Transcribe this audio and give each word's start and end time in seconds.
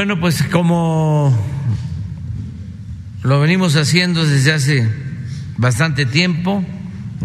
Bueno, 0.00 0.18
pues 0.18 0.42
como 0.44 1.30
lo 3.22 3.38
venimos 3.38 3.76
haciendo 3.76 4.26
desde 4.26 4.50
hace 4.50 4.88
bastante 5.58 6.06
tiempo, 6.06 6.64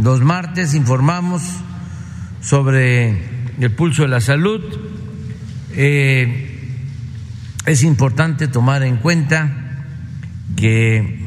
los 0.03 0.19
martes 0.19 0.73
informamos 0.73 1.41
sobre 2.41 3.11
el 3.61 3.71
pulso 3.71 4.01
de 4.01 4.09
la 4.09 4.19
salud. 4.19 4.61
Eh, 5.71 6.75
es 7.65 7.81
importante 7.83 8.49
tomar 8.49 8.83
en 8.83 8.97
cuenta 8.97 9.85
que 10.57 11.25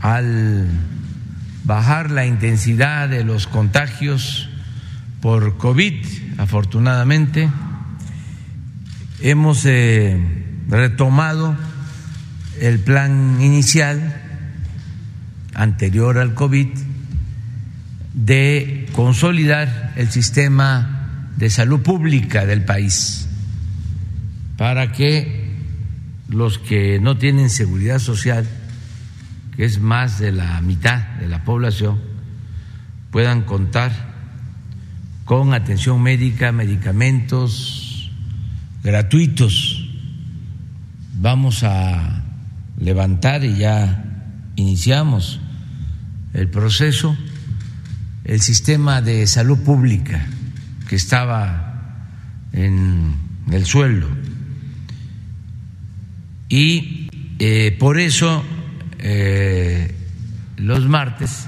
al 0.00 0.66
bajar 1.64 2.10
la 2.10 2.24
intensidad 2.24 3.10
de 3.10 3.22
los 3.22 3.46
contagios 3.46 4.48
por 5.20 5.58
COVID, 5.58 6.06
afortunadamente, 6.38 7.50
hemos 9.20 9.66
eh, 9.66 10.46
retomado 10.68 11.56
el 12.60 12.78
plan 12.80 13.40
inicial 13.40 14.22
anterior 15.54 16.18
al 16.18 16.34
COVID 16.34 16.68
de 18.14 18.88
consolidar 18.92 19.92
el 19.96 20.10
sistema 20.10 21.30
de 21.36 21.50
salud 21.50 21.80
pública 21.80 22.44
del 22.44 22.64
país 22.64 23.28
para 24.56 24.92
que 24.92 25.50
los 26.28 26.58
que 26.58 27.00
no 27.00 27.16
tienen 27.16 27.50
seguridad 27.50 27.98
social, 27.98 28.46
que 29.56 29.64
es 29.64 29.80
más 29.80 30.18
de 30.18 30.32
la 30.32 30.60
mitad 30.60 31.02
de 31.18 31.28
la 31.28 31.44
población, 31.44 31.98
puedan 33.10 33.42
contar 33.42 33.90
con 35.24 35.54
atención 35.54 36.02
médica, 36.02 36.52
medicamentos 36.52 38.10
gratuitos 38.82 39.79
vamos 41.20 41.64
a 41.64 42.24
levantar 42.78 43.44
y 43.44 43.54
ya 43.56 44.04
iniciamos 44.56 45.38
el 46.32 46.48
proceso, 46.48 47.14
el 48.24 48.40
sistema 48.40 49.02
de 49.02 49.26
salud 49.26 49.58
pública 49.58 50.26
que 50.88 50.96
estaba 50.96 51.98
en 52.52 53.14
el 53.50 53.66
suelo. 53.66 54.08
Y 56.48 57.10
eh, 57.38 57.76
por 57.78 57.98
eso 57.98 58.42
eh, 58.98 59.94
los 60.56 60.88
martes 60.88 61.46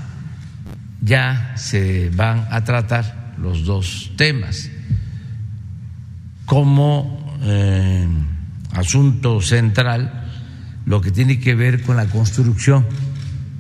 ya 1.01 1.55
se 1.57 2.11
van 2.11 2.47
a 2.51 2.63
tratar 2.63 3.35
los 3.39 3.65
dos 3.65 4.13
temas, 4.17 4.71
como 6.45 7.39
eh, 7.43 8.07
asunto 8.73 9.41
central 9.41 10.29
lo 10.85 11.01
que 11.01 11.11
tiene 11.11 11.39
que 11.39 11.55
ver 11.55 11.83
con 11.83 11.97
la 11.97 12.07
construcción 12.07 12.87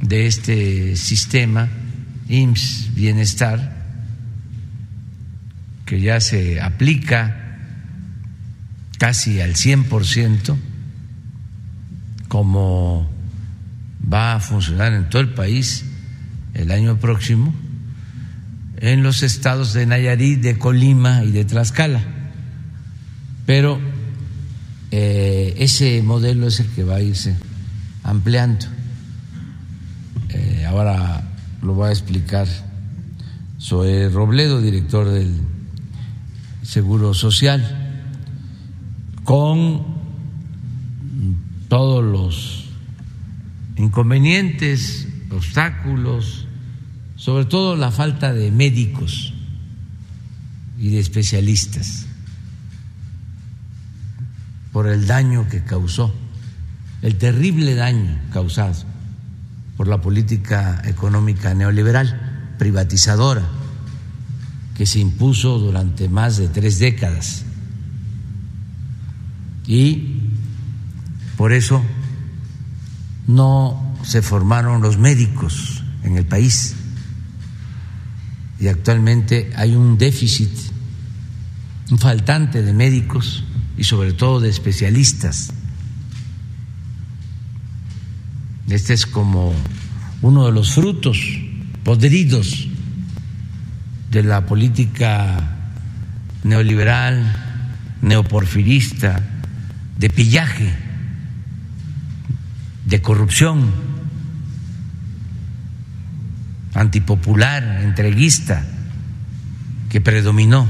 de 0.01 0.27
este 0.27 0.97
sistema 0.97 1.69
IMSS 2.29 2.95
Bienestar, 2.95 3.83
que 5.87 6.01
ya 6.01 6.21
se 6.21 6.61
aplica 6.61 7.59
casi 8.99 9.41
al 9.41 9.55
100%, 9.55 10.57
como 12.29 13.11
va 14.13 14.35
a 14.35 14.41
funcionar 14.41 14.93
en 14.93 15.09
todo 15.09 15.23
el 15.23 15.35
país 15.35 15.85
el 16.55 16.71
año 16.71 16.99
próximo, 16.99 17.55
en 18.79 19.03
los 19.03 19.23
estados 19.23 19.73
de 19.73 19.87
Nayarit, 19.87 20.41
de 20.41 20.59
Colima 20.59 21.23
y 21.25 21.31
de 21.31 21.45
Tlaxcala. 21.45 22.03
Pero 23.47 23.81
eh, 24.95 25.55
ese 25.57 26.03
modelo 26.03 26.47
es 26.47 26.61
el 26.61 26.69
que 26.69 26.85
va 26.85 26.97
a 26.97 27.03
irse 27.03 27.35
ampliando. 28.03 28.67
Eh, 30.29 30.67
ahora 30.69 31.33
lo 31.63 31.75
va 31.75 31.89
a 31.89 31.93
explicar 31.93 32.47
Zoé 33.59 34.11
Robledo, 34.11 34.61
director 34.61 35.09
del 35.09 35.35
Seguro 36.63 37.15
Social, 37.15 37.65
con 39.25 39.83
todos 41.69 42.05
los 42.05 42.67
inconvenientes, 43.79 45.09
obstáculos, 45.31 46.47
sobre 47.17 47.47
todo 47.47 47.77
la 47.77 47.91
falta 47.91 48.35
de 48.35 48.51
médicos 48.51 49.33
y 50.79 50.91
de 50.91 50.99
especialistas 50.99 52.12
por 54.73 54.89
el 54.89 55.07
daño 55.07 55.49
que 55.49 55.63
causó, 55.63 56.15
el 57.03 57.17
terrible 57.19 57.75
daño 57.75 58.19
causado 58.33 58.75
por 59.77 59.87
la 59.87 60.01
política 60.01 60.81
económica 60.85 61.55
neoliberal, 61.55 62.55
privatizadora, 62.59 63.43
que 64.77 64.87
se 64.87 64.99
impuso 64.99 65.59
durante 65.59 66.09
más 66.09 66.39
de 66.39 66.49
tres 66.49 66.79
décadas. 66.79 67.45
Y 69.67 70.21
por 71.37 71.53
eso 71.53 71.83
no 73.27 73.97
se 74.05 74.23
formaron 74.23 74.81
los 74.81 74.99
médicos 74.99 75.83
en 76.03 76.17
el 76.17 76.25
país. 76.25 76.75
Y 78.59 78.69
actualmente 78.69 79.51
hay 79.57 79.75
un 79.75 79.99
déficit, 79.99 80.51
un 81.91 81.99
faltante 81.99 82.63
de 82.63 82.73
médicos 82.73 83.45
y 83.77 83.85
sobre 83.85 84.13
todo 84.13 84.41
de 84.41 84.49
especialistas. 84.49 85.53
Este 88.69 88.95
es 88.95 89.07
como 89.07 89.53
uno 90.23 90.47
de 90.47 90.53
los 90.53 90.75
frutos 90.75 91.19
podridos 91.85 92.69
de 94.11 94.23
la 94.23 94.47
política 94.47 95.57
neoliberal, 96.45 97.35
neoporfirista, 98.03 99.21
de 99.99 100.11
pillaje, 100.11 100.75
de 102.87 103.03
corrupción, 103.03 103.71
antipopular, 106.75 107.63
entreguista, 107.83 108.65
que 109.89 110.01
predominó 110.01 110.67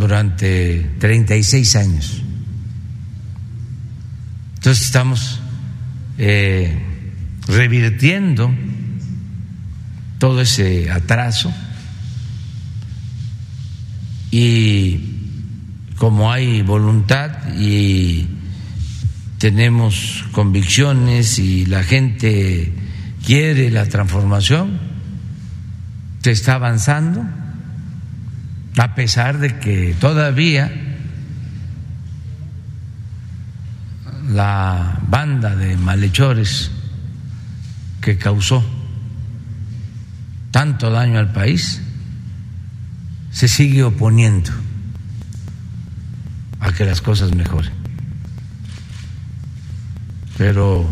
durante 0.00 0.96
36 0.98 1.76
años. 1.76 2.22
Entonces 4.54 4.86
estamos 4.86 5.40
eh, 6.16 6.74
revirtiendo 7.46 8.50
todo 10.18 10.40
ese 10.40 10.90
atraso 10.90 11.52
y 14.30 15.00
como 15.96 16.32
hay 16.32 16.62
voluntad 16.62 17.54
y 17.58 18.26
tenemos 19.36 20.24
convicciones 20.32 21.38
y 21.38 21.66
la 21.66 21.82
gente 21.82 22.72
quiere 23.24 23.70
la 23.70 23.84
transformación, 23.84 24.80
se 26.22 26.30
está 26.30 26.54
avanzando 26.54 27.39
a 28.80 28.94
pesar 28.94 29.38
de 29.38 29.58
que 29.58 29.94
todavía 30.00 30.72
la 34.30 34.98
banda 35.06 35.54
de 35.54 35.76
malhechores 35.76 36.70
que 38.00 38.16
causó 38.16 38.64
tanto 40.50 40.90
daño 40.90 41.18
al 41.18 41.30
país 41.30 41.82
se 43.30 43.48
sigue 43.48 43.82
oponiendo 43.82 44.50
a 46.60 46.72
que 46.72 46.86
las 46.86 47.02
cosas 47.02 47.34
mejoren. 47.34 47.74
Pero 50.38 50.88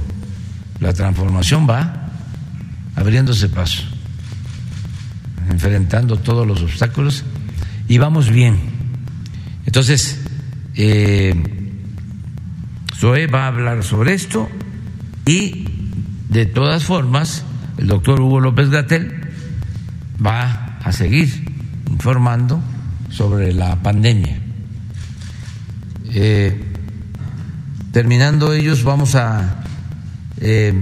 la 0.81 0.93
transformación 0.93 1.67
va 1.67 2.11
abriéndose 2.97 3.49
paso, 3.49 3.83
enfrentando 5.49 6.19
todos 6.19 6.47
los 6.47 6.61
obstáculos 6.61 7.25
y 7.89 7.99
vamos 7.99 8.31
bien. 8.31 8.57
Entonces, 9.67 10.21
eh, 10.75 11.35
Zoe 12.95 13.27
va 13.27 13.45
a 13.45 13.47
hablar 13.49 13.83
sobre 13.83 14.15
esto 14.15 14.49
y 15.27 15.65
de 16.29 16.47
todas 16.47 16.85
formas 16.85 17.45
el 17.79 17.89
doctor 17.89 18.21
Hugo 18.21 18.41
López 18.41 18.69
Gatel 18.71 19.31
va 20.25 20.79
a 20.85 20.93
seguir 20.93 21.29
informando 21.91 22.61
sobre 23.11 23.53
la 23.53 23.77
pandemia. 23.83 24.39
Eh, 26.11 26.65
terminando 27.93 28.53
ellos 28.53 28.85
vamos 28.85 29.15
a 29.15 29.65
eh, 30.41 30.75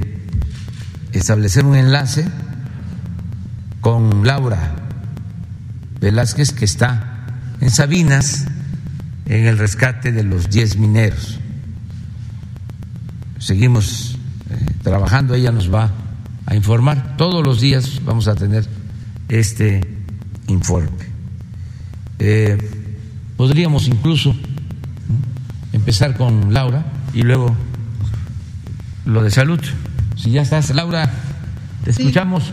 establecer 1.12 1.64
un 1.64 1.76
enlace 1.76 2.26
con 3.80 4.26
Laura 4.26 4.85
Velázquez, 6.06 6.52
que 6.52 6.64
está 6.64 7.26
en 7.60 7.68
Sabinas, 7.68 8.46
en 9.26 9.46
el 9.46 9.58
rescate 9.58 10.12
de 10.12 10.22
los 10.22 10.48
10 10.50 10.76
mineros. 10.76 11.40
Seguimos 13.40 14.16
eh, 14.48 14.72
trabajando, 14.84 15.34
ella 15.34 15.50
nos 15.50 15.74
va 15.74 15.90
a 16.46 16.54
informar. 16.54 17.16
Todos 17.16 17.44
los 17.44 17.60
días 17.60 18.02
vamos 18.04 18.28
a 18.28 18.36
tener 18.36 18.68
este 19.28 19.80
informe. 20.46 20.90
Eh, 22.20 22.56
podríamos 23.36 23.88
incluso 23.88 24.32
empezar 25.72 26.16
con 26.16 26.54
Laura 26.54 26.84
y 27.14 27.22
luego 27.22 27.56
lo 29.06 29.24
de 29.24 29.32
salud. 29.32 29.58
Si 30.14 30.30
ya 30.30 30.42
estás, 30.42 30.72
Laura, 30.72 31.10
te 31.82 31.90
escuchamos. 31.90 32.52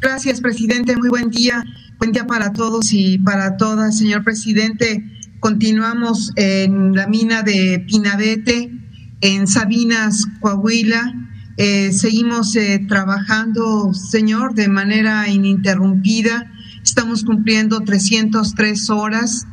Gracias, 0.00 0.40
presidente. 0.40 0.96
Muy 0.96 1.08
buen 1.08 1.30
día. 1.30 1.64
Buen 2.02 2.10
día 2.10 2.26
para 2.26 2.52
todos 2.52 2.92
y 2.92 3.18
para 3.18 3.56
todas, 3.56 3.96
señor 3.96 4.24
presidente. 4.24 5.04
Continuamos 5.38 6.32
en 6.34 6.96
la 6.96 7.06
mina 7.06 7.44
de 7.44 7.78
Pinabete, 7.86 8.72
en 9.20 9.46
Sabinas, 9.46 10.26
Coahuila. 10.40 11.14
Eh, 11.58 11.92
seguimos 11.92 12.56
eh, 12.56 12.84
trabajando, 12.88 13.94
señor, 13.94 14.54
de 14.54 14.66
manera 14.66 15.28
ininterrumpida. 15.28 16.50
Estamos 16.82 17.22
cumpliendo 17.22 17.82
303 17.82 18.90
horas 18.90 19.46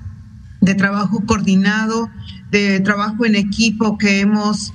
de 0.60 0.74
trabajo 0.74 1.24
coordinado, 1.28 2.10
de 2.50 2.80
trabajo 2.80 3.28
en 3.28 3.36
equipo 3.36 4.00
que 4.00 4.22
hemos 4.22 4.74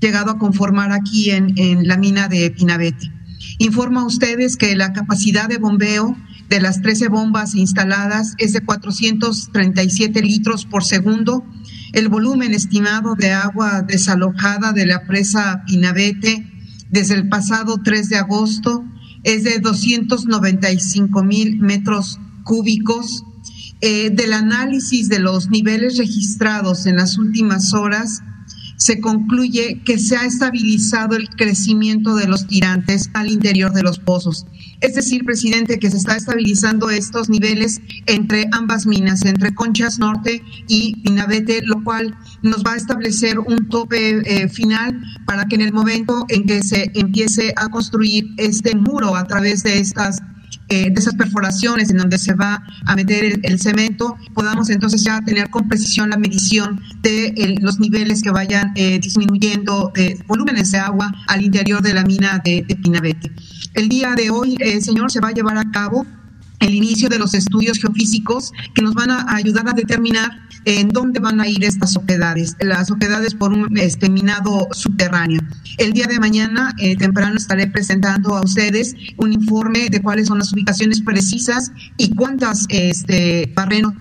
llegado 0.00 0.32
a 0.32 0.38
conformar 0.40 0.90
aquí 0.90 1.30
en, 1.30 1.56
en 1.58 1.86
la 1.86 1.96
mina 1.96 2.26
de 2.26 2.50
Pinabete. 2.50 3.13
Informa 3.58 4.02
a 4.02 4.06
ustedes 4.06 4.56
que 4.56 4.74
la 4.74 4.92
capacidad 4.92 5.48
de 5.48 5.58
bombeo 5.58 6.16
de 6.48 6.60
las 6.60 6.82
13 6.82 7.08
bombas 7.08 7.54
instaladas 7.54 8.34
es 8.38 8.52
de 8.52 8.64
437 8.64 10.22
litros 10.22 10.66
por 10.66 10.84
segundo. 10.84 11.44
El 11.92 12.08
volumen 12.08 12.52
estimado 12.52 13.14
de 13.14 13.32
agua 13.32 13.82
desalojada 13.82 14.72
de 14.72 14.86
la 14.86 15.06
presa 15.06 15.62
Pinabete 15.66 16.50
desde 16.90 17.14
el 17.14 17.28
pasado 17.28 17.80
3 17.82 18.08
de 18.08 18.16
agosto 18.16 18.84
es 19.22 19.44
de 19.44 19.58
295 19.58 21.24
mil 21.24 21.58
metros 21.60 22.18
cúbicos. 22.44 23.24
Eh, 23.80 24.10
del 24.10 24.32
análisis 24.32 25.08
de 25.08 25.18
los 25.18 25.50
niveles 25.50 25.98
registrados 25.98 26.86
en 26.86 26.96
las 26.96 27.18
últimas 27.18 27.74
horas, 27.74 28.22
se 28.76 29.00
concluye 29.00 29.80
que 29.84 29.98
se 29.98 30.16
ha 30.16 30.24
estabilizado 30.24 31.16
el 31.16 31.28
crecimiento 31.28 32.16
de 32.16 32.26
los 32.26 32.46
tirantes 32.46 33.10
al 33.14 33.30
interior 33.30 33.72
de 33.72 33.82
los 33.82 33.98
pozos. 33.98 34.46
Es 34.80 34.94
decir, 34.94 35.24
presidente, 35.24 35.78
que 35.78 35.90
se 35.90 35.96
está 35.96 36.16
estabilizando 36.16 36.90
estos 36.90 37.28
niveles 37.28 37.80
entre 38.06 38.46
ambas 38.52 38.86
minas, 38.86 39.24
entre 39.24 39.54
Conchas 39.54 39.98
Norte 39.98 40.42
y 40.68 40.96
Pinabete, 41.02 41.62
lo 41.62 41.82
cual 41.82 42.16
nos 42.42 42.64
va 42.64 42.72
a 42.72 42.76
establecer 42.76 43.38
un 43.38 43.68
tope 43.68 44.20
eh, 44.24 44.48
final 44.48 45.00
para 45.26 45.46
que 45.46 45.54
en 45.54 45.62
el 45.62 45.72
momento 45.72 46.26
en 46.28 46.44
que 46.44 46.62
se 46.62 46.90
empiece 46.94 47.54
a 47.56 47.68
construir 47.68 48.26
este 48.36 48.74
muro 48.74 49.16
a 49.16 49.26
través 49.26 49.62
de 49.62 49.78
estas 49.78 50.20
eh, 50.74 50.90
de 50.90 51.00
esas 51.00 51.14
perforaciones 51.14 51.88
en 51.90 51.98
donde 51.98 52.18
se 52.18 52.34
va 52.34 52.60
a 52.84 52.96
meter 52.96 53.38
el, 53.44 53.60
cemento, 53.60 54.16
podamos 54.34 54.70
entonces 54.70 55.04
ya 55.04 55.20
tener 55.20 55.48
con 55.48 55.68
precisión 55.68 56.10
la 56.10 56.16
medición 56.16 56.80
de 57.00 57.56
los 57.60 57.78
niveles 57.78 58.22
que 58.22 58.32
vayan 58.32 58.72
eh, 58.74 58.98
disminuyendo 58.98 59.92
de 59.94 60.18
volúmenes 60.26 60.72
de 60.72 60.78
agua 60.78 61.14
al 61.28 61.44
interior 61.44 61.80
de 61.80 61.94
la 61.94 62.02
mina 62.02 62.40
de, 62.44 62.64
de 62.66 62.74
Pinabete. 62.74 63.30
El 63.74 63.88
día 63.88 64.14
de 64.16 64.30
hoy, 64.30 64.56
eh, 64.58 64.80
señor, 64.80 65.12
se 65.12 65.20
va 65.20 65.28
a 65.28 65.32
llevar 65.32 65.58
a 65.58 65.70
cabo 65.70 66.04
el 66.64 66.74
inicio 66.74 67.08
de 67.08 67.18
los 67.18 67.34
estudios 67.34 67.78
geofísicos 67.78 68.52
que 68.74 68.82
nos 68.82 68.94
van 68.94 69.10
a 69.10 69.34
ayudar 69.34 69.68
a 69.68 69.72
determinar 69.72 70.30
en 70.64 70.88
dónde 70.88 71.20
van 71.20 71.40
a 71.40 71.46
ir 71.46 71.62
estas 71.62 71.94
oquedades, 71.96 72.56
las 72.60 72.90
oquedades 72.90 73.34
por 73.34 73.52
un 73.52 73.76
este, 73.76 74.08
minado 74.08 74.68
subterráneo. 74.72 75.40
El 75.76 75.92
día 75.92 76.06
de 76.06 76.18
mañana, 76.18 76.74
eh, 76.78 76.96
temprano, 76.96 77.36
estaré 77.36 77.66
presentando 77.66 78.34
a 78.34 78.42
ustedes 78.42 78.94
un 79.18 79.34
informe 79.34 79.90
de 79.90 80.00
cuáles 80.00 80.28
son 80.28 80.38
las 80.38 80.52
ubicaciones 80.52 81.02
precisas 81.02 81.70
y 81.98 82.14
cuántas 82.14 82.64
este, 82.70 83.52
barrenos 83.54 83.92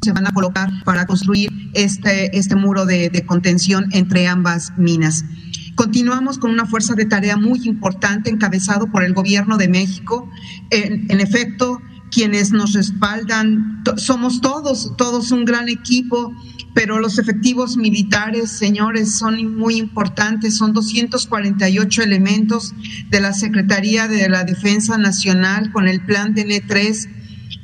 se 0.00 0.12
van 0.12 0.26
a 0.26 0.32
colocar 0.32 0.70
para 0.84 1.06
construir 1.06 1.50
este, 1.74 2.36
este 2.36 2.56
muro 2.56 2.86
de, 2.86 3.10
de 3.10 3.26
contención 3.26 3.88
entre 3.92 4.26
ambas 4.26 4.72
minas. 4.78 5.24
Continuamos 5.74 6.38
con 6.38 6.50
una 6.50 6.66
fuerza 6.66 6.94
de 6.94 7.06
tarea 7.06 7.36
muy 7.36 7.60
importante 7.64 8.30
encabezado 8.30 8.90
por 8.90 9.04
el 9.04 9.14
gobierno 9.14 9.56
de 9.56 9.68
México. 9.68 10.28
En, 10.70 11.20
efecto, 11.20 11.80
quienes 12.10 12.52
nos 12.52 12.74
respaldan, 12.74 13.82
somos 13.96 14.42
todos, 14.42 14.94
todos 14.96 15.30
un 15.32 15.46
gran 15.46 15.70
equipo, 15.70 16.34
pero 16.74 16.98
los 16.98 17.18
efectivos 17.18 17.76
militares, 17.76 18.50
señores, 18.50 19.16
son 19.16 19.56
muy 19.56 19.76
importantes, 19.76 20.56
son 20.56 20.74
248 20.74 22.02
elementos 22.02 22.74
de 23.10 23.20
la 23.20 23.32
Secretaría 23.32 24.08
de 24.08 24.28
la 24.28 24.44
Defensa 24.44 24.98
Nacional 24.98 25.72
con 25.72 25.88
el 25.88 26.04
plan 26.04 26.34
DN3, 26.34 27.08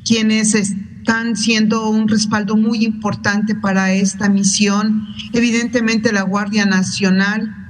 quienes 0.06 0.54
están 0.54 1.37
siendo 1.37 1.88
un 1.90 2.09
respaldo 2.09 2.56
muy 2.56 2.85
importante 2.85 3.54
para 3.54 3.92
esta 3.92 4.28
misión. 4.30 5.06
Evidentemente 5.32 6.12
la 6.12 6.23
Guardia 6.23 6.64
Nacional, 6.64 7.67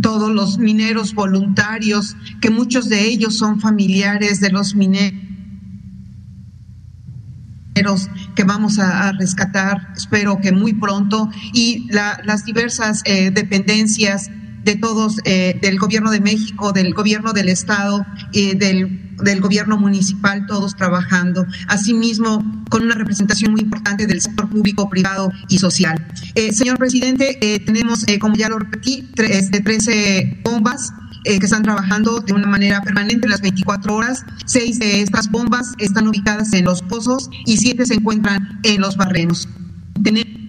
todos 0.00 0.32
los 0.32 0.58
mineros 0.58 1.14
voluntarios, 1.14 2.16
que 2.40 2.50
muchos 2.50 2.88
de 2.88 3.06
ellos 3.06 3.36
son 3.38 3.60
familiares 3.60 4.40
de 4.40 4.50
los 4.50 4.74
mineros 4.74 5.12
que 8.34 8.44
vamos 8.44 8.78
a, 8.78 9.12
rescatar, 9.12 9.88
espero 9.96 10.40
que 10.40 10.52
muy 10.52 10.74
pronto, 10.74 11.30
y 11.52 11.88
las 11.90 12.44
diversas 12.44 13.02
eh, 13.04 13.30
dependencias 13.30 14.30
de 14.64 14.76
todos, 14.76 15.18
eh, 15.24 15.58
del 15.60 15.78
gobierno 15.78 16.10
de 16.10 16.20
México, 16.20 16.72
del 16.72 16.94
gobierno 16.94 17.32
del 17.32 17.48
Estado, 17.48 18.06
eh, 18.32 18.54
del, 18.54 19.16
del, 19.22 19.40
gobierno 19.40 19.76
municipal, 19.76 20.46
todos 20.46 20.76
trabajando. 20.76 21.46
Asimismo, 21.68 22.64
con 22.70 22.82
una 22.82 22.94
representación 22.94 23.52
muy 23.52 23.60
importante 23.60 24.06
del 24.06 24.20
sector 24.20 24.48
público, 24.48 24.88
privado 24.88 25.30
y 25.48 25.58
social. 25.58 26.06
Eh, 26.34 26.52
señor 26.52 26.78
presidente, 26.78 27.38
tenemos, 27.64 28.04
como 28.20 28.36
ya 28.36 28.48
lo 28.48 28.58
repetí, 28.58 29.02
13 29.14 29.38
este, 29.38 30.40
bombas 30.44 30.92
que 31.24 31.36
están 31.36 31.62
trabajando 31.62 32.18
de 32.20 32.32
una 32.32 32.48
manera 32.48 32.82
permanente 32.82 33.28
las 33.28 33.42
24 33.42 33.94
horas. 33.94 34.24
Seis 34.44 34.80
de 34.80 35.02
estas 35.02 35.30
bombas 35.30 35.72
están 35.78 36.08
ubicadas 36.08 36.52
en 36.52 36.64
los 36.64 36.82
pozos 36.82 37.30
y 37.46 37.58
siete 37.58 37.86
se 37.86 37.94
encuentran 37.94 38.58
en 38.64 38.80
los 38.80 38.96
barrenos. 38.96 39.48
Tenemos 40.02 40.41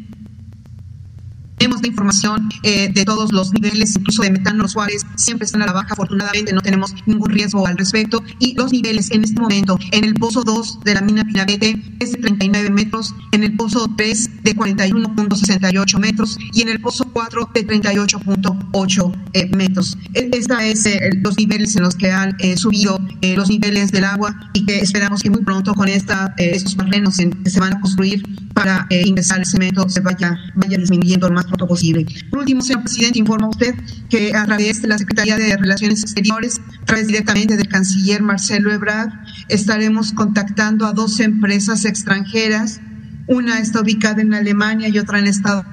tenemos 1.58 1.82
la 1.82 1.88
información 1.88 2.50
eh, 2.64 2.90
de 2.94 3.06
todos 3.06 3.32
los 3.32 3.52
niveles, 3.54 3.96
incluso 3.96 4.24
de 4.24 4.32
metano 4.32 4.68
Suárez, 4.68 5.06
siempre 5.16 5.46
están 5.46 5.62
a 5.62 5.66
la 5.66 5.74
baja. 5.74 5.94
Afortunadamente 5.94 6.54
no 6.54 6.62
tenemos 6.62 6.94
ningún 7.06 7.30
riesgo 7.30 7.66
al 7.66 7.78
respecto. 7.78 8.24
Y 8.40 8.56
los 8.56 8.72
niveles 8.72 9.12
en 9.12 9.24
este 9.24 9.40
momento, 9.40 9.78
en 9.92 10.04
el 10.04 10.14
pozo 10.16 10.44
2 10.44 10.82
de 10.84 10.94
la 10.94 11.02
mina 11.02 11.24
Pinabete 11.24 11.82
es 12.00 12.12
de 12.14 12.18
39 12.18 12.70
metros, 12.70 13.14
en 13.32 13.44
el 13.44 13.56
pozo 13.56 13.90
3 13.98 14.44
de 14.44 14.56
41.68 14.56 16.00
metros 16.00 16.38
y 16.54 16.62
en 16.62 16.70
el 16.70 16.82
pozo 16.82 17.06
4 17.12 17.50
de 17.54 17.68
38.8 17.68 19.16
eh, 19.34 19.50
metros. 19.56 19.98
E, 20.14 20.30
Esta 20.34 20.66
es 20.66 20.86
eh, 20.86 21.10
los 21.22 21.38
niveles 21.38 21.76
en 21.76 21.84
los 21.84 21.96
que 21.96 22.12
han 22.12 22.36
eh, 22.40 22.58
subido 22.58 23.00
eh, 23.22 23.36
los 23.36 23.50
niveles 23.50 23.92
del 23.92 24.04
agua 24.04 24.36
y 24.54 24.66
que 24.66 24.80
esperamos 24.80 25.22
que 25.22 25.30
muy 25.30 25.44
pronto 25.44 25.74
con 25.74 25.88
esta, 25.88 26.34
eh, 26.38 26.52
estos 26.54 26.76
barrenos 26.76 27.18
que 27.18 27.50
se 27.50 27.60
van 27.60 27.74
a 27.74 27.82
construir 27.82 28.24
para 28.54 28.88
ingresar 28.90 29.40
el 29.40 29.46
cemento 29.46 29.90
se 29.90 30.00
vaya, 30.02 30.38
vaya 30.56 30.78
disminuyendo 30.78 31.28
lo 31.28 31.36
más 31.50 31.68
posible. 31.68 32.06
Por 32.30 32.40
último, 32.40 32.62
señor 32.62 32.84
presidente, 32.84 33.20
informa 33.20 33.50
usted 33.50 33.76
que 34.10 34.36
a 34.36 34.46
través 34.46 34.82
de 34.82 34.88
la 34.88 34.98
Secretaría 34.98 35.38
de 35.38 35.56
Relaciones 35.58 36.02
Exteriores, 36.02 36.62
a 36.82 36.86
través 36.86 37.08
directamente 37.08 37.58
del 37.58 37.68
canciller 37.68 38.22
Marcelo 38.22 38.72
Ebrard, 38.72 39.12
estaremos 39.50 40.14
contactando 40.14 40.86
a 40.86 40.94
dos 40.94 41.20
empresas 41.20 41.86
extranjeras. 41.86 42.82
Una 43.28 43.60
está 43.60 43.82
ubicada 43.82 44.22
en 44.22 44.34
Alemania 44.34 44.90
y 44.90 44.98
otra 45.00 45.20
en 45.20 45.28
Estados 45.28 45.66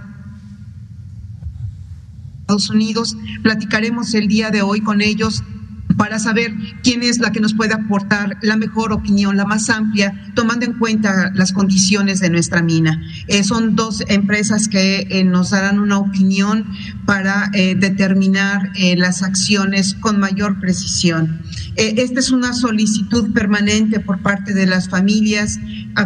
Unidos. 2.71 3.17
Platicaremos 3.43 4.15
el 4.15 4.29
día 4.29 4.51
de 4.51 4.63
hoy 4.63 4.81
con 4.81 5.01
ellos 5.01 5.43
para 5.97 6.19
saber 6.19 6.55
quién 6.83 7.03
es 7.03 7.19
la 7.19 7.33
que 7.33 7.41
nos 7.41 7.55
puede 7.55 7.75
aportar 7.75 8.37
la 8.43 8.57
mejor 8.57 8.93
opinión, 8.93 9.37
la 9.37 9.45
más 9.45 9.71
amplia, 9.71 10.13
tomando 10.35 10.67
en 10.67 10.75
cuenta 10.75 11.31
las 11.35 11.53
condiciones 11.53 12.21
de 12.21 12.31
nuestra 12.31 12.63
mina. 12.63 13.01
Eh, 13.27 13.43
son 13.45 13.77
dos 13.77 14.03
empresas 14.09 14.69
que 14.69 15.07
eh, 15.11 15.25
nos 15.25 15.51
darán 15.51 15.79
una 15.79 15.99
opinión 15.99 16.67
para 17.07 17.51
eh, 17.55 17.75
determinar 17.75 18.71
las 18.97 19.23
acciones 19.23 19.95
con 19.95 20.19
mayor 20.19 20.61
precisión. 20.61 21.41
Esta 21.77 22.21
es 22.21 22.31
una 22.31 22.53
solicitud 22.53 23.33
permanente 23.33 24.01
por 24.01 24.21
parte 24.21 24.55
de 24.55 24.67
las 24.67 24.89
familias 24.89 25.59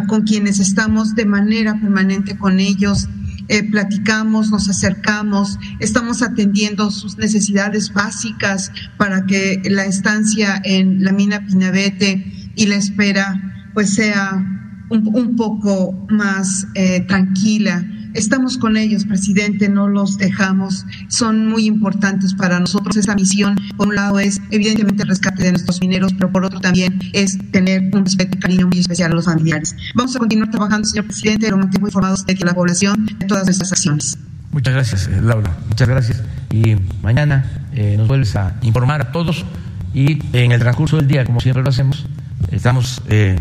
con 0.07 0.23
quienes 0.23 0.59
estamos 0.59 1.15
de 1.15 1.25
manera 1.25 1.79
permanente 1.79 2.37
con 2.37 2.59
ellos 2.59 3.07
eh, 3.47 3.63
platicamos, 3.69 4.49
nos 4.49 4.69
acercamos, 4.69 5.57
estamos 5.79 6.21
atendiendo 6.21 6.91
sus 6.91 7.17
necesidades 7.17 7.93
básicas 7.93 8.71
para 8.97 9.25
que 9.25 9.61
la 9.65 9.85
estancia 9.85 10.61
en 10.63 11.03
la 11.03 11.11
mina 11.11 11.45
Pinabete 11.45 12.51
y 12.55 12.65
la 12.65 12.75
espera 12.75 13.69
pues 13.73 13.93
sea 13.93 14.43
un, 14.89 15.35
poco 15.35 16.07
más 16.09 16.67
eh, 16.75 17.01
tranquila 17.01 17.85
Estamos 18.15 18.57
con 18.57 18.77
ellos, 18.77 19.05
presidente, 19.05 19.67
no 19.69 19.87
los 19.87 20.17
dejamos. 20.17 20.85
Son 21.09 21.47
muy 21.47 21.65
importantes 21.65 22.33
para 22.33 22.59
nosotros. 22.59 22.95
Esa 22.95 23.13
misión, 23.13 23.55
por 23.75 23.89
un 23.89 23.95
lado, 23.95 24.19
es 24.19 24.41
evidentemente 24.51 25.03
el 25.03 25.09
rescate 25.09 25.43
de 25.43 25.51
nuestros 25.51 25.81
mineros, 25.81 26.13
pero 26.13 26.31
por 26.31 26.45
otro 26.45 26.61
también 26.61 26.99
es 27.13 27.37
tener 27.51 27.89
un 27.93 28.05
respeto 28.05 28.37
y 28.37 28.39
cariño 28.39 28.67
muy 28.67 28.79
especial 28.79 29.11
a 29.11 29.15
los 29.15 29.25
familiares. 29.25 29.75
Vamos 29.95 30.15
a 30.15 30.19
continuar 30.19 30.49
trabajando, 30.49 30.87
señor 30.87 31.05
presidente, 31.05 31.51
lo 31.51 31.57
mantengo 31.57 31.87
informados 31.87 32.25
de 32.25 32.35
que 32.35 32.45
la 32.45 32.53
población 32.53 33.05
de 33.05 33.25
todas 33.27 33.45
nuestras 33.45 33.71
acciones. 33.71 34.17
Muchas 34.51 34.73
gracias, 34.73 35.07
eh, 35.07 35.21
Laura. 35.21 35.57
Muchas 35.67 35.89
gracias. 35.89 36.23
Y 36.51 36.77
mañana 37.03 37.65
eh, 37.73 37.95
nos 37.97 38.07
vuelves 38.07 38.35
a 38.37 38.55
informar 38.61 39.01
a 39.01 39.11
todos 39.11 39.45
y 39.93 40.19
en 40.31 40.53
el 40.53 40.59
transcurso 40.59 40.95
del 40.95 41.07
día, 41.07 41.25
como 41.25 41.41
siempre 41.41 41.63
lo 41.63 41.69
hacemos, 41.69 42.05
estamos 42.51 43.01
eh, 43.09 43.37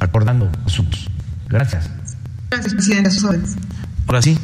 acordando 0.00 0.50
asuntos. 0.64 1.08
Gracias. 1.48 1.88
Gracias, 2.50 2.74
presidente. 2.74 3.10
Ahora 4.06 4.22
sí. 4.22 4.38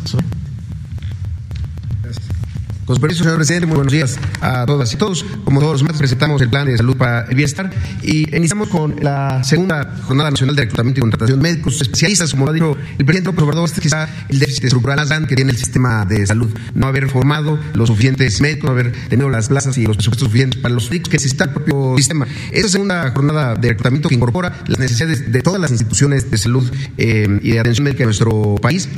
Con 2.85 3.01
permiso, 3.01 3.23
señor 3.23 3.37
presidente, 3.37 3.67
muy 3.67 3.77
buenos 3.77 3.93
días 3.93 4.19
a 4.41 4.67
todas 4.67 4.93
y 4.93 4.97
todos. 4.97 5.25
Como 5.45 5.61
todos 5.61 5.75
los 5.75 5.83
martes, 5.85 6.01
presentamos 6.01 6.43
el 6.43 6.51
plan 6.51 6.67
de 6.67 6.77
salud 6.77 6.97
para 6.97 7.27
el 7.27 7.37
bienestar 7.37 7.71
y 8.03 8.37
iniciamos 8.37 8.69
con 8.69 8.97
la 9.01 9.45
segunda 9.45 9.97
Jornada 10.03 10.31
Nacional 10.31 10.57
de 10.57 10.63
Reclutamiento 10.63 10.99
y 10.99 11.03
Contratación 11.03 11.39
de 11.39 11.43
Médicos 11.51 11.81
Especialistas. 11.81 12.33
Como 12.33 12.49
ha 12.49 12.53
dicho 12.53 12.77
el 12.99 13.05
presidente 13.05 13.31
López 13.31 13.45
Obrador, 13.45 13.65
este 13.67 13.81
quizá 13.81 14.09
el 14.29 14.41
déficit 14.41 14.65
estructural 14.65 14.97
más 14.97 15.09
grande 15.09 15.29
que 15.29 15.37
tiene 15.37 15.53
el 15.53 15.59
sistema 15.59 16.05
de 16.05 16.27
salud. 16.27 16.51
No 16.75 16.89
haber 16.89 17.09
formado 17.09 17.59
los 17.73 17.89
suficientes 17.89 18.41
médicos, 18.41 18.65
no 18.65 18.71
haber 18.73 18.93
tenido 19.09 19.31
las 19.31 19.49
plazas 19.49 19.79
y 19.79 19.87
los 19.87 19.97
presupuestos 19.97 20.27
suficientes 20.27 20.61
para 20.61 20.75
los 20.75 20.91
médicos 20.91 21.09
que 21.09 21.17
necesita 21.19 21.45
el 21.45 21.51
propio 21.51 21.95
sistema. 21.97 22.27
Esta 22.51 22.69
segunda 22.69 23.13
jornada 23.13 23.55
de 23.55 23.69
reclutamiento 23.69 24.09
que 24.09 24.17
incorpora 24.17 24.65
las 24.67 24.81
necesidades 24.81 25.31
de 25.31 25.41
todas 25.41 25.61
las 25.61 25.71
instituciones 25.71 26.31
de 26.31 26.37
salud 26.37 26.69
eh, 26.99 27.39
y 27.43 27.53
de 27.53 27.61
atención 27.61 27.85
médica 27.85 28.01
de 28.01 28.07
nuestro 28.07 28.57
país 28.61 28.89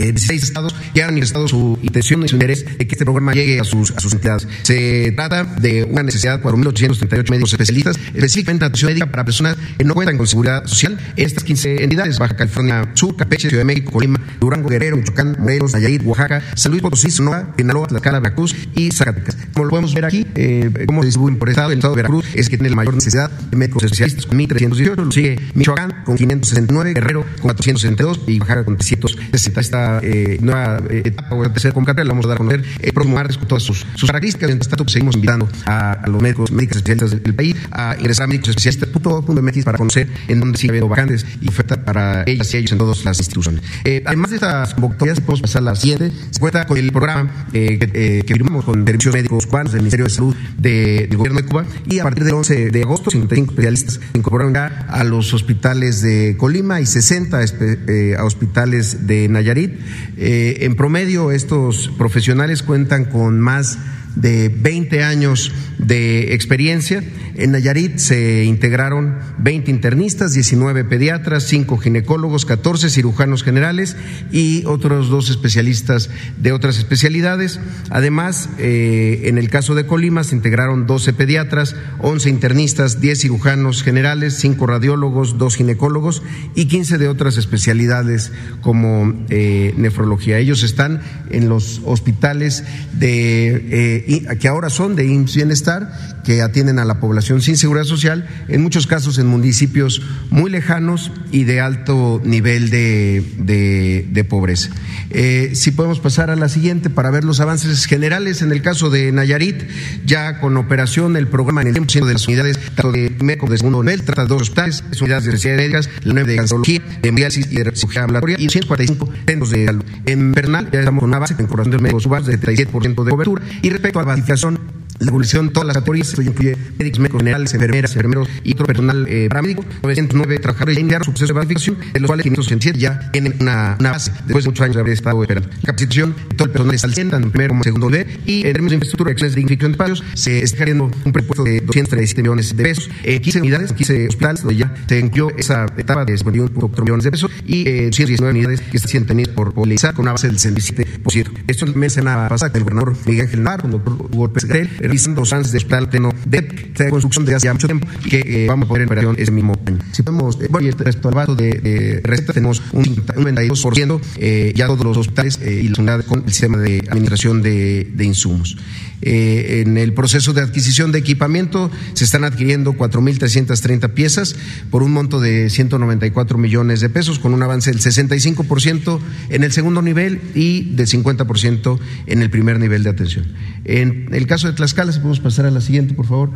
eh, 0.01 0.11
16 0.11 0.43
estados 0.43 0.75
que 0.93 1.03
han 1.03 1.09
manifestado 1.09 1.47
su 1.47 1.79
intención 1.81 2.23
y 2.23 2.27
su 2.27 2.35
interés 2.35 2.65
de 2.65 2.87
que 2.87 2.95
este 2.95 3.05
programa 3.05 3.33
llegue 3.33 3.59
a 3.59 3.63
sus, 3.63 3.91
a 3.91 3.99
sus 3.99 4.13
entidades. 4.13 4.47
Se 4.63 5.11
trata 5.11 5.43
de 5.43 5.83
una 5.83 6.03
necesidad 6.03 6.39
de 6.39 6.43
4.838 6.43 7.29
médicos 7.29 7.53
especialistas, 7.53 7.97
específicamente 8.13 8.65
en 8.65 8.69
atención 8.69 8.91
médica 8.91 9.05
para 9.11 9.25
personas 9.25 9.57
que 9.77 9.83
no 9.83 9.93
cuentan 9.93 10.17
con 10.17 10.27
seguridad 10.27 10.65
social 10.65 10.97
estas 11.15 11.43
15 11.43 11.83
entidades, 11.83 12.19
Baja 12.19 12.35
California 12.35 12.91
Sur, 12.93 13.15
Campeche, 13.15 13.49
Ciudad 13.49 13.61
de 13.61 13.65
México, 13.65 13.91
Colima, 13.91 14.19
Durango, 14.39 14.69
Guerrero, 14.69 14.97
Michoacán, 14.97 15.37
Morelos, 15.39 15.73
Nayarit, 15.73 16.01
Oaxaca, 16.05 16.41
San 16.55 16.71
Luis 16.71 16.81
Potosí, 16.81 17.11
Sonora, 17.11 17.53
Sinaloa, 17.57 17.87
Tlaxcala, 17.87 18.19
Veracruz 18.19 18.55
y 18.75 18.91
Zacatecas. 18.91 19.37
Como 19.53 19.65
lo 19.65 19.69
podemos 19.71 19.93
ver 19.93 20.05
aquí, 20.05 20.25
eh, 20.35 20.85
cómo 20.87 21.01
se 21.01 21.07
distribuyen 21.07 21.39
por 21.39 21.49
estado, 21.49 21.71
el 21.71 21.79
estado 21.79 21.95
de 21.95 22.01
Veracruz 22.01 22.25
es 22.33 22.49
que 22.49 22.57
tiene 22.57 22.69
la 22.69 22.75
mayor 22.75 22.95
necesidad 22.95 23.29
de 23.29 23.57
médicos 23.57 23.83
especialistas 23.83 24.25
con 24.25 24.39
1.318, 24.39 24.95
lo 24.95 25.11
sigue 25.11 25.39
Michoacán 25.53 26.03
con 26.05 26.15
569, 26.17 26.93
Guerrero 26.93 27.21
con 27.21 27.51
462 27.53 28.21
y 28.27 28.39
Oaxaca 28.39 28.65
con 28.65 28.77
360. 28.77 29.61
Esta 29.61 29.90
eh, 30.01 30.37
nueva 30.41 30.81
eh, 30.89 31.03
etapa 31.05 31.35
o 31.35 31.43
tercera 31.43 31.73
convocatoria 31.73 32.05
la 32.05 32.13
vamos 32.13 32.25
a 32.25 32.29
dar 32.29 32.35
a 32.35 32.39
conocer 32.39 32.63
el 32.81 32.93
próximo 32.93 33.15
martes 33.15 33.37
con 33.37 33.47
todas 33.47 33.63
sus, 33.63 33.85
sus 33.95 34.07
características. 34.07 34.47
Mientras 34.47 34.69
tanto, 34.69 34.83
pues, 34.83 34.93
seguimos 34.93 35.15
invitando 35.15 35.49
a, 35.65 36.07
los 36.07 36.21
médicos, 36.21 36.51
médicos 36.51 36.77
especialistas 36.77 37.23
del, 37.23 37.35
país 37.35 37.55
a 37.71 37.95
ingresar 37.97 38.25
a 38.25 38.27
médicos 38.27 38.49
especialistas.mx 38.49 39.63
para 39.63 39.77
conocer 39.77 40.07
en 40.27 40.39
dónde 40.39 40.57
sigue 40.57 40.71
habiendo 40.71 40.89
vacantes 40.89 41.25
y 41.41 41.47
oferta 41.47 41.83
para 41.83 42.23
ellas 42.25 42.53
y 42.53 42.57
ellos 42.57 42.71
en 42.73 42.77
todas 42.77 43.03
las 43.05 43.17
instituciones. 43.19 43.63
Eh, 43.83 44.03
además 44.05 44.31
de 44.31 44.35
estas 44.37 44.73
convocatorias, 44.73 45.19
podemos 45.19 45.41
pasar 45.41 45.61
a 45.61 45.65
la 45.65 45.75
siguiente. 45.75 46.11
Se 46.31 46.39
cuenta 46.39 46.65
con 46.67 46.77
el 46.77 46.91
programa 46.91 47.47
que, 47.51 48.23
firmamos 48.27 48.65
con 48.65 48.85
servicios 48.85 49.13
médicos 49.13 49.45
cubanos 49.45 49.73
del 49.73 49.81
Ministerio 49.81 50.05
de 50.05 50.11
Salud 50.11 50.35
de, 50.57 51.07
del 51.07 51.17
Gobierno 51.17 51.41
de 51.41 51.47
Cuba 51.47 51.65
y 51.87 51.99
a 51.99 52.03
partir 52.03 52.23
del 52.23 52.33
11 52.33 52.69
de 52.69 52.81
agosto, 52.81 53.11
55 53.11 53.51
especialistas 53.51 53.99
se 54.11 54.17
incorporaron 54.17 54.53
ya 54.53 54.85
a 54.89 55.03
los 55.03 55.33
hospitales 55.33 56.01
de 56.01 56.35
Colima 56.37 56.81
y 56.81 56.85
60 56.85 57.39
eh, 57.43 58.15
a 58.17 58.23
hospitales 58.23 59.07
de 59.07 59.27
Nayarit. 59.27 59.70
Eh, 60.17 60.59
en 60.61 60.75
promedio, 60.75 61.31
estos 61.31 61.89
profesionales 61.97 62.63
cuentan 62.63 63.05
con 63.05 63.39
más 63.39 63.77
de 64.15 64.49
20 64.49 65.03
años 65.03 65.51
de 65.77 66.33
experiencia. 66.33 67.03
En 67.35 67.51
Nayarit 67.51 67.97
se 67.97 68.43
integraron 68.43 69.17
20 69.39 69.71
internistas, 69.71 70.33
19 70.33 70.83
pediatras, 70.83 71.43
5 71.45 71.77
ginecólogos, 71.77 72.45
14 72.45 72.89
cirujanos 72.89 73.43
generales 73.43 73.95
y 74.31 74.63
otros 74.65 75.09
dos 75.09 75.29
especialistas 75.29 76.09
de 76.37 76.51
otras 76.51 76.77
especialidades. 76.77 77.59
Además, 77.89 78.49
eh, 78.57 79.21
en 79.25 79.37
el 79.37 79.49
caso 79.49 79.75
de 79.75 79.85
Colima 79.85 80.23
se 80.23 80.35
integraron 80.35 80.85
12 80.85 81.13
pediatras, 81.13 81.75
11 81.99 82.29
internistas, 82.29 83.01
10 83.01 83.21
cirujanos 83.21 83.81
generales, 83.81 84.35
5 84.35 84.67
radiólogos, 84.67 85.37
2 85.37 85.55
ginecólogos 85.55 86.21
y 86.53 86.65
15 86.65 86.97
de 86.97 87.07
otras 87.07 87.37
especialidades 87.37 88.31
como 88.61 89.13
eh, 89.29 89.73
nefrología. 89.77 90.37
Ellos 90.37 90.63
están 90.63 91.01
en 91.29 91.49
los 91.49 91.81
hospitales 91.85 92.63
de 92.93 93.55
eh, 93.55 94.00
que 94.39 94.47
ahora 94.47 94.69
son 94.69 94.95
de 94.95 95.05
IMSS 95.05 95.35
Bienestar, 95.35 96.20
que 96.23 96.41
atienden 96.41 96.79
a 96.79 96.85
la 96.85 96.99
población 96.99 97.41
sin 97.41 97.57
seguridad 97.57 97.85
social, 97.85 98.27
en 98.47 98.61
muchos 98.61 98.87
casos 98.87 99.17
en 99.17 99.27
municipios 99.27 100.01
muy 100.29 100.49
lejanos 100.49 101.11
y 101.31 101.43
de 101.43 101.61
alto 101.61 102.21
nivel 102.23 102.69
de, 102.69 103.23
de, 103.37 104.07
de 104.09 104.23
pobreza. 104.23 104.69
Eh, 105.09 105.51
si 105.53 105.71
podemos 105.71 105.99
pasar 105.99 106.29
a 106.29 106.35
la 106.35 106.49
siguiente 106.49 106.89
para 106.89 107.11
ver 107.11 107.23
los 107.23 107.39
avances 107.39 107.85
generales. 107.85 108.41
En 108.41 108.51
el 108.51 108.61
caso 108.61 108.89
de 108.89 109.11
Nayarit, 109.11 109.63
ya 110.05 110.39
con 110.39 110.57
operación 110.57 111.17
el 111.17 111.27
programa 111.27 111.61
en 111.61 111.67
el 111.67 111.75
100% 111.75 112.05
de 112.05 112.13
las 112.13 112.27
unidades, 112.27 112.59
tanto 112.75 112.91
de 112.91 113.09
médico 113.21 113.47
de 113.47 113.57
segundo 113.57 113.83
nivel, 113.83 114.03
trata 114.03 114.25
dos 114.25 114.43
hospitales, 114.43 114.83
unidades 115.01 115.25
de 115.25 115.31
necesidades 115.31 115.59
médicas, 115.59 115.89
la 116.03 116.13
9 116.13 116.31
de 116.31 116.35
cancerología, 116.37 116.81
de 117.01 117.09
hemodiálisis 117.09 117.51
y 117.51 117.55
de 117.55 117.75
cirugía 117.75 118.01
ambulatoria 118.03 118.37
y 118.39 118.49
145 118.49 119.09
centros 119.25 119.51
de 119.51 119.65
salud. 119.65 119.83
En 120.05 120.31
Bernal 120.31 120.69
ya 120.71 120.79
estamos 120.79 121.01
con 121.01 121.09
una 121.09 121.19
base 121.19 121.35
de 121.35 121.43
incorporación 121.43 121.77
de 121.77 121.83
médicos 121.83 122.03
subas 122.03 122.25
de 122.25 122.39
37% 122.39 123.03
de 123.03 123.11
cobertura. 123.11 123.43
Y 123.61 123.69
respecto 123.69 123.99
a 123.99 124.03
la 124.03 124.07
basificación 124.07 124.60
la 125.01 125.09
evolución 125.09 125.47
de 125.47 125.53
todas 125.53 125.67
las 125.67 125.75
categorías, 125.75 126.09
esto 126.09 126.21
incluye 126.21 126.55
médicos, 126.77 126.99
médicos 126.99 127.19
generales, 127.21 127.53
enfermeras, 127.53 127.91
enfermeros 127.91 128.29
y 128.43 128.53
otro 128.53 128.65
personal 128.65 129.05
eh, 129.09 129.27
paramédico. 129.29 129.65
909 129.83 130.39
trabajadores 130.39 130.75
ya 130.75 130.81
iniciaron 130.81 131.05
su 131.05 131.11
proceso 131.11 131.33
de 131.33 131.39
basificación, 131.39 131.77
de 131.93 131.99
los 131.99 132.07
cuales 132.07 132.23
587 132.23 132.79
ya 132.79 133.11
tienen 133.11 133.35
una, 133.39 133.75
una, 133.79 133.91
base, 133.91 134.11
después 134.25 134.45
de 134.45 134.49
muchos 134.49 134.63
años 134.63 134.75
de 134.75 134.81
haber 134.81 134.93
estado 134.93 135.21
esperando. 135.21 135.49
Capacitación, 135.65 136.15
todo 136.35 136.45
el 136.45 136.51
personal 136.51 136.75
está 136.75 136.87
al 136.87 136.93
100, 136.93 137.09
tanto 137.09 137.31
primero 137.31 137.49
como 137.49 137.63
segundo 137.63 137.89
nivel, 137.89 138.07
y 138.25 138.45
en 138.45 138.53
términos 138.53 138.69
de 138.69 138.75
infraestructura, 138.75 139.11
acciones 139.11 139.35
de 139.35 139.39
dignificación 139.39 139.71
de 139.71 139.75
espacios, 139.75 140.03
se 140.13 140.43
está 140.43 140.63
creando 140.63 140.91
un 141.03 141.11
presupuesto 141.11 141.43
de 141.43 141.61
237 141.61 142.21
millones 142.21 142.55
de 142.55 142.63
pesos, 142.63 142.89
eh, 143.03 143.19
15 143.19 143.41
unidades, 143.41 143.73
15 143.73 144.07
hospitales, 144.07 144.41
donde 144.41 144.57
ya 144.57 144.73
se 144.87 144.99
incluyó 144.99 145.35
esa 145.37 145.65
etapa 145.77 146.05
de 146.05 146.13
51.4 146.13 146.81
millones 146.83 147.03
de 147.03 147.11
pesos, 147.11 147.31
y 147.45 147.67
eh, 147.67 147.85
219 147.87 148.31
unidades 148.31 148.61
que 148.61 148.77
están 148.77 148.89
siendo 148.89 149.07
tenidas 149.07 149.33
por 149.33 149.53
Polizar 149.53 149.93
con 149.93 150.03
una 150.03 150.13
base 150.13 150.27
del 150.27 150.37
67%. 150.37 151.31
Esto 151.47 151.65
semana 151.89 152.29
pasada, 152.29 152.51
el 152.55 152.63
gobernador 152.63 152.95
Miguel 153.05 153.25
Ángel 153.25 153.43
Nar, 153.43 153.61
el 153.65 153.71
doctor 153.71 153.93
Hugo 154.11 154.31
Pérez 154.31 154.69
realizando 154.91 155.21
avances 155.21 155.51
de 155.51 155.57
hospital 155.57 155.89
de, 155.89 156.89
construcción 156.89 157.25
de 157.25 157.35
hace 157.35 157.51
mucho 157.51 157.67
tiempo 157.67 157.87
que 158.09 158.19
eh, 158.25 158.47
vamos 158.47 158.65
a 158.65 158.69
poner 158.69 158.83
en 158.83 158.87
operación 158.87 159.15
ese 159.17 159.31
mismo 159.31 159.53
año. 159.65 159.79
Si 159.91 160.03
podemos, 160.03 160.39
eh, 160.41 160.47
bueno, 160.49 160.67
y 160.67 160.71
respecto 160.71 161.07
al 161.07 161.15
vaso 161.15 161.35
de, 161.35 161.51
de 161.51 162.01
recetas, 162.03 162.35
tenemos 162.35 162.61
un, 162.73 162.83
un 163.15 163.25
92% 163.25 164.01
eh, 164.17 164.53
ya 164.55 164.67
todos 164.67 164.83
los 164.85 164.97
hospitales 164.97 165.39
y 165.41 165.69
las 165.69 165.79
unidades 165.79 166.05
con 166.05 166.23
el 166.25 166.29
sistema 166.29 166.57
de 166.57 166.79
administración 166.89 167.41
de, 167.41 167.89
de 167.93 168.03
insumos. 168.03 168.57
Eh, 169.01 169.63
en 169.65 169.77
el 169.77 169.93
proceso 169.93 170.33
de 170.33 170.41
adquisición 170.41 170.91
de 170.91 170.99
equipamiento 170.99 171.71
se 171.93 172.03
están 172.03 172.23
adquiriendo 172.23 172.73
4.330 172.73 173.93
piezas 173.93 174.35
por 174.69 174.83
un 174.83 174.91
monto 174.91 175.19
de 175.19 175.49
194 175.49 176.37
millones 176.37 176.81
de 176.81 176.89
pesos, 176.89 177.17
con 177.17 177.33
un 177.33 177.41
avance 177.41 177.71
del 177.71 177.79
65% 177.79 178.99
en 179.29 179.43
el 179.43 179.51
segundo 179.51 179.81
nivel 179.81 180.21
y 180.35 180.75
del 180.75 180.87
50% 180.87 181.79
en 182.05 182.21
el 182.21 182.29
primer 182.29 182.59
nivel 182.59 182.83
de 182.83 182.91
atención. 182.91 183.25
En 183.65 184.09
el 184.11 184.27
caso 184.27 184.47
de 184.47 184.53
Tlaxcala, 184.53 184.80
si 184.89 184.99
podemos 184.99 185.19
pasar 185.19 185.45
a 185.45 185.51
la 185.51 185.61
siguiente, 185.61 185.93
por 185.93 186.07
favor, 186.07 186.31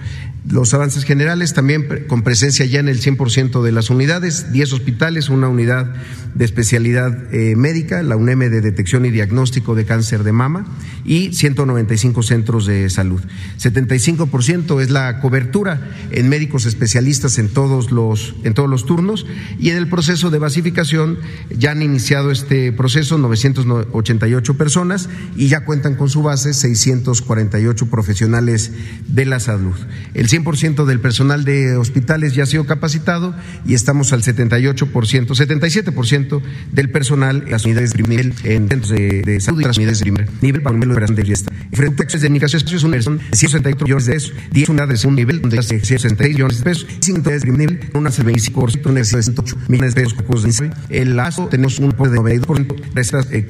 los 0.50 0.74
avances 0.74 1.04
generales 1.04 1.54
también 1.54 2.06
con 2.08 2.22
presencia 2.22 2.66
ya 2.66 2.80
en 2.80 2.88
el 2.88 3.02
100% 3.02 3.64
de 3.64 3.72
las 3.72 3.90
unidades, 3.90 4.52
10 4.52 4.74
hospitales, 4.74 5.30
una 5.30 5.48
unidad 5.48 5.96
de 6.36 6.46
especialidad 6.46 7.34
eh, 7.34 7.56
médica, 7.56 8.04
la 8.04 8.16
UNEM 8.16 8.40
de 8.40 8.62
detección 8.62 9.06
y 9.06 9.12
diagnóstico 9.12 9.74
de 9.74 9.86
cáncer 9.86 10.24
de 10.24 10.32
mama 10.32 10.66
y 11.06 11.34
195 11.34 12.24
centros 12.24 12.66
de 12.66 12.90
salud. 12.90 13.22
75% 13.60 14.82
es 14.82 14.90
la 14.90 15.20
cobertura 15.22 15.92
en 16.12 16.30
médicos 16.30 16.66
especialistas 16.66 17.38
en 17.38 17.50
todos 17.50 17.92
los 17.92 18.36
en 18.44 18.54
todos 18.54 18.70
los 18.70 18.86
turnos 18.86 19.26
y 19.60 19.70
en 19.70 19.78
el 19.78 19.88
proceso 19.88 20.30
de 20.30 20.40
basificación 20.40 21.20
ya 21.56 21.72
han 21.72 21.82
iniciado 21.82 22.32
este 22.32 22.72
proceso 22.72 23.18
988 23.18 24.58
personas 24.58 25.10
y 25.36 25.48
ya 25.48 25.66
cuentan 25.66 25.96
con 25.96 26.10
su 26.10 26.24
base 26.24 26.54
648 26.54 27.88
profesionales 27.88 28.72
de 29.08 29.26
la 29.26 29.40
salud. 29.40 29.76
El 30.14 30.28
100% 30.28 30.86
del 30.86 31.00
personal 31.00 31.46
de 31.46 31.76
hospitales 31.78 32.34
ya 32.34 32.44
ha 32.44 32.48
sido 32.48 32.66
capacitado 32.66 33.36
y 33.66 33.74
estamos 33.74 34.14
al 34.14 34.24
78%, 34.24 34.86
77% 34.86 36.42
del 36.72 36.90
personal 36.90 37.44
en 37.46 37.52
las 37.52 37.66
unidades 37.66 37.94
de 37.94 38.06
en 38.44 38.70
centros 38.70 38.90
de, 38.90 39.40
salud 39.40 39.62
y 39.62 39.64
las 39.64 39.78
unidades 39.78 40.00
de 40.00 40.04
primer 40.04 40.30
nivel 40.42 40.62
para 40.62 40.78
de 40.78 40.95
operación 40.96 41.16
de 41.16 41.26
fiesta. 41.26 41.52
Frente 41.74 42.06
de 42.06 42.30
es 42.76 42.84
una 42.84 42.96
inversión 42.96 43.18
de 43.18 43.38
168 43.38 43.86
millones 43.86 44.06
de 44.06 44.14
pesos, 44.14 44.34
10 44.52 44.70
unidades 44.70 45.02
de 45.02 45.08
un 45.08 45.16
nivel 45.16 45.42
donde 45.42 45.60
hace 45.60 45.80
166 45.80 46.36
millones 46.36 46.58
de 46.60 46.64
pesos, 46.64 46.88
5 47.02 47.20
unidades 47.20 47.42
de 47.44 47.52
nivel, 47.52 47.80
una 47.94 48.10
hace 48.10 48.24
25%, 48.24 48.90
una 48.90 49.00
de 49.00 49.06
108 49.06 49.58
millones 49.68 49.96
de 49.96 50.04
pesos. 50.04 50.64
El 50.90 51.16
lazo 51.16 51.48
tenemos 51.48 51.80
un 51.80 51.92
apoyo 51.92 52.12
de 52.12 52.20
92%, 52.20 52.94
recetas 52.94 53.28
eh, 53.32 53.46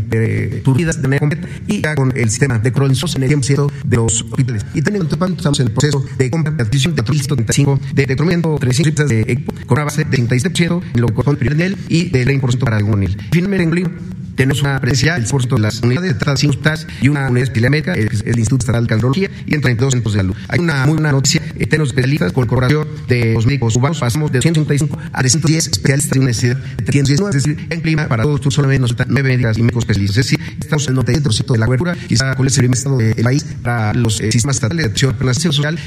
de 1.02 1.08
manera 1.08 1.48
y 1.68 1.82
con 1.96 2.14
el 2.16 2.30
sistema 2.30 2.58
de 2.60 2.72
cronización 2.72 3.24
en 3.24 3.32
el 3.32 3.38
100% 3.38 3.72
de 3.86 3.98
los 3.98 4.22
hospitales. 4.24 4.66
Y 4.74 4.82
también 4.82 5.06
estamos 5.06 5.60
en 5.60 5.68
el 5.68 5.74
proceso 5.74 6.04
de 6.18 6.32
compra 6.32 6.52
de 6.52 6.64
adquisición 6.64 6.96
de 6.96 7.04
35 7.04 7.80
de 7.94 8.06
retornamiento 8.06 8.58
300 8.60 9.08
de 9.08 9.22
equipo 9.22 9.54
con 9.66 9.78
una 9.78 9.86
base 9.86 10.04
de 10.04 10.18
37% 10.18 10.82
en 10.94 11.02
lo 11.02 11.08
que 11.08 11.14
corresponde 11.14 11.76
y 11.90 12.10
de 12.10 12.26
20% 12.26 12.58
para 12.60 12.78
algún 12.78 13.00
nivel. 13.00 13.18
Finalmente, 13.32 13.64
en 13.64 14.16
tenemos 14.36 14.62
una 14.62 14.80
presencia 14.80 15.14
del 15.14 15.26
de 15.56 15.62
las 15.62 15.82
unidades 15.82 16.20
de 16.20 16.26
de 16.26 16.88
y 17.02 17.08
una 17.08 17.30
unidad 17.42 17.70
médica, 17.70 17.94
el, 17.94 18.38
Instituto 18.38 18.64
Estatal 18.64 18.84
de 18.84 18.90
Cancerología 18.90 19.30
y 19.46 19.56
en 19.56 19.62
32 19.62 19.94
centros 19.94 20.14
de 20.14 20.20
salud. 20.20 20.36
Hay 20.48 20.60
una 20.60 20.86
muy 20.86 20.96
buena 20.96 21.12
noticia, 21.12 21.42
eh, 21.56 21.66
tenemos 21.68 21.90
especialistas 21.90 22.32
con 22.34 22.46
corporación 22.46 22.88
de 23.08 23.34
los 23.34 23.46
médicos 23.46 23.74
cubanos, 23.74 24.00
pasamos 24.00 24.32
de 24.32 24.42
155 24.42 24.98
a 25.12 25.20
310 25.20 25.68
especialistas 25.68 26.12
de 26.12 26.20
una 26.20 26.28
necesidad 26.28 26.58
de 26.58 26.84
319, 26.84 27.38
es 27.38 27.44
decir, 27.44 27.68
en 27.70 27.82
clima 27.82 28.08
para 28.08 28.24
todos, 28.24 28.42
solamente 28.54 28.82
nos 28.82 28.92
faltan 28.92 29.08
9 29.10 29.30
médicas 29.30 29.58
y 29.58 29.62
médicos 29.62 29.84
especialistas. 29.84 30.18
Es 30.18 30.32
decir, 30.32 30.40
estamos 30.60 30.88
en 30.88 30.98
el 30.98 31.06
97% 31.06 31.52
de 31.54 31.58
la 31.58 31.66
cobertura, 31.66 31.96
quizá 32.08 32.36
con 32.36 32.48
el 32.48 32.54
primer 32.54 32.78
estado 32.78 32.98
del 32.98 33.16
país 33.16 33.46
para 33.62 33.94
los 33.94 34.22
eh, 34.22 34.32
sistemas 34.32 34.58
estatales 34.58 34.86
de 34.86 34.90
atención 34.90 35.16
a 35.20 35.24
la 35.24 35.34
social, 35.34 35.80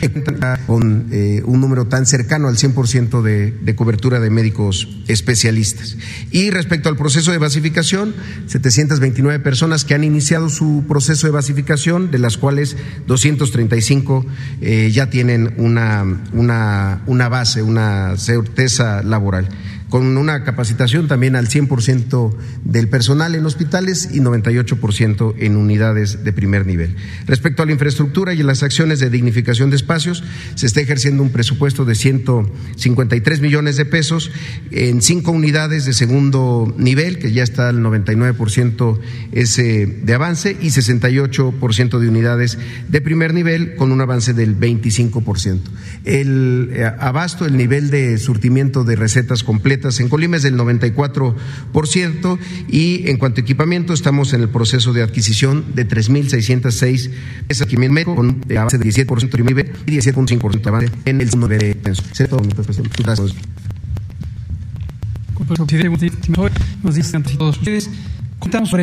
con 0.67 1.07
eh, 1.11 1.43
un 1.45 1.61
número 1.61 1.87
tan 1.87 2.07
cercano 2.07 2.49
al 2.49 2.57
100% 2.57 3.23
de, 3.23 3.53
de 3.53 3.75
cobertura 3.75 4.21
de 4.21 4.31
médicos 4.31 4.89
especialistas. 5.09 5.97
Y 6.31 6.51
respecto 6.51 6.89
al 6.89 6.97
proceso 6.97 7.33
de 7.33 7.39
basificación, 7.39 8.15
729 8.47 9.41
personas 9.41 9.85
que 9.85 9.95
han 9.95 10.05
iniciado 10.05 10.49
su 10.49 10.85
proceso 10.89 11.27
de 11.27 11.33
basificación, 11.39 12.11
de 12.11 12.19
las 12.19 12.37
cuales 12.37 12.77
235 13.07 14.27
eh, 14.61 14.91
ya 14.93 15.09
tienen 15.09 15.55
una, 15.57 16.05
una, 16.33 17.03
una 17.07 17.29
base, 17.29 17.63
una 17.63 18.17
certeza 18.17 19.03
laboral 19.03 19.49
con 19.89 20.17
una 20.17 20.45
capacitación 20.45 21.09
también 21.09 21.37
al 21.37 21.49
100% 21.49 22.35
del 22.65 22.89
personal 22.89 23.35
en 23.35 23.47
hospitales 23.47 24.11
y 24.13 24.21
98% 24.21 25.35
en 25.39 25.57
unidades 25.57 26.25
de 26.25 26.33
primer 26.33 26.67
nivel. 26.67 26.97
Respecto 27.27 27.63
a 27.63 27.67
la 27.67 27.73
infraestructura 27.73 28.35
y 28.35 28.43
las 28.43 28.63
acciones 28.63 29.01
de 29.01 29.11
dignificación 29.11 29.71
de 29.71 29.77
espacios, 29.77 30.23
se 30.55 30.67
está 30.67 30.81
ejerciendo 30.81 31.23
un 31.23 31.31
presupuesto 31.31 31.85
de 31.85 31.95
153 31.95 33.41
millones 33.41 33.77
de 33.77 33.85
pesos 33.85 34.31
en 34.71 35.03
cinco 35.03 35.33
unidades 35.33 35.85
de 35.85 35.93
segundo 35.93 36.75
nivel, 36.77 37.19
que 37.19 37.33
ya 37.33 37.43
está 37.43 37.69
al 37.69 37.81
99% 37.81 38.99
ese 39.33 39.87
de 39.87 40.15
avance, 40.15 40.57
y 40.61 40.69
68% 40.69 41.99
de 41.99 42.09
unidades 42.09 42.59
de 42.89 43.01
primer 43.01 43.35
nivel, 43.35 43.77
con 43.77 43.93
un 43.93 44.01
avance 44.01 44.35
del 44.35 44.59
25%. 44.59 45.61
El 46.05 46.71
eh, 46.73 46.85
abasto, 46.99 47.47
el 47.47 47.57
nivel 47.57 47.91
de 47.91 48.19
surtimiento 48.19 48.85
de 48.85 48.97
recetas 48.97 49.43
completas, 49.43 49.78
en 50.01 50.09
Colima 50.09 50.37
es 50.37 50.43
del 50.43 50.57
94% 50.57 52.39
y 52.69 53.09
en 53.09 53.17
cuanto 53.17 53.41
a 53.41 53.43
equipamiento 53.43 53.93
estamos 53.93 54.33
en 54.33 54.43
el 54.43 54.49
proceso 54.49 54.93
de 54.93 55.03
adquisición 55.03 55.65
de 55.75 55.89
3.606 55.89 57.11
piezas 57.49 57.59
de 57.59 57.65
equipamiento 57.65 58.15
con 58.15 58.41
avance 58.57 58.79
de 58.79 58.85
17% 58.85 59.31
de 59.31 59.43
nivel 59.43 59.73
y 59.87 59.93
17.5% 59.93 60.61
de 60.61 60.69
avance 60.69 60.93
en 61.05 61.21
el 61.21 61.31
segundo 61.31 61.49
de 61.49 61.75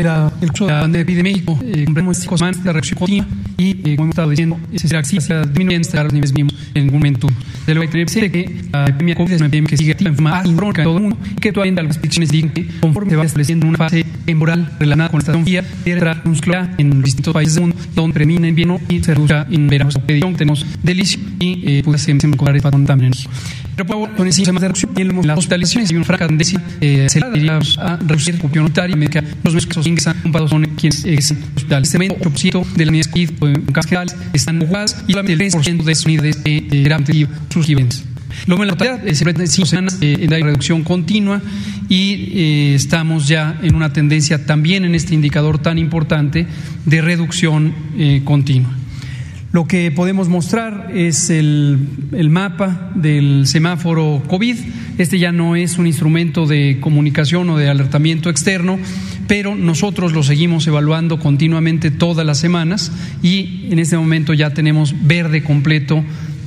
la, 0.03 0.33
el 0.41 0.51
curso 0.51 0.67
de 0.67 1.23
México, 1.23 1.59
en. 1.59 2.05
De 7.65 7.73
lo 7.73 7.81
que 7.81 7.87
tener 7.87 8.05
presente 8.05 8.31
que 8.31 8.61
la 8.71 8.85
epidemia 8.85 9.15
COVID 9.15 9.31
es 9.31 9.39
una 9.39 9.47
epidemia 9.47 9.69
que 9.69 9.77
sigue 9.77 9.91
activa 9.91 10.09
en 10.09 10.15
forma 10.15 10.39
asincrónica 10.39 10.81
en 10.81 10.85
todo 10.85 10.97
el 10.97 11.03
mundo 11.03 11.17
y 11.31 11.35
que 11.35 11.51
todavía 11.51 11.73
algunas 11.77 11.97
predicciones 11.97 12.29
digan 12.29 12.49
que 12.51 12.67
conforme 12.79 13.09
se 13.09 13.15
va 13.15 13.23
estableciendo 13.23 13.67
una 13.67 13.77
fase 13.77 14.05
temporal 14.25 14.71
relacionada 14.79 15.09
con 15.09 15.19
la 15.19 15.21
estación 15.21 15.43
fría, 15.43 15.63
un 16.25 16.35
ciclo 16.35 16.67
en 16.77 16.89
los 16.89 17.03
distintos 17.03 17.33
países 17.33 17.55
del 17.55 17.63
mundo 17.63 17.77
donde 17.95 18.13
termina 18.13 18.41
en 18.41 18.49
invierno 18.49 18.79
y 18.89 19.03
se 19.03 19.13
reduzca 19.13 19.47
en 19.49 19.67
verano. 19.67 19.91
Tenemos 20.05 20.65
delicio 20.83 21.19
y 21.39 21.63
eh, 21.65 21.81
pues 21.83 22.01
se 22.01 22.13
me 22.13 22.19
el 22.21 22.61
patrón 22.61 22.85
también. 22.85 23.13
Pero 23.75 23.87
con 23.87 24.27
ese 24.27 24.37
sistema 24.37 24.59
de 24.59 24.67
reducción 24.67 24.91
en 24.95 25.27
las 25.27 25.37
hospitalizaciones 25.37 25.91
y 25.91 25.95
una 25.95 26.05
franca 26.05 26.27
tendencia 26.27 26.61
eh, 26.79 27.07
se 27.09 27.19
a 27.19 27.97
reducir 27.97 28.35
la 28.35 28.39
ocupación 28.39 28.65
unitaria 28.65 28.95
médica. 28.95 29.23
Los 29.43 29.65
que 29.65 29.79
ingresan 29.81 30.17
ocupados 30.19 30.49
son 30.49 30.65
quienes 30.75 31.03
existen 31.03 31.37
en 31.37 31.55
hospitales. 31.55 31.93
Este 31.93 32.07
8% 32.07 32.65
de 32.65 32.85
las 32.85 32.89
unidades 32.89 33.31
COVID 33.39 33.55
en 33.55 33.61
casos 33.73 33.89
generales 33.89 34.15
están 34.33 34.61
ocupadas 34.61 35.03
y 35.07 35.11
solamente 35.11 35.45
el 35.45 35.51
3% 35.51 35.83
de 35.83 35.91
esas 35.91 36.05
unidades 36.05 36.41
eh, 36.45 36.67
eran 36.71 37.03
sus 37.55 37.69
niveles. 37.69 38.03
Luego 38.47 38.63
en 38.63 38.67
la 38.67 38.75
totalidad, 38.75 39.07
eh, 39.07 39.15
se 39.15 39.65
semanas 39.65 39.97
eh, 40.01 40.27
la 40.29 40.37
reducción 40.37 40.83
continua 40.83 41.41
y 41.87 42.13
eh, 42.33 42.75
estamos 42.75 43.27
ya 43.27 43.59
en 43.63 43.75
una 43.75 43.93
tendencia 43.93 44.45
también 44.45 44.83
en 44.83 44.93
este 44.93 45.15
indicador 45.15 45.57
tan 45.59 45.77
importante 45.77 46.45
de 46.85 47.01
reducción 47.01 47.73
eh, 47.97 48.21
continua. 48.25 48.71
Lo 49.51 49.67
que 49.67 49.89
podemos 49.89 50.27
mostrar 50.27 50.91
es 50.93 51.29
el, 51.29 51.79
mapa 52.29 52.91
del 52.93 53.47
semáforo 53.47 54.21
COVID. 54.27 54.57
Este 54.97 55.17
ya 55.17 55.31
no 55.31 55.55
es 55.55 55.77
un 55.77 55.87
instrumento 55.87 56.45
de 56.45 56.79
comunicación 56.81 57.49
o 57.49 57.57
de 57.57 57.69
alertamiento 57.69 58.29
externo, 58.29 58.77
pero 59.29 59.55
nosotros 59.55 60.11
lo 60.11 60.23
seguimos 60.23 60.67
evaluando 60.67 61.19
continuamente 61.19 61.89
todas 61.89 62.25
las 62.25 62.37
semanas 62.37 62.91
y 63.23 63.67
en 63.71 63.79
este 63.79 63.97
momento 63.97 64.33
ya 64.33 64.53
tenemos 64.53 64.93
verde 65.07 65.41
completo 65.41 66.03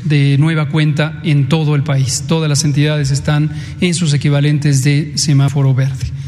de 0.08 0.36
nueva 0.38 0.68
cuenta 0.68 1.20
en 1.22 1.48
todo 1.48 1.74
el 1.74 1.82
país. 1.82 2.24
Todas 2.26 2.48
las 2.48 2.64
entidades 2.64 3.10
están 3.10 3.50
en 3.80 3.94
sus 3.94 4.12
equivalentes 4.14 4.82
de 4.82 5.12
semáforo 5.16 5.74
verde. 5.74 6.18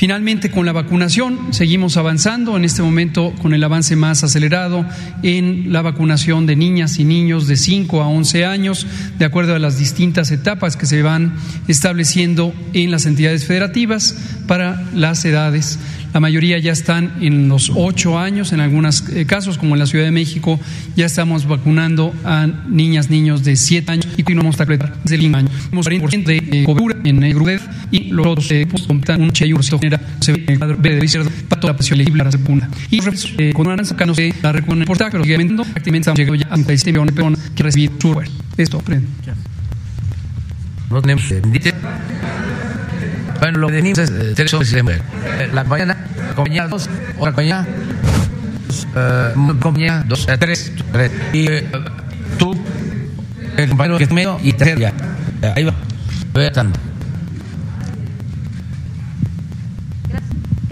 Finalmente, 0.00 0.50
con 0.50 0.64
la 0.64 0.72
vacunación, 0.72 1.52
seguimos 1.52 1.98
avanzando 1.98 2.56
en 2.56 2.64
este 2.64 2.80
momento 2.80 3.34
con 3.42 3.52
el 3.52 3.62
avance 3.62 3.96
más 3.96 4.24
acelerado 4.24 4.86
en 5.22 5.74
la 5.74 5.82
vacunación 5.82 6.46
de 6.46 6.56
niñas 6.56 6.98
y 6.98 7.04
niños 7.04 7.46
de 7.46 7.56
5 7.56 8.00
a 8.00 8.08
11 8.08 8.46
años, 8.46 8.86
de 9.18 9.26
acuerdo 9.26 9.54
a 9.54 9.58
las 9.58 9.78
distintas 9.78 10.30
etapas 10.30 10.78
que 10.78 10.86
se 10.86 11.02
van 11.02 11.34
estableciendo 11.68 12.54
en 12.72 12.90
las 12.90 13.04
entidades 13.04 13.44
federativas 13.44 14.16
para 14.46 14.82
las 14.94 15.22
edades. 15.26 15.78
La 16.12 16.20
mayoría 16.20 16.58
ya 16.58 16.72
están 16.72 17.14
en 17.20 17.48
los 17.48 17.72
ocho 17.74 18.18
años, 18.18 18.52
en 18.52 18.60
algunos 18.60 19.08
eh, 19.10 19.26
casos, 19.26 19.58
como 19.58 19.74
en 19.74 19.78
la 19.78 19.86
Ciudad 19.86 20.04
de 20.04 20.10
México, 20.10 20.58
ya 20.96 21.06
estamos 21.06 21.46
vacunando 21.46 22.14
a 22.24 22.46
niñas, 22.68 23.10
niños 23.10 23.44
de 23.44 23.56
siete 23.56 23.92
años 23.92 24.08
y 24.16 24.22
no 24.34 24.42
vamos 24.42 24.60
a 24.60 24.64
desde 25.04 25.26
el 25.26 25.34
año. 25.34 25.48
Tenemos 25.64 25.86
40% 25.86 26.24
de 26.24 26.36
eh, 26.36 26.64
cobertura 26.64 26.96
en 27.04 27.22
el 27.22 27.34
GRUDED 27.34 27.60
y 27.90 28.04
los 28.10 28.26
otros 28.26 28.50
eh, 28.52 28.66
pues, 28.70 28.82
completan 28.82 29.22
un 29.22 29.30
81% 29.30 29.80
genera 29.80 30.00
se 30.20 30.32
ve 30.32 30.44
en 30.46 30.52
el 30.52 30.58
cuadro 30.58 30.76
B 30.78 30.96
de 30.96 31.04
izquierda 31.04 31.30
para 31.48 31.60
toda 31.60 31.72
la 31.72 31.76
presión 31.76 31.96
elegible 31.96 32.22
a 32.22 32.24
la 32.26 32.32
segunda. 32.32 32.68
Y 32.90 33.00
los 33.00 33.34
eh, 33.38 33.52
con 33.54 33.66
una 33.66 33.84
sacanos 33.84 34.16
de 34.16 34.34
la 34.42 34.52
recuerda 34.52 34.84
portal, 34.84 35.08
pero 35.10 35.24
obviamente 35.24 35.54
prácticamente 35.54 36.10
estamos 36.10 36.18
llegando 36.18 36.34
ya 36.36 36.46
a 36.46 36.56
57 36.56 36.92
millones 36.92 37.14
de 37.14 37.22
personas 37.22 37.50
que 37.54 37.62
reciben 37.62 38.00
su 38.00 38.08
software. 38.08 38.28
Esto, 38.56 38.78
aprende. 38.78 39.08
No 40.90 41.00
tenemos. 41.00 41.24
Bueno, 43.40 43.58
lo 43.58 43.68
que 43.68 43.74
tenemos 43.74 43.98
es 43.98 44.10
eh, 44.10 44.32
tres 44.36 44.52
mujeres. 44.54 45.00
Eh, 45.38 45.48
La 45.52 45.64
compañía, 45.64 45.96
compañía 46.36 46.68
dos, 46.68 46.88
otra 47.16 47.32
compañía, 47.32 47.66
eh, 48.96 49.34
compañía 49.60 50.04
dos, 50.06 50.28
eh, 50.28 50.36
tres, 50.38 50.72
tres. 50.92 51.10
Y 51.32 51.46
tú, 52.38 52.56
el 53.56 53.68
compañero 53.68 53.98
que 53.98 54.04
es 54.04 54.10
medio 54.12 54.38
y. 54.42 54.54
Ya, 54.56 54.92
Ahí 55.56 55.64
va. 55.64 55.74
Ve 56.34 56.50
tanto. 56.50 56.78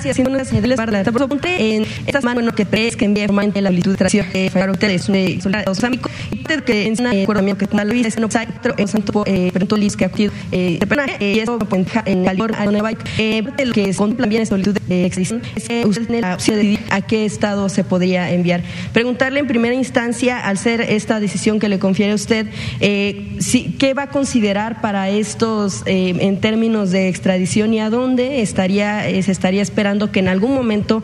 Sí, 0.00 0.08
haciendo 0.08 0.30
unas 0.30 0.48
señales 0.48 0.76
para 0.76 0.92
la 0.92 1.04
por 1.11 1.22
apunte 1.22 1.76
en 1.76 1.84
estas 2.06 2.22
manos 2.22 2.54
que 2.54 2.66
crees 2.66 2.96
que 2.96 3.04
envía 3.04 3.26
formalmente 3.26 3.61
la 3.61 3.68
habilitud 3.68 3.92
de 3.92 3.96
tracción 3.96 4.26
que 4.30 4.48
fallaron 4.50 4.74
ustedes 4.74 5.06
de 5.08 5.40
soldados 5.40 5.78
sámicos 5.78 6.12
y 6.30 6.37
usted 6.37 6.62
que 6.62 6.87
en 6.87 7.00
una 7.00 7.11
acuerdo 7.11 7.56
que 7.56 7.66
lo 7.66 7.92
dice 7.92 8.20
no 8.20 8.30
sabe 8.30 8.48
pero 8.62 8.74
en 8.78 8.87
santo 8.87 9.24
eh 9.26 9.50
pero 9.52 9.76
lis 9.76 9.96
que 9.96 10.04
ha 10.04 10.11
eh 10.52 10.78
de 10.80 10.87
pena 10.87 11.06
eh, 11.18 11.34
y 11.37 11.38
eso 11.40 11.58
en 12.04 12.26
el 12.26 12.40
a 12.54 12.68
una 12.68 12.82
bike 12.82 13.04
eh 13.18 13.42
parte 13.42 13.62
de 13.62 13.66
lo 13.66 13.74
que 13.74 13.94
contempla 13.94 14.26
bien 14.26 14.46
solicitud 14.46 14.80
de 14.80 15.06
extradición 15.06 15.42
es 15.56 15.68
que 15.68 15.87
usted 15.87 16.06
tiene 16.06 16.20
la 16.20 16.34
opción 16.34 16.56
de 16.56 16.62
decidir 16.62 16.87
a 16.90 17.00
qué 17.00 17.24
estado 17.24 17.68
se 17.68 17.84
podría 17.84 18.30
enviar. 18.30 18.62
Preguntarle 18.92 19.40
en 19.40 19.46
primera 19.46 19.74
instancia 19.74 20.38
al 20.38 20.58
ser 20.58 20.80
esta 20.80 21.20
decisión 21.20 21.58
que 21.58 21.68
le 21.68 21.78
confiere 21.78 22.12
a 22.12 22.14
usted 22.14 22.46
eh 22.80 23.37
si 23.40 23.72
qué 23.78 23.94
va 23.94 24.04
a 24.04 24.11
considerar 24.11 24.80
para 24.80 25.11
estos 25.11 25.82
eh, 25.87 26.14
en 26.20 26.40
términos 26.40 26.90
de 26.90 27.08
extradición 27.08 27.72
y 27.74 27.80
a 27.80 27.90
dónde 27.90 28.42
estaría 28.42 29.08
eh, 29.08 29.22
se 29.22 29.32
estaría 29.32 29.62
esperando 29.62 29.88
que 30.12 30.20
en 30.20 30.29
algún 30.29 30.55
momento, 30.55 31.03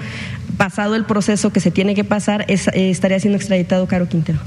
pasado 0.56 0.94
el 0.94 1.04
proceso 1.04 1.52
que 1.52 1.60
se 1.60 1.70
tiene 1.70 1.94
que 1.94 2.04
pasar, 2.04 2.44
eh, 2.48 2.58
estaría 2.90 3.18
siendo 3.20 3.36
extraditado 3.36 3.86
Caro 3.86 4.08
Quintero. 4.08 4.38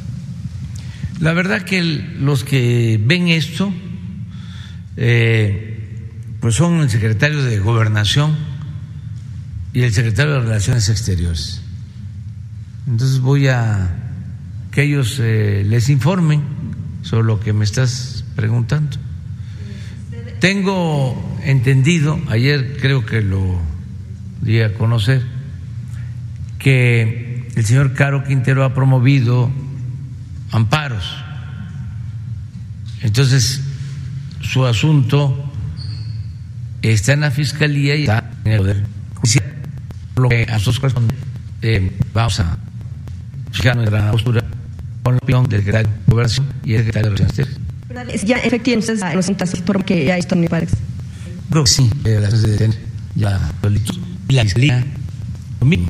La 1.19 1.34
verdad 1.34 1.63
que 1.63 1.82
los 1.84 2.43
que 2.43 3.00
ven 3.04 3.28
esto, 3.28 3.73
eh, 4.97 5.78
pues 6.39 6.56
son 6.56 6.82
el 6.82 6.89
secretario 6.89 7.43
de 7.43 7.60
Gobernación 7.60 8.36
y 9.73 9.82
el 9.82 9.93
secretario 9.93 10.34
de 10.34 10.39
Relaciones 10.41 10.89
Exteriores. 10.89 11.62
Entonces 12.88 13.19
voy 13.19 13.47
a 13.47 13.89
que 14.71 14.84
ellos 14.84 15.19
eh, 15.19 15.63
les 15.67 15.89
informen 15.89 16.41
sobre 17.02 17.26
lo 17.26 17.39
que 17.39 17.52
me 17.52 17.65
estás 17.65 18.23
preguntando. 18.36 18.97
Tengo 20.39 21.39
entendido, 21.43 22.19
ayer 22.30 22.78
creo 22.80 23.06
que 23.06 23.21
lo 23.21 23.60
di 24.41 24.62
a 24.62 24.73
conocer, 24.73 25.21
que 26.60 27.50
el 27.56 27.65
señor 27.65 27.93
Caro 27.93 28.23
Quintero 28.23 28.63
ha 28.63 28.73
promovido 28.73 29.52
amparos. 30.52 31.15
Entonces, 33.02 33.62
su 34.41 34.65
asunto 34.65 35.52
está 36.82 37.13
en 37.13 37.21
la 37.21 37.32
fiscalía 37.32 37.95
y 37.95 38.02
está 38.02 38.32
en 38.45 38.52
el 38.52 38.58
poder 38.60 38.84
judicial. 39.15 39.54
Por 40.13 40.23
lo 40.23 40.30
que 40.30 40.43
a 40.43 40.54
nosotros 40.54 40.80
corresponde, 40.80 41.15
eh, 41.62 41.91
vamos 42.13 42.39
a 42.39 42.58
fijar 43.52 43.76
nuestra 43.76 44.12
postura 44.12 44.43
con 45.04 45.13
la 45.13 45.19
opinión 45.19 45.47
del 45.47 45.60
secretario 45.60 45.89
de 45.89 46.12
Gobernación 46.12 46.47
y 46.63 46.73
el 46.73 46.80
secretario 46.80 47.12
de 47.12 47.17
Relaciones 47.17 47.50
Exteriores. 47.50 48.13
Es 48.13 48.23
Ya 48.26 48.38
efectivamente 48.38 48.91
ustedes 48.91 49.15
los 49.15 49.26
asuntos 49.26 49.62
por 49.62 49.84
que 49.84 50.06
ya 50.06 50.36
me 50.36 50.50
parece. 50.50 50.78
Creo 51.50 51.63
que 51.63 51.69
sí, 51.69 51.89
eh, 52.06 52.19
las 52.21 52.43
ya 53.15 53.52
solicitud. 53.62 54.07
La 54.30 54.44
fiscalía, 54.44 54.84
lo 55.62 55.66
mismo. 55.68 55.88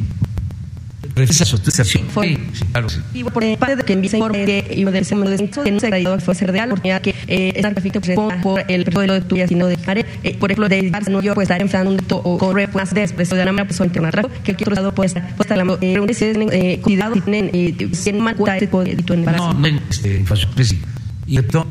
Refiere 1.16 1.44
a 1.44 1.46
su 1.48 1.56
autorización. 1.56 2.04
Fue- 2.10 2.38
claro. 2.72 2.88
Y 3.14 3.24
por 3.24 3.58
parte 3.58 3.76
de 3.76 3.84
que 3.84 3.94
envíe 3.94 4.10
informe 4.14 4.46
que 4.46 4.74
y 4.78 4.84
de 4.84 5.00
ese 5.00 5.16
modo 5.16 5.32
de 5.32 5.50
que 5.50 5.72
no 5.72 5.80
se 5.80 5.88
ha 5.88 6.20
fue 6.20 6.36
ser 6.36 6.52
real, 6.52 6.70
oportunidad 6.72 7.02
que 7.02 7.16
eh, 7.28 7.54
esta 7.56 7.72
gráfica 7.72 8.00
pues, 8.00 8.16
por 8.44 8.64
el 8.68 8.84
periodo 8.86 9.14
de 9.14 9.22
tuya, 9.22 9.48
sino 9.48 9.66
de 9.66 9.78
Jare, 9.78 10.06
eh, 10.24 10.36
por 10.38 10.52
ejemplo, 10.52 10.70
de 10.70 10.92
no 11.10 11.22
yo 11.24 11.34
pues 11.34 11.46
estar 11.46 11.60
enfrentando 11.60 11.92
un 11.92 12.22
o 12.24 12.38
correr 12.38 12.70
más 12.76 12.94
de 12.94 13.02
expreso 13.02 13.36
de 13.36 13.46
la 13.46 13.52
manera 13.52 13.68
pues 13.68 13.80
entre 13.80 14.00
rato 14.12 14.30
que 14.44 14.52
el 14.52 14.58
otro 14.58 14.76
lado 14.76 14.94
pues 14.94 15.16
pues 15.36 15.50
la 15.50 15.78
eh, 15.82 15.98
tienen 16.14 16.50
eh, 16.52 16.80
cuidado 16.82 17.16
tienen 17.16 17.50
eh, 17.52 17.90
si 17.94 18.10
en 18.12 18.20
mal 18.20 18.36
cuenta 18.36 18.56
este 18.58 18.68
tipo 18.68 18.84
de 18.84 18.94
No, 18.96 19.14
embarazo. 19.14 19.54
no 19.56 19.66
hay 19.66 19.82
este, 19.90 20.24
precisa. 20.54 20.86
Y 21.26 21.38
esto, 21.40 21.68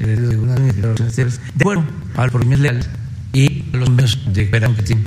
eh, 0.00 0.06
de 0.06 0.36
una 0.36 0.54
de 0.56 0.68
exteriores, 0.70 1.40
de 1.54 1.62
acuerdo 1.62 1.84
al 2.16 2.30
procedimiento 2.32 2.62
legal 2.64 2.86
y 3.32 3.62
los 3.72 3.90
medios 3.90 4.18
de 4.32 4.42
cooperación 4.42 4.76
que 4.76 4.82
tienen 4.82 5.04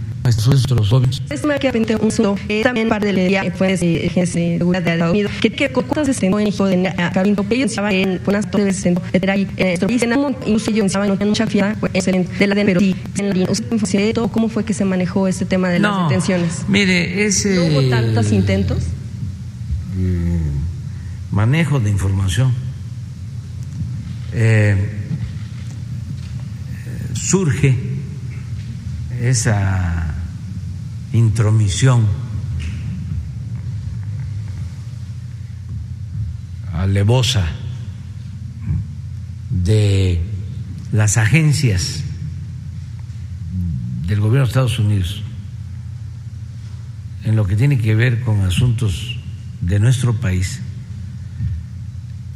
nuestros 0.47 0.69
los 0.69 0.89
jóvenes. 0.89 1.21
Es 1.29 1.43
me 1.43 1.57
queda 1.59 1.71
pendiente 1.71 2.03
un 2.03 2.37
eh, 2.47 2.61
también 2.63 2.89
parte 2.89 3.13
pues 3.57 3.81
eh, 3.81 4.11
de 4.13 4.25
seguridad 4.25 4.81
de 4.81 4.91
Estados 4.93 5.11
Unidos 5.13 5.31
que 5.41 5.51
que 5.51 5.69
tengo 6.19 6.39
en 6.39 6.47
hijo 6.47 6.65
de 6.65 6.93
Cabinto 7.13 7.47
que 7.47 7.55
ellos 7.55 7.71
estaban 7.71 7.93
en 7.93 8.21
unas 8.25 8.49
dos 8.49 8.63
veces 8.63 8.85
en 8.85 8.99
era 9.11 9.33
ahí 9.33 9.47
esto 9.57 9.87
y 9.89 10.03
en 10.03 10.13
incluso 10.45 10.71
yo 10.71 10.85
estaba 10.85 11.07
en 11.07 11.27
mucha 11.27 11.47
fiesta 11.47 11.75
pues 11.79 11.91
excelente 11.95 12.31
de 12.37 12.47
la 12.47 12.55
de 12.55 12.65
pero 12.65 12.79
sí 12.79 12.95
en 13.17 13.39
la 13.39 13.47
fue 13.79 14.13
todo 14.13 14.27
cómo 14.29 14.49
fue 14.49 14.63
que 14.65 14.73
se 14.73 14.85
manejó 14.85 15.27
este 15.27 15.45
tema 15.45 15.69
de 15.69 15.79
las 15.79 15.91
No, 15.91 16.03
detenciones 16.03 16.65
Mire, 16.67 17.25
ese 17.25 17.55
¿No 17.55 17.65
hubo 17.65 17.89
tantos 17.89 18.31
intentos 18.31 18.83
manejo 21.31 21.79
de 21.79 21.89
información. 21.89 22.53
Eh, 24.33 24.75
eh, 26.85 27.13
surge 27.13 27.75
esa 29.21 30.15
intromisión. 31.13 32.05
Alevosa 36.73 37.45
de 39.49 40.21
las 40.91 41.17
agencias 41.17 42.03
del 44.07 44.19
gobierno 44.19 44.45
de 44.45 44.49
Estados 44.49 44.79
Unidos 44.79 45.23
en 47.23 47.35
lo 47.35 47.45
que 47.45 47.55
tiene 47.55 47.77
que 47.77 47.95
ver 47.95 48.21
con 48.21 48.41
asuntos 48.41 49.17
de 49.61 49.79
nuestro 49.79 50.15
país, 50.15 50.61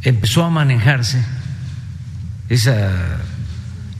empezó 0.03 0.43
a 0.43 0.49
manejarse 0.49 1.23
esa 2.49 3.19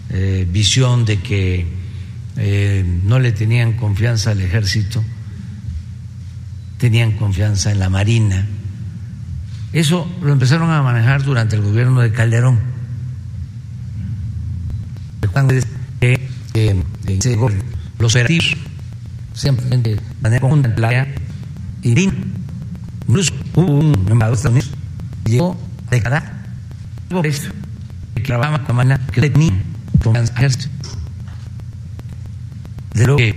eh, 0.10 0.48
visión 0.52 1.06
de 1.06 1.20
que 1.20 1.83
eh, 2.38 2.84
no 3.04 3.19
le 3.19 3.32
tenían 3.32 3.74
confianza 3.74 4.32
al 4.32 4.41
ejército, 4.41 5.04
tenían 6.78 7.13
confianza 7.13 7.72
en 7.72 7.80
la 7.80 7.89
Marina. 7.89 8.48
Eso 9.72 10.08
lo 10.22 10.32
empezaron 10.32 10.69
a 10.69 10.82
manejar 10.82 11.24
durante 11.24 11.56
el 11.56 11.62
gobierno 11.62 12.02
de 12.02 12.12
Calderón. 12.12 12.60
Que 16.52 16.78
los 18.00 18.13
operativos 18.13 18.58
siempre 19.34 19.65
de 19.78 20.00
manera 20.22 20.41
conjunta 20.41 20.69
en 20.69 20.82
la 20.82 20.88
área 20.88 21.08
y. 21.82 22.10
Incluso 23.08 23.34
hubo 23.56 23.80
un 23.80 23.93
embajador 24.10 24.30
de 24.30 24.36
Estados 24.36 24.46
Unidos 24.46 24.69
que 25.26 25.32
llegó 25.32 25.58
a 25.88 25.89
declarar 25.91 26.34
algo 27.10 27.24
esto, 27.26 27.50
que 28.15 28.22
trabajaba 28.22 28.60
con 28.60 28.67
la 28.69 28.74
manera 28.74 29.08
que 29.08 29.22
tenía 29.22 29.52
confianza 30.02 30.32
al 30.34 30.38
ejército. 30.38 30.69
De 32.94 33.08
lo 33.08 33.16
que 33.16 33.36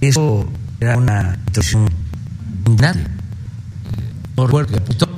eso 0.00 0.48
era 0.80 0.96
una 0.96 1.34
situación 1.46 1.88
indignante. 2.66 3.10
Por 4.34 4.46
recuerdo 4.46 4.72
que 4.72 4.78
apuntó, 4.78 5.08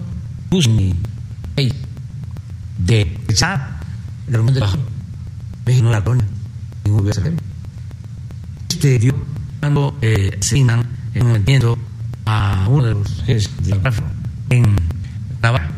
puso 0.49 0.71
mi 0.71 0.95
ley 1.57 1.73
de 2.79 3.19
echar 3.29 3.81
el 4.29 4.35
argumento 4.35 4.61
de. 4.61 4.79
México 5.67 5.85
no 5.85 5.91
era 5.91 6.03
colonia, 6.03 6.27
ningún 6.85 7.03
gobierno 7.03 7.39
Este 8.69 8.99
dio 8.99 9.15
cuando 9.61 9.97
eh, 10.01 10.37
asignan 10.41 10.87
en 11.15 11.27
un 11.27 11.37
entiendo 11.37 11.79
a 12.25 12.67
uno 12.69 12.85
de 12.85 12.95
los 12.95 13.23
jefes 13.25 13.51
de 13.63 13.77
la 13.77 13.93
en 14.51 14.77
Navarra, 15.43 15.71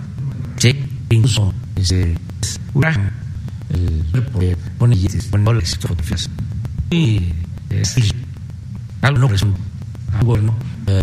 sí, 0.57 0.75
incluso 1.11 1.53
ese 1.77 2.17
huracán, 2.73 3.12
el 3.71 4.05
cuerpo 4.11 4.41
pone 4.79 4.95
billetes, 4.95 5.27
pone 5.27 5.45
dólares, 5.45 5.77
fotografías. 5.79 6.31
Y 6.91 7.33
algo 9.02 9.18
no 9.18 9.28
presumo, 9.28 9.56
al 10.12 10.24
gobierno, 10.24 10.54
eh, 10.87 11.02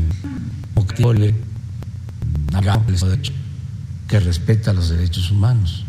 que 4.07 4.19
respeta 4.19 4.73
los 4.73 4.89
derechos 4.89 5.29
humanos. 5.31 5.85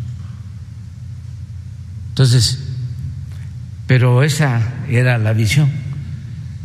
Entonces, 2.10 2.58
pero 3.86 4.22
esa 4.22 4.60
era 4.88 5.18
la 5.18 5.32
visión. 5.32 5.70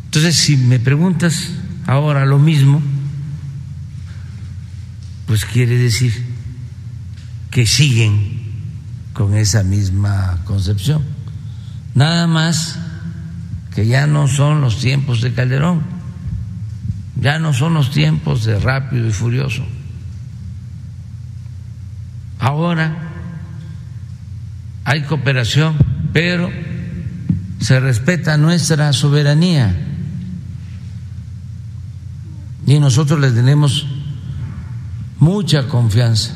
Entonces, 0.06 0.36
si 0.36 0.58
me 0.58 0.80
preguntas 0.80 1.49
ahora 1.88 2.25
lo 2.25 2.39
mismo, 2.39 2.82
pues 5.28 5.45
quiere 5.45 5.78
decir 5.78 6.13
que 7.51 7.65
siguen 7.65 8.41
con 9.13 9.34
esa 9.34 9.63
misma 9.63 10.39
concepción. 10.45 11.04
Nada 11.93 12.28
más 12.28 12.78
que 13.76 13.86
ya 13.86 14.08
no 14.08 14.28
son 14.28 14.62
los 14.62 14.80
tiempos 14.80 15.22
de 15.22 15.34
Calderón, 15.34 15.82
ya 17.20 17.40
no 17.40 17.54
son 17.54 17.74
los 17.74 17.92
tiempos 17.92 18.46
de 18.46 18.60
rápido 18.60 19.08
y 19.08 19.12
furioso. 19.12 19.66
Ahora 22.40 22.96
hay 24.86 25.02
cooperación, 25.04 25.76
pero 26.14 26.50
se 27.60 27.80
respeta 27.80 28.38
nuestra 28.38 28.94
soberanía. 28.94 29.76
Y 32.68 32.80
nosotros 32.80 33.20
le 33.20 33.32
tenemos 33.32 33.88
mucha 35.20 35.68
confianza 35.68 36.36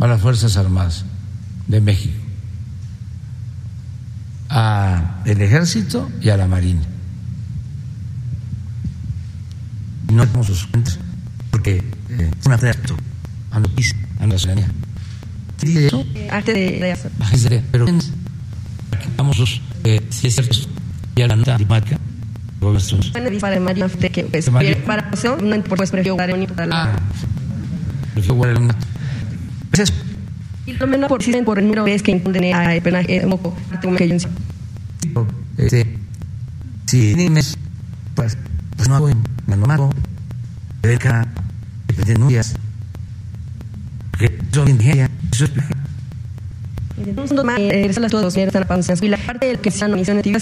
a 0.00 0.06
las 0.06 0.20
Fuerzas 0.20 0.56
Armadas 0.56 1.04
de 1.68 1.80
México, 1.80 2.21
al 4.52 5.40
Ejército 5.40 6.10
y 6.20 6.28
a 6.28 6.36
la 6.36 6.46
Marina. 6.46 6.82
No 10.12 10.26
tenemos 10.26 10.46
sus 10.46 10.66
cuentas 10.66 10.98
porque 11.50 11.82
eh, 12.10 12.30
es 12.38 12.46
un 12.46 12.52
a 14.20 14.26
la 14.26 14.38
ciudadanía. 14.38 14.68
Arte 16.30 16.52
de 16.52 17.62
Pero 17.70 17.86
vamos 19.16 19.36
sus 19.36 19.60
eh, 19.84 20.00
si 20.10 20.26
es 20.26 20.34
cierto 20.34 20.56
la 21.16 21.36
nota 21.36 21.56
diplomática 21.56 21.98
para 23.12 23.30
que 24.10 24.24
pues, 24.24 24.50
para 24.50 25.10
eso 25.12 25.36
pues 25.68 25.90
prefiero 25.90 26.14
guardar 26.14 26.38
un 26.38 26.46
para 26.46 26.66
la 26.66 27.00
prefiero 28.14 28.34
guardar 28.34 28.62
un 28.62 28.70
es 28.70 28.91
y 30.66 30.72
lo 30.74 30.86
menos 30.86 31.08
por 31.08 31.22
si 31.22 31.32
por 31.42 31.58
el 31.58 31.64
número 31.66 31.86
es 31.86 32.02
que 32.02 32.12
imponen 32.12 32.54
a 32.54 32.80
pena 32.82 33.00
un 33.24 33.30
poco 33.30 33.54
que 33.96 34.08
yo 34.08 34.16
este 35.58 35.98
si 36.86 37.14
nimes 37.14 37.56
pues 38.14 38.36
pues 38.76 38.88
no 38.88 38.96
hago 38.96 39.08
mano 39.66 39.90
de 40.82 40.94
acá 40.96 41.26
denuncias. 42.06 42.54
Que 44.18 44.38
son 44.52 44.68
ingeniería 44.68 45.10
eso 45.32 45.44
es 45.44 45.50
y 49.02 49.08
la 49.08 49.16
parte 49.16 49.46
del 49.46 49.58
que 49.58 49.70
se 49.70 49.84
han 49.84 49.92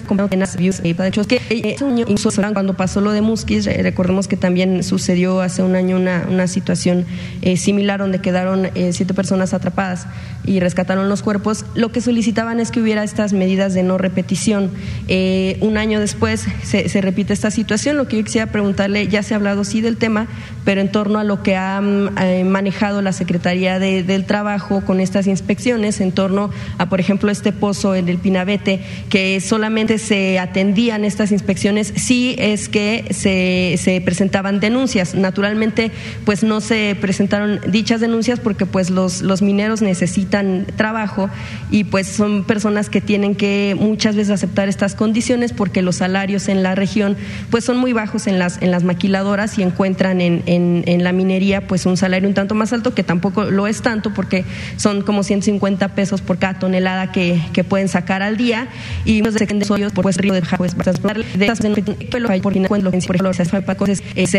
como 0.07 0.29
que 0.29 0.37
views 0.59 0.81
y 0.83 0.95
para 0.95 1.09
hecho 1.09 1.25
que 1.27 1.41
es 1.49 1.83
un 1.83 1.99
incluso 1.99 2.31
cuando 2.53 2.75
pasó 2.75 3.01
lo 3.01 3.13
de 3.13 3.21
Muskis 3.21 3.67
recordemos 3.67 4.29
que 4.29 4.37
también 4.37 4.83
sucedió 4.83 5.41
hace 5.41 5.63
un 5.63 5.75
año 5.75 5.97
una, 5.97 6.27
una 6.29 6.47
situación 6.47 7.05
eh, 7.43 7.57
similar 7.57 8.01
donde 8.01 8.21
quedaron 8.21 8.67
eh, 8.75 8.93
siete 8.93 9.15
personas 9.15 9.55
atrapadas 9.55 10.07
y 10.45 10.61
rescataron 10.61 11.09
los 11.09 11.23
cuerpos 11.23 11.65
lo 11.75 11.91
que 11.93 12.01
solicitaban 12.01 12.61
es 12.61 12.71
que 12.71 12.81
hubiera 12.81 13.05
estas 13.05 13.33
medidas 13.33 13.75
de 13.75 13.83
no 13.83 13.99
repetición 13.99 14.71
eh, 15.09 15.59
un 15.61 15.77
año 15.77 16.01
después 16.01 16.47
se, 16.63 16.89
se, 16.89 17.01
repite 17.01 17.33
esta 17.33 17.51
situación 17.51 17.97
lo 17.97 18.09
que 18.09 18.19
yo 18.19 18.25
quisiera 18.25 18.47
preguntarle 18.47 19.09
ya 19.09 19.23
se 19.23 19.35
ha 19.35 19.37
hablado 19.37 19.65
sí 19.65 19.81
del 19.81 19.97
tema 19.97 20.27
pero 20.65 20.81
en 20.81 20.91
torno 20.91 21.19
a 21.19 21.25
lo 21.25 21.43
que 21.43 21.57
ha 21.57 21.81
manejado 21.81 23.03
la 23.03 23.13
Secretaría 23.13 23.79
de, 23.79 24.03
del 24.03 24.25
Trabajo 24.25 24.83
con 24.83 25.01
estas 25.01 25.27
inspecciones 25.27 26.01
en 26.01 26.13
torno 26.13 26.50
a, 26.79 26.89
por 26.89 27.01
ejemplo, 27.01 27.31
este 27.31 27.53
pozo 27.53 27.95
en 27.95 28.09
el 28.09 28.19
Pinabete, 28.19 28.81
que 29.09 29.41
solamente 29.41 29.99
se 29.99 30.39
atendían 30.39 31.05
estas 31.05 31.33
inspecciones 31.33 31.93
si 31.97 32.37
es 32.39 32.69
que 32.69 33.07
se, 33.11 33.77
se 33.83 34.01
presentaban 34.01 34.61
denuncias. 34.61 35.15
Naturalmente, 35.15 35.91
pues 36.25 36.43
no 36.43 36.61
se 36.61 36.97
presentaron 37.01 37.61
dichas 37.69 38.01
denuncias 38.01 38.41
porque 38.41 38.67
pues 38.67 38.91
los, 38.91 39.23
los 39.23 39.43
mineros 39.43 39.83
necesitan 39.83 40.67
trabajo 40.77 41.31
y 41.71 41.85
pues 41.85 42.07
son 42.07 42.45
personas 42.45 42.89
que 42.89 43.01
tienen 43.01 43.35
que 43.35 43.77
muchas 43.79 44.17
veces 44.17 44.33
aceptar 44.33 44.69
estas 44.69 44.95
condiciones 44.95 45.53
porque 45.53 45.83
los 45.83 45.97
salarios 45.97 46.49
en 46.49 46.63
la 46.63 46.75
región 46.75 47.17
pues 47.51 47.65
son 47.65 47.77
muy 47.77 47.93
bajos 47.93 48.27
en 48.27 48.39
las, 48.39 48.61
en 48.63 48.71
las 48.71 48.85
maquiladoras 48.85 49.59
y 49.59 49.63
encuentran 49.63 50.21
en, 50.21 50.43
en, 50.47 50.85
en 50.87 51.05
la 51.05 51.13
minería 51.13 51.67
pues 51.67 51.87
un 51.87 51.97
salario 51.97 52.29
un 52.29 52.35
tanto 52.35 52.55
más 52.55 52.73
alto 52.73 52.95
que 52.95 53.03
tampoco 53.03 53.45
lo 53.45 53.67
es 53.67 53.83
tanto 53.83 54.13
porque 54.13 54.45
son 54.77 55.03
como 55.03 55.23
150 55.23 55.95
pesos 55.95 56.21
por 56.21 56.39
cada 56.41 56.59
tonelada 56.59 57.13
que, 57.13 57.41
que 57.53 57.63
pueden 57.63 57.89
sacar 57.89 58.23
al 58.23 58.37
día 58.37 58.69
y 59.05 59.23
los 59.23 59.35
de 59.35 59.47
por 59.95 60.03
pues 60.03 60.17
río 60.17 60.35
de 60.35 60.43
pues 60.57 60.75
de 60.75 61.47
estas 61.47 61.61
pelo 62.11 62.29
hay 62.29 62.41
por 62.41 62.55
por 62.55 62.89
ejemplo 62.89 63.33
se 63.33 63.43
hace 63.43 63.63
para 63.63 63.79
cosas 63.79 64.03
es 64.17 64.33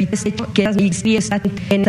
que 0.54 0.64
las 0.64 0.76
mixtrías 0.76 1.30
en 1.70 1.86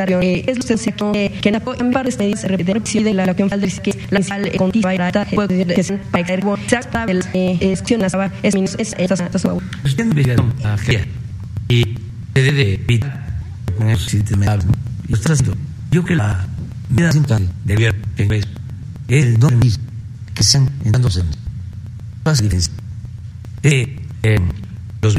es 0.47 0.59
lo 0.59 1.13
que 1.13 1.33
que 1.41 1.49
en 1.49 1.91
varias 1.91 2.19
medidas 2.19 2.45
repetir 2.45 2.81
si 2.85 3.03
de 3.03 3.15
la 3.15 3.35
que 3.35 3.49
falta 3.49 3.67
que 3.83 3.99
la 4.11 4.23
sal 4.23 4.53
contiva 4.57 4.95
era 4.95 5.25
puede 5.25 5.67
que 5.67 5.83
se 5.83 5.97
para 5.97 6.27
caer 6.27 6.45
se 6.69 6.77
el 7.09 7.25
es 7.61 7.83
es 8.43 8.55
minus 8.55 8.77
es 8.79 8.95
esa 8.99 9.15
esa 9.15 9.39
su 9.39 9.63
y 11.69 11.85
se 12.35 12.43
debe 12.43 12.75
evitar 12.75 13.27
con 13.79 13.89
eso 13.89 14.09
si 14.09 14.23
te 14.23 14.37
me 14.37 14.47
y 15.09 15.15
yo 15.91 16.05
que 16.05 16.15
la 16.15 16.47
vida 16.91 17.11
de 17.65 17.77
ver 17.77 17.95
es 18.27 18.47
el 19.09 19.39
no 19.39 19.51
mismo 19.51 19.92
que 20.43 20.69
dándose 20.85 21.23
eh, 24.23 24.39
los 25.01 25.15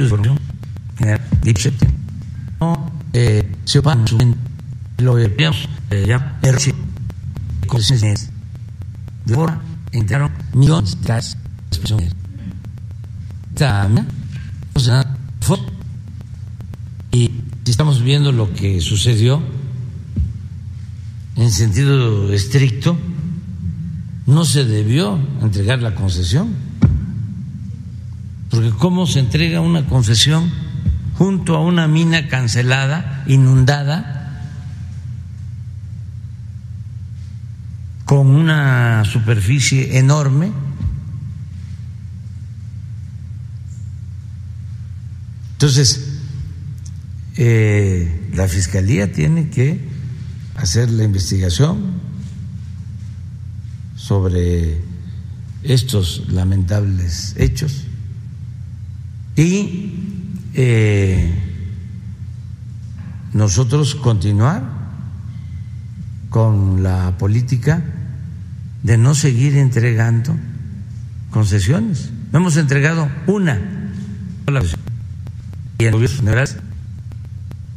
no 2.59 2.91
eh, 3.13 3.51
se 3.65 3.79
ocupan 3.79 4.05
lo 4.97 5.15
eh, 5.91 6.05
ya 6.07 6.39
de 6.41 6.51
millones 10.53 10.97
de 11.01 11.07
sea, 14.79 15.15
y 17.11 17.31
estamos 17.65 18.01
viendo 18.01 18.31
lo 18.31 18.53
que 18.53 18.81
sucedió 18.81 19.41
en 21.35 21.51
sentido 21.51 22.33
estricto, 22.33 22.97
no 24.25 24.45
se 24.45 24.65
debió 24.65 25.19
entregar 25.41 25.81
la 25.81 25.95
concesión. 25.95 26.53
Porque 28.49 28.69
¿cómo 28.69 29.07
se 29.07 29.19
entrega 29.19 29.61
una 29.61 29.85
concesión 29.87 30.51
junto 31.17 31.55
a 31.55 31.61
una 31.61 31.87
mina 31.87 32.27
cancelada, 32.27 33.23
inundada, 33.27 34.41
con 38.05 38.27
una 38.27 39.03
superficie 39.05 39.97
enorme? 39.97 40.51
Entonces, 45.53 46.19
eh, 47.37 48.29
la 48.33 48.47
Fiscalía 48.47 49.11
tiene 49.11 49.49
que 49.49 49.79
hacer 50.55 50.91
la 50.91 51.03
investigación, 51.03 51.93
sobre 54.05 54.81
estos 55.63 56.27
lamentables 56.27 57.35
hechos. 57.37 57.85
Y 59.37 59.93
eh, 60.55 61.33
nosotros 63.31 63.95
continuar 63.95 64.61
con 66.29 66.83
la 66.83 67.17
política 67.17 67.81
de 68.83 68.97
no 68.97 69.15
seguir 69.15 69.55
entregando 69.55 70.35
concesiones. 71.31 72.11
hemos 72.39 72.57
entregado 72.57 73.07
una. 73.25 73.57
Y 75.79 75.85
el 75.85 75.91
gobierno 75.93 76.17
general 76.17 76.49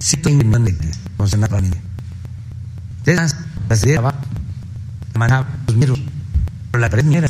sí 0.01 0.17
millones 0.25 0.77
de 0.81 0.91
concesiones 1.17 1.49
para 1.49 1.63
Las 3.05 3.37
manaba 5.15 5.47
los 5.69 5.77
mineros 5.77 6.16
la 6.79 6.91
primera. 6.91 7.29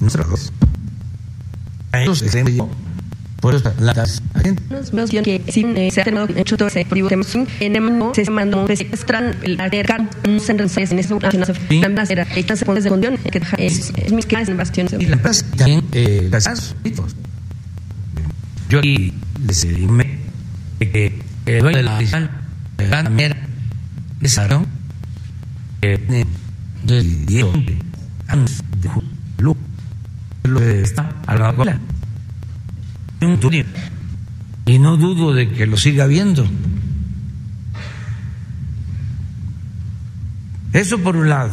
Nuestra 0.00 0.24
voz. 0.24 0.52
A 1.92 2.02
ellos 2.02 2.22
extremos 2.22 2.68
por 3.42 3.56
eso 3.56 3.72
la 3.80 3.92
nos 4.92 5.10
que 5.24 5.42
sin 5.48 5.76
se 6.70 6.86
en 7.58 7.74
el 7.74 7.82
mundo 7.82 8.12
se 8.14 8.30
mandó 8.30 8.64
se 8.68 8.84
extran 8.84 9.34
el 9.42 9.60
acercar 9.60 10.08
un 10.28 10.38
centro 10.38 10.68
en 10.92 11.02
una 11.32 12.06
era 12.08 12.24
se 12.54 12.64
de 12.84 13.18
que 13.32 13.42
es 13.58 13.92
es 13.96 14.12
mis 14.12 14.26
clases 14.26 14.50
en 14.50 14.56
bastiones 14.58 14.92
y 14.92 15.06
la 15.06 15.18
también 15.56 15.82
eh 15.90 16.28
las 16.30 16.76
yo 18.68 18.78
aquí 18.78 19.12
les 19.44 19.62
dime 19.76 20.20
que 20.78 21.20
el 21.46 21.62
dueño 21.62 21.78
de 21.78 21.82
la 21.82 21.98
fiscal 21.98 22.30
la 22.78 23.02
mera 23.10 23.36
no 24.48 24.64
que 25.80 25.98
de 26.84 27.91
lo 30.44 30.60
está 30.60 31.12
a 31.26 31.36
la 31.36 31.52
cola 31.54 31.78
y 34.66 34.78
no 34.78 34.96
dudo 34.96 35.32
de 35.32 35.48
que 35.48 35.66
lo 35.66 35.76
siga 35.76 36.06
viendo. 36.06 36.46
Eso 40.72 40.98
por 40.98 41.16
un 41.16 41.28
lado. 41.28 41.52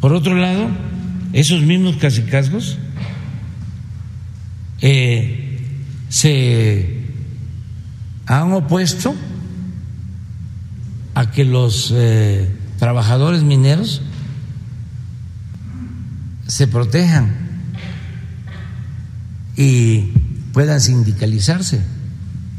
Por 0.00 0.12
otro 0.14 0.34
lado, 0.36 0.68
esos 1.32 1.62
mismos 1.62 1.96
casicazgos 1.96 2.78
eh, 4.80 5.60
se 6.08 7.04
han 8.26 8.52
opuesto 8.52 9.14
a 11.14 11.30
que 11.30 11.44
los 11.44 11.92
eh, 11.94 12.48
trabajadores 12.78 13.42
mineros 13.42 14.02
se 16.52 16.66
protejan 16.66 17.30
y 19.56 20.00
puedan 20.52 20.82
sindicalizarse. 20.82 21.80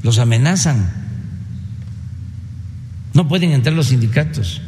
Los 0.02 0.18
amenazan. 0.18 0.92
No 3.14 3.28
pueden 3.28 3.52
entrar 3.52 3.76
los 3.76 3.90
sindicatos. 3.90 4.64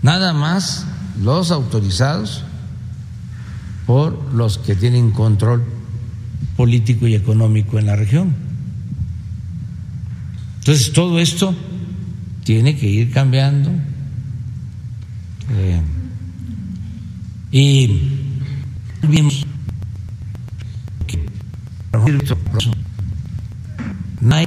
Nada 0.00 0.32
más 0.32 0.86
los 1.20 1.50
autorizados 1.50 2.44
por 3.84 4.32
los 4.32 4.58
que 4.58 4.76
tienen 4.76 5.10
control 5.10 5.64
político 6.56 7.08
y 7.08 7.16
económico 7.16 7.80
en 7.80 7.86
la 7.86 7.96
región. 7.96 8.32
Entonces 10.60 10.92
todo 10.92 11.18
esto 11.18 11.52
tiene 12.44 12.76
que 12.76 12.86
ir 12.86 13.10
cambiando. 13.10 13.72
Eh, 15.50 15.80
y 17.50 18.38
vimos 19.02 19.46
que 21.06 21.26
no 24.20 24.34
hay 24.34 24.46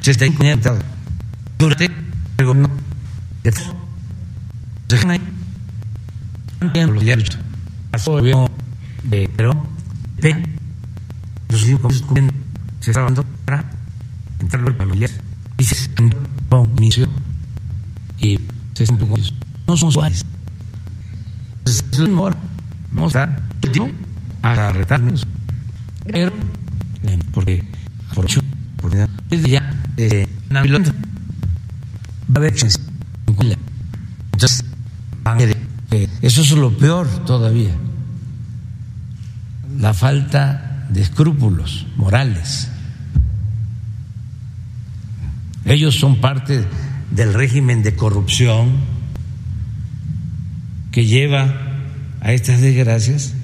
se 0.00 0.10
está 0.10 0.26
durante 1.58 1.90
el 2.38 2.46
gobierno 2.46 2.70
de 3.42 3.50
los 6.88 7.38
pasó 7.90 8.18
el 8.18 8.32
gobierno 8.32 8.50
de 9.04 9.28
Perón 9.28 9.62
los 11.50 11.60
cinco 11.60 11.88
se 12.80 12.90
está 12.90 13.02
dando 13.02 13.24
para 13.44 13.70
entrar 14.40 14.62
los 14.62 14.74
y 15.58 15.64
se 15.64 15.90
inició 16.78 17.08
y 18.22 18.38
están 18.74 18.98
no 19.66 19.76
son 19.76 19.92
suaves 19.92 20.24
entonces 21.58 21.84
es 21.92 21.98
lo 21.98 22.06
mismo 22.06 22.24
ahora 22.26 22.38
vamos 22.90 23.14
a 24.42 24.72
retarnos. 24.72 25.26
Pero 26.04 26.32
porque 27.32 27.64
por 28.14 28.24
hecho 28.24 28.40
desde 29.30 29.48
ya 29.48 29.84
eh, 29.96 30.26
va 30.52 30.58
a 30.58 32.40
haber 32.40 32.56
entonces 34.32 34.68
eso 36.22 36.40
es 36.40 36.50
lo 36.52 36.76
peor 36.76 37.06
todavía. 37.24 37.72
La 39.78 39.94
falta 39.94 40.86
de 40.90 41.02
escrúpulos 41.02 41.86
morales. 41.96 42.68
Ellos 45.64 45.94
son 45.94 46.20
parte 46.20 46.66
del 47.14 47.34
régimen 47.34 47.82
de 47.82 47.94
corrupción 47.94 48.72
que 50.90 51.06
lleva 51.06 51.54
a 52.20 52.32
estas 52.32 52.60
desgracias 52.60 53.34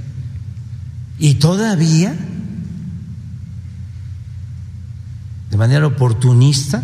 y 1.18 1.34
todavía 1.34 2.14
de 5.50 5.56
manera 5.56 5.86
oportunista, 5.86 6.82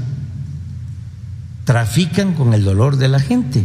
trafican 1.64 2.34
con 2.34 2.54
el 2.54 2.64
dolor 2.64 2.96
de 2.96 3.08
la 3.08 3.20
gente, 3.20 3.64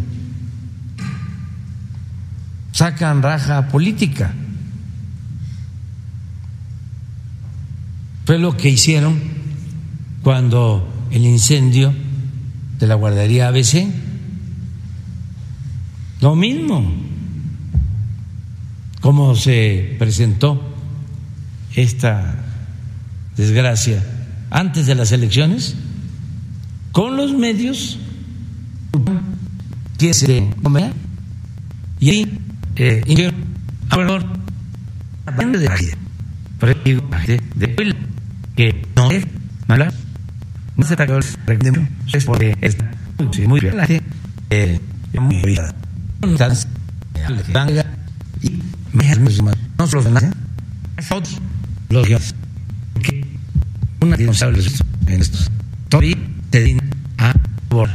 sacan 2.72 3.22
raja 3.22 3.68
política. 3.70 4.34
Fue 8.26 8.38
lo 8.38 8.56
que 8.56 8.70
hicieron 8.70 9.20
cuando 10.22 10.88
el 11.12 11.26
incendio 11.26 11.94
de 12.80 12.88
la 12.88 12.96
guardería 12.96 13.48
ABC. 13.48 13.88
Lo 16.22 16.36
mismo, 16.36 16.92
como 19.02 19.36
se 19.36 19.96
presentó 20.00 20.62
esta 21.76 22.36
desgracia 23.38 24.04
antes 24.50 24.86
de 24.86 24.96
las 24.96 25.12
elecciones 25.12 25.76
con 26.92 27.18
los 27.18 27.34
medios. 27.34 28.00
Que 29.98 30.14
se 30.14 30.50
comer 30.64 30.94
y 32.00 32.10
ahí 32.10 32.40
eh, 32.78 33.04
de 33.06 33.28
de, 37.56 37.96
que 38.56 38.82
no 38.96 39.12
es 39.12 39.26
mala 39.68 39.94
no 40.80 40.86
se 40.86 40.96
trata 40.96 41.14
de 41.14 41.88
es 42.14 42.26
porque 42.26 42.58
es 42.62 42.78
muy 43.46 43.60
bien 43.60 43.76
eh, 44.50 44.80
muy 45.20 45.42
bien 45.44 45.66
y 48.42 48.64
no 49.78 49.88
solo 49.88 50.10
los 51.90 52.08
que 53.04 53.26
una 54.00 54.16
responsable 54.16 54.64
en 55.08 55.22
estos. 55.22 55.52
Tori 55.90 56.16
te 56.50 56.62
din 56.62 56.80
a 57.18 57.34
por 57.68 57.90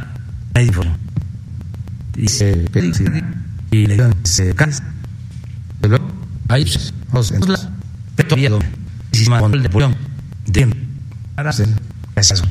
y 2.17 2.29
se 2.29 2.67
y 3.71 3.87
le 3.87 3.97
dan 3.97 4.15
se 4.25 4.55
cansa. 4.55 4.85
Hay 6.49 6.67
os 7.13 7.33
en 7.33 7.41
la 7.41 7.57
todavía 8.29 8.51
control 8.51 9.63
de 9.63 9.69
pulmón 9.71 9.97
de 10.47 10.77
para 11.35 11.51
hacer 11.51 11.69
eso. 12.17 12.45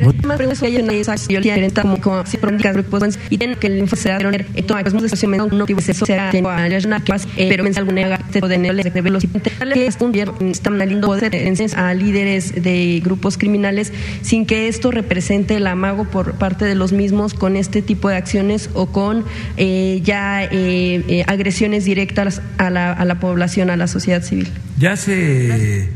Más 0.00 0.36
preguntas 0.36 0.60
que 0.60 0.66
hay 0.66 0.76
en 0.76 0.90
esa 0.90 1.14
violencia 1.26 1.82
como 1.82 2.00
como 2.00 2.26
si 2.26 2.36
promulgas 2.36 2.74
grupos 2.74 3.18
y 3.30 3.38
tienen 3.38 3.56
que 3.56 3.68
el 3.68 3.78
info 3.78 3.96
se 3.96 4.10
da 4.10 4.18
tener 4.18 4.46
esto 4.54 4.76
a 4.76 4.82
cosmos 4.84 5.02
de 5.02 5.06
estación 5.06 5.30
menor 5.30 5.52
no 5.52 5.64
tiene 5.64 5.82
eso 5.86 6.04
sea 6.04 6.30
tengo 6.30 6.50
a 6.50 6.68
la 6.68 6.78
una 6.84 7.02
que 7.02 7.14
pero 7.48 7.64
mensa 7.64 7.80
alguna 7.80 8.18
te 8.18 8.40
de 8.40 8.58
neoles 8.58 8.92
de 8.92 9.00
velos 9.00 9.24
que 9.72 9.86
es 9.86 9.96
un 10.00 10.12
día 10.12 10.26
está 10.40 10.70
lindo 10.70 11.06
poder 11.06 11.32
a 11.76 11.94
líderes 11.94 12.62
de 12.62 13.00
grupos 13.02 13.38
criminales 13.38 13.92
sin 14.22 14.44
que 14.44 14.68
esto 14.68 14.90
represente 14.90 15.56
el 15.56 15.66
amago 15.66 16.04
por 16.04 16.34
parte 16.34 16.64
de 16.64 16.74
los 16.74 16.92
mismos 16.92 17.34
con 17.34 17.56
este 17.56 17.82
tipo 17.82 18.08
de 18.08 18.16
acciones 18.16 18.70
o 18.74 18.86
con 18.86 19.24
eh, 19.56 20.00
ya 20.04 20.44
eh, 20.44 20.48
eh, 20.52 21.24
agresiones 21.26 21.84
directas 21.84 22.42
a 22.58 22.70
la, 22.70 22.92
a 22.92 23.04
la 23.04 23.18
población, 23.20 23.70
a 23.70 23.76
la 23.76 23.86
sociedad 23.86 24.22
civil. 24.22 24.48
Ya 24.78 24.96
se 24.96 25.88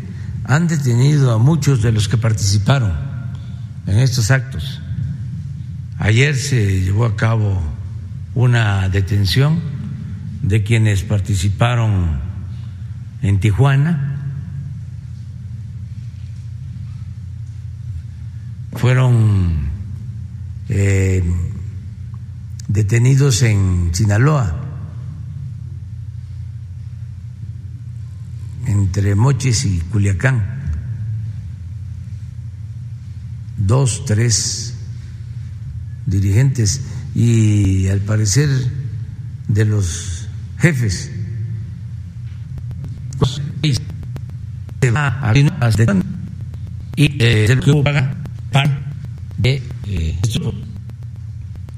han 0.45 0.69
detenido 0.69 1.33
a 1.33 1.39
muchos 1.39 1.83
de 1.83 1.93
los 1.93 2.09
que 2.09 2.17
participaron 2.17 3.10
en 3.91 3.99
estos 3.99 4.31
actos. 4.31 4.81
Ayer 5.99 6.37
se 6.37 6.81
llevó 6.81 7.05
a 7.05 7.17
cabo 7.17 7.61
una 8.35 8.89
detención 8.89 9.61
de 10.43 10.63
quienes 10.63 11.03
participaron 11.03 12.21
en 13.21 13.41
Tijuana. 13.41 14.07
Fueron 18.73 19.69
eh, 20.69 21.23
detenidos 22.69 23.43
en 23.43 23.91
Sinaloa, 23.93 24.57
entre 28.67 29.15
Mochis 29.17 29.65
y 29.65 29.81
Culiacán. 29.81 30.60
Dos, 33.61 34.05
tres 34.05 34.75
dirigentes 36.07 36.83
y 37.15 37.89
al 37.89 38.01
parecer 38.01 38.49
de 39.49 39.65
los 39.65 40.29
jefes 40.59 41.11
se 44.81 44.91
va 44.91 45.09
a 45.21 45.33
y 46.97 47.23
eh, 47.23 47.61
lo 47.67 47.83
paga 47.83 48.15
para 48.51 48.93
de 49.37 49.63
eh, 49.87 50.19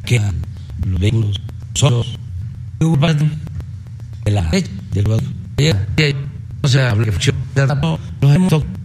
que 0.05 0.20
los 0.87 1.01
vehículos 1.01 1.41
solos 1.74 2.18
de 4.24 4.30
la 4.30 4.51
del 4.51 5.05
no 6.62 6.68
se 6.68 6.83
habla 6.83 7.05
que 7.05 7.35
los 8.20 8.35
hemos 8.35 8.53
no 8.53 8.82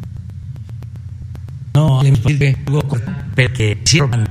pero 3.35 3.53
que 3.53 3.79
sirvan 3.85 4.25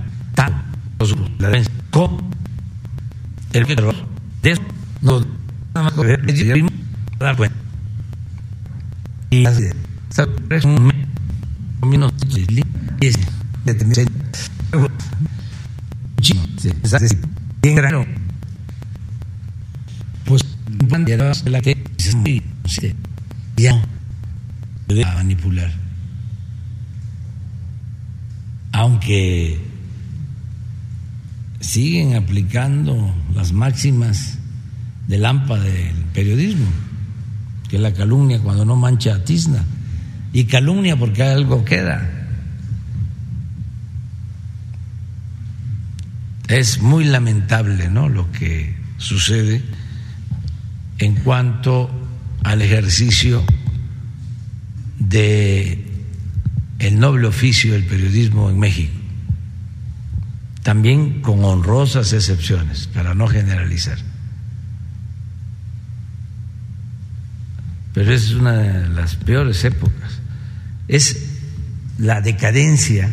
el 3.53 3.66
de 4.42 4.51
eso 4.51 4.62
no 5.03 5.20
nada 5.74 5.84
más 5.84 5.92
dar 7.18 7.36
cuenta. 7.36 7.57
Y 9.30 9.47
así, 9.47 9.64
es 10.51 10.64
un 10.64 10.92
y 13.01 13.07
es 13.07 13.16
de 13.64 13.74
bien. 13.74 14.09
Pues 20.24 20.44
bandera 20.66 21.32
la 21.44 21.61
que 21.61 21.76
ya 23.57 23.80
manipular. 25.14 25.86
Aunque 28.77 29.59
siguen 31.61 32.14
aplicando 32.14 33.14
las 33.35 33.53
máximas 33.53 34.37
del 35.09 35.24
AMPA 35.24 35.59
del 35.61 35.97
periodismo, 36.12 36.66
que 37.70 37.79
la 37.79 37.95
calumnia 37.95 38.39
cuando 38.39 38.66
no 38.66 38.77
mancha 38.77 39.24
tizna, 39.24 39.64
y 40.35 40.45
calumnia 40.45 40.95
porque 40.95 41.22
algo 41.22 41.64
queda. 41.64 42.29
Es 46.49 46.83
muy 46.83 47.05
lamentable 47.05 47.89
¿no? 47.89 48.11
lo 48.11 48.31
que 48.31 48.77
sucede 48.99 49.62
en 50.99 51.14
cuanto 51.14 51.91
al 52.45 52.61
ejercicio 52.61 53.43
de 54.99 55.86
el 56.79 56.99
noble 56.99 57.27
oficio 57.27 57.72
del 57.72 57.85
periodismo 57.85 58.51
en 58.51 58.59
México 58.59 59.07
también 60.66 61.22
con 61.22 61.45
honrosas 61.45 62.12
excepciones, 62.12 62.89
para 62.89 63.14
no 63.14 63.29
generalizar. 63.29 63.99
Pero 67.95 68.12
es 68.12 68.33
una 68.33 68.55
de 68.55 68.89
las 68.89 69.14
peores 69.14 69.62
épocas. 69.64 70.18
Es 70.89 71.39
la 71.99 72.20
decadencia 72.20 73.09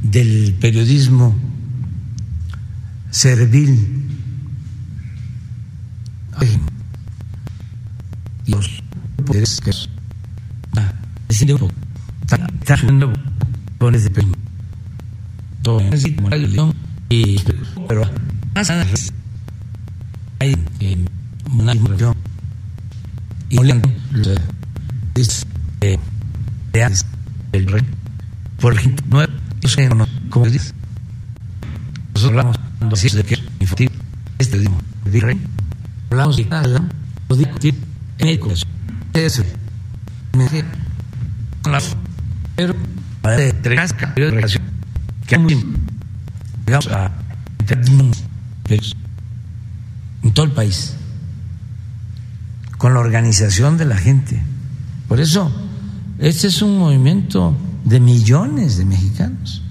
del 0.00 0.54
periodismo 0.60 1.36
servil. 3.10 4.06
Y 8.46 8.52
los 8.52 8.80
poderes 9.26 9.60
está 11.30 12.76
pones 13.78 14.04
de 14.04 14.10
periodismo 14.10 14.42
todo 15.62 15.80
y 17.08 17.40
pero 17.88 18.02
hay 20.38 20.56
una 21.58 21.74
información 21.74 22.14
y 23.48 23.56
de 25.80 25.98
el 27.52 27.66
rey. 27.66 27.82
Por 28.60 28.74
ejemplo 28.74 29.04
no 29.08 29.22
es 29.22 29.28
como 30.30 30.46
dice 30.46 30.72
nosotros 32.14 32.44
hablamos 32.80 33.02
de 33.02 33.24
que 33.24 33.38
infantil 33.60 33.90
este 34.38 34.56
mismo 34.58 34.78
el 35.04 35.20
rey 35.20 35.40
hablamos 36.10 36.36
de 36.36 36.44
nada 36.44 36.88
lo 37.28 37.36
discutir 37.36 37.74
en 38.18 38.28
el 38.28 38.40
eso 39.14 39.44
pero 40.32 40.89
de 43.22 43.52
tres 43.52 43.94
de 44.16 44.30
relación 44.30 44.62
que 45.26 45.36
llegamos 46.66 46.88
a 46.88 47.10
en 50.22 50.32
todo 50.32 50.46
el 50.46 50.52
país 50.52 50.94
con 52.78 52.94
la 52.94 53.00
organización 53.00 53.76
de 53.76 53.84
la 53.84 53.96
gente. 53.96 54.42
Por 55.08 55.20
eso, 55.20 55.52
este 56.18 56.46
es 56.46 56.62
un 56.62 56.78
movimiento 56.78 57.56
de 57.84 58.00
millones 58.00 58.78
de 58.78 58.84
mexicanos. 58.84 59.62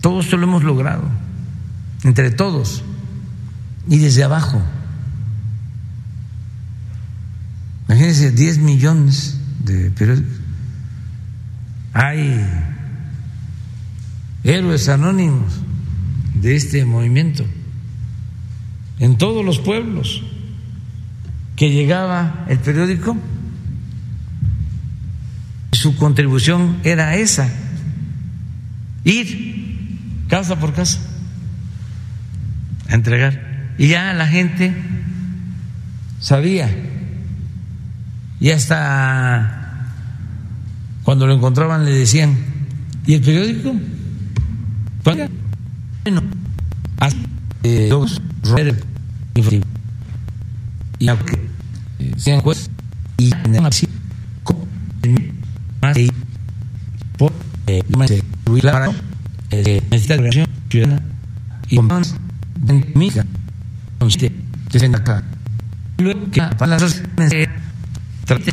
Todo 0.00 0.20
esto 0.20 0.36
lo 0.36 0.44
hemos 0.44 0.64
logrado, 0.64 1.04
entre 2.02 2.30
todos 2.30 2.82
y 3.88 3.98
desde 3.98 4.24
abajo. 4.24 4.60
Imagínense, 7.88 8.32
10 8.32 8.58
millones 8.58 9.38
de 9.64 9.90
periódicos. 9.90 10.40
Hay 11.92 12.44
héroes 14.44 14.88
anónimos 14.88 15.60
de 16.34 16.56
este 16.56 16.84
movimiento 16.84 17.44
en 18.98 19.16
todos 19.16 19.44
los 19.44 19.58
pueblos 19.58 20.22
que 21.56 21.70
llegaba 21.70 22.44
el 22.48 22.58
periódico 22.58 23.16
su 25.72 25.96
contribución 25.96 26.78
era 26.84 27.16
esa 27.16 27.48
ir 29.04 29.88
casa 30.28 30.58
por 30.58 30.72
casa 30.72 30.98
a 32.88 32.94
entregar 32.94 33.74
y 33.78 33.88
ya 33.88 34.12
la 34.14 34.26
gente 34.26 34.74
sabía 36.20 36.70
y 38.44 38.50
hasta 38.50 39.88
cuando 41.02 41.26
lo 41.26 41.32
encontraban 41.32 41.86
le 41.86 41.92
decían 41.92 42.36
¿y 43.06 43.14
el 43.14 43.22
periódico? 43.22 43.74
Bueno, 45.02 45.30
hace 47.00 47.88
dos 47.88 48.20
y 50.98 51.08
aunque 51.08 51.40
sean 52.18 52.42
jueces 52.42 52.70
y 53.16 53.32
así 53.62 53.88
más 55.80 55.96
por 57.16 57.32
más 57.96 58.10
de 58.10 58.22
la 58.62 58.92
necesita 59.90 60.18
de 60.18 60.46
ciudadana 60.68 61.02
y 61.70 61.76
con 61.76 61.86
más 61.86 62.14
de 62.60 62.92
mija 62.94 63.24
consiste 63.98 64.32
que 64.70 64.78
se 64.78 64.84
acá 64.84 65.22
luego 65.96 66.30
que 66.30 66.42
para 66.42 66.72
las 66.72 66.82
asociaciones 66.82 67.64
trate 68.24 68.52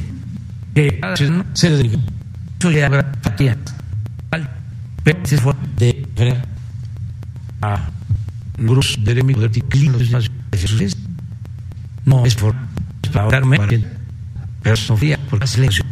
ciudadano 1.15 1.45
se 1.53 1.69
dedique 1.69 1.97
eso 2.59 2.71
ya 2.71 2.85
habrá 2.87 3.11
fatiga 3.21 3.57
pero 5.03 5.25
se 5.25 5.37
fue 5.37 5.53
de 5.77 6.07
frenar 6.15 6.45
a 7.61 7.89
grupos 8.57 8.97
de 9.03 9.11
enemigos 9.11 9.43
de 9.43 9.49
ticlinos 9.49 10.09
de 10.09 10.95
no 12.05 12.25
es 12.25 12.35
por 12.35 12.55
para 13.11 13.41
pero 14.61 14.75
Sofía 14.75 15.17
por 15.29 15.39
la 15.39 15.47
silencio 15.47 15.83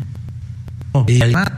y 1.08 1.22
además 1.22 1.50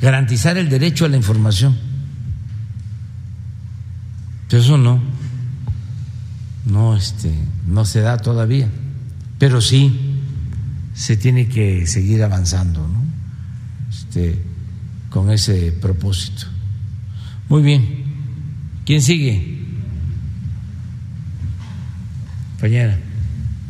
garantizar 0.00 0.56
el 0.56 0.68
derecho 0.68 1.04
a 1.04 1.08
la 1.08 1.16
información. 1.16 1.76
Eso 4.50 4.78
no 4.78 5.00
no 6.64 6.96
este 6.96 7.32
no 7.66 7.84
se 7.84 8.00
da 8.00 8.18
todavía 8.18 8.68
pero 9.38 9.60
sí 9.60 10.18
se 10.94 11.16
tiene 11.16 11.48
que 11.48 11.86
seguir 11.86 12.22
avanzando 12.22 12.86
¿no? 12.86 13.02
este 13.90 14.42
con 15.10 15.30
ese 15.30 15.72
propósito. 15.72 16.46
Muy 17.48 17.62
bien. 17.62 18.04
¿Quién 18.84 19.00
sigue? 19.00 19.58
Compañera. 22.52 22.98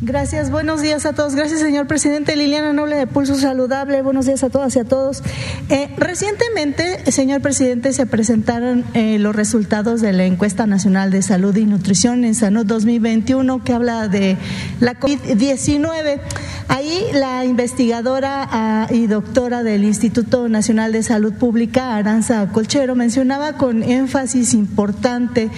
Gracias, 0.01 0.49
buenos 0.49 0.81
días 0.81 1.05
a 1.05 1.11
todos. 1.11 1.35
Gracias, 1.35 1.59
señor 1.59 1.85
presidente. 1.85 2.37
Liliana 2.37 2.71
Noble 2.71 2.95
de 2.95 3.05
Pulso 3.05 3.35
Saludable. 3.35 4.01
Buenos 4.01 4.27
días 4.27 4.45
a 4.45 4.49
todas 4.49 4.73
y 4.77 4.79
a 4.79 4.85
todos. 4.85 5.21
Eh, 5.67 5.89
recientemente, 5.97 7.11
señor 7.11 7.41
presidente, 7.41 7.91
se 7.91 8.05
presentaron 8.05 8.85
eh, 8.93 9.19
los 9.19 9.35
resultados 9.35 9.99
de 9.99 10.13
la 10.13 10.23
encuesta 10.23 10.65
nacional 10.67 11.11
de 11.11 11.21
salud 11.21 11.53
y 11.57 11.65
nutrición 11.65 12.23
en 12.23 12.33
Salud 12.33 12.65
2021 12.65 13.61
que 13.65 13.73
habla 13.73 14.07
de 14.07 14.37
la 14.79 14.97
COVID-19. 14.97 16.21
Ahí 16.69 17.01
la 17.13 17.43
investigadora 17.43 18.47
ah, 18.49 18.87
y 18.91 19.07
doctora 19.07 19.63
del 19.63 19.83
Instituto 19.83 20.47
Nacional 20.47 20.93
de 20.93 21.03
Salud 21.03 21.33
Pública, 21.33 21.97
Aranza 21.97 22.47
Colchero, 22.53 22.95
mencionaba 22.95 23.53
con 23.53 23.83
énfasis 23.83 24.53
importante 24.53 25.49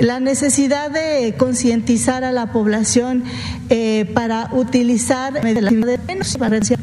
la 0.00 0.18
necesidad 0.18 0.90
de 0.90 1.36
concientizar 1.38 2.24
a 2.24 2.32
la 2.32 2.50
población. 2.50 3.22
Eh, 3.68 3.83
eh, 3.86 4.06
para 4.06 4.48
utilizar 4.52 5.30
la 5.34 5.40
de 5.42 5.98
menos 6.08 6.38
para 6.38 6.58
la 6.58 6.64
se 6.64 6.74
de 6.74 6.80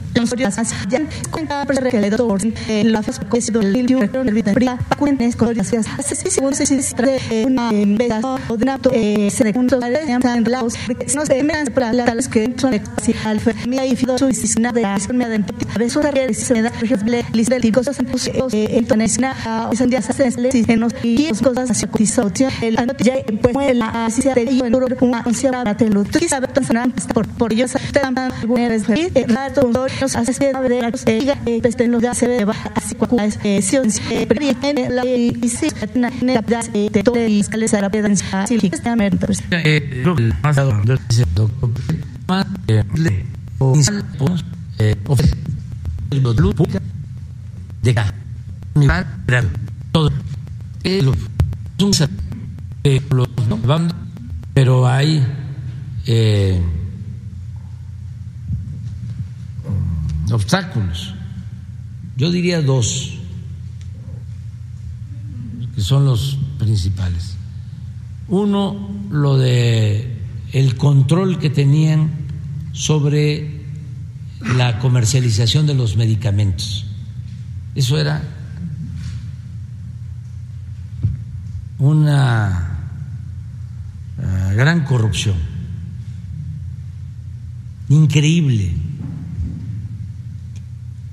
una 7.46 7.74
investigación 7.74 8.38
de 8.48 8.56
una 8.56 9.32
selección 9.32 9.68
de 9.68 10.50
los 10.52 10.78
no 11.16 11.26
se 11.26 11.42
me 11.42 11.66
para 11.72 11.92
las 11.92 12.28
que 12.28 12.54
son 12.56 12.80
al 13.26 13.42
mía 13.68 13.84
y 13.88 13.96
su 13.98 14.08
de 14.72 14.82
la 14.82 15.00
la 26.72 26.91
por 27.14 27.28
por 27.28 27.54
ellos 27.54 27.76
algunas 27.76 28.88
veces 28.88 29.28
rato 29.28 29.70
dos 29.72 30.16
hace 30.16 30.32
de 30.46 30.82
la 30.82 30.92
pues 30.92 31.80
en 31.80 31.92
los 31.92 32.18
se 32.18 32.46
así 32.76 32.96
cual 32.96 33.32
es 33.44 33.66
si 33.66 33.78
la 34.90 35.06
y 35.06 35.50
si 35.50 35.68
na 35.96 36.10
na 36.22 36.42
de 36.42 37.04
todo 37.04 37.26
y 37.26 37.44
sale 37.44 37.66
a 37.72 37.82
la 37.82 37.90
pedancia 37.90 38.44
así 38.44 38.58
que 38.58 38.68
está 38.68 38.96
merdos 38.96 39.42
eh 39.52 40.04
más 40.44 40.56
doctor 40.56 41.50
más 42.28 42.46
le 42.96 43.26
ofrecer 45.08 45.38
de 47.82 47.92
acá 47.92 48.14
mirar 48.76 49.46
todo 49.92 50.12
los 50.98 51.16
no 53.48 53.58
van 53.58 53.92
pero 54.54 54.88
hay 54.88 55.24
eh, 56.08 56.62
obstáculos 60.32 61.14
yo 62.18 62.32
diría 62.32 62.62
dos 62.62 63.14
que 65.76 65.82
son 65.82 66.06
los 66.06 66.38
principales 66.60 67.36
uno 68.28 68.90
lo 69.10 69.38
de 69.38 70.22
el 70.54 70.76
control 70.76 71.40
que 71.40 71.50
tenían 71.50 72.10
sobre 72.72 73.62
la 74.56 74.80
comercialización 74.80 75.68
de 75.68 75.76
los 75.76 75.98
medicamentos. 75.98 76.86
Eso 77.76 77.98
era 77.98 78.22
una 81.80 82.78
uh, 84.18 84.56
gran 84.56 84.84
corrupción, 84.84 85.36
increíble. 87.90 88.74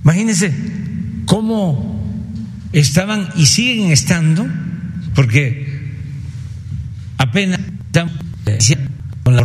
Imagínense 0.04 0.56
cómo 1.26 2.02
estaban 2.72 3.28
y 3.36 3.46
siguen 3.46 3.92
estando, 3.92 4.48
porque 5.14 5.74
apenas 7.26 7.59
estamos 7.59 8.13
con 9.23 9.36
la 9.36 9.43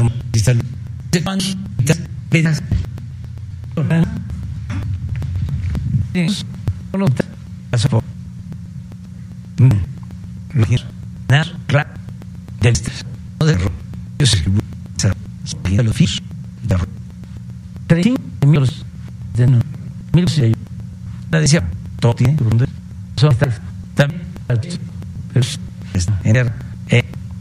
la 21.30 21.40
decía 21.40 21.62
todo 22.00 22.14
tiene 22.14 22.36
también 23.94 24.20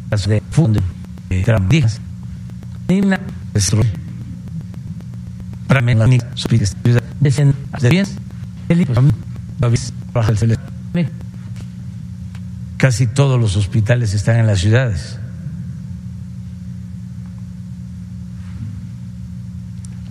de 0.10 0.42
fondo 0.52 0.82
de 1.30 1.44
tramdijas 1.44 2.02
y 2.88 3.02
una 3.02 3.20
para 5.68 5.82
mí 5.82 5.94
la 5.96 6.08
ciudad 6.08 7.04
de 7.20 7.90
bien 7.90 8.06
Casi 12.78 13.08
todos 13.08 13.40
los 13.40 13.58
hospitales 13.58 14.14
están 14.14 14.38
en 14.38 14.48
las 14.48 14.60
ciudades. 14.62 15.20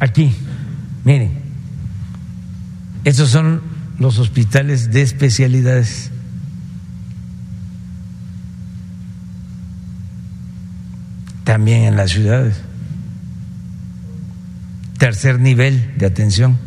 Aquí, 0.00 0.34
miren, 1.04 1.32
estos 3.04 3.30
son 3.30 3.62
los 3.98 4.18
hospitales 4.18 4.92
de 4.92 5.02
especialidades. 5.02 6.10
También 11.48 11.84
en 11.84 11.96
las 11.96 12.10
ciudades. 12.10 12.60
Tercer 14.98 15.40
nivel 15.40 15.94
de 15.96 16.04
atención. 16.04 16.58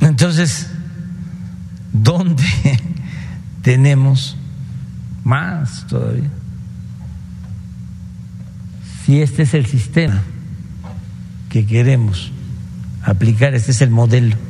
Entonces, 0.00 0.66
¿dónde 1.92 2.42
tenemos 3.62 4.36
más 5.22 5.86
todavía? 5.86 6.28
Si 9.04 9.22
este 9.22 9.44
es 9.44 9.54
el 9.54 9.66
sistema 9.66 10.24
que 11.50 11.66
queremos 11.66 12.32
aplicar, 13.04 13.54
este 13.54 13.70
es 13.70 13.80
el 13.80 13.90
modelo. 13.90 14.45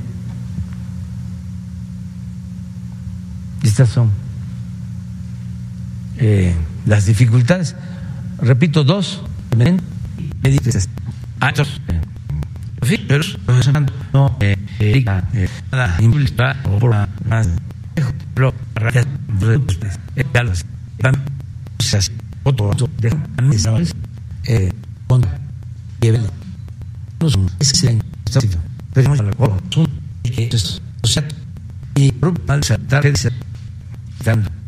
Estas 3.77 3.91
son 3.91 4.11
eh, 6.16 6.55
las 6.87 7.05
dificultades. 7.05 7.77
Repito, 8.39 8.85
dos. 8.85 9.20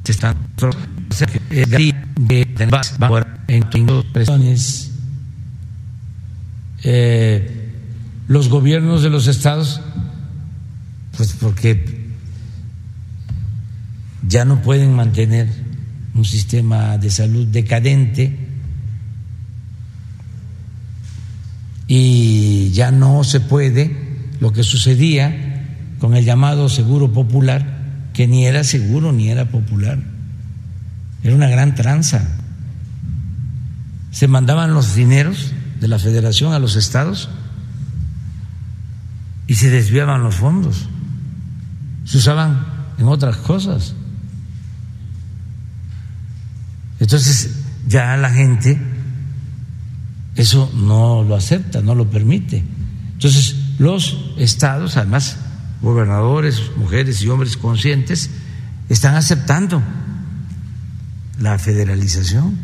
Se 0.04 0.12
están 0.12 0.36
eh, 6.84 7.70
los 8.28 8.48
gobiernos 8.48 9.02
de 9.02 9.11
los 9.11 9.26
estados, 9.26 9.80
pues 11.16 11.32
porque 11.40 12.06
ya 14.26 14.44
no 14.44 14.62
pueden 14.62 14.94
mantener 14.94 15.48
un 16.14 16.24
sistema 16.24 16.98
de 16.98 17.11
salud 17.11 17.46
decadente 17.46 18.36
y 21.86 22.70
ya 22.70 22.90
no 22.90 23.24
se 23.24 23.40
puede 23.40 23.96
lo 24.40 24.52
que 24.52 24.62
sucedía 24.62 25.64
con 25.98 26.14
el 26.14 26.24
llamado 26.24 26.68
seguro 26.68 27.12
popular, 27.12 27.78
que 28.18 28.26
ni 28.26 28.46
era 28.46 28.64
seguro 28.64 29.12
ni 29.12 29.30
era 29.30 29.44
popular, 29.44 29.96
era 31.22 31.36
una 31.36 31.46
gran 31.46 31.76
tranza. 31.76 32.20
Se 34.10 34.26
mandaban 34.26 34.74
los 34.74 34.96
dineros 34.96 35.52
de 35.80 35.86
la 35.86 36.00
federación 36.00 36.52
a 36.52 36.58
los 36.58 36.74
estados 36.74 37.30
y 39.46 39.54
se 39.54 39.70
desviaban 39.70 40.24
los 40.24 40.34
fondos, 40.34 40.88
se 42.06 42.16
usaban 42.16 42.66
en 42.98 43.06
otras 43.06 43.36
cosas. 43.36 43.94
Entonces 46.98 47.54
ya 47.86 48.16
la 48.16 48.30
gente 48.30 48.80
eso 50.34 50.72
no 50.74 51.22
lo 51.22 51.36
acepta, 51.36 51.82
no 51.82 51.94
lo 51.94 52.10
permite. 52.10 52.64
Entonces 53.12 53.54
los 53.78 54.32
estados, 54.38 54.96
además 54.96 55.38
gobernadores, 55.83 56.70
mujeres 56.76 57.22
y 57.22 57.29
hombres 57.29 57.57
conscientes, 57.57 58.31
están 58.89 59.14
aceptando 59.14 59.83
la 61.41 61.59
federalización. 61.59 62.59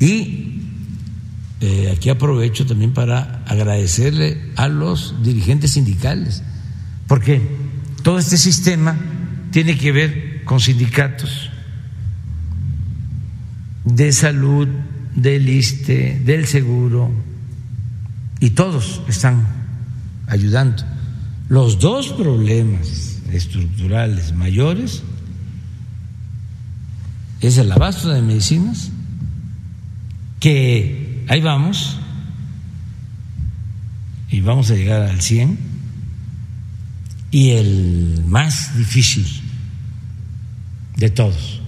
Y 0.00 0.62
eh, 1.60 1.92
aquí 1.94 2.08
aprovecho 2.08 2.66
también 2.66 2.92
para 2.92 3.42
agradecerle 3.46 4.40
a 4.56 4.68
los 4.68 5.22
dirigentes 5.22 5.72
sindicales, 5.72 6.42
porque 7.06 7.42
todo 8.02 8.18
este 8.18 8.36
sistema 8.36 8.96
tiene 9.50 9.76
que 9.76 9.92
ver 9.92 10.44
con 10.44 10.60
sindicatos 10.60 11.50
de 13.84 14.12
salud, 14.12 14.68
del 15.16 15.48
ISTE, 15.48 16.20
del 16.24 16.46
seguro, 16.46 17.10
y 18.38 18.50
todos 18.50 19.02
están 19.08 19.57
ayudando. 20.28 20.84
Los 21.48 21.78
dos 21.78 22.12
problemas 22.12 23.20
estructurales 23.32 24.32
mayores 24.32 25.02
es 27.40 27.58
el 27.58 27.70
abasto 27.72 28.08
de 28.10 28.22
medicinas, 28.22 28.90
que 30.40 31.08
Ahí 31.28 31.42
vamos 31.42 31.98
y 34.30 34.40
vamos 34.40 34.70
a 34.70 34.74
llegar 34.74 35.02
al 35.02 35.20
100 35.20 35.58
y 37.30 37.50
el 37.50 38.24
más 38.26 38.76
difícil 38.78 39.26
de 40.96 41.10
todos, 41.10 41.60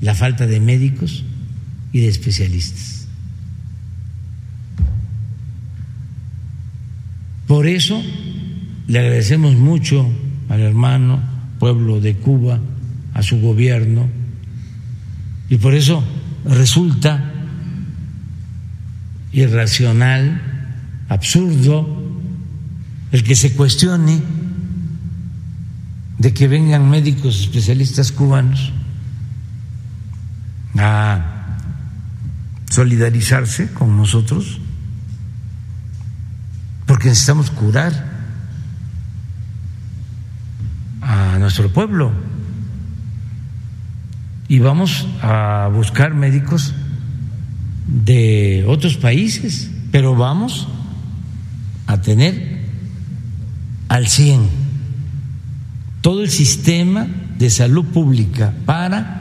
la 0.00 0.14
falta 0.14 0.46
de 0.46 0.58
médicos 0.58 1.22
y 1.92 2.00
de 2.00 2.08
especialistas. 2.08 2.93
Por 7.46 7.66
eso 7.66 8.02
le 8.86 8.98
agradecemos 8.98 9.54
mucho 9.54 10.08
al 10.48 10.60
hermano 10.60 11.20
pueblo 11.58 12.00
de 12.00 12.16
Cuba, 12.16 12.58
a 13.14 13.22
su 13.22 13.40
gobierno, 13.40 14.08
y 15.48 15.56
por 15.56 15.74
eso 15.74 16.02
resulta 16.44 17.32
irracional, 19.32 20.40
absurdo, 21.08 22.02
el 23.12 23.22
que 23.22 23.34
se 23.34 23.54
cuestione 23.54 24.20
de 26.18 26.32
que 26.32 26.48
vengan 26.48 26.88
médicos 26.88 27.40
especialistas 27.40 28.12
cubanos 28.12 28.72
a 30.76 31.56
solidarizarse 32.70 33.72
con 33.72 33.96
nosotros, 33.96 34.60
porque 36.86 37.08
necesitamos 37.08 37.50
curar 37.50 38.12
a 41.00 41.38
nuestro 41.38 41.72
pueblo 41.72 42.12
y 44.48 44.58
vamos 44.58 45.06
a 45.22 45.70
buscar 45.72 46.14
médicos 46.14 46.74
de 47.86 48.64
otros 48.68 48.96
países, 48.96 49.70
pero 49.90 50.14
vamos 50.14 50.68
a 51.86 52.00
tener 52.00 52.62
al 53.88 54.08
100 54.08 54.48
todo 56.00 56.22
el 56.22 56.30
sistema 56.30 57.06
de 57.38 57.50
salud 57.50 57.84
pública 57.86 58.52
para 58.66 59.14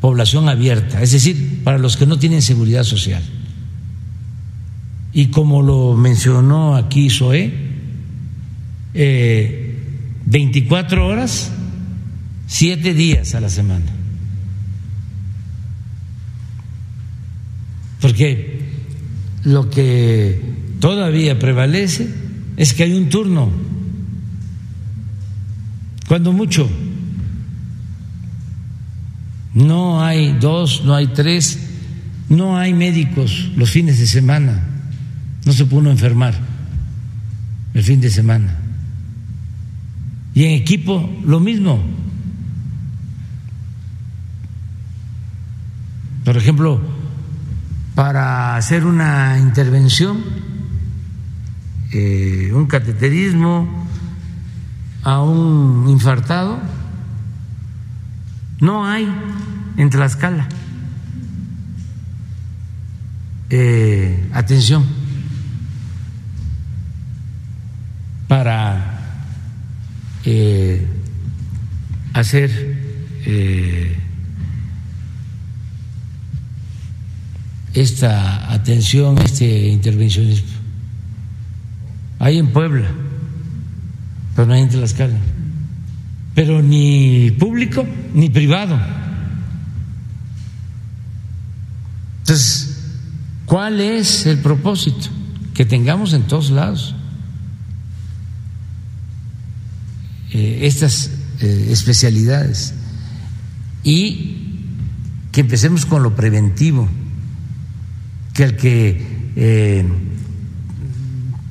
población 0.00 0.48
abierta, 0.48 1.02
es 1.02 1.12
decir, 1.12 1.62
para 1.64 1.78
los 1.78 1.96
que 1.96 2.06
no 2.06 2.18
tienen 2.18 2.42
seguridad 2.42 2.84
social. 2.84 3.22
Y 5.16 5.28
como 5.28 5.62
lo 5.62 5.94
mencionó 5.94 6.76
aquí 6.76 7.08
Zoé, 7.08 7.50
eh, 8.92 9.74
24 10.26 11.06
horas, 11.06 11.50
7 12.46 12.92
días 12.92 13.34
a 13.34 13.40
la 13.40 13.48
semana. 13.48 13.86
Porque 17.98 18.60
lo 19.44 19.70
que 19.70 20.38
todavía 20.80 21.38
prevalece 21.38 22.10
es 22.58 22.74
que 22.74 22.82
hay 22.82 22.92
un 22.92 23.08
turno, 23.08 23.50
cuando 26.08 26.30
mucho. 26.34 26.68
No 29.54 30.04
hay 30.04 30.36
dos, 30.38 30.84
no 30.84 30.94
hay 30.94 31.06
tres, 31.06 31.58
no 32.28 32.58
hay 32.58 32.74
médicos 32.74 33.50
los 33.56 33.70
fines 33.70 33.98
de 33.98 34.06
semana, 34.06 34.75
no 35.46 35.52
se 35.52 35.64
puede 35.64 35.82
uno 35.82 35.90
enfermar 35.92 36.34
el 37.72 37.82
fin 37.82 38.00
de 38.00 38.10
semana. 38.10 38.58
Y 40.34 40.44
en 40.44 40.50
equipo 40.50 41.08
lo 41.24 41.38
mismo. 41.38 41.82
Por 46.24 46.36
ejemplo, 46.36 46.80
para 47.94 48.56
hacer 48.56 48.84
una 48.84 49.38
intervención, 49.38 50.18
eh, 51.92 52.50
un 52.52 52.66
cateterismo 52.66 53.86
a 55.04 55.22
un 55.22 55.88
infartado, 55.88 56.58
no 58.60 58.84
hay 58.84 59.08
en 59.76 59.90
Tlaxcala 59.90 60.48
eh, 63.48 64.28
atención 64.32 64.95
para 68.28 69.00
eh, 70.24 70.86
hacer 72.12 72.76
esta 77.74 78.52
atención, 78.52 79.18
este 79.18 79.68
intervencionismo. 79.68 80.48
Hay 82.18 82.38
en 82.38 82.48
Puebla, 82.48 82.88
pero 84.34 84.48
no 84.48 84.54
hay 84.54 84.62
en 84.62 84.70
Tlaxcala. 84.70 85.18
Pero 86.34 86.62
ni 86.62 87.30
público 87.32 87.86
ni 88.14 88.30
privado. 88.30 88.78
Entonces, 92.20 92.82
¿cuál 93.44 93.80
es 93.80 94.26
el 94.26 94.38
propósito? 94.38 95.08
Que 95.54 95.64
tengamos 95.64 96.12
en 96.12 96.22
todos 96.22 96.50
lados 96.50 96.95
eh, 100.36 100.66
estas 100.66 101.10
eh, 101.40 101.68
especialidades 101.70 102.74
y 103.82 104.36
que 105.32 105.40
empecemos 105.40 105.86
con 105.86 106.02
lo 106.02 106.14
preventivo 106.14 106.88
que 108.34 108.44
el 108.44 108.56
que 108.56 109.06
eh, 109.36 109.84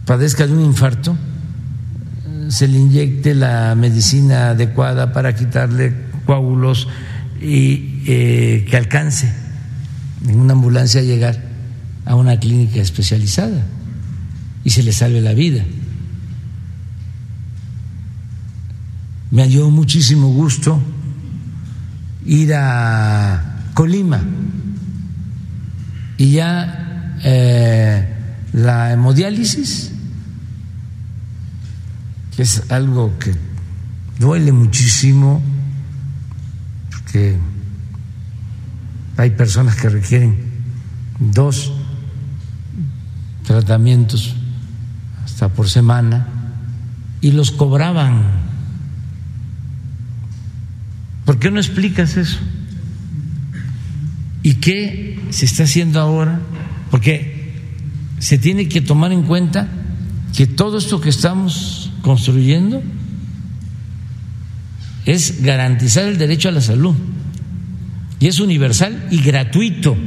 padezca 0.05 0.45
de 0.45 0.53
un 0.53 0.61
infarto, 0.61 1.17
se 2.49 2.67
le 2.67 2.77
inyecte 2.77 3.33
la 3.33 3.73
medicina 3.75 4.49
adecuada 4.49 5.11
para 5.11 5.33
quitarle 5.33 5.93
coágulos 6.25 6.88
y 7.41 8.03
que 8.03 8.77
alcance 8.77 9.33
en 10.27 10.39
una 10.39 10.53
ambulancia 10.53 11.01
a 11.01 11.03
llegar 11.03 11.41
a 12.05 12.15
una 12.15 12.39
clínica 12.39 12.79
especializada 12.81 13.65
y 14.63 14.69
se 14.69 14.83
le 14.83 14.93
salve 14.93 15.21
la 15.21 15.33
vida. 15.33 15.63
Me 19.36 19.47
dio 19.47 19.69
muchísimo 19.69 20.29
gusto 20.29 20.81
ir 22.25 22.53
a 22.55 23.59
Colima 23.73 24.19
y 26.17 26.31
ya 26.31 27.19
eh, 27.21 28.07
la 28.53 28.93
hemodiálisis 28.93 29.91
que 32.36 32.43
es 32.43 32.69
algo 32.69 33.17
que 33.17 33.33
duele 34.19 34.51
muchísimo, 34.51 35.41
porque 36.89 37.38
hay 39.17 39.29
personas 39.31 39.75
que 39.75 39.89
requieren 39.89 40.38
dos 41.19 41.71
tratamientos 43.45 44.36
hasta 45.23 45.49
por 45.49 45.69
semana 45.69 46.27
y 47.21 47.31
los 47.31 47.51
cobraban. 47.51 48.44
¿Por 51.26 51.39
qué 51.39 51.49
no 51.51 51.59
explicas 51.59 52.17
eso? 52.17 52.39
¿Y 54.43 54.55
qué 54.55 55.19
se 55.32 55.45
está 55.45 55.63
haciendo 55.63 55.99
ahora? 55.99 56.39
Porque 56.91 57.53
se 58.19 58.38
tiene 58.38 58.69
que 58.69 58.82
tomar 58.82 59.11
en 59.11 59.23
cuenta 59.23 59.67
que 60.36 60.45
todo 60.45 60.78
esto 60.78 61.01
que 61.01 61.09
estamos 61.09 61.91
construyendo 62.01 62.84
es 65.05 65.41
garantizar 65.41 66.05
el 66.05 66.17
derecho 66.17 66.49
a 66.49 66.51
la 66.51 66.61
salud. 66.61 66.95
Y 68.19 68.28
es 68.28 68.39
universal 68.39 69.07
y 69.11 69.21
gratuito. 69.21 69.97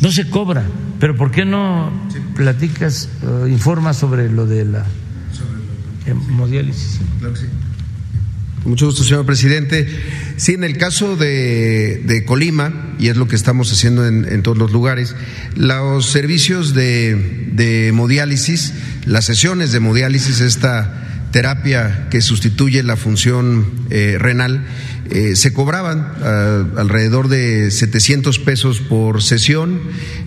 No 0.00 0.10
se 0.10 0.28
cobra. 0.28 0.64
Pero 0.98 1.16
¿por 1.16 1.30
qué 1.30 1.46
no 1.46 1.90
platicas, 2.34 3.08
o 3.26 3.46
informas 3.46 3.96
sobre 3.96 4.30
lo 4.30 4.44
de 4.44 4.66
la 4.66 4.84
hemodiálisis? 6.04 7.00
Claro 7.18 7.34
que 7.34 7.40
sí. 7.40 7.46
Mucho 8.64 8.86
gusto, 8.86 9.04
señor 9.04 9.24
presidente. 9.24 9.88
Sí, 10.36 10.52
en 10.52 10.64
el 10.64 10.76
caso 10.76 11.16
de, 11.16 12.24
Colima, 12.26 12.94
y 12.98 13.08
es 13.08 13.16
lo 13.16 13.26
que 13.26 13.36
estamos 13.36 13.72
haciendo 13.72 14.06
en, 14.06 14.42
todos 14.42 14.58
los 14.58 14.70
lugares, 14.70 15.16
los 15.56 16.06
servicios 16.06 16.74
de, 16.74 17.48
de 17.52 17.88
hemodiálisis, 17.88 18.74
las 19.06 19.24
sesiones 19.24 19.72
de 19.72 19.78
hemodiálisis, 19.78 20.40
esta 20.40 21.28
terapia 21.30 22.08
que 22.10 22.20
sustituye 22.20 22.82
la 22.82 22.96
función 22.96 23.86
eh, 23.90 24.16
renal, 24.18 24.66
eh, 25.10 25.34
se 25.34 25.52
cobraban 25.52 26.12
ah, 26.22 26.64
alrededor 26.76 27.28
de 27.28 27.70
700 27.70 28.38
pesos 28.38 28.80
por 28.80 29.22
sesión. 29.22 29.80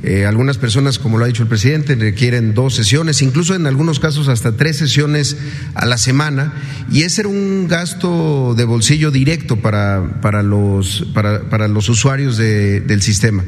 Eh, 0.03 0.25
algunas 0.25 0.57
personas, 0.57 0.99
como 0.99 1.17
lo 1.17 1.23
ha 1.23 1.27
dicho 1.27 1.43
el 1.43 1.47
presidente, 1.47 1.95
requieren 1.95 2.53
dos 2.53 2.75
sesiones, 2.75 3.21
incluso 3.21 3.55
en 3.55 3.65
algunos 3.65 4.01
casos 4.01 4.27
hasta 4.27 4.57
tres 4.57 4.77
sesiones 4.77 5.37
a 5.73 5.85
la 5.85 5.97
semana. 5.97 6.53
Y 6.91 7.03
ese 7.03 7.21
era 7.21 7.29
un 7.29 7.67
gasto 7.69 8.55
de 8.57 8.65
bolsillo 8.65 9.09
directo 9.11 9.61
para, 9.61 10.19
para, 10.21 10.43
los, 10.43 11.07
para, 11.13 11.49
para 11.49 11.69
los 11.69 11.87
usuarios 11.87 12.37
del 12.37 13.01
sistema. 13.01 13.45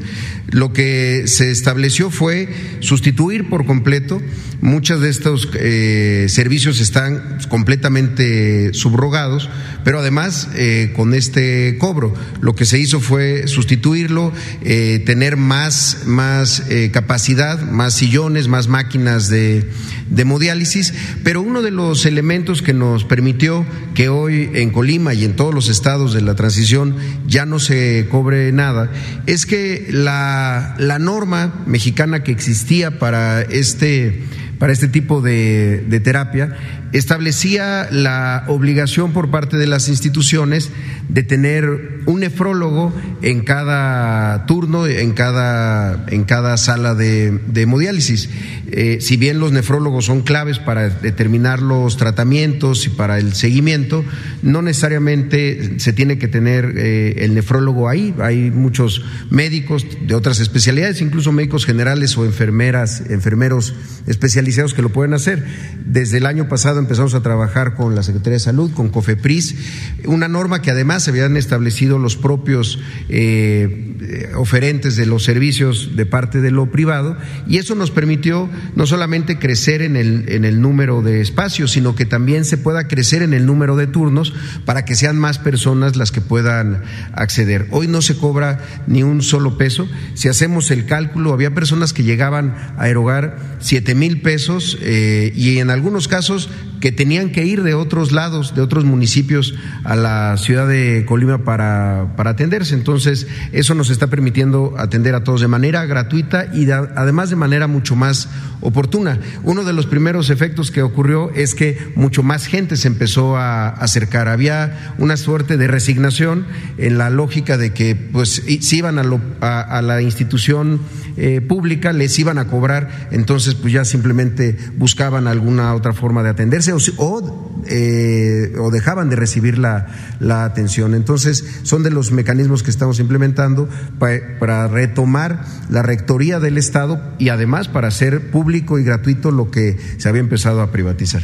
Lo 0.48 0.72
que 0.72 1.24
se 1.26 1.50
estableció 1.50 2.10
fue 2.10 2.48
sustituir 2.80 3.50
por 3.50 3.66
completo. 3.66 4.22
Muchos 4.62 5.02
de 5.02 5.10
estos 5.10 5.50
eh, 5.54 6.26
servicios 6.30 6.80
están 6.80 7.38
completamente 7.50 8.72
subrogados, 8.72 9.50
pero 9.84 10.00
además 10.00 10.48
con 10.94 11.12
este 11.26 11.76
cobro. 11.78 12.14
Lo 12.40 12.54
que 12.54 12.64
se 12.64 12.78
hizo 12.78 13.00
fue 13.00 13.48
sustituirlo, 13.48 14.32
eh, 14.62 15.02
tener 15.04 15.36
más, 15.36 16.02
más 16.06 16.64
eh, 16.70 16.90
capacidad, 16.92 17.60
más 17.60 17.94
sillones, 17.94 18.48
más 18.48 18.68
máquinas 18.68 19.28
de, 19.28 19.68
de 20.08 20.22
hemodiálisis, 20.22 20.94
pero 21.24 21.42
uno 21.42 21.62
de 21.62 21.70
los 21.70 22.06
elementos 22.06 22.62
que 22.62 22.72
nos 22.72 23.04
permitió 23.04 23.66
que 23.94 24.08
hoy 24.08 24.50
en 24.54 24.70
Colima 24.70 25.14
y 25.14 25.24
en 25.24 25.34
todos 25.34 25.54
los 25.54 25.68
estados 25.68 26.12
de 26.12 26.20
la 26.20 26.34
transición 26.34 26.96
ya 27.26 27.44
no 27.44 27.58
se 27.58 28.06
cobre 28.10 28.52
nada, 28.52 28.90
es 29.26 29.46
que 29.46 29.88
la, 29.90 30.76
la 30.78 30.98
norma 30.98 31.64
mexicana 31.66 32.22
que 32.22 32.32
existía 32.32 32.98
para 32.98 33.42
este 33.42 34.22
para 34.58 34.72
este 34.72 34.88
tipo 34.88 35.20
de, 35.20 35.84
de, 35.86 36.00
terapia 36.00 36.56
establecía 36.92 37.88
la 37.90 38.44
obligación 38.48 39.12
por 39.12 39.30
parte 39.30 39.56
de 39.56 39.66
las 39.66 39.88
instituciones 39.88 40.70
de 41.08 41.22
tener 41.22 42.00
un 42.06 42.20
nefrólogo 42.20 42.92
en 43.22 43.40
cada 43.40 44.46
turno, 44.46 44.86
en 44.86 45.12
cada, 45.12 46.06
en 46.08 46.24
cada 46.24 46.56
sala 46.56 46.94
de, 46.94 47.40
hemodiálisis. 47.54 48.28
Eh, 48.70 48.98
si 49.00 49.16
bien 49.16 49.38
los 49.38 49.52
nefrólogos 49.52 50.06
son 50.06 50.22
claves 50.22 50.58
para 50.58 50.88
determinar 50.88 51.62
los 51.62 51.96
tratamientos 51.96 52.86
y 52.86 52.90
para 52.90 53.18
el 53.18 53.34
seguimiento, 53.34 54.04
no 54.42 54.62
necesariamente 54.62 55.78
se 55.78 55.92
tiene 55.92 56.18
que 56.18 56.28
tener 56.28 56.74
eh, 56.76 57.24
el 57.24 57.34
nefrólogo 57.34 57.88
ahí. 57.88 58.14
Hay 58.20 58.50
muchos 58.50 59.04
médicos 59.30 59.86
de 60.06 60.14
otras 60.14 60.40
especialidades, 60.40 61.00
incluso 61.00 61.32
médicos 61.32 61.66
generales 61.66 62.16
o 62.16 62.24
enfermeras, 62.24 63.02
enfermeros 63.08 63.74
especializados 64.06 64.74
que 64.74 64.82
lo 64.82 64.90
pueden 64.90 65.14
hacer. 65.14 65.44
Desde 65.84 66.18
el 66.18 66.26
año 66.26 66.48
pasado 66.48 66.75
empezamos 66.80 67.14
a 67.14 67.22
trabajar 67.22 67.74
con 67.74 67.94
la 67.94 68.02
Secretaría 68.02 68.34
de 68.34 68.40
Salud, 68.40 68.70
con 68.72 68.88
COFEPRIS, 68.88 69.56
una 70.04 70.28
norma 70.28 70.62
que 70.62 70.70
además 70.70 71.04
se 71.04 71.10
habían 71.10 71.36
establecido 71.36 71.98
los 71.98 72.16
propios 72.16 72.78
eh, 73.08 74.32
oferentes 74.36 74.96
de 74.96 75.06
los 75.06 75.24
servicios 75.24 75.96
de 75.96 76.06
parte 76.06 76.40
de 76.40 76.50
lo 76.50 76.70
privado 76.70 77.16
y 77.48 77.58
eso 77.58 77.74
nos 77.74 77.90
permitió 77.90 78.48
no 78.74 78.86
solamente 78.86 79.38
crecer 79.38 79.82
en 79.82 79.96
el, 79.96 80.26
en 80.28 80.44
el 80.44 80.60
número 80.60 81.02
de 81.02 81.20
espacios, 81.20 81.72
sino 81.72 81.94
que 81.94 82.04
también 82.04 82.44
se 82.44 82.58
pueda 82.58 82.88
crecer 82.88 83.22
en 83.22 83.34
el 83.34 83.46
número 83.46 83.76
de 83.76 83.86
turnos 83.86 84.32
para 84.64 84.84
que 84.84 84.94
sean 84.94 85.18
más 85.18 85.38
personas 85.38 85.96
las 85.96 86.12
que 86.12 86.20
puedan 86.20 86.82
acceder. 87.12 87.66
Hoy 87.70 87.88
no 87.88 88.02
se 88.02 88.16
cobra 88.16 88.60
ni 88.86 89.02
un 89.02 89.22
solo 89.22 89.58
peso. 89.58 89.88
Si 90.14 90.28
hacemos 90.28 90.70
el 90.70 90.86
cálculo, 90.86 91.32
había 91.32 91.54
personas 91.54 91.92
que 91.92 92.04
llegaban 92.04 92.54
a 92.78 92.88
erogar 92.88 93.56
siete 93.60 93.94
mil 93.94 94.20
pesos 94.20 94.78
eh, 94.82 95.32
y 95.34 95.58
en 95.58 95.70
algunos 95.70 96.08
casos 96.08 96.48
que 96.80 96.92
tenían 96.92 97.30
que 97.30 97.44
ir 97.44 97.62
de 97.62 97.74
otros 97.74 98.12
lados, 98.12 98.54
de 98.54 98.62
otros 98.62 98.84
municipios 98.84 99.54
a 99.84 99.96
la 99.96 100.36
ciudad 100.36 100.68
de 100.68 101.04
Colima 101.06 101.38
para, 101.38 102.14
para 102.16 102.30
atenderse. 102.30 102.74
Entonces, 102.74 103.26
eso 103.52 103.74
nos 103.74 103.90
está 103.90 104.08
permitiendo 104.08 104.74
atender 104.78 105.14
a 105.14 105.24
todos 105.24 105.40
de 105.40 105.48
manera 105.48 105.84
gratuita 105.86 106.46
y 106.54 106.70
además 106.70 107.30
de 107.30 107.36
manera 107.36 107.66
mucho 107.66 107.96
más 107.96 108.28
oportuna. 108.60 109.20
Uno 109.42 109.64
de 109.64 109.72
los 109.72 109.86
primeros 109.86 110.30
efectos 110.30 110.70
que 110.70 110.82
ocurrió 110.82 111.30
es 111.34 111.54
que 111.54 111.92
mucho 111.94 112.22
más 112.22 112.46
gente 112.46 112.76
se 112.76 112.88
empezó 112.88 113.36
a 113.36 113.68
acercar. 113.68 114.28
Había 114.28 114.94
una 114.98 115.16
suerte 115.16 115.56
de 115.56 115.66
resignación 115.66 116.46
en 116.78 116.98
la 116.98 117.10
lógica 117.10 117.56
de 117.56 117.72
que, 117.72 117.94
pues, 117.94 118.42
si 118.60 118.76
iban 118.76 118.98
a, 118.98 119.82
la 119.82 120.02
institución 120.02 120.80
eh, 121.16 121.40
pública, 121.40 121.92
les 121.92 122.18
iban 122.18 122.38
a 122.38 122.46
cobrar, 122.46 123.08
entonces, 123.10 123.54
pues 123.54 123.72
ya 123.72 123.84
simplemente 123.84 124.56
buscaban 124.76 125.26
alguna 125.26 125.74
otra 125.74 125.92
forma 125.92 126.22
de 126.22 126.30
atenderse 126.30 126.65
o, 126.72 127.62
eh, 127.66 128.54
o 128.58 128.70
dejaban 128.70 129.10
de 129.10 129.16
recibir 129.16 129.58
la, 129.58 129.86
la, 130.20 130.44
atención. 130.44 130.94
Entonces, 130.94 131.60
son 131.62 131.82
de 131.82 131.90
los 131.90 132.12
mecanismos 132.12 132.62
que 132.62 132.70
estamos 132.70 133.00
implementando 133.00 133.68
para, 133.98 134.38
para 134.38 134.68
retomar 134.68 135.44
la 135.70 135.82
rectoría 135.82 136.40
del 136.40 136.58
Estado 136.58 137.00
y 137.18 137.28
además 137.28 137.68
para 137.68 137.88
hacer 137.88 138.30
público 138.30 138.78
y 138.78 138.84
gratuito 138.84 139.30
lo 139.30 139.50
que 139.50 139.78
se 139.98 140.08
había 140.08 140.20
empezado 140.20 140.60
a 140.62 140.72
privatizar. 140.72 141.22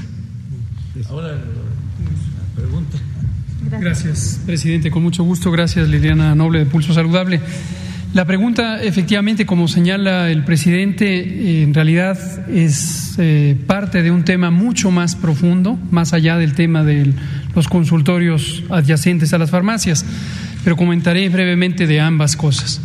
Ahora, 1.09 1.39
pregunta. 2.55 2.99
Gracias, 3.81 4.41
presidente. 4.45 4.91
Con 4.91 5.03
mucho 5.03 5.25
gusto. 5.25 5.51
Gracias, 5.51 5.89
Liliana 5.89 6.35
Noble 6.35 6.61
de 6.61 6.67
Pulso 6.67 6.93
Saludable. 6.93 7.41
La 8.15 8.27
pregunta, 8.27 8.83
efectivamente, 8.83 9.47
como 9.47 9.69
señala 9.69 10.31
el 10.31 10.45
presidente, 10.45 11.63
en 11.63 11.73
realidad 11.73 12.19
es 12.47 13.15
eh, 13.17 13.57
parte 13.67 14.03
de 14.03 14.11
un 14.11 14.23
tema 14.23 14.51
mucho 14.51 14.91
más 14.91 15.17
profundo, 15.17 15.79
más 15.91 16.13
allá 16.13 16.37
del 16.37 16.53
tema 16.53 16.85
de 16.85 17.11
los 17.55 17.69
consultorios 17.69 18.65
adyacentes 18.69 19.33
a 19.33 19.39
las 19.39 19.51
farmacias, 19.51 20.05
pero 20.63 20.77
comentaré 20.77 21.27
brevemente 21.31 21.87
de 21.87 22.01
ambas 22.01 22.37
cosas. 22.37 22.83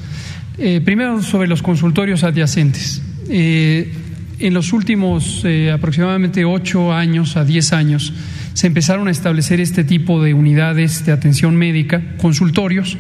Eh, 0.57 0.79
primero, 0.79 1.21
sobre 1.21 1.49
los 1.49 1.61
consultorios 1.61 2.23
adyacentes. 2.23 3.01
Eh, 3.29 3.91
en 4.39 4.53
los 4.53 4.71
últimos 4.71 5.43
aproximadamente 5.73 6.45
ocho 6.45 6.93
años 6.93 7.35
a 7.35 7.43
diez 7.43 7.73
años, 7.73 8.13
se 8.53 8.67
empezaron 8.67 9.09
a 9.09 9.11
establecer 9.11 9.59
este 9.59 9.83
tipo 9.83 10.23
de 10.23 10.33
unidades 10.33 11.05
de 11.05 11.11
atención 11.11 11.57
médica, 11.57 12.01
consultorios, 12.17 12.97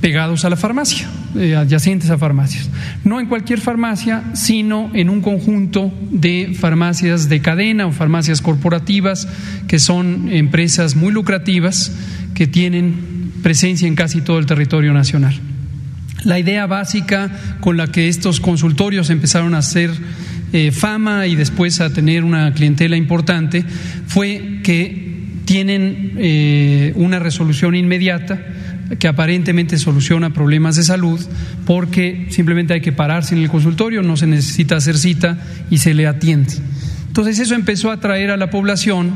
pegados 0.00 0.44
a 0.44 0.50
la 0.50 0.56
farmacia, 0.56 1.08
eh, 1.36 1.56
adyacentes 1.56 2.10
a 2.10 2.18
farmacias. 2.18 2.68
No 3.04 3.20
en 3.20 3.26
cualquier 3.26 3.60
farmacia, 3.60 4.22
sino 4.34 4.90
en 4.94 5.08
un 5.08 5.20
conjunto 5.20 5.92
de 6.10 6.56
farmacias 6.58 7.28
de 7.28 7.40
cadena 7.40 7.86
o 7.86 7.92
farmacias 7.92 8.42
corporativas, 8.42 9.28
que 9.68 9.78
son 9.78 10.28
empresas 10.30 10.96
muy 10.96 11.12
lucrativas 11.12 11.92
que 12.34 12.46
tienen 12.46 13.32
presencia 13.42 13.88
en 13.88 13.94
casi 13.94 14.20
todo 14.20 14.38
el 14.38 14.46
territorio 14.46 14.92
nacional. 14.92 15.38
La 16.24 16.38
idea 16.38 16.66
básica 16.66 17.30
con 17.60 17.76
la 17.76 17.86
que 17.88 18.08
estos 18.08 18.40
consultorios 18.40 19.10
empezaron 19.10 19.54
a 19.54 19.58
hacer 19.58 19.90
eh, 20.52 20.72
fama 20.72 21.26
y 21.26 21.36
después 21.36 21.80
a 21.80 21.92
tener 21.92 22.24
una 22.24 22.52
clientela 22.52 22.96
importante 22.96 23.64
fue 24.06 24.60
que 24.62 25.06
tienen 25.44 26.14
eh, 26.18 26.92
una 26.96 27.18
resolución 27.18 27.74
inmediata 27.74 28.40
que 28.98 29.08
aparentemente 29.08 29.78
soluciona 29.78 30.32
problemas 30.32 30.76
de 30.76 30.82
salud 30.82 31.20
porque 31.64 32.26
simplemente 32.30 32.74
hay 32.74 32.80
que 32.80 32.92
pararse 32.92 33.34
en 33.34 33.42
el 33.42 33.50
consultorio, 33.50 34.02
no 34.02 34.16
se 34.16 34.26
necesita 34.26 34.76
hacer 34.76 34.96
cita 34.96 35.38
y 35.70 35.78
se 35.78 35.94
le 35.94 36.06
atiende. 36.06 36.54
Entonces 37.08 37.38
eso 37.38 37.54
empezó 37.54 37.90
a 37.90 37.94
atraer 37.94 38.30
a 38.30 38.36
la 38.36 38.50
población 38.50 39.10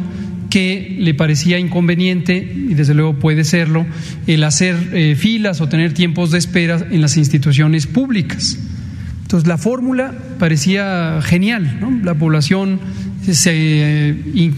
que 0.50 0.96
le 0.98 1.14
parecía 1.14 1.58
inconveniente, 1.58 2.36
y 2.36 2.74
desde 2.74 2.92
luego 2.92 3.14
puede 3.18 3.44
serlo, 3.44 3.86
el 4.26 4.42
hacer 4.42 4.76
eh, 4.92 5.14
filas 5.16 5.60
o 5.60 5.68
tener 5.68 5.94
tiempos 5.94 6.32
de 6.32 6.38
espera 6.38 6.84
en 6.90 7.00
las 7.00 7.16
instituciones 7.16 7.86
públicas. 7.86 8.58
Entonces 9.22 9.46
la 9.46 9.58
fórmula 9.58 10.12
parecía 10.40 11.20
genial, 11.22 11.78
¿no? 11.80 12.00
la 12.02 12.14
población 12.14 12.80
se, 13.30 13.52
eh, 13.54 14.50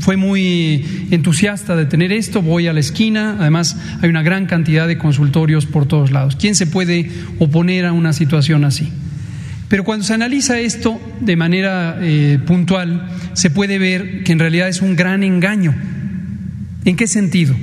fue 0.00 0.16
muy 0.16 0.84
entusiasta 1.10 1.76
de 1.76 1.86
tener 1.86 2.12
esto, 2.12 2.42
voy 2.42 2.66
a 2.66 2.72
la 2.72 2.80
esquina, 2.80 3.36
además 3.38 3.76
hay 4.02 4.08
una 4.08 4.22
gran 4.22 4.46
cantidad 4.46 4.88
de 4.88 4.98
consultorios 4.98 5.66
por 5.66 5.86
todos 5.86 6.10
lados. 6.10 6.36
¿Quién 6.36 6.54
se 6.54 6.66
puede 6.66 7.10
oponer 7.38 7.86
a 7.86 7.92
una 7.92 8.12
situación 8.12 8.64
así? 8.64 8.88
Pero 9.68 9.84
cuando 9.84 10.04
se 10.04 10.14
analiza 10.14 10.58
esto 10.60 11.00
de 11.20 11.36
manera 11.36 11.98
eh, 12.00 12.38
puntual, 12.46 13.08
se 13.32 13.50
puede 13.50 13.78
ver 13.78 14.22
que 14.22 14.32
en 14.32 14.38
realidad 14.38 14.68
es 14.68 14.80
un 14.80 14.94
gran 14.94 15.24
engaño. 15.24 15.74
¿En 16.84 16.96
qué 16.96 17.06
sentido? 17.08 17.54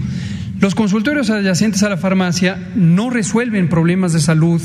Los 0.63 0.75
consultorios 0.75 1.29
adyacentes 1.29 1.83
a 1.83 1.89
la 1.89 1.97
farmacia 1.97 2.57
no 2.73 3.09
resuelven 3.09 3.67
problemas 3.67 4.13
de 4.13 4.21
salud 4.21 4.61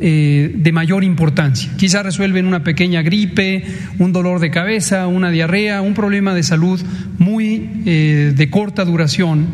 eh, 0.00 0.54
de 0.56 0.72
mayor 0.72 1.04
importancia. 1.04 1.70
Quizá 1.76 2.02
resuelven 2.02 2.46
una 2.46 2.64
pequeña 2.64 3.02
gripe, 3.02 3.62
un 3.98 4.14
dolor 4.14 4.40
de 4.40 4.50
cabeza, 4.50 5.06
una 5.06 5.28
diarrea, 5.30 5.82
un 5.82 5.92
problema 5.92 6.32
de 6.32 6.42
salud 6.42 6.80
muy 7.18 7.82
eh, 7.84 8.32
de 8.34 8.48
corta 8.48 8.86
duración 8.86 9.48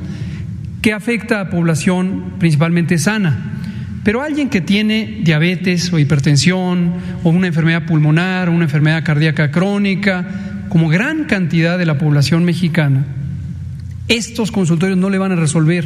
que 0.80 0.92
afecta 0.92 1.40
a 1.40 1.50
población 1.50 2.34
principalmente 2.38 2.96
sana. 2.96 3.58
Pero 4.04 4.22
alguien 4.22 4.48
que 4.48 4.60
tiene 4.60 5.22
diabetes 5.24 5.92
o 5.92 5.98
hipertensión 5.98 6.94
o 7.24 7.30
una 7.30 7.48
enfermedad 7.48 7.86
pulmonar 7.86 8.48
o 8.48 8.52
una 8.52 8.66
enfermedad 8.66 9.02
cardíaca 9.02 9.50
crónica, 9.50 10.24
como 10.68 10.88
gran 10.88 11.24
cantidad 11.24 11.78
de 11.78 11.86
la 11.86 11.98
población 11.98 12.44
mexicana, 12.44 13.06
estos 14.10 14.50
consultorios 14.50 14.98
no 14.98 15.08
le 15.08 15.18
van 15.18 15.32
a 15.32 15.36
resolver 15.36 15.84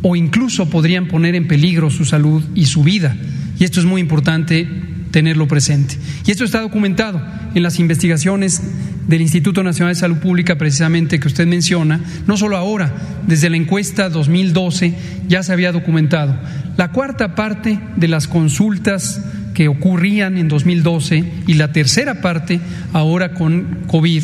o 0.00 0.16
incluso 0.16 0.68
podrían 0.68 1.06
poner 1.06 1.34
en 1.34 1.46
peligro 1.46 1.90
su 1.90 2.04
salud 2.04 2.42
y 2.54 2.66
su 2.66 2.82
vida. 2.82 3.14
Y 3.58 3.64
esto 3.64 3.78
es 3.78 3.86
muy 3.86 4.00
importante 4.00 4.66
tenerlo 5.12 5.46
presente. 5.46 5.96
Y 6.26 6.30
esto 6.30 6.44
está 6.44 6.62
documentado 6.62 7.22
en 7.54 7.62
las 7.62 7.78
investigaciones 7.78 8.62
del 9.06 9.20
Instituto 9.20 9.62
Nacional 9.62 9.94
de 9.94 10.00
Salud 10.00 10.16
Pública, 10.16 10.56
precisamente 10.56 11.20
que 11.20 11.28
usted 11.28 11.46
menciona, 11.46 12.00
no 12.26 12.36
solo 12.38 12.56
ahora, 12.56 12.92
desde 13.26 13.50
la 13.50 13.58
encuesta 13.58 14.08
2012 14.08 14.94
ya 15.28 15.42
se 15.42 15.52
había 15.52 15.72
documentado. 15.72 16.34
La 16.78 16.90
cuarta 16.90 17.34
parte 17.34 17.78
de 17.96 18.08
las 18.08 18.28
consultas 18.28 19.22
que 19.52 19.68
ocurrían 19.68 20.38
en 20.38 20.48
2012 20.48 21.24
y 21.46 21.54
la 21.54 21.72
tercera 21.72 22.22
parte 22.22 22.60
ahora 22.94 23.34
con 23.34 23.82
COVID 23.88 24.22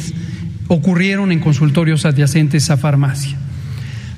ocurrieron 0.68 1.32
en 1.32 1.40
consultorios 1.40 2.04
adyacentes 2.04 2.70
a 2.70 2.76
farmacia. 2.76 3.36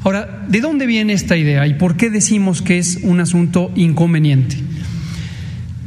Ahora, 0.03 0.45
¿de 0.49 0.61
dónde 0.61 0.87
viene 0.87 1.13
esta 1.13 1.37
idea 1.37 1.67
y 1.67 1.75
por 1.75 1.97
qué 1.97 2.11
decimos 2.11 2.63
que 2.63 2.79
es 2.79 3.01
un 3.03 3.21
asunto 3.21 3.71
inconveniente? 3.75 4.57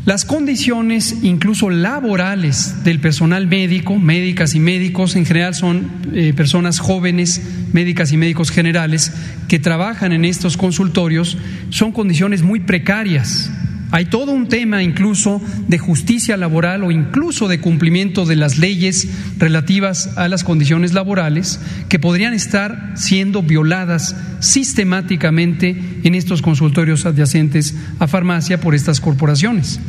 Las 0.05 0.25
condiciones, 0.25 1.19
incluso 1.23 1.69
laborales, 1.69 2.83
del 2.83 2.99
personal 2.99 3.47
médico, 3.47 3.97
médicas 3.97 4.53
y 4.53 4.59
médicos, 4.59 5.15
en 5.15 5.25
general 5.25 5.55
son 5.55 5.89
eh, 6.13 6.33
personas 6.35 6.79
jóvenes, 6.79 7.41
médicas 7.71 8.11
y 8.11 8.17
médicos 8.17 8.51
generales, 8.51 9.13
que 9.47 9.59
trabajan 9.59 10.11
en 10.11 10.25
estos 10.25 10.57
consultorios, 10.57 11.37
son 11.69 11.93
condiciones 11.93 12.43
muy 12.43 12.59
precarias, 12.59 13.49
hay 13.93 14.05
todo 14.05 14.31
un 14.31 14.47
tema 14.47 14.81
incluso 14.81 15.39
de 15.67 15.77
justicia 15.77 16.35
laboral 16.35 16.83
o 16.83 16.89
incluso 16.89 17.47
de 17.47 17.61
cumplimiento 17.61 18.25
de 18.25 18.35
las 18.35 18.57
leyes 18.57 19.07
relativas 19.37 20.17
a 20.17 20.27
las 20.27 20.43
condiciones 20.43 20.93
laborales 20.93 21.59
que 21.89 21.99
podrían 21.99 22.33
estar 22.33 22.93
siendo 22.95 23.43
violadas 23.43 24.15
sistemáticamente 24.39 25.79
en 26.03 26.15
estos 26.15 26.41
consultorios 26.41 27.05
adyacentes 27.05 27.75
a 27.99 28.07
farmacia 28.07 28.59
por 28.59 28.73
estas 28.73 28.99
corporaciones. 28.99 29.79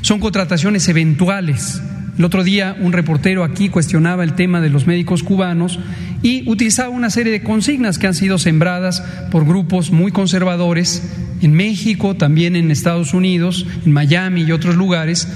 Son 0.00 0.20
contrataciones 0.20 0.88
eventuales 0.88 1.82
el 2.20 2.24
otro 2.26 2.44
día 2.44 2.76
un 2.78 2.92
reportero 2.92 3.44
aquí 3.44 3.70
cuestionaba 3.70 4.24
el 4.24 4.34
tema 4.34 4.60
de 4.60 4.68
los 4.68 4.86
médicos 4.86 5.22
cubanos 5.22 5.78
y 6.22 6.46
utilizaba 6.50 6.90
una 6.90 7.08
serie 7.08 7.32
de 7.32 7.42
consignas 7.42 7.98
que 7.98 8.06
han 8.06 8.14
sido 8.14 8.36
sembradas 8.36 9.00
por 9.30 9.46
grupos 9.46 9.90
muy 9.90 10.12
conservadores 10.12 11.02
en 11.42 11.52
México, 11.52 12.16
también 12.16 12.56
en 12.56 12.70
Estados 12.70 13.14
Unidos, 13.14 13.66
en 13.84 13.92
Miami 13.92 14.42
y 14.42 14.52
otros 14.52 14.76
lugares, 14.76 15.28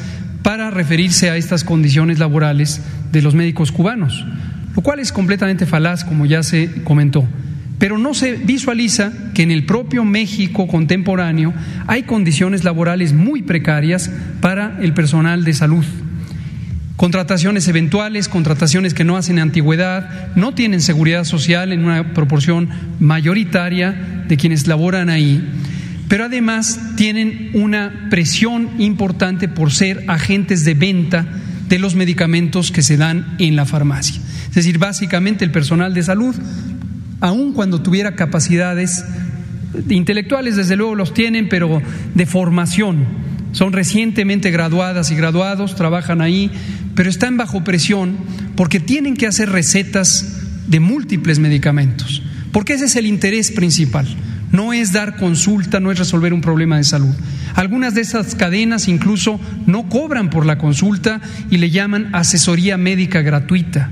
para 0.42 0.70
referirse 0.70 1.30
a 1.30 1.36
estas 1.36 1.64
condiciones 1.64 2.18
laborales 2.18 2.82
de 3.12 3.22
los 3.22 3.34
médicos 3.34 3.72
cubanos, 3.72 4.24
lo 4.74 4.82
cual 4.82 5.00
es 5.00 5.12
completamente 5.12 5.66
falaz, 5.66 6.04
como 6.04 6.26
ya 6.26 6.42
se 6.42 6.82
comentó. 6.84 7.26
Pero 7.78 7.98
no 7.98 8.14
se 8.14 8.34
visualiza 8.34 9.12
que 9.34 9.42
en 9.42 9.50
el 9.50 9.66
propio 9.66 10.04
México 10.04 10.66
contemporáneo 10.66 11.52
hay 11.86 12.04
condiciones 12.04 12.64
laborales 12.64 13.12
muy 13.12 13.42
precarias 13.42 14.10
para 14.40 14.78
el 14.80 14.94
personal 14.94 15.44
de 15.44 15.54
salud 15.54 15.84
contrataciones 16.96 17.66
eventuales, 17.68 18.28
contrataciones 18.28 18.94
que 18.94 19.04
no 19.04 19.16
hacen 19.16 19.38
antigüedad, 19.38 20.34
no 20.36 20.54
tienen 20.54 20.80
seguridad 20.80 21.24
social 21.24 21.72
en 21.72 21.84
una 21.84 22.14
proporción 22.14 22.68
mayoritaria 23.00 24.24
de 24.28 24.36
quienes 24.36 24.66
laboran 24.66 25.10
ahí, 25.10 25.42
pero 26.14 26.26
además 26.26 26.78
tienen 26.94 27.50
una 27.54 28.06
presión 28.08 28.70
importante 28.78 29.48
por 29.48 29.72
ser 29.72 30.04
agentes 30.06 30.64
de 30.64 30.74
venta 30.74 31.26
de 31.68 31.80
los 31.80 31.96
medicamentos 31.96 32.70
que 32.70 32.82
se 32.82 32.96
dan 32.96 33.34
en 33.40 33.56
la 33.56 33.66
farmacia. 33.66 34.20
Es 34.48 34.54
decir, 34.54 34.78
básicamente 34.78 35.44
el 35.44 35.50
personal 35.50 35.92
de 35.92 36.04
salud, 36.04 36.32
aun 37.18 37.52
cuando 37.52 37.82
tuviera 37.82 38.14
capacidades 38.14 39.04
intelectuales, 39.88 40.54
desde 40.54 40.76
luego 40.76 40.94
los 40.94 41.14
tienen, 41.14 41.48
pero 41.48 41.82
de 42.14 42.26
formación, 42.26 43.04
son 43.50 43.72
recientemente 43.72 44.52
graduadas 44.52 45.10
y 45.10 45.16
graduados, 45.16 45.74
trabajan 45.74 46.20
ahí, 46.20 46.48
pero 46.94 47.10
están 47.10 47.36
bajo 47.36 47.64
presión 47.64 48.18
porque 48.54 48.78
tienen 48.78 49.16
que 49.16 49.26
hacer 49.26 49.50
recetas 49.50 50.44
de 50.68 50.78
múltiples 50.78 51.40
medicamentos, 51.40 52.22
porque 52.52 52.74
ese 52.74 52.84
es 52.84 52.94
el 52.94 53.06
interés 53.06 53.50
principal. 53.50 54.06
No 54.54 54.72
es 54.72 54.92
dar 54.92 55.16
consulta, 55.16 55.80
no 55.80 55.90
es 55.90 55.98
resolver 55.98 56.32
un 56.32 56.40
problema 56.40 56.76
de 56.76 56.84
salud. 56.84 57.12
Algunas 57.56 57.92
de 57.96 58.02
esas 58.02 58.36
cadenas 58.36 58.86
incluso 58.86 59.40
no 59.66 59.88
cobran 59.88 60.30
por 60.30 60.46
la 60.46 60.58
consulta 60.58 61.20
y 61.50 61.56
le 61.56 61.70
llaman 61.70 62.14
asesoría 62.14 62.76
médica 62.76 63.20
gratuita, 63.20 63.90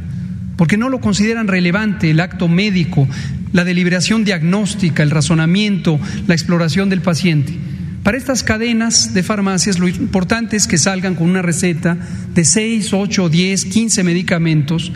porque 0.57 0.77
no 0.77 0.89
lo 0.89 1.01
consideran 1.01 1.49
relevante 1.49 2.13
el 2.13 2.21
acto 2.21 2.47
médico, 2.47 3.09
la 3.53 3.65
deliberación 3.65 4.23
diagnóstica, 4.23 5.03
el 5.03 5.11
razonamiento, 5.11 5.99
la 6.29 6.35
exploración 6.35 6.89
del 6.91 7.01
paciente. 7.03 7.59
Para 8.05 8.17
estas 8.17 8.45
cadenas 8.45 9.15
de 9.15 9.25
farmacias 9.25 9.81
lo 9.81 9.89
importante 9.89 10.57
es 10.57 10.69
que 10.69 10.79
salgan 10.79 11.17
con 11.17 11.29
una 11.29 11.43
receta 11.43 11.99
de 12.35 12.45
6, 12.45 12.93
8, 12.93 13.29
10, 13.29 13.65
15 13.65 14.05
medicamentos, 14.05 14.93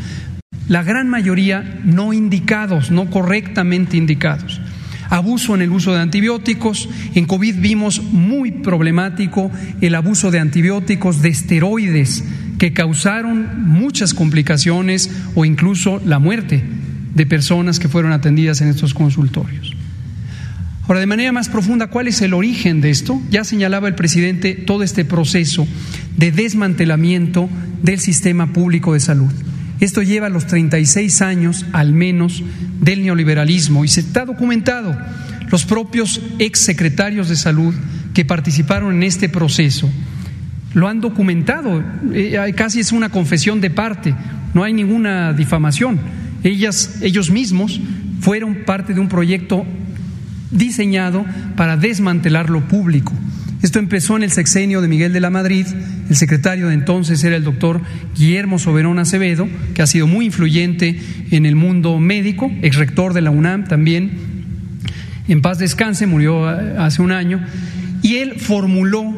la 0.69 0.85
gran 0.85 1.09
mayoría 1.09 1.81
no 1.85 2.12
indicados, 2.12 2.93
no 2.93 3.11
correctamente 3.11 3.97
indicados. 3.97 4.61
Abuso 5.11 5.55
en 5.55 5.63
el 5.63 5.71
uso 5.71 5.93
de 5.93 6.01
antibióticos. 6.01 6.89
En 7.15 7.27
COVID 7.27 7.57
vimos 7.57 8.03
muy 8.03 8.51
problemático 8.51 9.51
el 9.81 9.95
abuso 9.95 10.31
de 10.31 10.41
antibióticos, 10.41 11.23
de 11.23 11.29
esteroides, 11.29 12.25
que 12.59 12.73
causaron 12.73 13.69
muchas 13.69 14.15
complicaciones 14.15 15.11
o 15.35 15.45
incluso 15.45 16.01
la 16.05 16.19
muerte 16.19 16.63
de 17.15 17.27
personas 17.27 17.79
que 17.79 17.89
fueron 17.89 18.13
atendidas 18.13 18.61
en 18.61 18.69
estos 18.69 18.95
consultorios. 18.95 19.75
Ahora, 20.87 21.01
de 21.01 21.07
manera 21.07 21.33
más 21.33 21.49
profunda, 21.49 21.89
¿cuál 21.89 22.07
es 22.07 22.23
el 22.23 22.33
origen 22.33 22.81
de 22.81 22.91
esto? 22.91 23.21
Ya 23.31 23.43
señalaba 23.43 23.89
el 23.89 23.97
presidente 23.97 24.55
todo 24.55 24.85
este 24.85 25.05
proceso 25.05 25.67
de 26.17 26.31
desmantelamiento 26.31 27.49
del 27.83 27.99
sistema 27.99 28.53
público 28.53 28.95
de 28.95 29.01
salud. 29.01 29.33
Esto 29.81 30.03
lleva 30.03 30.29
los 30.29 30.47
36 30.47 31.22
años 31.22 31.66
al 31.72 31.93
menos 31.93 32.43
del 32.81 33.03
neoliberalismo 33.03 33.85
y 33.85 33.89
se 33.89 34.01
está 34.01 34.24
documentado. 34.24 34.97
los 35.51 35.64
propios 35.64 36.20
exsecretarios 36.41 37.29
de 37.29 37.37
salud 37.37 37.72
que 38.12 38.24
participaron 38.24 38.97
en 38.97 39.03
este 39.05 39.29
proceso 39.29 39.89
lo 40.77 40.89
han 40.89 41.01
documentado, 41.01 41.83
eh, 42.12 42.53
casi 42.55 42.81
es 42.81 42.93
una 42.93 43.09
confesión 43.09 43.62
de 43.62 43.70
parte, 43.70 44.14
no 44.53 44.62
hay 44.62 44.74
ninguna 44.74 45.33
difamación. 45.33 45.99
Ellas, 46.45 46.99
ellos 47.01 47.31
mismos 47.31 47.81
fueron 48.20 48.64
parte 48.66 48.93
de 48.93 49.01
un 49.01 49.09
proyecto 49.09 49.64
diseñado 50.51 51.24
para 51.57 51.79
desmantelar 51.79 52.51
lo 52.51 52.68
público. 52.68 53.14
Esto 53.63 53.79
empezó 53.79 54.17
en 54.17 54.23
el 54.23 54.31
sexenio 54.31 54.81
de 54.81 54.89
Miguel 54.89 55.13
de 55.13 55.21
la 55.21 55.31
Madrid, 55.31 55.67
el 56.09 56.17
secretario 56.17 56.69
de 56.69 56.75
entonces 56.75 57.25
era 57.25 57.37
el 57.37 57.45
doctor 57.45 57.81
Guillermo 58.17 58.59
Soberón 58.59 58.99
Acevedo, 58.99 59.49
que 59.75 59.83
ha 59.83 59.87
sido 59.87 60.07
muy 60.07 60.27
influyente 60.27 61.01
en 61.31 61.47
el 61.47 61.57
mundo 61.57 61.99
médico, 61.99 62.51
ex 62.63 62.77
rector 62.77 63.15
de 63.15 63.23
la 63.23 63.31
UNAM 63.31 63.65
también, 63.65 64.11
en 65.29 65.43
paz 65.43 65.59
descanse, 65.59 66.07
murió 66.07 66.47
hace 66.47 67.03
un 67.03 67.13
año, 67.13 67.41
y 68.03 68.17
él 68.17 68.39
formuló, 68.39 69.15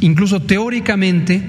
incluso 0.00 0.42
teóricamente, 0.42 1.42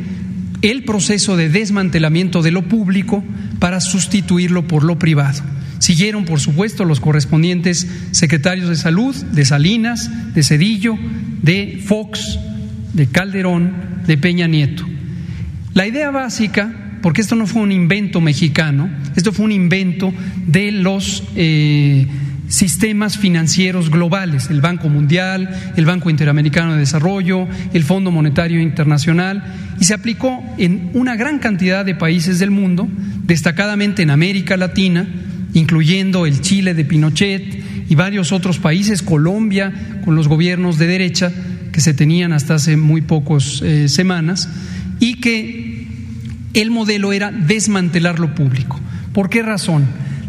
el 0.62 0.84
proceso 0.86 1.38
de 1.38 1.50
desmantelamiento 1.50 2.42
de 2.42 2.52
lo 2.52 2.64
público 2.64 3.24
para 3.60 3.80
sustituirlo 3.80 4.68
por 4.68 4.84
lo 4.84 4.98
privado. 4.98 5.44
Siguieron, 5.80 6.26
por 6.26 6.40
supuesto, 6.40 6.86
los 6.86 7.00
correspondientes 7.00 7.88
secretarios 8.12 8.70
de 8.70 8.76
salud, 8.76 9.16
de 9.16 9.46
Salinas, 9.46 10.10
de 10.34 10.44
Cedillo, 10.44 10.98
de 11.42 11.82
Fox, 11.86 12.40
de 12.94 13.08
Calderón, 13.08 13.74
de 14.06 14.18
Peña 14.18 14.48
Nieto. 14.48 14.86
La 15.74 15.86
idea 15.86 16.10
básica, 16.10 16.74
porque 17.02 17.22
esto 17.22 17.36
no 17.36 17.46
fue 17.46 17.62
un 17.62 17.72
invento 17.72 18.20
mexicano, 18.22 18.90
esto 19.16 19.32
fue 19.32 19.46
un 19.46 19.52
invento 19.52 20.12
de 20.48 20.72
los 20.72 21.24
eh, 21.36 22.08
sistemas 22.48 23.18
financieros 23.18 23.92
globales, 23.92 24.50
el 24.50 24.62
Banco 24.62 24.90
Mundial, 24.90 25.50
el 25.76 25.86
Banco 25.86 26.10
Interamericano 26.10 26.74
de 26.74 26.80
Desarrollo, 26.80 27.48
el 27.74 27.84
Fondo 27.84 28.12
Monetario 28.12 28.60
Internacional, 28.60 29.44
y 29.80 29.86
se 29.86 29.94
aplicó 29.94 30.44
en 30.58 30.90
una 30.94 31.16
gran 31.16 31.40
cantidad 31.40 31.86
de 31.86 31.96
países 31.96 32.40
del 32.40 32.52
mundo, 32.52 32.88
destacadamente 33.24 34.02
en 34.02 34.10
América 34.10 34.58
Latina, 34.58 35.06
incluyendo 35.58 36.28
el 36.28 36.42
Chile 36.42 36.76
de 36.76 36.86
Pinochet 36.86 37.64
y 37.90 37.96
varios 37.96 38.32
otros 38.32 38.60
países, 38.60 39.02
Colombia, 39.02 39.74
con 40.06 40.16
los 40.16 40.28
gobiernos 40.28 40.78
de 40.78 40.86
derecha 40.86 41.32
que 41.72 41.82
se 41.82 41.96
tenían 41.96 42.32
hasta 42.32 42.56
hace 42.56 42.78
muy 42.78 43.02
pocas 43.02 43.62
eh, 43.64 43.90
semanas, 43.90 44.50
y 45.00 45.16
que 45.16 45.88
el 46.54 46.70
modelo 46.70 47.12
era 47.12 47.32
desmantelar 47.32 48.20
lo 48.20 48.36
público. 48.36 48.80
¿Por 49.14 49.30
qué 49.30 49.42
razón? 49.42 49.86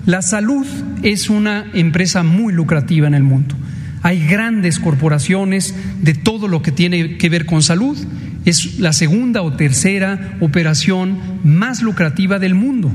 La 0.07 0.23
salud 0.23 0.67
es 1.03 1.29
una 1.29 1.67
empresa 1.75 2.23
muy 2.23 2.55
lucrativa 2.55 3.07
en 3.07 3.15
el 3.15 3.23
mundo. 3.23 3.55
Hay 4.03 4.27
grandes 4.27 4.79
corporaciones 4.79 5.75
de 6.01 6.15
todo 6.15 6.49
lo 6.49 6.63
que 6.63 6.73
tiene 6.73 7.19
que 7.19 7.29
ver 7.29 7.45
con 7.45 7.63
salud. 7.63 7.99
Es 8.47 8.79
la 8.79 8.95
segunda 8.95 9.43
o 9.43 9.53
tercera 9.53 10.39
operación 10.41 11.19
más 11.45 11.83
lucrativa 11.83 12.39
del 12.39 12.55
mundo, 12.55 12.91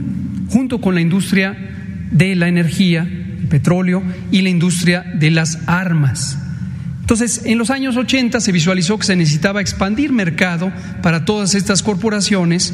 junto 0.47 0.81
con 0.81 0.95
la 0.95 1.01
industria 1.01 1.55
de 2.13 2.35
la 2.35 2.47
energía, 2.47 3.01
el 3.01 3.47
petróleo 3.49 4.01
y 4.31 4.41
la 4.41 4.49
industria 4.49 5.03
de 5.15 5.31
las 5.31 5.59
armas. 5.67 6.37
Entonces, 7.01 7.41
en 7.43 7.57
los 7.57 7.69
años 7.69 7.97
80 7.97 8.39
se 8.39 8.51
visualizó 8.53 8.97
que 8.97 9.05
se 9.05 9.17
necesitaba 9.17 9.59
expandir 9.59 10.13
mercado 10.13 10.71
para 11.01 11.25
todas 11.25 11.53
estas 11.53 11.83
corporaciones 11.83 12.73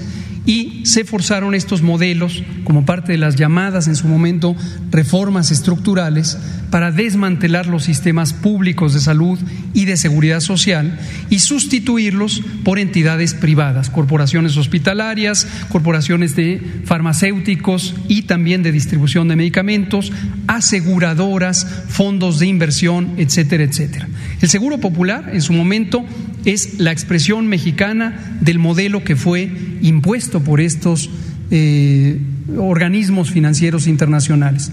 y 0.50 0.84
se 0.84 1.06
forzaron 1.06 1.54
estos 1.54 1.84
modelos 1.84 2.42
como 2.64 2.84
parte 2.84 3.12
de 3.12 3.20
las 3.20 3.36
llamadas 3.36 3.88
en 3.88 3.96
su 3.96 4.08
momento 4.08 4.56
reformas 4.90 5.52
estructurales 5.52 6.40
para 6.72 6.92
desmantelar 6.92 7.68
los 7.68 7.84
sistemas 7.84 8.34
públicos 8.34 8.96
de 8.96 9.00
salud 9.00 9.38
y 9.76 9.86
de 9.86 9.96
seguridad 9.96 10.40
social 10.40 11.00
y 11.30 11.38
sustituirlos 11.38 12.42
por 12.64 12.80
entidades 12.80 13.36
privadas, 13.36 13.92
corporaciones 13.92 14.58
hospitalarias, 14.58 15.46
corporaciones 15.70 16.36
de 16.36 16.82
farmacéuticos 16.84 17.94
y 18.08 18.24
también 18.24 18.64
de 18.64 18.72
distribución 18.72 19.28
de 19.28 19.36
medicamentos, 19.36 20.12
aseguradoras, 20.48 21.84
fondos 21.90 22.40
de 22.40 22.48
inversión, 22.48 23.14
etcétera, 23.18 23.66
etcétera. 23.66 24.08
El 24.42 24.50
Seguro 24.50 24.80
Popular 24.80 25.30
en 25.32 25.44
su 25.44 25.54
momento 25.54 26.04
es 26.46 26.80
la 26.80 26.92
expresión 26.92 27.48
mexicana 27.48 28.38
del 28.42 28.60
modelo 28.60 29.04
que 29.04 29.16
fue 29.16 29.52
impuesto 29.82 30.44
por 30.44 30.62
estos 30.62 31.10
eh, 31.52 32.20
organismos 32.58 33.32
financieros 33.32 33.88
internacionales. 33.88 34.72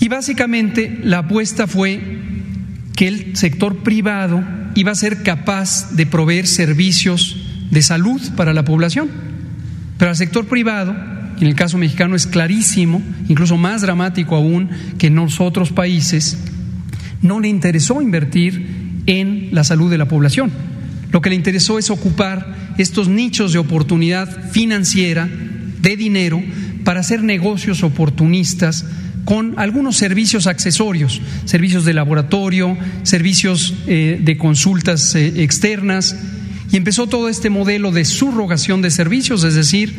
Y 0.00 0.08
básicamente 0.08 0.98
la 1.02 1.18
apuesta 1.18 1.66
fue 1.66 2.00
que 2.94 3.08
el 3.08 3.36
sector 3.36 3.82
privado 3.82 4.42
iba 4.74 4.92
a 4.92 4.96
ser 4.96 5.22
capaz 5.22 5.90
de 5.92 6.06
proveer 6.06 6.46
servicios 6.46 7.36
de 7.70 7.82
salud 7.82 8.20
para 8.36 8.54
la 8.54 8.64
población. 8.64 9.08
Pero 9.98 10.10
al 10.10 10.16
sector 10.16 10.46
privado, 10.46 10.94
en 11.40 11.46
el 11.46 11.54
caso 11.54 11.78
mexicano 11.78 12.14
es 12.14 12.26
clarísimo, 12.26 13.02
incluso 13.28 13.56
más 13.56 13.82
dramático 13.82 14.36
aún 14.36 14.70
que 14.98 15.08
en 15.08 15.18
otros 15.18 15.72
países, 15.72 16.38
no 17.22 17.40
le 17.40 17.48
interesó 17.48 18.00
invertir 18.00 18.77
en 19.08 19.48
la 19.52 19.64
salud 19.64 19.90
de 19.90 19.98
la 19.98 20.06
población. 20.06 20.52
Lo 21.10 21.20
que 21.20 21.30
le 21.30 21.34
interesó 21.34 21.78
es 21.78 21.90
ocupar 21.90 22.74
estos 22.76 23.08
nichos 23.08 23.52
de 23.52 23.58
oportunidad 23.58 24.50
financiera, 24.50 25.28
de 25.80 25.96
dinero, 25.96 26.40
para 26.84 27.00
hacer 27.00 27.24
negocios 27.24 27.82
oportunistas 27.82 28.84
con 29.24 29.54
algunos 29.58 29.96
servicios 29.96 30.46
accesorios, 30.46 31.20
servicios 31.44 31.84
de 31.84 31.94
laboratorio, 31.94 32.76
servicios 33.02 33.74
eh, 33.86 34.20
de 34.22 34.36
consultas 34.38 35.14
eh, 35.14 35.42
externas, 35.42 36.16
y 36.70 36.76
empezó 36.76 37.06
todo 37.06 37.30
este 37.30 37.48
modelo 37.50 37.90
de 37.90 38.04
subrogación 38.04 38.82
de 38.82 38.90
servicios, 38.90 39.42
es 39.44 39.54
decir, 39.54 39.94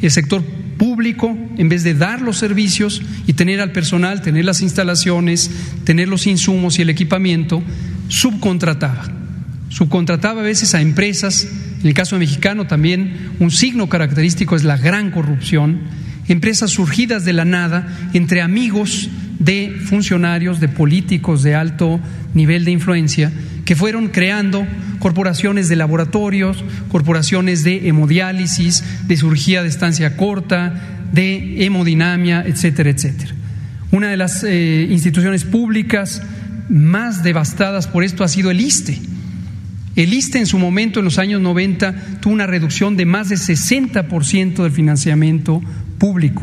el 0.00 0.10
sector 0.10 0.44
público, 0.78 1.36
en 1.56 1.68
vez 1.68 1.82
de 1.82 1.94
dar 1.94 2.20
los 2.20 2.38
servicios 2.38 3.02
y 3.26 3.32
tener 3.32 3.60
al 3.60 3.72
personal, 3.72 4.22
tener 4.22 4.44
las 4.44 4.60
instalaciones, 4.60 5.50
tener 5.84 6.08
los 6.08 6.26
insumos 6.26 6.78
y 6.78 6.82
el 6.82 6.90
equipamiento, 6.90 7.62
subcontrataba. 8.08 9.04
Subcontrataba 9.68 10.40
a 10.40 10.44
veces 10.44 10.74
a 10.74 10.80
empresas, 10.80 11.48
en 11.80 11.86
el 11.86 11.94
caso 11.94 12.18
mexicano 12.18 12.66
también 12.66 13.32
un 13.40 13.50
signo 13.50 13.88
característico 13.88 14.56
es 14.56 14.64
la 14.64 14.76
gran 14.76 15.10
corrupción, 15.10 15.80
empresas 16.28 16.70
surgidas 16.70 17.24
de 17.24 17.32
la 17.32 17.44
nada 17.44 17.88
entre 18.12 18.40
amigos 18.40 19.10
de 19.38 19.76
funcionarios, 19.84 20.60
de 20.60 20.68
políticos 20.68 21.42
de 21.42 21.54
alto 21.54 22.00
nivel 22.34 22.64
de 22.64 22.70
influencia, 22.70 23.32
que 23.64 23.76
fueron 23.76 24.08
creando 24.08 24.66
corporaciones 24.98 25.68
de 25.68 25.76
laboratorios, 25.76 26.64
corporaciones 26.88 27.64
de 27.64 27.88
hemodiálisis, 27.88 28.84
de 29.06 29.16
cirugía 29.16 29.62
de 29.62 29.68
estancia 29.68 30.16
corta, 30.16 30.74
de 31.12 31.64
hemodinamia, 31.64 32.44
etcétera, 32.46 32.90
etcétera. 32.90 33.32
Una 33.90 34.08
de 34.08 34.16
las 34.16 34.42
eh, 34.44 34.88
instituciones 34.90 35.44
públicas 35.44 36.22
más 36.68 37.22
devastadas 37.22 37.86
por 37.86 38.04
esto 38.04 38.24
ha 38.24 38.28
sido 38.28 38.50
el 38.50 38.60
ISTE. 38.60 38.98
El 39.96 40.12
ISTE 40.12 40.38
en 40.38 40.46
su 40.46 40.58
momento, 40.58 40.98
en 40.98 41.04
los 41.04 41.18
años 41.18 41.40
90, 41.40 42.20
tuvo 42.20 42.32
una 42.32 42.46
reducción 42.46 42.96
de 42.96 43.06
más 43.06 43.28
de 43.28 43.36
60% 43.36 44.62
del 44.62 44.72
financiamiento 44.72 45.62
público. 45.98 46.42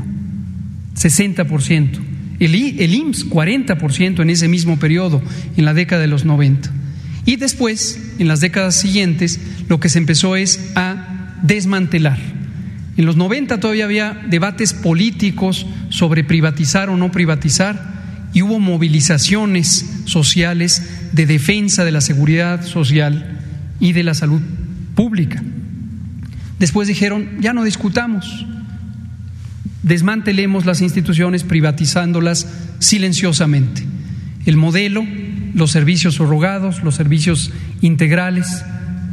60%. 0.95 1.99
El, 2.39 2.55
el 2.55 2.93
IMSS, 2.93 3.30
40% 3.30 4.22
en 4.22 4.30
ese 4.30 4.47
mismo 4.47 4.80
periodo, 4.80 5.22
en 5.57 5.65
la 5.65 5.74
década 5.74 6.01
de 6.01 6.07
los 6.07 6.26
90. 6.26 6.72
Y 7.26 7.36
después, 7.36 7.99
en 8.19 8.28
las 8.28 8.39
décadas 8.39 8.76
siguientes, 8.76 9.39
lo 9.67 9.80
que 9.80 9.89
se 9.89 9.99
empezó 9.99 10.36
es 10.36 10.72
a 10.76 11.38
desmantelar. 11.43 12.17
En 12.97 13.05
los 13.05 13.15
90 13.15 13.59
todavía 13.59 13.86
había 13.86 14.22
debates 14.30 14.74
políticos 14.74 15.65
sobre 15.89 16.24
privatizar 16.24 16.89
o 16.89 16.97
no 16.97 17.11
privatizar 17.11 18.01
y 18.34 18.41
hubo 18.41 18.59
movilizaciones 18.59 19.86
sociales 20.05 20.84
de 21.11 21.25
defensa 21.25 21.84
de 21.84 21.91
la 21.91 22.01
seguridad 22.01 22.65
social 22.65 23.39
y 23.79 23.93
de 23.93 24.03
la 24.03 24.13
salud 24.13 24.41
pública. 24.95 25.43
Después 26.59 26.88
dijeron, 26.88 27.27
ya 27.39 27.53
no 27.53 27.63
discutamos, 27.63 28.45
desmantelemos 29.84 30.65
las 30.65 30.82
instituciones 30.82 31.43
privatizándolas 31.43 32.47
silenciosamente. 32.79 33.84
El 34.45 34.57
modelo 34.57 35.05
los 35.53 35.71
servicios 35.71 36.15
subrogados, 36.15 36.84
los 36.84 36.95
servicios 36.95 37.51
integrales, 37.82 38.63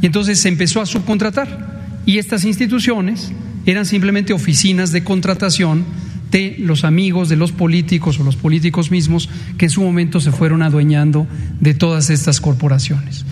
y 0.01 0.05
entonces 0.05 0.39
se 0.39 0.49
empezó 0.49 0.81
a 0.81 0.85
subcontratar. 0.85 2.01
Y 2.05 2.17
estas 2.17 2.45
instituciones 2.45 3.31
eran 3.65 3.85
simplemente 3.85 4.33
oficinas 4.33 4.91
de 4.91 5.03
contratación 5.03 5.85
de 6.31 6.55
los 6.59 6.83
amigos 6.83 7.29
de 7.29 7.35
los 7.35 7.51
políticos 7.51 8.19
o 8.19 8.23
los 8.23 8.35
políticos 8.35 8.91
mismos 8.91 9.29
que 9.57 9.65
en 9.65 9.71
su 9.71 9.81
momento 9.81 10.19
se 10.19 10.31
fueron 10.31 10.61
adueñando 10.61 11.27
de 11.59 11.73
todas 11.73 12.09
estas 12.09 12.39
corporaciones. 12.39 13.25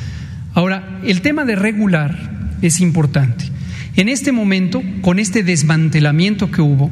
Ahora, 0.54 1.00
el 1.04 1.22
tema 1.22 1.46
de 1.46 1.56
regular 1.56 2.56
es 2.62 2.80
importante. 2.80 3.46
En 3.96 4.10
este 4.10 4.32
momento, 4.32 4.82
con 5.02 5.20
este 5.20 5.44
desmantelamiento 5.44 6.50
que 6.50 6.62
hubo, 6.62 6.92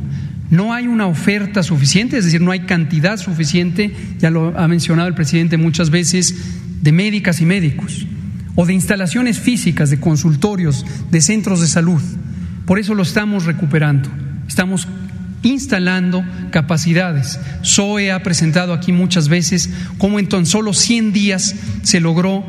No 0.50 0.74
hay 0.74 0.88
una 0.88 1.08
oferta 1.08 1.64
suficiente, 1.64 2.18
es 2.18 2.26
decir, 2.26 2.42
no 2.42 2.52
hay 2.52 2.62
cantidad 2.62 3.18
suficiente, 3.18 3.92
ya 4.20 4.30
lo 4.30 4.58
ha 4.58 4.68
mencionado 4.68 5.08
el 5.08 5.16
presidente 5.16 5.58
muchas 5.58 5.90
veces, 5.90 6.36
de 6.82 6.92
médicas 6.92 7.42
y 7.42 7.46
médicos, 7.46 8.06
o 8.54 8.66
de 8.66 8.74
instalaciones 8.74 9.40
físicas, 9.40 9.90
de 9.90 10.00
consultorios, 10.00 10.86
de 11.10 11.22
centros 11.22 11.62
de 11.62 11.68
salud. 11.68 12.02
Por 12.66 12.80
eso 12.80 12.94
lo 12.94 13.04
estamos 13.04 13.46
recuperando. 13.46 14.10
Estamos 14.48 14.88
instalando 15.46 16.26
capacidades. 16.52 17.40
SOE 17.62 18.12
ha 18.12 18.24
presentado 18.24 18.74
aquí 18.74 18.92
muchas 18.92 19.30
veces 19.30 19.70
cómo 19.98 20.20
en 20.20 20.28
tan 20.28 20.46
solo 20.46 20.74
100 20.74 21.14
días 21.14 21.56
se 21.84 22.02
logró 22.02 22.44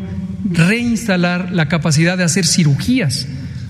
reinstalar 0.51 1.53
la 1.53 1.69
capacidad 1.69 2.17
de 2.17 2.25
hacer 2.25 2.47
cirugías 2.47 3.29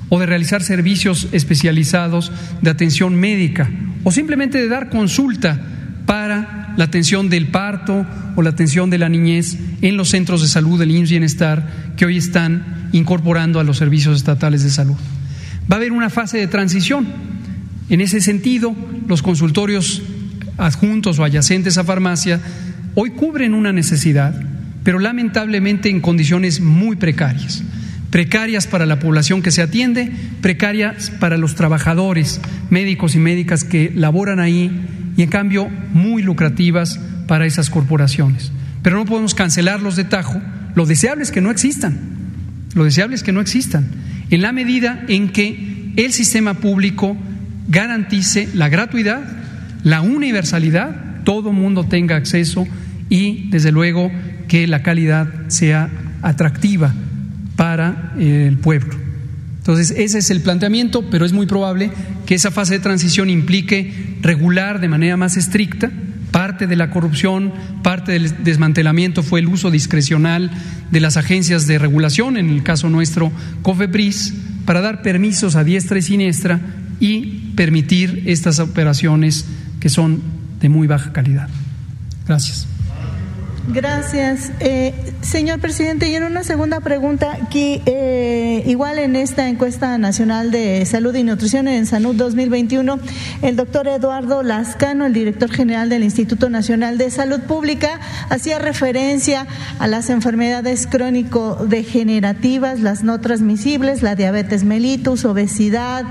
o 0.08 0.20
de 0.20 0.26
realizar 0.26 0.62
servicios 0.62 1.26
especializados 1.32 2.30
de 2.62 2.70
atención 2.70 3.16
médica 3.16 3.68
o 4.04 4.12
simplemente 4.12 4.58
de 4.58 4.68
dar 4.68 4.90
consulta 4.90 5.60
para 6.06 6.74
la 6.76 6.84
atención 6.84 7.28
del 7.28 7.48
parto 7.48 8.06
o 8.36 8.42
la 8.42 8.50
atención 8.50 8.90
de 8.90 8.98
la 8.98 9.08
niñez 9.08 9.58
en 9.82 9.96
los 9.96 10.10
centros 10.10 10.42
de 10.42 10.48
salud 10.48 10.78
del 10.78 10.90
Bienestar 10.90 11.66
que 11.96 12.04
hoy 12.04 12.16
están 12.16 12.88
incorporando 12.92 13.58
a 13.58 13.64
los 13.64 13.78
servicios 13.78 14.16
estatales 14.16 14.62
de 14.62 14.70
salud. 14.70 14.96
Va 15.70 15.76
a 15.76 15.78
haber 15.78 15.90
una 15.90 16.10
fase 16.10 16.38
de 16.38 16.46
transición. 16.46 17.36
En 17.89 18.01
ese 18.01 18.20
sentido, 18.20 18.74
los 19.07 19.22
consultorios 19.22 20.03
adjuntos 20.59 21.18
o 21.18 21.24
adyacentes 21.24 21.78
a 21.78 21.84
farmacia 21.84 22.41
hoy 22.95 23.11
cubren 23.11 23.55
una 23.55 23.72
necesidad, 23.72 24.34
pero 24.82 24.99
lamentablemente 24.99 25.89
en 25.89 26.01
condiciones 26.01 26.61
muy 26.61 26.97
precarias. 26.97 27.62
Precarias 28.11 28.66
para 28.66 28.87
la 28.87 28.99
población 28.99 29.43
que 29.43 29.51
se 29.51 29.62
atiende, 29.62 30.11
precarias 30.41 31.11
para 31.11 31.37
los 31.37 31.55
trabajadores, 31.55 32.41
médicos 32.70 33.14
y 33.14 33.18
médicas 33.18 33.64
que 33.64 33.93
laboran 33.95 34.41
ahí 34.41 34.70
y 35.16 35.22
en 35.22 35.28
cambio 35.28 35.68
muy 35.93 36.22
lucrativas 36.22 36.99
para 37.26 37.47
esas 37.47 37.68
corporaciones. 37.70 38.53
Pero 38.82 38.97
no 38.97 39.05
podemos 39.05 39.34
cancelarlos 39.34 39.97
de 39.97 40.05
tajo. 40.05 40.41
Lo 40.74 40.87
deseable 40.87 41.24
es 41.24 41.32
que 41.32 41.41
no 41.41 41.51
existan. 41.51 41.99
Lo 42.74 42.84
deseable 42.84 43.16
es 43.16 43.22
que 43.22 43.32
no 43.32 43.41
existan. 43.41 43.87
En 44.30 44.43
la 44.43 44.53
medida 44.53 45.05
en 45.09 45.30
que 45.30 45.93
el 45.97 46.12
sistema 46.12 46.55
público 46.55 47.16
garantice 47.68 48.48
la 48.54 48.68
gratuidad, 48.68 49.22
la 49.82 50.00
universalidad, 50.00 51.22
todo 51.24 51.52
mundo 51.52 51.84
tenga 51.84 52.16
acceso 52.16 52.66
y, 53.08 53.48
desde 53.50 53.72
luego, 53.72 54.10
que 54.48 54.66
la 54.66 54.82
calidad 54.82 55.28
sea 55.48 55.88
atractiva 56.22 56.94
para 57.56 58.12
el 58.18 58.58
pueblo. 58.58 58.94
Entonces, 59.58 59.92
ese 59.96 60.18
es 60.18 60.30
el 60.30 60.42
planteamiento, 60.42 61.10
pero 61.10 61.24
es 61.24 61.32
muy 61.32 61.46
probable 61.46 61.90
que 62.24 62.36
esa 62.36 62.52
fase 62.52 62.74
de 62.74 62.80
transición 62.80 63.30
implique 63.30 64.16
regular 64.22 64.80
de 64.80 64.88
manera 64.88 65.16
más 65.16 65.36
estricta. 65.36 65.90
Parte 66.30 66.66
de 66.66 66.76
la 66.76 66.90
corrupción, 66.90 67.52
parte 67.82 68.12
del 68.12 68.44
desmantelamiento 68.44 69.22
fue 69.22 69.40
el 69.40 69.48
uso 69.48 69.70
discrecional 69.70 70.50
de 70.90 71.00
las 71.00 71.16
agencias 71.16 71.66
de 71.66 71.78
regulación, 71.78 72.36
en 72.36 72.50
el 72.50 72.62
caso 72.62 72.90
nuestro, 72.90 73.32
COFEPRIS, 73.62 74.34
para 74.66 74.80
dar 74.80 75.02
permisos 75.02 75.56
a 75.56 75.64
diestra 75.64 75.98
y 75.98 76.02
siniestra 76.02 76.60
y 77.01 77.53
permitir 77.57 78.24
estas 78.26 78.59
operaciones 78.59 79.47
que 79.80 79.88
son 79.88 80.22
de 80.61 80.68
muy 80.68 80.86
baja 80.86 81.12
calidad. 81.12 81.49
Gracias. 82.26 82.66
Gracias. 83.68 84.53
Eh, 84.61 84.94
señor 85.22 85.59
presidente, 85.59 86.09
y 86.09 86.14
en 86.14 86.22
una 86.22 86.44
segunda 86.44 86.78
pregunta, 86.80 87.36
aquí, 87.42 87.82
eh, 87.86 88.62
igual 88.64 89.01
en 89.01 89.16
esta 89.16 89.49
encuesta 89.49 89.99
nacional 89.99 90.53
de 90.53 90.86
salud 90.86 91.12
y 91.16 91.24
nutrición 91.24 91.66
en 91.66 91.84
Salud 91.84 92.14
2021, 92.14 93.01
el 93.42 93.57
doctor 93.57 93.88
Eduardo 93.88 94.44
Lascano, 94.44 95.05
el 95.05 95.12
director 95.12 95.51
general 95.51 95.88
del 95.88 96.05
Instituto 96.05 96.49
Nacional 96.49 96.97
de 96.97 97.11
Salud 97.11 97.40
Pública, 97.40 97.99
hacía 98.30 98.61
referencia 98.61 99.49
a 99.80 99.88
las 99.88 100.11
enfermedades 100.11 100.86
crónico-degenerativas, 100.86 102.78
las 102.78 103.03
no 103.03 103.20
transmisibles, 103.20 104.01
la 104.01 104.14
diabetes 104.14 104.62
mellitus, 104.62 105.24
obesidad. 105.24 106.05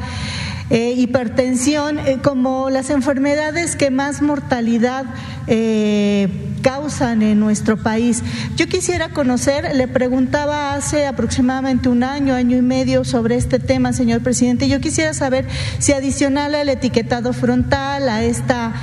Eh, 0.71 0.93
hipertensión 0.97 1.99
eh, 1.99 2.17
como 2.23 2.71
las 2.71 2.89
enfermedades 2.89 3.75
que 3.75 3.91
más 3.91 4.23
mortalidad 4.23 5.05
eh, 5.45 6.27
causan 6.65 7.21
en 7.21 7.39
nuestro 7.39 7.77
país. 7.77 8.23
Yo 8.55 8.65
quisiera 8.67 9.09
conocer, 9.09 9.75
le 9.75 9.87
preguntaba 9.87 10.73
hace 10.73 11.05
aproximadamente 11.05 11.89
un 11.89 12.03
año, 12.03 12.33
año 12.33 12.57
y 12.57 12.63
medio 12.63 13.03
sobre 13.03 13.35
este 13.35 13.59
tema, 13.59 13.93
señor 13.93 14.21
presidente. 14.21 14.67
Yo 14.67 14.81
quisiera 14.81 15.13
saber 15.13 15.45
si 15.77 15.91
adicional 15.91 16.55
al 16.55 16.67
etiquetado 16.69 17.33
frontal, 17.33 18.09
a 18.09 18.23
esta 18.23 18.73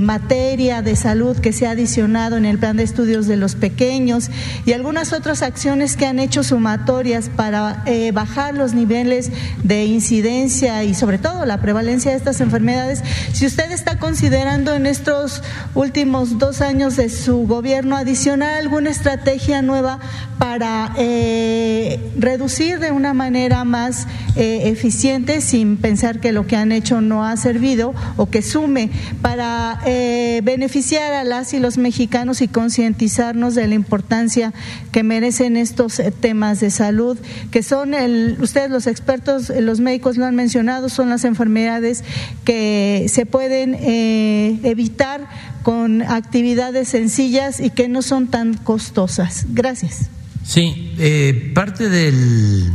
materia 0.00 0.82
de 0.82 0.96
salud 0.96 1.36
que 1.36 1.52
se 1.52 1.68
ha 1.68 1.70
adicionado 1.70 2.36
en 2.36 2.44
el 2.44 2.58
plan 2.58 2.76
de 2.76 2.82
estudios 2.82 3.28
de 3.28 3.36
los 3.36 3.54
pequeños 3.54 4.28
y 4.66 4.72
algunas 4.72 5.12
otras 5.12 5.42
acciones 5.42 5.96
que 5.96 6.06
han 6.06 6.18
hecho 6.18 6.42
sumatorias 6.42 7.28
para 7.28 7.84
bajar 8.12 8.54
los 8.54 8.74
niveles 8.74 9.30
de 9.62 9.84
incidencia 9.84 10.82
y 10.82 10.94
sobre 10.94 11.18
todo 11.18 11.46
la 11.46 11.60
prevalencia 11.60 12.10
de 12.10 12.16
estas 12.16 12.40
enfermedades, 12.40 13.04
si 13.32 13.46
usted 13.46 13.70
está 13.70 14.00
considerando 14.00 14.74
en 14.74 14.86
estos 14.86 15.44
últimos 15.76 16.39
dos 16.40 16.62
años 16.62 16.96
de 16.96 17.10
su 17.10 17.46
gobierno 17.46 17.96
adicionar 17.96 18.54
alguna 18.54 18.88
estrategia 18.88 19.60
nueva 19.60 20.00
para 20.38 20.94
eh, 20.96 22.00
reducir 22.16 22.78
de 22.78 22.92
una 22.92 23.12
manera 23.12 23.64
más 23.64 24.06
eh, 24.36 24.62
eficiente 24.70 25.42
sin 25.42 25.76
pensar 25.76 26.18
que 26.18 26.32
lo 26.32 26.46
que 26.46 26.56
han 26.56 26.72
hecho 26.72 27.02
no 27.02 27.26
ha 27.26 27.36
servido 27.36 27.94
o 28.16 28.30
que 28.30 28.40
sume 28.40 28.90
para 29.20 29.80
eh, 29.84 30.40
beneficiar 30.42 31.12
a 31.12 31.24
las 31.24 31.52
y 31.52 31.60
los 31.60 31.76
mexicanos 31.76 32.40
y 32.40 32.48
concientizarnos 32.48 33.54
de 33.54 33.68
la 33.68 33.74
importancia 33.74 34.54
que 34.92 35.02
merecen 35.02 35.58
estos 35.58 36.00
temas 36.20 36.58
de 36.60 36.70
salud, 36.70 37.18
que 37.50 37.62
son 37.62 37.92
ustedes 38.40 38.70
los 38.70 38.86
expertos, 38.86 39.50
los 39.50 39.80
médicos 39.80 40.16
lo 40.16 40.32
mencionado 40.32 40.88
son 40.88 41.10
las 41.10 41.24
enfermedades 41.24 42.02
que 42.44 43.06
se 43.10 43.26
pueden 43.26 43.74
evitar 43.74 45.28
con 45.62 46.02
actividades 46.02 46.88
sencillas 46.88 47.60
y 47.60 47.70
que 47.70 47.88
no 47.88 48.02
son 48.02 48.28
tan 48.28 48.54
costosas. 48.54 49.46
Gracias. 49.50 50.10
Sí, 50.44 50.94
eh, 50.98 51.52
parte 51.54 51.88
del 51.88 52.72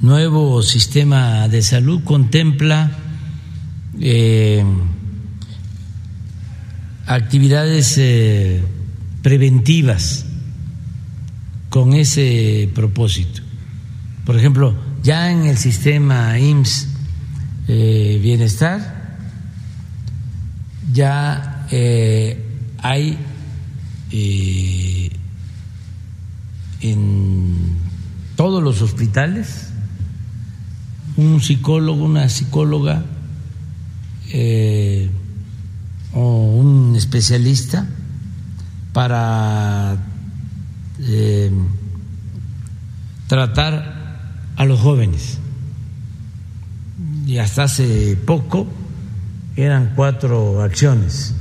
nuevo 0.00 0.62
sistema 0.62 1.48
de 1.48 1.62
salud 1.62 2.02
contempla 2.04 2.92
eh, 4.00 4.64
actividades 7.06 8.00
preventivas 9.22 10.26
con 11.70 11.94
ese 11.94 12.70
propósito. 12.74 13.42
Por 14.24 14.36
ejemplo, 14.36 14.74
ya 15.02 15.30
en 15.30 15.44
el 15.46 15.56
sistema 15.56 16.38
IMSS 16.38 16.88
eh, 17.68 18.18
Bienestar, 18.22 19.18
ya 20.92 21.55
eh, 21.70 22.42
hay 22.78 23.18
eh, 24.10 25.10
en 26.80 27.76
todos 28.36 28.62
los 28.62 28.82
hospitales 28.82 29.70
un 31.16 31.40
psicólogo, 31.40 32.04
una 32.04 32.28
psicóloga 32.28 33.04
o 36.12 36.20
un 36.20 36.94
especialista 36.96 37.86
para 38.92 39.96
tratar 43.28 43.96
a 44.56 44.64
los 44.64 44.80
jóvenes. 44.80 45.38
Y 47.26 47.38
hasta 47.38 47.64
hace 47.64 48.16
poco 48.16 48.66
eran 49.56 49.92
cuatro 49.96 50.62
acciones. 50.62 51.34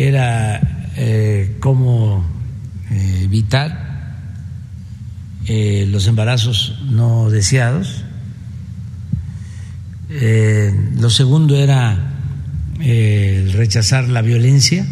Era 0.00 0.92
eh, 0.96 1.56
cómo 1.58 2.24
eh, 2.88 3.22
evitar 3.24 4.14
eh, 5.46 5.88
los 5.90 6.06
embarazos 6.06 6.78
no 6.88 7.30
deseados. 7.30 8.04
lo 10.08 11.10
segundo 11.10 11.56
era 11.56 12.14
rechazar 12.78 14.08
la 14.08 14.22
violencia. 14.22 14.86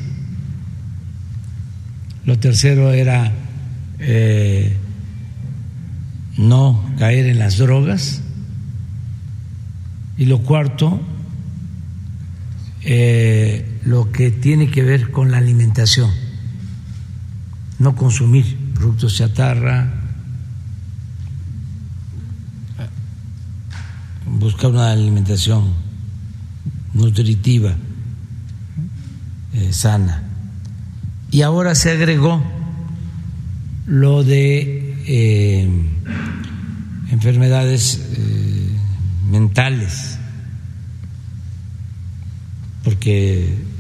Lo 2.25 2.41
tercero 2.41 2.93
era 2.93 3.33
no 6.37 6.85
caer 6.99 7.27
en 7.27 7.39
las 7.39 7.59
drogas. 7.59 8.23
Y 10.19 10.25
lo 10.25 10.41
cuarto, 10.43 11.01
eh, 12.83 13.76
lo 13.87 14.11
que 14.11 14.33
tiene 14.33 14.69
que 14.69 14.83
ver 14.83 15.13
con 15.13 15.31
la 15.31 15.39
alimentación, 15.39 16.11
no 17.79 17.95
consumir 17.95 18.59
productos 18.75 19.17
chatarra, 19.17 19.95
buscar 24.27 24.73
una 24.73 24.91
alimentación 24.91 25.73
nutritiva, 26.95 27.77
eh, 29.55 29.73
sana. 29.73 30.25
Y 31.31 31.43
ahora 31.43 31.77
se 31.77 31.93
agregó 31.93 32.43
lo 33.87 34.25
de 34.25 34.97
eh, 35.07 35.71
enfermedades 37.13 38.01
eh, 38.17 38.69
mentales, 39.31 40.19
porque 42.83 43.76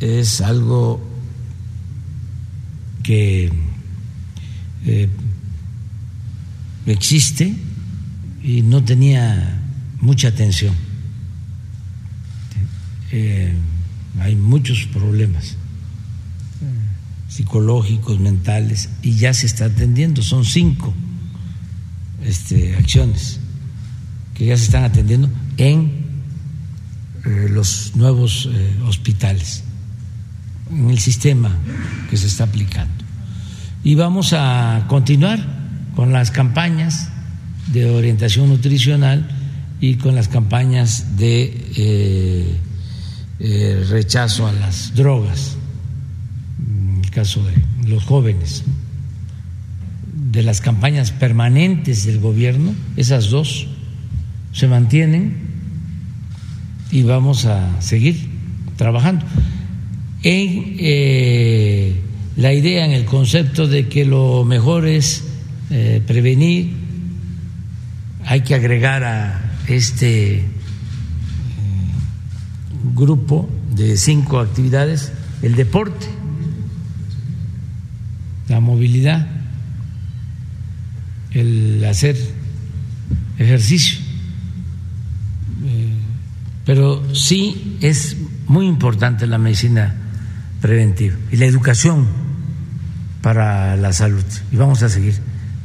es 0.00 0.40
algo 0.40 1.00
que 3.02 3.50
existe 6.86 7.54
y 8.42 8.62
no 8.62 8.82
tenía 8.84 9.62
mucha 10.00 10.28
atención. 10.28 10.74
hay 14.20 14.36
muchos 14.36 14.86
problemas 14.92 15.56
psicológicos, 17.34 18.20
mentales, 18.20 18.90
y 19.02 19.16
ya 19.16 19.34
se 19.34 19.46
está 19.46 19.64
atendiendo. 19.64 20.22
Son 20.22 20.44
cinco 20.44 20.94
este, 22.24 22.76
acciones 22.76 23.40
que 24.34 24.46
ya 24.46 24.56
se 24.56 24.64
están 24.64 24.84
atendiendo 24.84 25.28
en 25.56 26.04
eh, 27.24 27.48
los 27.50 27.96
nuevos 27.96 28.48
eh, 28.52 28.76
hospitales, 28.86 29.64
en 30.70 30.90
el 30.90 30.98
sistema 30.98 31.56
que 32.10 32.16
se 32.16 32.26
está 32.26 32.44
aplicando. 32.44 33.04
Y 33.82 33.94
vamos 33.94 34.32
a 34.32 34.84
continuar 34.88 35.38
con 35.94 36.12
las 36.12 36.30
campañas 36.30 37.10
de 37.68 37.90
orientación 37.90 38.48
nutricional 38.48 39.28
y 39.80 39.96
con 39.96 40.14
las 40.14 40.28
campañas 40.28 41.16
de 41.16 42.56
eh, 43.38 43.86
rechazo 43.90 44.46
a 44.46 44.52
las 44.52 44.94
drogas 44.94 45.56
caso 47.14 47.42
de 47.44 47.88
los 47.88 48.04
jóvenes, 48.04 48.64
de 50.32 50.42
las 50.42 50.60
campañas 50.60 51.12
permanentes 51.12 52.04
del 52.04 52.18
gobierno, 52.18 52.74
esas 52.96 53.30
dos 53.30 53.68
se 54.52 54.66
mantienen 54.66 55.36
y 56.90 57.04
vamos 57.04 57.46
a 57.46 57.80
seguir 57.80 58.28
trabajando. 58.76 59.24
En 60.24 60.76
eh, 60.78 62.00
la 62.36 62.54
idea, 62.54 62.86
en 62.86 62.92
el 62.92 63.04
concepto 63.04 63.68
de 63.68 63.88
que 63.88 64.06
lo 64.06 64.42
mejor 64.44 64.88
es 64.88 65.22
eh, 65.68 66.02
prevenir, 66.06 66.72
hay 68.24 68.40
que 68.40 68.54
agregar 68.54 69.04
a 69.04 69.52
este 69.68 70.36
eh, 70.36 70.44
grupo 72.94 73.50
de 73.76 73.98
cinco 73.98 74.40
actividades 74.40 75.12
el 75.42 75.56
deporte 75.56 76.06
la 78.48 78.60
movilidad, 78.60 79.26
el 81.32 81.84
hacer 81.84 82.16
ejercicio. 83.38 84.00
Pero 86.64 87.14
sí 87.14 87.76
es 87.82 88.16
muy 88.46 88.66
importante 88.66 89.26
la 89.26 89.38
medicina 89.38 90.03
preventiva 90.64 91.14
y 91.30 91.36
la 91.36 91.44
educación 91.44 92.06
para 93.20 93.76
la 93.76 93.92
salud. 93.92 94.24
Y 94.50 94.56
vamos 94.56 94.82
a 94.82 94.88
seguir 94.88 95.14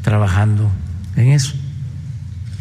trabajando 0.02 0.70
en 1.16 1.32
eso. 1.32 1.54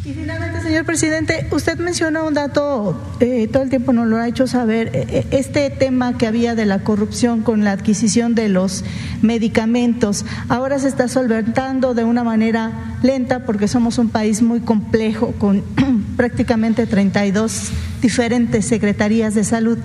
Y 0.08 0.14
finalmente, 0.14 0.62
señor 0.62 0.86
presidente, 0.86 1.46
usted 1.50 1.78
menciona 1.78 2.22
un 2.22 2.32
dato, 2.32 2.98
eh, 3.20 3.46
todo 3.46 3.62
el 3.62 3.68
tiempo 3.68 3.92
nos 3.92 4.06
lo 4.06 4.16
ha 4.16 4.26
hecho 4.26 4.46
saber, 4.46 4.88
eh, 4.94 5.06
eh, 5.10 5.26
este 5.32 5.68
tema 5.68 6.16
que 6.16 6.26
había 6.26 6.54
de 6.54 6.64
la 6.64 6.78
corrupción 6.78 7.42
con 7.42 7.62
la 7.62 7.72
adquisición 7.72 8.34
de 8.34 8.48
los 8.48 8.86
medicamentos, 9.20 10.24
ahora 10.48 10.78
se 10.78 10.88
está 10.88 11.08
solventando 11.08 11.92
de 11.92 12.04
una 12.04 12.24
manera 12.24 12.96
lenta 13.02 13.44
porque 13.44 13.68
somos 13.68 13.98
un 13.98 14.08
país 14.08 14.40
muy 14.40 14.60
complejo 14.60 15.34
con 15.38 15.62
prácticamente 16.16 16.86
32 16.86 17.70
diferentes 18.00 18.64
secretarías 18.64 19.34
de 19.34 19.44
salud. 19.44 19.76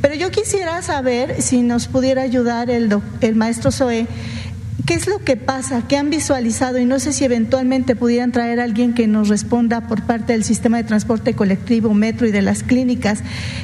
Pero 0.00 0.14
yo 0.14 0.30
quisiera 0.30 0.80
saber 0.82 1.42
si 1.42 1.62
nos 1.62 1.88
pudiera 1.88 2.22
ayudar 2.22 2.70
el, 2.70 2.88
el 3.20 3.34
maestro 3.34 3.72
Zoe 3.72 4.06
¿Qué 4.86 4.94
es 4.94 5.06
lo 5.06 5.24
que 5.24 5.36
pasa? 5.36 5.84
¿Qué 5.86 5.96
han 5.96 6.10
visualizado? 6.10 6.78
Y 6.78 6.86
no 6.86 6.98
sé 6.98 7.12
si 7.12 7.24
eventualmente 7.24 7.94
pudieran 7.94 8.32
traer 8.32 8.58
a 8.58 8.64
alguien 8.64 8.94
que 8.94 9.06
nos 9.06 9.28
responda 9.28 9.82
por 9.82 10.02
parte 10.02 10.32
del 10.32 10.42
sistema 10.42 10.78
de 10.78 10.84
transporte 10.84 11.34
colectivo, 11.34 11.94
metro 11.94 12.26
y 12.26 12.32
de 12.32 12.42
las 12.42 12.64
clínicas. 12.64 13.20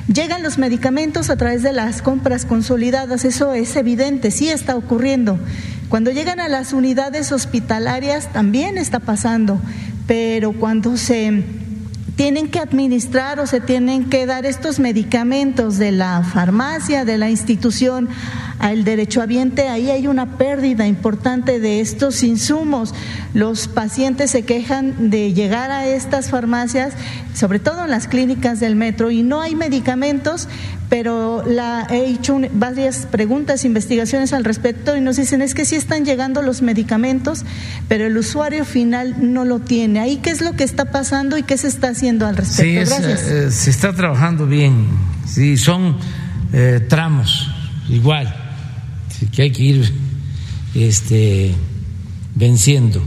Llegan 0.07 0.45
los 0.45 0.59
medicamentos 0.59 1.29
a 1.29 1.37
través 1.37 1.63
de 1.63 1.73
las 1.73 2.03
compras 2.03 2.45
consolidadas, 2.45 3.25
eso 3.25 3.53
es 3.53 3.75
evidente, 3.75 4.31
sí 4.31 4.49
está 4.49 4.77
ocurriendo. 4.77 5.41
Cuando 5.89 6.13
llegan 6.13 6.39
a 6.39 6.49
las 6.49 6.73
unidades 6.73 7.33
hospitalarias 7.33 8.33
también 8.33 8.79
está 8.79 9.01
pasando, 9.01 9.61
pero 10.07 10.53
cuando 10.53 10.97
se 10.97 11.43
tienen 12.19 12.49
que 12.49 12.59
administrar 12.59 13.39
o 13.39 13.47
se 13.47 13.61
tienen 13.61 14.11
que 14.11 14.27
dar 14.27 14.45
estos 14.45 14.81
medicamentos 14.81 15.79
de 15.79 15.93
la 15.93 16.25
farmacia, 16.25 17.05
de 17.05 17.17
la 17.17 17.31
institución 17.31 18.09
al 18.59 18.83
derechohabiente, 18.83 19.69
ahí 19.69 19.89
hay 19.89 20.09
una 20.09 20.37
pérdida 20.37 20.89
importante 20.89 21.61
de 21.61 21.79
estos 21.79 22.25
insumos. 22.25 22.93
Los 23.35 23.69
pacientes 23.69 24.33
se 24.33 24.43
quejan 24.43 25.11
de 25.11 25.33
llegar 25.33 25.71
a 25.71 25.87
estas 25.87 26.29
farmacias, 26.29 26.95
sobre 27.35 27.61
todo 27.61 27.85
en 27.85 27.91
las 27.91 28.09
clínicas 28.09 28.59
del 28.59 28.75
metro, 28.75 29.13
y 29.13 29.23
no 29.23 29.41
hay 29.41 29.55
medicamentos, 29.55 30.49
pero 30.89 31.43
la, 31.47 31.87
he 31.91 32.07
hecho 32.11 32.41
varias 32.53 33.07
preguntas, 33.07 33.65
investigaciones 33.65 34.33
al 34.33 34.45
respecto 34.45 34.97
y 34.97 35.01
nos 35.01 35.17
dicen 35.17 35.43
es 35.43 35.55
que 35.55 35.65
sí 35.65 35.77
están 35.77 36.05
llegando 36.05 36.41
los 36.41 36.63
medicamentos, 36.63 37.45
pero 37.89 38.07
el 38.07 38.17
usuario 38.17 38.65
final 38.65 39.17
no 39.21 39.45
lo 39.45 39.61
tiene. 39.61 40.01
Ahí 40.01 40.17
qué 40.17 40.31
es 40.31 40.41
lo 40.41 40.53
que 40.55 40.65
está 40.65 40.87
pasando 40.87 41.37
y 41.37 41.43
qué 41.43 41.59
se 41.59 41.69
está 41.69 41.89
haciendo 41.89 42.27
al 42.27 42.37
respecto. 42.37 42.97
Sí, 42.97 43.05
eh, 43.05 43.51
se 43.51 43.71
está 43.71 43.93
trabajando 43.93 44.47
bien. 44.47 44.87
Sí, 45.27 45.57
son 45.57 45.97
eh, 46.53 46.81
tramos 46.89 47.51
igual 47.91 48.35
que 49.33 49.43
hay 49.43 49.51
que 49.51 49.63
ir 49.63 49.93
este, 50.75 51.55
venciendo 52.35 53.05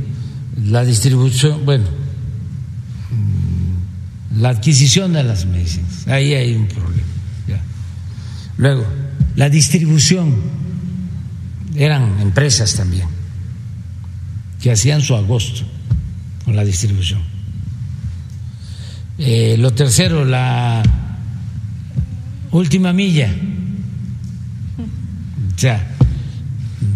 la 0.64 0.84
distribución, 0.84 1.66
bueno, 1.66 1.86
mm, 3.12 4.42
la 4.42 4.50
adquisición 4.50 5.14
de 5.14 5.24
las 5.24 5.46
medicinas. 5.46 6.08
Ahí 6.08 6.34
hay 6.34 6.54
un 6.54 6.68
problema. 6.68 7.11
Luego, 8.62 8.86
la 9.38 9.50
distribución, 9.50 10.36
eran 11.76 12.22
empresas 12.22 12.76
también 12.76 13.08
que 14.62 14.72
hacían 14.72 15.02
su 15.02 15.16
agosto 15.16 15.64
con 16.46 16.56
la 16.56 16.64
distribución. 16.64 17.22
Eh, 19.18 19.56
lo 19.58 19.74
tercero, 19.74 20.26
la 20.26 20.84
última 22.52 22.94
milla, 22.94 23.34
o 25.56 25.60
sea, 25.60 25.96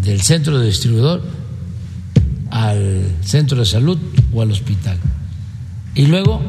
del 0.04 0.22
centro 0.22 0.60
de 0.60 0.68
distribuidor 0.68 1.24
al 2.52 3.12
centro 3.24 3.58
de 3.58 3.66
salud 3.66 3.98
o 4.32 4.44
al 4.44 4.52
hospital. 4.52 5.00
Y 5.96 6.06
luego 6.06 6.44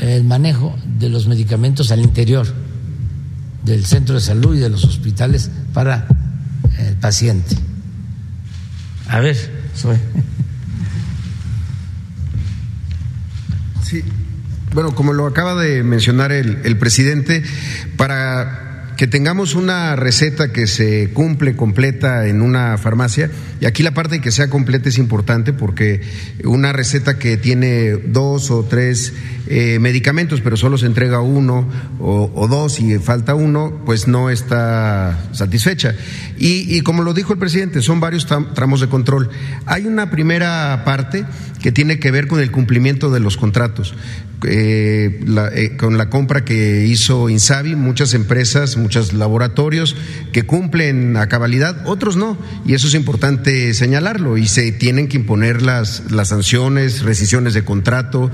el 0.00 0.24
manejo 0.24 0.74
de 0.98 1.10
los 1.10 1.26
medicamentos 1.26 1.90
al 1.90 2.00
interior 2.00 2.59
del 3.64 3.84
centro 3.86 4.14
de 4.14 4.20
salud 4.20 4.56
y 4.56 4.60
de 4.60 4.68
los 4.68 4.84
hospitales 4.84 5.50
para 5.72 6.06
el 6.78 6.96
paciente. 6.96 7.56
A 9.08 9.20
ver, 9.20 9.36
soy. 9.74 9.96
Sí, 13.82 14.04
bueno, 14.72 14.94
como 14.94 15.12
lo 15.12 15.26
acaba 15.26 15.60
de 15.60 15.82
mencionar 15.82 16.30
el, 16.30 16.60
el 16.64 16.78
presidente, 16.78 17.42
para 17.96 18.69
que 19.00 19.06
tengamos 19.06 19.54
una 19.54 19.96
receta 19.96 20.52
que 20.52 20.66
se 20.66 21.08
cumple 21.14 21.56
completa 21.56 22.26
en 22.26 22.42
una 22.42 22.76
farmacia, 22.76 23.30
y 23.58 23.64
aquí 23.64 23.82
la 23.82 23.94
parte 23.94 24.16
de 24.16 24.20
que 24.20 24.30
sea 24.30 24.50
completa 24.50 24.90
es 24.90 24.98
importante 24.98 25.54
porque 25.54 26.02
una 26.44 26.74
receta 26.74 27.18
que 27.18 27.38
tiene 27.38 27.92
dos 27.92 28.50
o 28.50 28.62
tres 28.64 29.14
eh, 29.46 29.78
medicamentos, 29.78 30.42
pero 30.42 30.58
solo 30.58 30.76
se 30.76 30.84
entrega 30.84 31.22
uno 31.22 31.66
o, 31.98 32.46
dos 32.46 32.78
y 32.78 32.98
falta 32.98 33.34
uno, 33.34 33.80
pues 33.86 34.06
no 34.06 34.28
está 34.28 35.18
satisfecha. 35.32 35.94
Y, 36.36 36.76
y 36.76 36.82
como 36.82 37.02
lo 37.02 37.14
dijo 37.14 37.32
el 37.32 37.38
presidente, 37.38 37.80
son 37.80 38.00
varios 38.00 38.26
tramos 38.26 38.82
de 38.82 38.88
control. 38.88 39.30
Hay 39.64 39.86
una 39.86 40.10
primera 40.10 40.82
parte 40.84 41.24
que 41.62 41.72
tiene 41.72 41.98
que 42.00 42.10
ver 42.10 42.28
con 42.28 42.38
el 42.40 42.50
cumplimiento 42.50 43.10
de 43.10 43.20
los 43.20 43.38
contratos 43.38 43.94
eh, 44.46 45.20
eh, 45.54 45.76
con 45.76 45.98
la 45.98 46.08
compra 46.08 46.44
que 46.44 46.86
hizo 46.86 47.28
Insabi, 47.28 47.76
muchas 47.76 48.14
empresas, 48.14 48.76
muchos 48.76 49.12
laboratorios 49.12 49.96
que 50.32 50.44
cumplen 50.44 51.16
a 51.16 51.28
cabalidad, 51.28 51.86
otros 51.86 52.16
no, 52.16 52.38
y 52.64 52.74
eso 52.74 52.88
es 52.88 52.94
importante 52.94 53.74
señalarlo, 53.74 54.38
y 54.38 54.46
se 54.46 54.72
tienen 54.72 55.08
que 55.08 55.16
imponer 55.16 55.62
las, 55.62 56.10
las 56.10 56.28
sanciones, 56.28 57.02
rescisiones 57.02 57.54
de 57.54 57.64
contrato, 57.64 58.30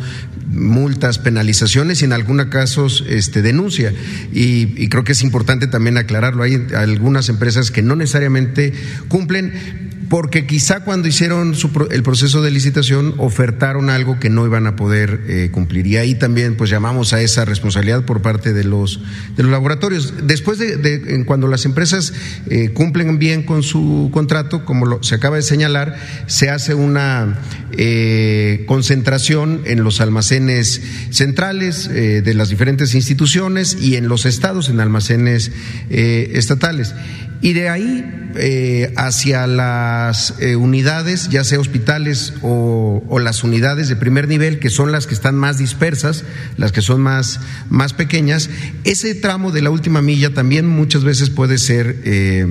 multas, 0.49 1.19
penalizaciones 1.19 2.03
y 2.03 2.05
en 2.05 2.12
algunos 2.12 2.47
casos 2.47 3.05
este, 3.09 3.43
denuncia. 3.43 3.93
Y, 4.33 4.83
y 4.83 4.89
creo 4.89 5.05
que 5.05 5.12
es 5.12 5.23
importante 5.23 5.66
también 5.66 5.99
aclararlo. 5.99 6.43
Hay 6.43 6.66
algunas 6.77 7.28
empresas 7.28 7.70
que 7.70 7.83
no 7.83 7.97
necesariamente 7.97 8.73
cumplen 9.09 9.87
porque 10.09 10.47
quizá 10.47 10.81
cuando 10.81 11.09
hicieron 11.09 11.55
el 11.91 12.03
proceso 12.03 12.43
de 12.43 12.51
licitación 12.51 13.15
ofertaron 13.19 13.91
algo 13.91 14.20
que 14.20 14.31
no 14.31 14.47
iban 14.47 14.66
a 14.66 14.77
poder 14.77 15.23
eh, 15.27 15.51
cumplir. 15.51 15.87
Y 15.87 15.97
ahí 15.97 16.15
también 16.15 16.57
pues 16.57 16.70
llamamos 16.70 17.12
a 17.12 17.20
esa 17.20 17.45
responsabilidad 17.45 18.05
por 18.05 18.23
parte 18.23 18.53
de 18.53 18.65
los, 18.65 19.01
de 19.37 19.43
los 19.43 19.53
laboratorios. 19.53 20.15
Después 20.27 20.59
de, 20.59 21.24
cuando 21.27 21.49
las 21.49 21.65
empresas 21.65 22.12
eh, 22.49 22.70
cumplen 22.70 23.19
bien 23.19 23.43
con 23.43 23.62
su 23.62 24.11
contrato, 24.12 24.65
como 24.65 25.03
se 25.03 25.16
acaba 25.16 25.37
de 25.37 25.43
señalar, 25.43 25.97
se 26.27 26.51
hace 26.51 26.74
una 26.74 27.41
eh, 27.73 28.65
concentración 28.66 29.62
en 29.65 29.83
los 29.83 30.01
almacenes 30.01 30.83
centrales 31.11 31.89
de 31.89 32.35
las 32.35 32.49
diferentes 32.49 32.95
instituciones 32.95 33.77
y 33.81 33.97
en 33.97 34.09
los 34.09 34.27
estados, 34.27 34.69
en 34.69 34.81
almacenes 34.81 35.51
estatales. 35.91 36.95
Y 37.41 37.53
de 37.53 37.69
ahí 37.69 38.31
eh, 38.39 38.93
hacia 38.97 39.47
las 39.47 40.35
eh, 40.41 40.57
unidades, 40.57 41.29
ya 41.29 41.45
sea 41.45 41.61
hospitales 41.61 42.35
o, 42.43 43.03
las 43.21 43.45
unidades 43.45 43.89
de 43.89 43.97
primer 43.97 44.29
nivel, 44.29 44.59
que 44.59 44.71
son 44.71 44.93
las 44.93 45.07
que 45.07 45.15
están 45.15 45.37
más 45.37 45.59
dispersas, 45.59 46.25
las 46.57 46.73
que 46.73 46.83
son 46.83 47.01
más, 47.01 47.41
más 47.71 47.93
pequeñas, 47.93 48.51
ese 48.85 49.15
tramo 49.15 49.53
de 49.53 49.63
la 49.63 49.71
última 49.71 50.03
milla 50.03 50.35
también 50.35 50.67
muchas 50.67 51.05
veces 51.05 51.31
puede 51.31 51.59
ser... 51.59 51.97
Eh, 52.05 52.47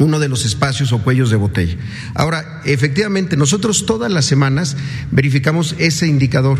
uno 0.00 0.18
de 0.18 0.28
los 0.28 0.44
espacios 0.44 0.92
o 0.92 1.02
cuellos 1.02 1.30
de 1.30 1.36
botella. 1.36 1.76
Ahora, 2.14 2.62
efectivamente, 2.64 3.36
nosotros 3.36 3.86
todas 3.86 4.10
las 4.10 4.24
semanas 4.24 4.76
verificamos 5.12 5.76
ese 5.78 6.08
indicador, 6.08 6.58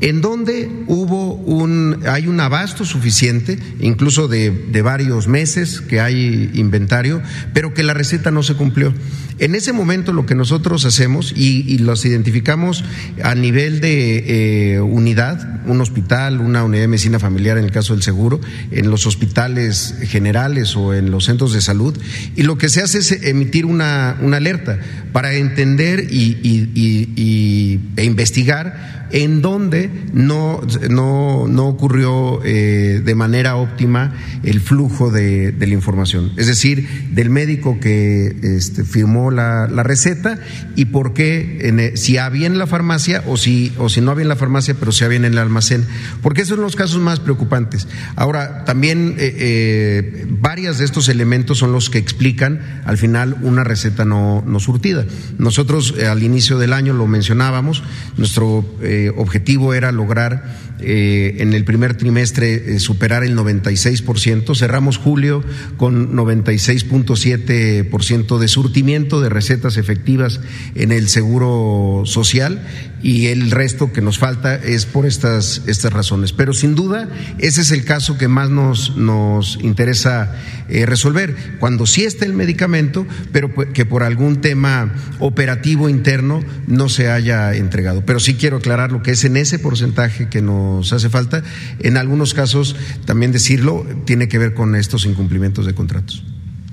en 0.00 0.20
donde 0.20 0.70
hubo 0.86 1.34
un, 1.34 2.04
hay 2.06 2.28
un 2.28 2.38
abasto 2.38 2.84
suficiente, 2.84 3.58
incluso 3.80 4.28
de, 4.28 4.50
de 4.50 4.82
varios 4.82 5.26
meses 5.26 5.80
que 5.80 6.00
hay 6.00 6.50
inventario, 6.54 7.22
pero 7.54 7.74
que 7.74 7.82
la 7.82 7.94
receta 7.94 8.30
no 8.30 8.42
se 8.42 8.54
cumplió. 8.54 8.92
En 9.38 9.54
ese 9.54 9.72
momento 9.72 10.12
lo 10.12 10.26
que 10.26 10.34
nosotros 10.34 10.84
hacemos 10.84 11.32
y, 11.34 11.78
los 11.78 12.04
identificamos 12.04 12.84
a 13.24 13.34
nivel 13.34 13.80
de 13.80 14.74
eh, 14.74 14.80
unidad, 14.80 15.66
un 15.66 15.80
hospital, 15.80 16.40
una 16.40 16.62
unidad 16.62 16.82
de 16.82 16.88
medicina 16.88 17.18
familiar 17.18 17.58
en 17.58 17.64
el 17.64 17.72
caso 17.72 17.94
del 17.94 18.02
seguro, 18.02 18.40
en 18.70 18.90
los 18.90 19.06
hospitales 19.06 19.96
generales 20.02 20.76
o 20.76 20.94
en 20.94 21.10
los 21.10 21.24
centros 21.24 21.52
de 21.52 21.60
salud, 21.60 21.98
y 22.36 22.42
lo 22.42 22.56
que 22.56 22.68
se 22.68 22.81
hace 22.82 22.98
es 22.98 23.12
emitir 23.24 23.66
una, 23.66 24.10
alerta 24.10 24.78
para 25.12 25.34
entender 25.34 26.06
y, 26.10 27.80
e 27.96 28.04
investigar 28.04 29.01
en 29.12 29.42
donde 29.42 29.90
no, 30.12 30.60
no, 30.90 31.46
no 31.46 31.66
ocurrió 31.66 32.40
eh, 32.44 33.02
de 33.04 33.14
manera 33.14 33.56
óptima 33.56 34.14
el 34.42 34.60
flujo 34.60 35.10
de, 35.10 35.54
la 35.58 35.66
información. 35.66 36.32
Es 36.36 36.46
decir, 36.46 36.88
del 37.12 37.30
médico 37.30 37.78
que 37.78 38.34
este, 38.42 38.84
firmó 38.84 39.30
la, 39.30 39.66
receta 39.82 40.38
y 40.76 40.86
por 40.86 41.12
qué, 41.12 41.58
en, 41.62 41.96
si 41.96 42.16
había 42.16 42.46
en 42.46 42.58
la 42.58 42.66
farmacia 42.66 43.22
o 43.26 43.36
si, 43.36 43.72
o 43.78 43.88
si 43.88 44.00
no 44.00 44.10
había 44.10 44.22
en 44.22 44.28
la 44.28 44.36
farmacia, 44.36 44.74
pero 44.78 44.92
si 44.92 45.04
había 45.04 45.18
en 45.18 45.24
el 45.24 45.38
almacén. 45.38 45.84
Porque 46.22 46.42
esos 46.42 46.56
son 46.56 46.64
los 46.64 46.76
casos 46.76 47.00
más 47.00 47.20
preocupantes. 47.20 47.88
Ahora, 48.16 48.64
también 48.64 49.16
eh, 49.18 49.36
eh, 49.38 50.26
varias 50.28 50.78
de 50.78 50.84
estos 50.84 51.08
elementos 51.08 51.58
son 51.58 51.72
los 51.72 51.90
que 51.90 51.98
explican 51.98 52.82
al 52.84 52.96
final 52.96 53.36
una 53.42 53.64
receta 53.64 54.04
no, 54.04 54.42
no 54.46 54.58
surtida. 54.60 55.04
Nosotros 55.38 55.94
al 55.98 56.22
inicio 56.22 56.58
del 56.58 56.72
año 56.72 56.92
lo 56.94 57.06
mencionábamos, 57.06 57.82
nuestro 58.16 58.64
objetivo 59.10 59.74
era 59.74 59.92
lograr 59.92 60.42
eh, 60.84 61.36
en 61.38 61.52
el 61.52 61.64
primer 61.64 61.96
trimestre 61.96 62.74
eh, 62.74 62.80
superar 62.80 63.22
el 63.24 63.36
96%. 63.36 64.56
Cerramos 64.56 64.98
julio 64.98 65.44
con 65.76 66.14
96.7% 66.14 68.38
de 68.38 68.48
surtimiento 68.48 69.20
de 69.20 69.28
recetas 69.28 69.76
efectivas 69.76 70.40
en 70.74 70.92
el 70.92 71.08
seguro 71.08 72.02
social 72.04 72.62
y 73.02 73.26
el 73.26 73.50
resto 73.50 73.92
que 73.92 74.00
nos 74.00 74.18
falta 74.18 74.54
es 74.54 74.86
por 74.86 75.06
estas, 75.06 75.62
estas 75.66 75.92
razones. 75.92 76.32
Pero 76.32 76.52
sin 76.52 76.74
duda, 76.74 77.08
ese 77.38 77.62
es 77.62 77.72
el 77.72 77.84
caso 77.84 78.16
que 78.16 78.28
más 78.28 78.50
nos, 78.50 78.96
nos 78.96 79.58
interesa 79.60 80.34
eh, 80.68 80.86
resolver. 80.86 81.34
Cuando 81.58 81.86
sí 81.86 82.04
está 82.04 82.24
el 82.24 82.32
medicamento, 82.32 83.06
pero 83.32 83.52
que 83.72 83.84
por 83.84 84.04
algún 84.04 84.40
tema 84.40 84.94
operativo 85.18 85.88
interno 85.88 86.42
no 86.66 86.88
se 86.88 87.10
haya 87.10 87.54
entregado. 87.54 88.04
Pero 88.06 88.20
sí 88.20 88.34
quiero 88.34 88.58
aclarar 88.58 88.92
lo 88.92 89.02
que 89.02 89.12
es 89.12 89.24
en 89.24 89.36
ese 89.36 89.58
porcentaje 89.58 90.28
que 90.28 90.40
nos 90.40 90.71
nos 90.78 90.92
hace 90.92 91.08
falta. 91.08 91.42
En 91.80 91.96
algunos 91.96 92.34
casos, 92.34 92.76
también 93.04 93.32
decirlo, 93.32 93.86
tiene 94.04 94.28
que 94.28 94.38
ver 94.38 94.54
con 94.54 94.76
estos 94.76 95.04
incumplimientos 95.04 95.66
de 95.66 95.74
contratos. 95.74 96.24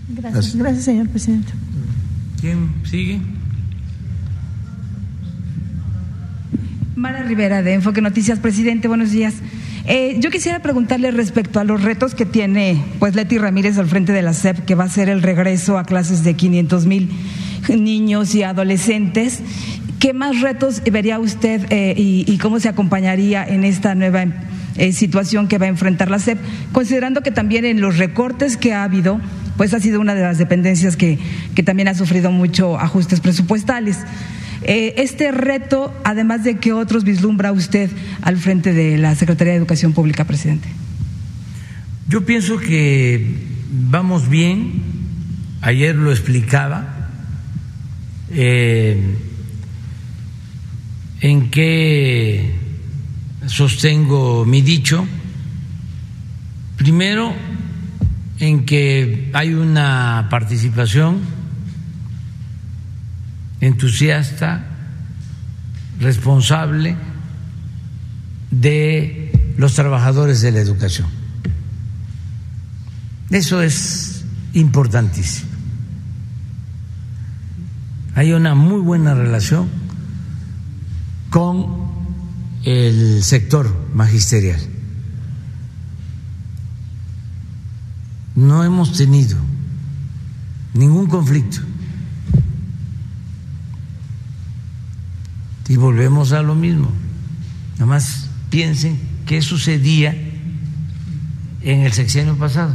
Gracias, 0.10 0.56
gracias, 0.56 0.86
señor 0.86 1.08
presidente. 1.10 1.52
¿Quién 2.40 2.70
sigue? 2.84 3.20
Mara 6.96 7.24
Rivera 7.24 7.62
de 7.62 7.74
Enfoque 7.74 8.02
Noticias, 8.02 8.40
presidente, 8.40 8.88
buenos 8.90 9.12
días. 9.12 9.36
Eh, 9.86 10.18
yo 10.20 10.30
quisiera 10.30 10.62
preguntarle 10.62 11.12
respecto 11.12 11.60
a 11.60 11.64
los 11.64 11.82
retos 11.82 12.14
que 12.14 12.26
tiene 12.26 12.84
pues 13.00 13.16
Leti 13.16 13.38
Ramírez 13.38 13.78
al 13.78 13.88
frente 13.88 14.12
de 14.12 14.22
la 14.22 14.34
SEP, 14.34 14.66
que 14.66 14.76
va 14.76 14.84
a 14.84 14.90
ser 14.90 15.10
el 15.10 15.22
regreso 15.22 15.78
a 15.78 15.86
clases 15.86 16.24
de 16.24 16.36
500 16.36 16.86
mil 16.86 17.10
niños 17.70 18.36
y 18.36 18.44
adolescentes 18.44 19.40
¿Qué 20.00 20.14
más 20.14 20.40
retos 20.40 20.82
vería 20.90 21.20
usted 21.20 21.66
eh, 21.72 21.94
y, 21.98 22.38
cómo 22.38 22.62
se 22.62 22.70
acompañaría 22.70 23.46
en 23.46 23.66
esta 23.66 23.96
nueva 23.96 24.26
eh, 24.78 24.94
situación 24.94 25.50
que 25.50 25.58
va 25.58 25.66
a 25.66 25.70
enfrentar 25.70 26.10
la 26.10 26.20
SEP, 26.20 26.40
considerando 26.72 27.22
que 27.22 27.32
también 27.32 27.66
en 27.66 27.82
los 27.82 27.98
recortes 27.98 28.56
que 28.56 28.74
ha 28.74 28.84
habido, 28.84 29.20
pues 29.58 29.74
ha 29.74 29.82
sido 29.82 30.00
una 30.00 30.16
de 30.16 30.22
las 30.22 30.38
dependencias 30.38 30.96
que, 30.96 31.20
también 31.66 31.90
ha 31.90 31.96
sufrido 31.96 32.32
mucho 32.32 32.80
ajustes 32.80 33.20
presupuestales? 33.20 33.98
Eh, 34.62 34.94
este 34.98 35.34
reto, 35.34 35.94
además 36.06 36.46
de 36.46 36.56
qué 36.60 36.72
otros 36.72 37.04
vislumbra 37.04 37.52
usted 37.52 37.90
al 38.22 38.38
frente 38.38 38.72
de 38.72 38.98
la 38.98 39.16
Secretaría 39.16 39.52
de 39.52 39.58
Educación 39.58 39.92
Pública, 39.92 40.24
presidente. 40.24 40.70
Yo 42.08 42.26
pienso 42.26 42.58
que 42.58 43.36
vamos 43.70 44.30
bien, 44.30 44.82
ayer 45.62 45.94
lo 45.96 46.12
explicaba. 46.12 46.96
¿En 51.22 51.52
qué 51.52 52.56
sostengo 53.46 54.46
mi 54.46 54.62
dicho? 54.62 55.06
Primero, 56.78 57.34
en 58.40 58.66
que 58.66 59.30
hay 59.34 59.54
una 59.54 60.28
participación 60.30 61.20
entusiasta, 63.60 64.66
responsable 66.00 66.96
de 68.52 69.54
los 69.58 69.74
trabajadores 69.74 70.42
de 70.42 70.52
la 70.52 70.60
educación. 70.60 71.08
Eso 73.30 73.62
es 73.62 74.24
importantísimo. 74.54 75.50
Hay 78.16 78.32
una 78.32 78.56
muy 78.56 78.80
buena 78.80 79.14
relación 79.14 79.68
con 81.30 81.90
el 82.64 83.24
sector 83.24 83.74
magisterial. 83.94 84.60
No 88.36 88.64
hemos 88.64 88.94
tenido 88.94 89.38
ningún 90.74 91.08
conflicto. 91.08 91.60
Y 95.68 95.76
volvemos 95.76 96.32
a 96.32 96.42
lo 96.42 96.56
mismo. 96.56 96.90
Nada 97.74 97.86
más 97.86 98.28
piensen 98.50 99.00
qué 99.28 99.42
sucedía 99.42 100.16
en 101.62 101.82
el 101.82 101.94
sexenio 101.94 102.36
pasado. 102.38 102.74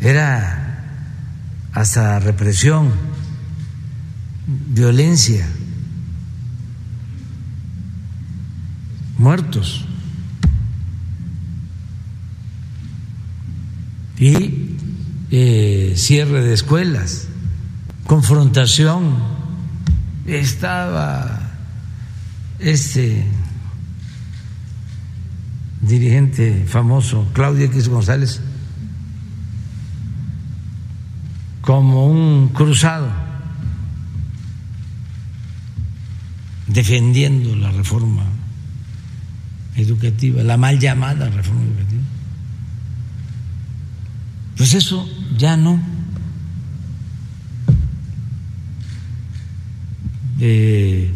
Era 0.00 0.84
hasta 1.72 2.18
represión 2.18 2.90
violencia, 4.46 5.46
muertos. 9.18 9.84
Y 14.18 14.76
eh, 15.30 15.94
cierre 15.96 16.42
de 16.42 16.54
escuelas, 16.54 17.28
confrontación. 18.06 19.32
Estaba 20.26 21.40
este 22.60 23.26
dirigente 25.80 26.64
famoso, 26.66 27.28
Claudio 27.32 27.66
X 27.66 27.88
González, 27.88 28.40
como 31.60 32.06
un 32.06 32.48
cruzado, 32.48 33.10
defendiendo 36.72 37.54
la 37.56 37.70
reforma 37.70 38.24
educativa, 39.76 40.42
la 40.42 40.56
mal 40.56 40.78
llamada 40.78 41.28
reforma 41.30 41.64
educativa. 41.64 42.02
Pues 44.56 44.74
eso 44.74 45.08
ya 45.36 45.56
no. 45.56 45.80
Eh, 50.40 51.10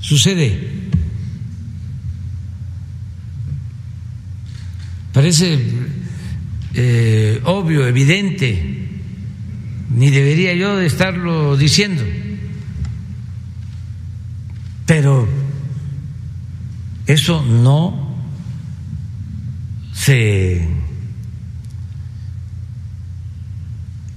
sucede. 0.00 0.74
Parece 5.12 5.58
eh, 6.74 7.40
obvio, 7.44 7.86
evidente, 7.86 8.88
ni 9.94 10.10
debería 10.10 10.54
yo 10.54 10.76
de 10.76 10.86
estarlo 10.86 11.56
diciendo, 11.56 12.02
pero 14.86 15.26
eso 17.06 17.42
no 17.42 18.14
se 19.92 20.68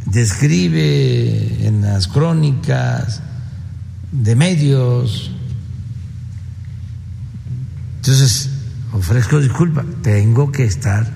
describe 0.06 1.68
en 1.68 1.81
las 1.81 2.07
crónicas 2.07 3.22
de 4.11 4.35
medios. 4.35 5.31
Entonces, 7.98 8.49
ofrezco 8.94 9.39
disculpa, 9.39 9.85
tengo 10.02 10.52
que 10.52 10.64
estar 10.64 11.11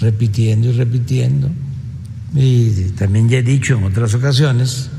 repitiendo 0.00 0.68
y 0.68 0.72
repitiendo. 0.72 1.50
Y 2.34 2.90
también 2.96 3.28
ya 3.28 3.38
he 3.38 3.42
dicho 3.42 3.78
en 3.78 3.84
otras 3.84 4.14
ocasiones 4.14 4.90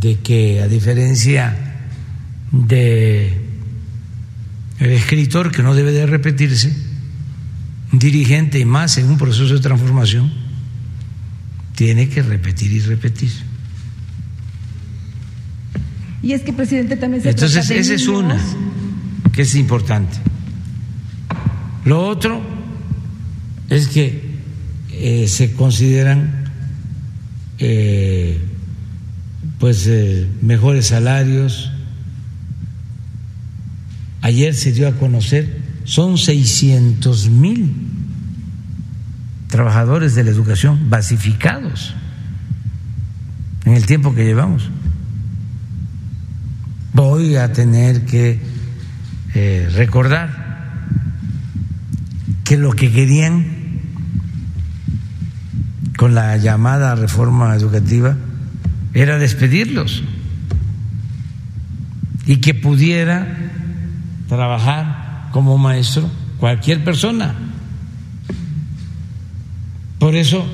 de 0.00 0.18
que 0.20 0.60
a 0.62 0.68
diferencia 0.68 1.56
de 2.50 3.40
el 4.78 4.90
escritor 4.90 5.50
que 5.50 5.62
no 5.62 5.74
debe 5.74 5.92
de 5.92 6.06
repetirse, 6.06 6.74
dirigente 7.92 8.58
y 8.58 8.64
más 8.64 8.98
en 8.98 9.08
un 9.08 9.18
proceso 9.18 9.54
de 9.54 9.60
transformación, 9.60 10.32
tiene 11.74 12.08
que 12.08 12.22
repetir 12.22 12.72
y 12.72 12.80
repetir. 12.80 13.32
Y 16.22 16.32
es 16.32 16.42
que, 16.42 16.52
presidente, 16.52 16.96
también 16.96 17.22
se 17.22 17.30
Entonces, 17.30 17.66
trata 17.66 17.74
de 17.74 17.80
esa 17.80 17.94
es 17.94 18.08
una 18.08 18.38
que 19.32 19.42
es 19.42 19.54
importante. 19.54 20.16
Lo 21.84 22.06
otro 22.06 22.40
es 23.68 23.88
que 23.88 24.22
eh, 24.90 25.28
se 25.28 25.52
consideran 25.52 26.44
eh, 27.58 28.40
pues 29.64 29.86
eh, 29.86 30.28
mejores 30.42 30.88
salarios. 30.88 31.72
Ayer 34.20 34.52
se 34.52 34.72
dio 34.72 34.86
a 34.86 34.92
conocer, 34.92 35.58
son 35.84 36.18
600 36.18 37.30
mil 37.30 37.74
trabajadores 39.48 40.14
de 40.14 40.24
la 40.24 40.32
educación 40.32 40.90
basificados 40.90 41.94
en 43.64 43.72
el 43.72 43.86
tiempo 43.86 44.14
que 44.14 44.26
llevamos. 44.26 44.68
Voy 46.92 47.36
a 47.36 47.54
tener 47.54 48.04
que 48.04 48.40
eh, 49.32 49.70
recordar 49.72 50.74
que 52.44 52.58
lo 52.58 52.72
que 52.72 52.92
querían 52.92 53.46
con 55.96 56.14
la 56.14 56.36
llamada 56.36 56.94
reforma 56.96 57.56
educativa 57.56 58.14
era 58.94 59.18
despedirlos 59.18 60.02
y 62.26 62.36
que 62.36 62.54
pudiera 62.54 63.26
trabajar 64.28 65.28
como 65.32 65.58
maestro 65.58 66.08
cualquier 66.38 66.84
persona. 66.84 67.34
Por 69.98 70.14
eso 70.14 70.46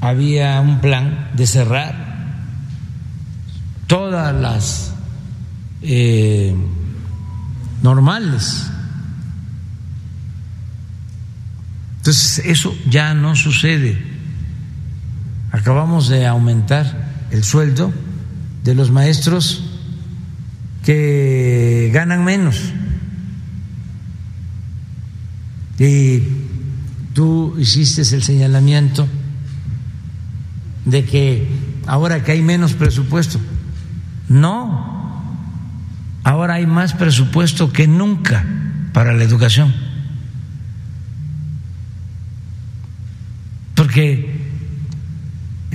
había 0.00 0.60
un 0.60 0.80
plan 0.80 1.30
de 1.34 1.46
cerrar 1.46 2.04
todas 3.86 4.34
las 4.34 4.94
eh, 5.82 6.54
normales. 7.82 8.70
Entonces, 11.98 12.44
eso 12.44 12.76
ya 12.88 13.14
no 13.14 13.34
sucede. 13.34 13.98
Acabamos 15.52 16.08
de 16.08 16.26
aumentar 16.26 17.13
el 17.34 17.42
sueldo 17.42 17.92
de 18.62 18.76
los 18.76 18.92
maestros 18.92 19.64
que 20.84 21.90
ganan 21.92 22.24
menos. 22.24 22.60
Y 25.80 26.22
tú 27.12 27.56
hiciste 27.58 28.02
el 28.02 28.22
señalamiento 28.22 29.08
de 30.84 31.04
que 31.04 31.48
ahora 31.86 32.22
que 32.22 32.30
hay 32.30 32.42
menos 32.42 32.74
presupuesto. 32.74 33.40
No, 34.28 35.24
ahora 36.22 36.54
hay 36.54 36.66
más 36.66 36.92
presupuesto 36.92 37.72
que 37.72 37.88
nunca 37.88 38.44
para 38.92 39.12
la 39.12 39.24
educación. 39.24 39.74
Porque 43.74 44.33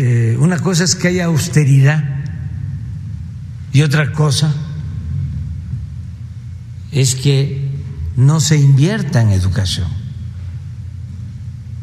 eh, 0.01 0.37
una 0.39 0.59
cosa 0.59 0.85
es 0.85 0.95
que 0.95 1.09
haya 1.09 1.25
austeridad 1.25 2.01
y 3.73 3.81
otra 3.81 4.13
cosa 4.13 4.55
es 6.93 7.15
que 7.15 7.69
no 8.15 8.39
se 8.39 8.55
invierta 8.55 9.21
en 9.21 9.31
educación. 9.31 9.89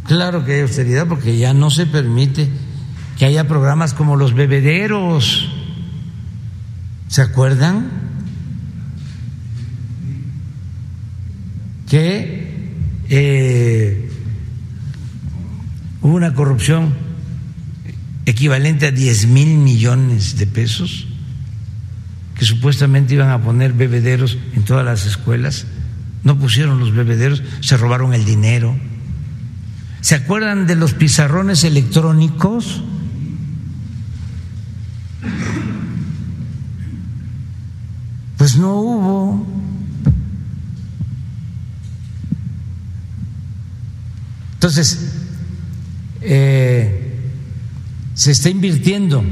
Claro 0.05 0.47
que 0.47 0.55
hay 0.55 0.61
austeridad 0.63 1.07
porque 1.07 1.37
ya 1.37 1.53
no 1.53 1.69
se 1.69 1.85
permite 1.85 2.49
que 3.19 3.27
haya 3.27 3.47
programas 3.47 3.93
como 3.93 4.17
los 4.17 4.33
bebederos. 4.33 5.51
¿Se 7.09 7.21
acuerdan? 7.21 7.91
Que 11.87 12.73
eh, 13.11 14.11
hubo 16.01 16.15
una 16.15 16.33
corrupción 16.33 17.06
equivalente 18.27 18.87
a 18.87 18.91
10 18.91 19.29
mil 19.29 19.57
millones 19.57 20.37
de 20.37 20.47
pesos 20.47 21.07
que 22.35 22.45
supuestamente 22.45 23.15
iban 23.15 23.31
a 23.31 23.41
poner 23.41 23.73
bebederos 23.73 24.37
en 24.55 24.65
todas 24.65 24.85
las 24.85 25.07
escuelas. 25.07 25.65
No 26.23 26.39
pusieron 26.39 26.79
los 26.79 26.95
bebederos, 26.95 27.43
se 27.61 27.77
robaron 27.77 28.13
el 28.13 28.25
dinero. 28.25 28.77
¿Se 30.03 30.17
acuerdan 30.17 30.67
de 30.67 30.77
los 30.77 30.93
pizarrones 30.93 31.65
electrónicos? 31.65 32.83
Pues 38.37 38.57
no 38.57 38.75
hubo. 38.81 39.47
Entonces, 44.55 45.13
eh, 46.21 47.06
se 48.17 48.31
está 48.31 48.49
invirtiendo 48.49 49.23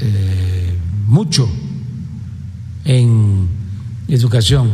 eh, 0.00 0.74
mucho 1.06 1.46
en 2.86 3.48
educación, 4.08 4.70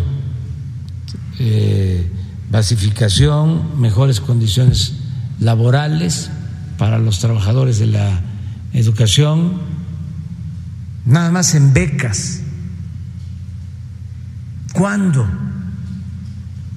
eh, 1.41 2.09
basificación, 2.49 3.81
mejores 3.81 4.21
condiciones 4.21 4.95
laborales 5.41 6.31
para 6.79 6.99
los 6.99 7.19
trabajadores 7.19 7.81
de 7.81 7.87
la 7.87 8.21
educación, 8.73 9.61
nada 11.07 11.33
más 11.33 11.57
en 11.57 11.73
becas. 11.73 12.43
¿Cuándo 14.73 15.27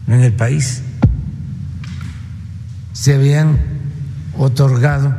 en 0.07 0.23
el 0.23 0.33
país 0.33 0.81
se 2.93 3.13
habían 3.13 3.78
otorgado 4.39 5.13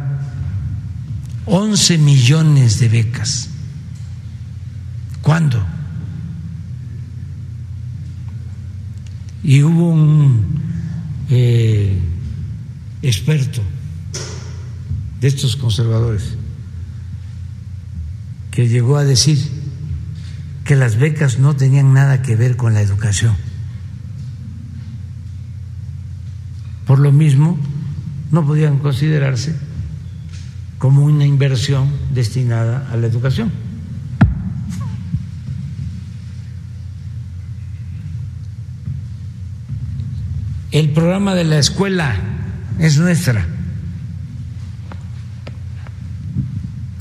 11 1.45 1.99
millones 1.99 2.81
de 2.81 2.89
becas? 2.89 3.51
¿Cuándo? 5.21 5.63
Y 9.43 9.63
hubo 9.63 9.91
un 9.91 10.63
eh, 11.29 12.01
experto 13.03 13.63
de 15.21 15.29
estos 15.29 15.57
conservadores 15.57 16.35
que 18.51 18.69
llegó 18.69 18.97
a 18.97 19.05
decir 19.05 19.39
que 20.65 20.77
las 20.77 20.97
becas 20.97 21.39
no 21.39 21.57
tenían 21.57 21.93
nada 21.93 22.23
que 22.23 22.37
ver 22.37 22.57
con 22.57 22.73
la 22.75 22.81
educación. 22.81 23.35
Por 26.87 26.99
lo 26.99 27.13
mismo, 27.13 27.59
no 28.31 28.47
podían 28.47 28.79
considerarse 28.79 29.55
como 30.79 31.05
una 31.05 31.27
inversión 31.27 31.91
destinada 32.15 32.89
a 32.91 32.97
la 32.97 33.07
educación. 33.07 33.51
El 40.71 40.91
programa 40.91 41.35
de 41.35 41.45
la 41.45 41.59
escuela 41.59 42.15
es 42.79 42.97
nuestra. 42.97 43.47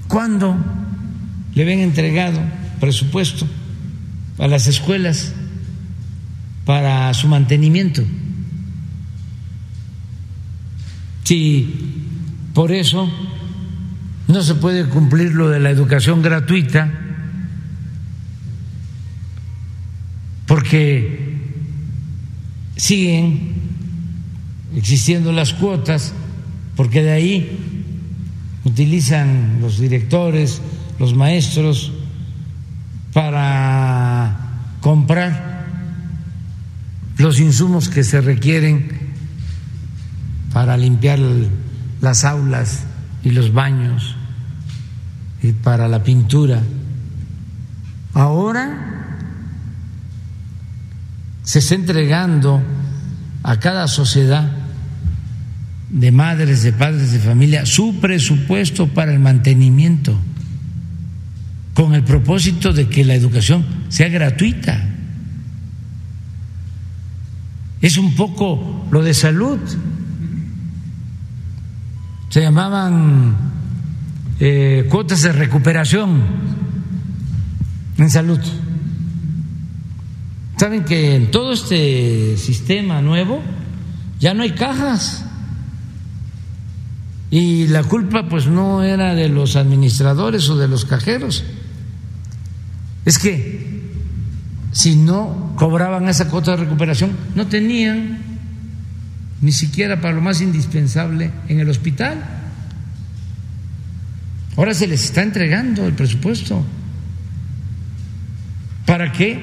¿Cuándo 0.08 0.58
le 1.54 1.66
ven 1.66 1.80
entregado 1.80 2.42
presupuesto 2.80 3.48
a 4.40 4.48
las 4.48 4.66
escuelas 4.66 5.34
para 6.66 7.14
su 7.14 7.28
mantenimiento? 7.28 8.04
Si 11.30 11.70
por 12.56 12.72
eso 12.72 13.08
no 14.28 14.42
se 14.42 14.56
puede 14.56 14.90
cumplir 14.90 15.36
lo 15.36 15.48
de 15.48 15.60
la 15.60 15.70
educación 15.70 16.24
gratuita, 16.24 16.92
porque 20.48 21.38
siguen 22.78 23.54
existiendo 24.76 25.32
las 25.32 25.54
cuotas, 25.54 26.16
porque 26.76 27.04
de 27.04 27.12
ahí 27.12 27.60
utilizan 28.64 29.60
los 29.62 29.78
directores, 29.78 30.64
los 30.98 31.14
maestros, 31.14 31.92
para 33.14 34.36
comprar 34.82 35.68
los 37.20 37.40
insumos 37.40 37.88
que 37.88 38.04
se 38.04 38.20
requieren 38.20 38.99
para 40.60 40.76
limpiar 40.76 41.20
las 42.02 42.26
aulas 42.26 42.82
y 43.24 43.32
los 43.32 43.54
baños 43.54 44.18
y 45.42 45.54
para 45.54 45.88
la 45.88 46.04
pintura. 46.04 46.62
Ahora 48.14 49.16
se 51.44 51.60
está 51.60 51.76
entregando 51.76 52.62
a 53.42 53.58
cada 53.58 53.88
sociedad 53.88 54.52
de 55.92 56.12
madres, 56.12 56.62
de 56.64 56.74
padres 56.74 57.14
de 57.14 57.20
familia, 57.20 57.66
su 57.66 58.02
presupuesto 58.02 58.90
para 58.90 59.14
el 59.14 59.20
mantenimiento, 59.20 60.20
con 61.74 61.96
el 61.96 62.04
propósito 62.04 62.74
de 62.74 62.90
que 62.90 63.06
la 63.06 63.16
educación 63.16 63.66
sea 63.88 64.10
gratuita. 64.10 64.90
Es 67.82 67.98
un 67.98 68.14
poco 68.16 68.90
lo 68.92 69.02
de 69.02 69.14
salud. 69.14 69.58
Se 72.30 72.42
llamaban 72.42 73.36
eh, 74.40 74.88
cuotas 74.90 75.24
de 75.24 75.32
recuperación 75.34 76.22
en 77.98 78.10
salud. 78.10 78.40
Saben 80.58 80.86
que 80.86 81.16
en 81.16 81.32
todo 81.32 81.54
este 81.54 82.38
sistema 82.38 83.02
nuevo 83.02 83.42
ya 84.20 84.34
no 84.34 84.44
hay 84.44 84.52
cajas. 84.52 85.26
Y 87.32 87.68
la 87.68 87.84
culpa 87.84 88.28
pues 88.28 88.48
no 88.48 88.84
era 88.84 89.16
de 89.16 89.30
los 89.30 89.56
administradores 89.56 90.50
o 90.50 90.58
de 90.58 90.68
los 90.68 90.86
cajeros. 90.86 91.44
Es 93.06 93.18
que 93.18 93.90
si 94.72 94.96
no 94.96 95.54
cobraban 95.56 96.08
esa 96.10 96.30
cuota 96.30 96.52
de 96.52 96.58
recuperación, 96.58 97.12
no 97.36 97.48
tenían 97.48 98.29
ni 99.42 99.52
siquiera 99.52 100.02
para 100.02 100.14
lo 100.14 100.22
más 100.22 100.42
indispensable 100.42 101.32
en 101.48 101.60
el 101.60 101.70
hospital. 101.70 102.24
Ahora 104.58 104.74
se 104.74 104.88
les 104.88 105.06
está 105.06 105.24
entregando 105.24 105.86
el 105.86 105.94
presupuesto. 105.94 106.66
¿Para 108.86 109.12
que 109.12 109.40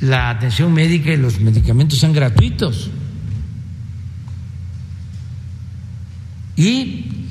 la 0.00 0.30
atención 0.30 0.72
médica 0.72 1.12
y 1.12 1.16
los 1.16 1.38
medicamentos 1.40 1.98
sean 1.98 2.12
gratuitos? 2.12 2.90
Y 6.56 7.28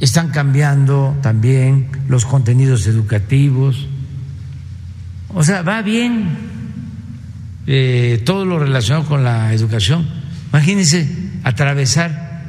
están 0.00 0.30
cambiando 0.30 1.16
también 1.22 1.88
los 2.08 2.24
contenidos 2.24 2.86
educativos. 2.86 3.86
O 5.34 5.44
sea, 5.44 5.62
va 5.62 5.82
bien 5.82 6.55
eh, 7.66 8.22
todo 8.24 8.44
lo 8.44 8.58
relacionado 8.58 9.06
con 9.06 9.24
la 9.24 9.52
educación. 9.52 10.06
Imagínense 10.50 11.08
atravesar 11.42 12.42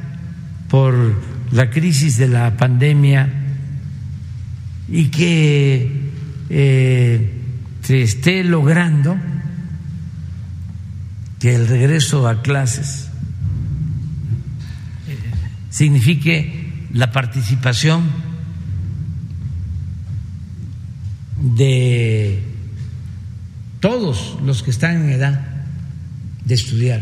por 0.68 1.20
la 1.52 1.70
crisis 1.70 2.16
de 2.16 2.28
la 2.28 2.56
pandemia 2.56 3.28
y 4.88 5.06
que 5.06 6.10
eh, 6.50 7.32
se 7.82 8.02
esté 8.02 8.44
logrando 8.44 9.16
que 11.38 11.54
el 11.54 11.68
regreso 11.68 12.28
a 12.28 12.42
clases 12.42 13.08
signifique 15.70 16.86
la 16.92 17.12
participación 17.12 18.02
de 21.40 22.42
todos 23.80 24.36
los 24.44 24.62
que 24.62 24.70
están 24.70 25.02
en 25.02 25.10
edad 25.10 25.40
de 26.44 26.54
estudiar. 26.54 27.00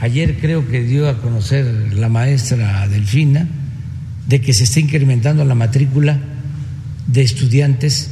Ayer 0.00 0.38
creo 0.40 0.68
que 0.68 0.82
dio 0.82 1.08
a 1.08 1.18
conocer 1.18 1.94
la 1.94 2.08
maestra 2.08 2.86
Delfina 2.88 3.48
de 4.26 4.40
que 4.40 4.52
se 4.52 4.64
está 4.64 4.80
incrementando 4.80 5.44
la 5.44 5.54
matrícula 5.54 6.18
de 7.06 7.22
estudiantes 7.22 8.10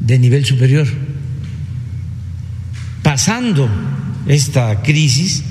de 0.00 0.18
nivel 0.18 0.44
superior. 0.44 0.86
Pasando 3.02 3.68
esta 4.26 4.82
crisis, 4.82 5.44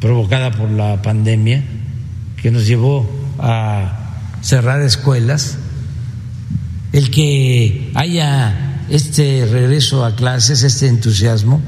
provocada 0.00 0.50
por 0.50 0.70
la 0.70 1.00
pandemia, 1.00 1.62
que 2.36 2.50
nos 2.50 2.66
llevó 2.66 3.08
a 3.38 4.16
cerrar 4.42 4.82
escuelas, 4.82 5.58
el 6.94 7.10
que 7.10 7.90
haya 7.94 8.84
este 8.88 9.48
regreso 9.50 10.04
a 10.04 10.14
clases, 10.14 10.62
este 10.62 10.86
entusiasmo. 10.86 11.60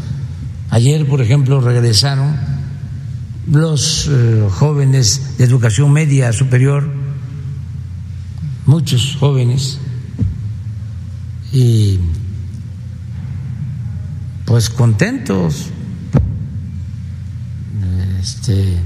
Ayer, 0.70 1.05
por 1.05 1.20
ejemplo, 1.20 1.61
regresaron 1.61 2.36
los 3.51 4.09
eh, 4.09 4.47
jóvenes 4.48 5.36
de 5.36 5.44
educación 5.44 5.93
media 5.93 6.32
superior, 6.32 6.89
muchos 8.66 9.16
jóvenes, 9.19 9.81
y 11.53 11.98
pues 14.44 14.70
contentos 14.70 15.70
este, 18.20 18.78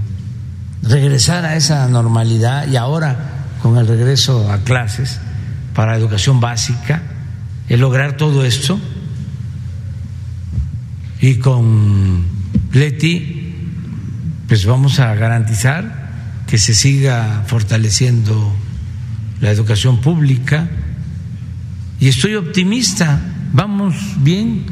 regresar 0.83 1.45
a 1.45 1.57
esa 1.57 1.87
normalidad 1.89 2.67
y 2.67 2.77
ahora 2.77 3.49
con 3.63 3.77
el 3.77 3.87
regreso 3.87 4.51
a 4.51 4.57
clases 4.61 5.21
para 5.75 5.97
educación 5.97 6.41
básica, 6.41 7.03
el 7.69 7.81
lograr 7.81 8.17
todo 8.17 8.45
esto. 8.45 8.79
Y 11.21 11.37
con 11.37 12.25
Leti 12.73 13.41
pues 14.51 14.67
vamos 14.67 14.99
a 14.99 15.15
garantizar 15.15 16.43
que 16.49 16.59
se 16.59 16.75
siga 16.75 17.45
fortaleciendo 17.47 18.53
la 19.41 19.53
educación 19.53 20.01
pública. 20.01 20.69
Y 22.01 22.09
estoy 22.09 22.35
optimista, 22.35 23.21
vamos 23.53 23.95
bien, 24.17 24.67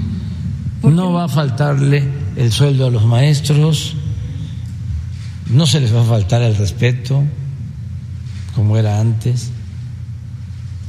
no 0.82 1.12
va 1.12 1.26
a 1.26 1.28
faltarle 1.28 2.02
el 2.34 2.50
sueldo 2.50 2.88
a 2.88 2.90
los 2.90 3.04
maestros, 3.04 3.94
no 5.48 5.64
se 5.64 5.78
les 5.78 5.94
va 5.94 6.02
a 6.02 6.06
faltar 6.06 6.42
el 6.42 6.56
respeto 6.56 7.22
como 8.56 8.76
era 8.76 8.98
antes, 8.98 9.52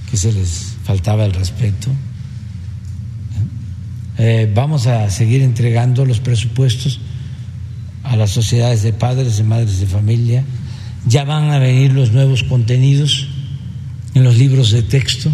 que 0.10 0.18
se 0.18 0.32
les 0.32 0.76
faltaba 0.84 1.26
el 1.26 1.34
respeto. 1.34 1.90
Eh, 4.18 4.52
vamos 4.54 4.88
a 4.88 5.10
seguir 5.10 5.42
entregando 5.42 6.06
los 6.06 6.20
presupuestos 6.20 7.00
a 8.04 8.16
las 8.16 8.32
sociedades 8.32 8.84
de 8.84 8.92
padres 8.92 9.40
y 9.40 9.44
madres 9.44 9.80
de 9.80 9.86
familia. 9.86 10.44
Ya 11.08 11.24
van 11.24 11.52
a 11.52 11.60
venir 11.60 11.94
los 11.94 12.12
nuevos 12.12 12.44
contenidos 12.44 13.28
en 14.14 14.24
los 14.24 14.38
libros 14.38 14.72
de 14.72 14.82
texto. 14.84 15.32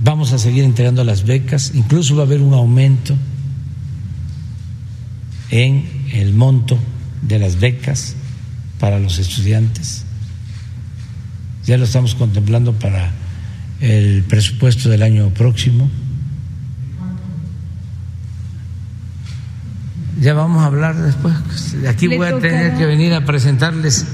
Vamos 0.00 0.32
a 0.32 0.38
seguir 0.38 0.64
entregando 0.64 1.02
las 1.02 1.24
becas. 1.24 1.72
Incluso 1.74 2.14
va 2.14 2.22
a 2.22 2.26
haber 2.26 2.40
un 2.40 2.54
aumento 2.54 3.16
en 5.50 5.84
el 6.12 6.32
monto 6.32 6.78
de 7.22 7.38
las 7.38 7.58
becas 7.58 8.14
para 8.78 9.00
los 9.00 9.18
estudiantes. 9.18 10.05
Ya 11.66 11.76
lo 11.76 11.84
estamos 11.84 12.14
contemplando 12.14 12.72
para 12.74 13.10
el 13.80 14.22
presupuesto 14.22 14.88
del 14.88 15.02
año 15.02 15.30
próximo. 15.30 15.90
Ya 20.20 20.32
vamos 20.32 20.62
a 20.62 20.66
hablar 20.66 20.96
después. 20.96 21.34
Aquí 21.88 22.06
voy 22.06 22.26
a 22.26 22.38
tener 22.38 22.74
que 22.76 22.86
venir 22.86 23.12
a 23.14 23.24
presentarles 23.24 24.06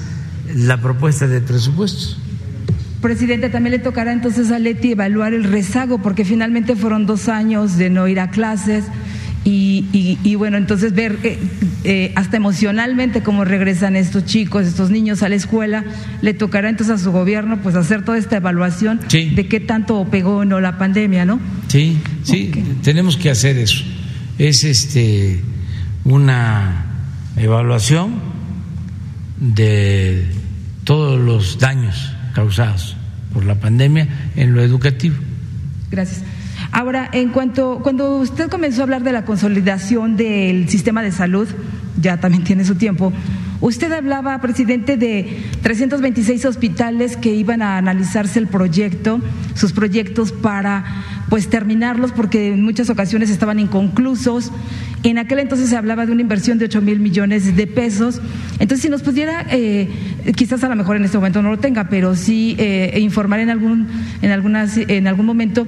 la 0.54 0.80
propuesta 0.80 1.26
de 1.26 1.40
presupuesto. 1.40 2.16
Presidente, 3.00 3.50
también 3.50 3.72
le 3.72 3.78
tocará 3.78 4.12
entonces 4.12 4.50
a 4.50 4.58
Leti 4.58 4.92
evaluar 4.92 5.34
el 5.34 5.44
rezago, 5.44 5.98
porque 5.98 6.24
finalmente 6.24 6.74
fueron 6.74 7.04
dos 7.04 7.28
años 7.28 7.76
de 7.76 7.90
no 7.90 8.08
ir 8.08 8.20
a 8.20 8.30
clases 8.30 8.84
y, 9.44 10.34
bueno, 10.36 10.56
entonces 10.56 10.94
ver 10.94 11.18
eh, 11.24 11.38
eh, 11.84 12.12
hasta 12.14 12.36
emocionalmente 12.36 13.22
cómo 13.22 13.44
regresan 13.44 13.96
estos 13.96 14.24
chicos, 14.24 14.66
estos 14.66 14.90
niños 14.90 15.22
a 15.22 15.28
la 15.28 15.34
escuela, 15.34 15.84
le 16.20 16.34
tocará 16.34 16.68
entonces 16.68 17.00
a 17.00 17.02
su 17.02 17.10
gobierno 17.10 17.60
pues 17.62 17.74
hacer 17.74 18.04
toda 18.04 18.18
esta 18.18 18.36
evaluación 18.36 19.00
de 19.10 19.46
qué 19.48 19.60
tanto 19.60 20.06
pegó 20.10 20.38
o 20.38 20.44
no 20.44 20.60
la 20.60 20.78
pandemia, 20.78 21.24
¿no? 21.24 21.40
Sí, 21.68 21.98
sí, 22.22 22.52
tenemos 22.82 23.16
que 23.16 23.30
hacer 23.30 23.58
eso. 23.58 23.84
Es 24.38 24.64
este 24.64 25.40
una 26.04 26.86
evaluación 27.36 28.20
de 29.40 30.26
todos 30.84 31.20
los 31.20 31.58
daños 31.58 32.12
causados 32.34 32.96
por 33.32 33.44
la 33.44 33.56
pandemia 33.56 34.08
en 34.36 34.54
lo 34.54 34.62
educativo. 34.62 35.16
Gracias. 35.90 36.22
Ahora, 36.72 37.10
en 37.12 37.28
cuanto, 37.28 37.80
cuando 37.82 38.16
usted 38.16 38.48
comenzó 38.48 38.80
a 38.80 38.84
hablar 38.84 39.02
de 39.02 39.12
la 39.12 39.26
consolidación 39.26 40.16
del 40.16 40.70
sistema 40.70 41.02
de 41.02 41.12
salud, 41.12 41.46
ya 42.00 42.18
también 42.18 42.44
tiene 42.44 42.64
su 42.64 42.76
tiempo, 42.76 43.12
usted 43.60 43.92
hablaba, 43.92 44.40
presidente, 44.40 44.96
de 44.96 45.44
326 45.62 46.46
hospitales 46.46 47.18
que 47.18 47.34
iban 47.34 47.60
a 47.60 47.76
analizarse 47.76 48.38
el 48.38 48.48
proyecto, 48.48 49.20
sus 49.54 49.72
proyectos 49.74 50.32
para 50.32 51.04
pues 51.28 51.48
terminarlos 51.48 52.10
porque 52.12 52.48
en 52.48 52.62
muchas 52.62 52.88
ocasiones 52.88 53.28
estaban 53.28 53.58
inconclusos. 53.58 54.50
En 55.04 55.18
aquel 55.18 55.40
entonces 55.40 55.68
se 55.68 55.76
hablaba 55.76 56.06
de 56.06 56.12
una 56.12 56.20
inversión 56.20 56.58
de 56.58 56.66
8 56.66 56.80
mil 56.80 57.00
millones 57.00 57.56
de 57.56 57.66
pesos. 57.66 58.20
Entonces, 58.60 58.82
si 58.82 58.88
nos 58.88 59.02
pudiera, 59.02 59.46
eh, 59.50 59.88
quizás 60.36 60.62
a 60.62 60.68
lo 60.68 60.76
mejor 60.76 60.96
en 60.96 61.04
este 61.04 61.18
momento 61.18 61.42
no 61.42 61.50
lo 61.50 61.58
tenga, 61.58 61.88
pero 61.88 62.14
sí 62.14 62.54
eh, 62.58 62.98
informar 63.00 63.40
en 63.40 63.50
algún, 63.50 63.88
en, 64.22 64.30
algunas, 64.30 64.76
en 64.76 65.08
algún 65.08 65.26
momento 65.26 65.66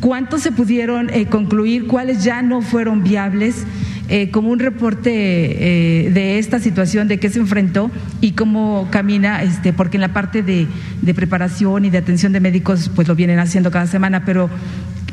cuántos 0.00 0.42
se 0.42 0.52
pudieron 0.52 1.10
eh, 1.10 1.26
concluir, 1.26 1.88
cuáles 1.88 2.22
ya 2.22 2.42
no 2.42 2.62
fueron 2.62 3.02
viables, 3.02 3.64
eh, 4.08 4.30
como 4.30 4.50
un 4.50 4.60
reporte 4.60 5.10
de 5.10 6.38
esta 6.38 6.60
situación, 6.60 7.08
de 7.08 7.18
qué 7.18 7.28
se 7.28 7.40
enfrentó 7.40 7.90
y 8.20 8.32
cómo 8.32 8.86
camina, 8.92 9.42
este, 9.42 9.72
porque 9.72 9.96
en 9.96 10.02
la 10.02 10.12
parte 10.12 10.44
de, 10.44 10.68
preparación 11.12 11.86
y 11.86 11.90
de 11.90 11.98
atención 11.98 12.32
de 12.32 12.38
médicos, 12.38 12.88
pues 12.94 13.08
lo 13.08 13.16
vienen 13.16 13.40
haciendo 13.40 13.72
cada 13.72 13.88
semana, 13.88 14.24
pero 14.24 14.48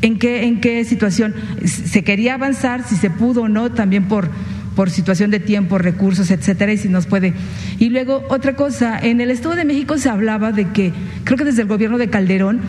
¿en 0.04 0.18
qué, 0.18 0.44
en 0.44 0.60
qué 0.60 0.84
situación 0.84 1.34
se 1.64 2.04
quería 2.04 2.34
avanzar, 2.34 2.86
si 2.86 2.94
se 2.96 3.10
pudo 3.10 3.42
o 3.42 3.48
no, 3.48 3.72
también 3.72 4.04
por 4.06 4.30
por 4.74 4.90
situación 4.90 5.30
de 5.30 5.38
tiempo, 5.38 5.78
recursos, 5.78 6.32
etcétera, 6.32 6.72
y 6.72 6.76
si 6.76 6.88
nos 6.88 7.06
puede. 7.06 7.32
Y 7.78 7.90
luego, 7.90 8.24
otra 8.28 8.56
cosa, 8.56 8.98
en 8.98 9.20
el 9.20 9.30
Estado 9.30 9.54
de 9.54 9.64
México 9.64 9.98
se 9.98 10.08
hablaba 10.08 10.50
de 10.50 10.72
que, 10.72 10.92
creo 11.22 11.38
que 11.38 11.44
desde 11.44 11.62
el 11.62 11.68
gobierno 11.68 11.96
de 11.96 12.08
Calderón, 12.08 12.60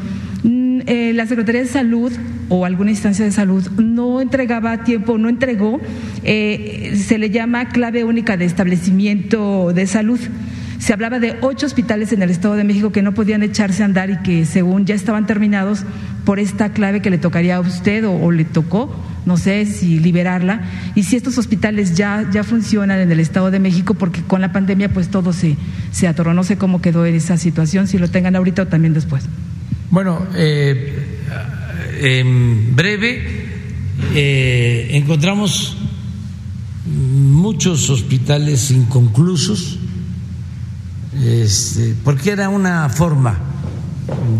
eh, 0.88 1.14
la 1.16 1.26
Secretaría 1.26 1.62
de 1.62 1.68
Salud 1.68 2.14
o 2.50 2.64
alguna 2.64 2.92
instancia 2.92 3.26
de 3.26 3.32
salud 3.32 3.68
no 3.78 4.22
entregaba 4.22 4.84
tiempo, 4.84 5.18
no 5.18 5.30
entregó, 5.30 5.82
eh, 6.24 6.94
se 6.96 7.18
le 7.18 7.32
llama 7.32 7.70
clave 7.70 8.04
única 8.04 8.38
de 8.38 8.46
establecimiento 8.46 9.72
de 9.74 9.88
salud. 9.88 10.20
Se 10.80 10.94
hablaba 10.94 11.20
de 11.20 11.38
ocho 11.42 11.66
hospitales 11.66 12.12
en 12.12 12.22
el 12.22 12.30
Estado 12.30 12.56
de 12.56 12.64
México 12.64 12.92
que 12.92 13.02
no 13.02 13.14
podían 13.14 13.44
echarse 13.44 13.84
a 13.84 13.86
andar 13.86 14.10
y 14.10 14.18
que 14.18 14.46
según 14.46 14.86
ya 14.86 14.96
estaban 14.96 15.26
terminados 15.26 15.84
por 16.26 16.40
esta 16.40 16.74
clave 16.74 17.02
que 17.02 17.10
le 17.10 17.18
tocaría 17.18 17.58
a 17.58 17.60
usted 17.60 18.06
o, 18.06 18.32
le 18.32 18.46
tocó, 18.46 18.96
no 19.26 19.38
sé 19.38 19.66
si 19.66 20.00
liberarla, 20.00 20.64
y 20.96 21.04
si 21.04 21.16
estos 21.16 21.38
hospitales 21.38 21.96
ya, 21.96 22.30
ya 22.32 22.44
funcionan 22.44 23.00
en 23.00 23.12
el 23.12 23.20
Estado 23.20 23.52
de 23.52 23.60
México, 23.60 23.94
porque 23.94 24.22
con 24.22 24.42
la 24.42 24.52
pandemia 24.52 24.90
pues 24.90 25.10
todo 25.10 25.34
se, 25.34 25.56
se 25.92 26.08
atoró, 26.08 26.34
no 26.34 26.44
sé 26.44 26.58
cómo 26.58 26.82
quedó 26.82 27.06
esa 27.06 27.38
situación, 27.38 27.88
si 27.88 27.98
lo 27.98 28.10
tengan 28.10 28.36
ahorita 28.36 28.64
o 28.64 28.68
también 28.68 28.94
después. 28.94 29.26
Bueno, 29.92 30.26
eh, 30.36 30.94
en 32.02 32.76
breve 32.76 33.46
eh, 34.14 34.88
encontramos 34.92 35.78
muchos 36.86 37.90
hospitales 37.90 38.72
inconclusos, 38.72 39.80
este, 41.24 41.96
porque 42.04 42.32
era 42.32 42.50
una 42.50 42.90
forma 42.90 43.38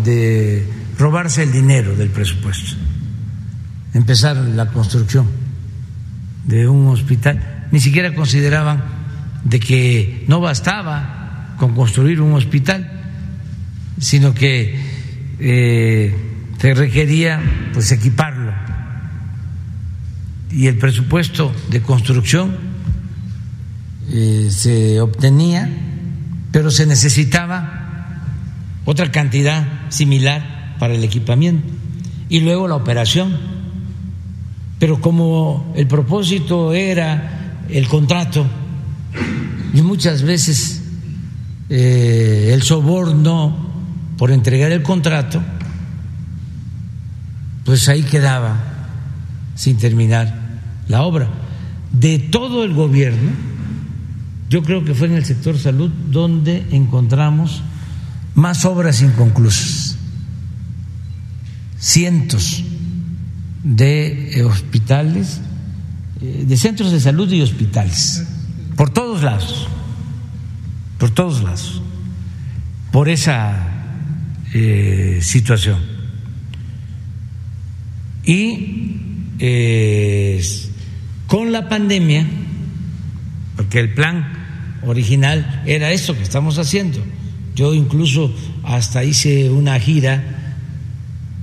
de 0.04 0.68
robarse 0.98 1.42
el 1.42 1.52
dinero 1.52 1.94
del 1.96 2.10
presupuesto, 2.10 2.76
empezar 3.94 4.36
la 4.36 4.66
construcción 4.68 5.26
de 6.44 6.68
un 6.68 6.88
hospital. 6.88 7.68
Ni 7.72 7.80
siquiera 7.80 8.14
consideraban 8.14 8.84
de 9.44 9.60
que 9.60 10.24
no 10.28 10.40
bastaba 10.40 11.54
con 11.58 11.74
construir 11.74 12.20
un 12.20 12.34
hospital, 12.34 12.90
sino 13.98 14.34
que 14.34 14.78
eh, 15.38 16.14
se 16.58 16.74
requería 16.74 17.40
pues 17.72 17.92
equiparlo 17.92 18.52
y 20.50 20.68
el 20.68 20.78
presupuesto 20.78 21.54
de 21.70 21.82
construcción 21.82 22.56
eh, 24.10 24.48
se 24.50 25.00
obtenía, 25.00 25.68
pero 26.56 26.70
se 26.70 26.86
necesitaba 26.86 28.16
otra 28.86 29.12
cantidad 29.12 29.90
similar 29.90 30.74
para 30.78 30.94
el 30.94 31.04
equipamiento 31.04 31.68
y 32.30 32.40
luego 32.40 32.66
la 32.66 32.76
operación. 32.76 33.36
Pero 34.78 34.98
como 35.02 35.74
el 35.76 35.86
propósito 35.86 36.72
era 36.72 37.58
el 37.68 37.86
contrato 37.88 38.46
y 39.74 39.82
muchas 39.82 40.22
veces 40.22 40.82
eh, 41.68 42.52
el 42.54 42.62
soborno 42.62 43.54
por 44.16 44.30
entregar 44.30 44.72
el 44.72 44.82
contrato, 44.82 45.42
pues 47.66 47.86
ahí 47.90 48.02
quedaba 48.02 48.56
sin 49.56 49.76
terminar 49.76 50.34
la 50.88 51.02
obra. 51.02 51.28
De 51.92 52.18
todo 52.18 52.64
el 52.64 52.72
gobierno, 52.72 53.55
yo 54.48 54.62
creo 54.62 54.84
que 54.84 54.94
fue 54.94 55.08
en 55.08 55.14
el 55.14 55.24
sector 55.24 55.58
salud 55.58 55.90
donde 56.10 56.66
encontramos 56.70 57.62
más 58.34 58.64
obras 58.64 59.02
inconclusas, 59.02 59.96
cientos 61.78 62.62
de 63.64 64.44
hospitales, 64.44 65.40
eh, 66.22 66.44
de 66.46 66.56
centros 66.56 66.92
de 66.92 67.00
salud 67.00 67.30
y 67.32 67.42
hospitales, 67.42 68.24
por 68.76 68.90
todos 68.90 69.22
lados, 69.22 69.68
por 70.98 71.10
todos 71.10 71.42
lados, 71.42 71.82
por 72.92 73.08
esa 73.08 73.66
eh, 74.54 75.18
situación. 75.22 75.78
Y 78.24 79.00
eh, 79.38 80.44
con 81.26 81.52
la 81.52 81.68
pandemia, 81.68 82.26
porque 83.66 83.80
el 83.80 83.94
plan 83.94 84.24
original 84.86 85.64
era 85.66 85.90
esto 85.90 86.16
que 86.16 86.22
estamos 86.22 86.56
haciendo, 86.58 86.98
yo 87.56 87.74
incluso 87.74 88.32
hasta 88.62 89.02
hice 89.02 89.50
una 89.50 89.76
gira 89.80 90.54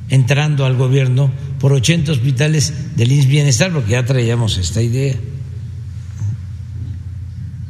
entrando 0.07 0.65
al 0.65 0.77
gobierno 0.77 1.29
por 1.59 1.73
80 1.73 2.13
hospitales 2.13 2.95
del 2.95 3.11
INS 3.11 3.27
Bienestar, 3.27 3.73
porque 3.73 3.91
ya 3.91 4.05
traíamos 4.05 4.57
esta 4.57 4.81
idea. 4.81 5.15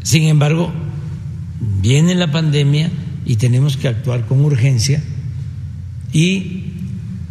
Sin 0.04 0.26
embargo, 0.26 0.72
viene 1.82 2.14
la 2.14 2.32
pandemia 2.32 2.92
y 3.26 3.38
tenemos 3.38 3.76
que 3.76 3.88
actuar 3.88 4.28
con 4.28 4.42
urgencia 4.46 5.02
y 6.12 6.66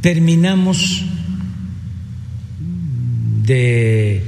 terminamos 0.00 1.04
de 3.44 4.24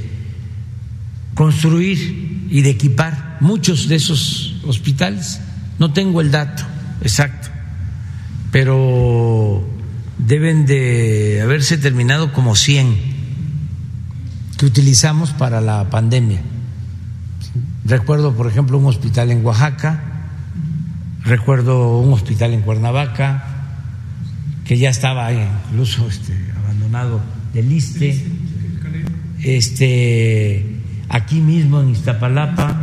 construir 1.35 2.34
y 2.55 2.63
de 2.63 2.71
equipar 2.71 3.37
muchos 3.41 3.89
de 3.89 3.97
esos 3.97 4.55
hospitales. 4.65 5.41
No 5.81 5.93
tengo 5.93 6.21
el 6.21 6.31
dato 6.31 6.63
exacto, 7.01 7.49
pero 8.53 9.69
deben 10.19 10.65
de 10.65 11.41
haberse 11.43 11.79
terminado 11.79 12.33
como 12.33 12.55
100 12.55 12.97
que 14.57 14.67
utilizamos 14.67 15.33
para 15.33 15.61
la 15.61 15.91
pandemia. 15.91 16.43
Recuerdo, 17.87 18.37
por 18.37 18.47
ejemplo, 18.47 18.79
un 18.79 18.87
hospital 18.87 19.33
en 19.33 19.45
Oaxaca, 19.45 20.01
recuerdo 21.25 21.99
un 21.99 22.13
hospital 22.13 22.53
en 22.53 22.61
Cuernavaca, 22.61 23.49
que 24.65 24.79
ya 24.79 24.91
estaba 24.91 25.33
incluso 25.33 26.07
este, 26.07 26.33
abandonado 26.63 27.21
del 27.53 27.73
ISTE, 27.73 28.25
este, 29.43 30.74
aquí 31.09 31.41
mismo 31.41 31.81
en 31.81 31.91
Iztapalapa, 31.91 32.77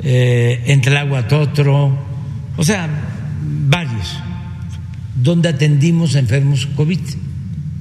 eh, 0.00 0.62
en 0.66 0.80
Tlahuatotro, 0.80 1.96
o 2.56 2.64
sea, 2.64 2.88
varios, 3.68 4.18
donde 5.14 5.48
atendimos 5.48 6.14
enfermos 6.14 6.66
COVID. 6.66 7.00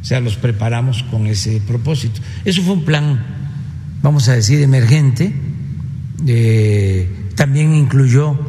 O 0.02 0.04
sea, 0.04 0.20
los 0.20 0.36
preparamos 0.36 1.04
con 1.04 1.28
ese 1.28 1.62
propósito. 1.66 2.22
Eso 2.44 2.64
fue 2.64 2.74
un 2.74 2.86
plan, 2.86 3.24
vamos 4.02 4.28
a 4.30 4.34
decir, 4.34 4.62
emergente. 4.62 5.32
Eh, 6.26 7.08
también 7.36 7.74
incluyó 7.74 8.40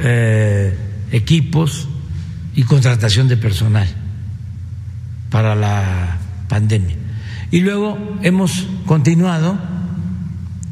eh, 0.00 0.76
equipos 1.12 1.88
y 2.54 2.62
contratación 2.62 3.28
de 3.28 3.36
personal 3.36 3.88
para 5.30 5.54
la 5.54 6.18
pandemia. 6.48 6.96
Y 7.50 7.60
luego 7.60 7.98
hemos 8.22 8.66
continuado 8.86 9.58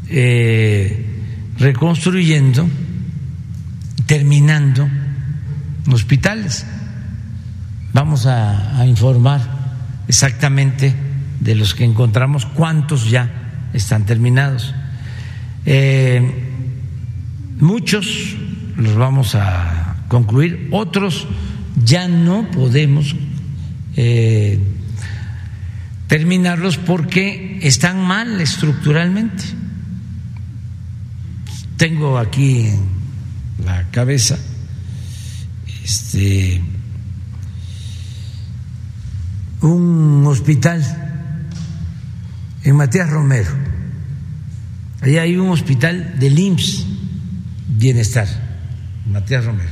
eh, 0.08 1.04
reconstruyendo, 1.58 2.68
terminando 4.06 4.88
hospitales. 5.92 6.66
Vamos 7.92 8.26
a, 8.26 8.84
informar 8.86 9.40
exactamente 10.08 10.94
de 11.40 11.54
los 11.54 11.74
que 11.74 11.84
encontramos 11.84 12.46
cuántos 12.46 13.08
ya 13.10 13.68
están 13.72 14.04
terminados. 14.04 14.74
Eh, 15.64 16.20
muchos 17.58 18.36
los 18.76 18.94
vamos 18.94 19.34
a 19.34 19.96
concluir, 20.08 20.68
otros 20.72 21.26
ya 21.82 22.08
no 22.08 22.50
podemos 22.50 23.16
eh, 23.96 24.60
terminarlos 26.06 26.76
porque 26.76 27.58
están 27.62 28.00
mal 28.00 28.40
estructuralmente. 28.40 29.44
Tengo 31.76 32.18
aquí 32.18 32.68
en 32.68 32.88
la 33.64 33.90
cabeza 33.90 34.38
este 35.84 36.62
un 39.60 40.24
hospital 40.26 40.82
en 42.64 42.76
Matías 42.76 43.10
Romero. 43.10 43.50
Ahí 45.02 45.18
hay 45.18 45.36
un 45.36 45.50
hospital 45.50 46.18
del 46.18 46.38
IMSS 46.38 46.86
Bienestar, 47.68 48.26
Matías 49.06 49.44
Romero, 49.44 49.70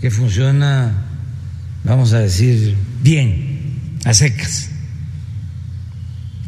que 0.00 0.10
funciona, 0.10 0.92
vamos 1.84 2.12
a 2.12 2.18
decir, 2.18 2.76
bien, 3.02 3.88
a 4.04 4.12
secas. 4.12 4.70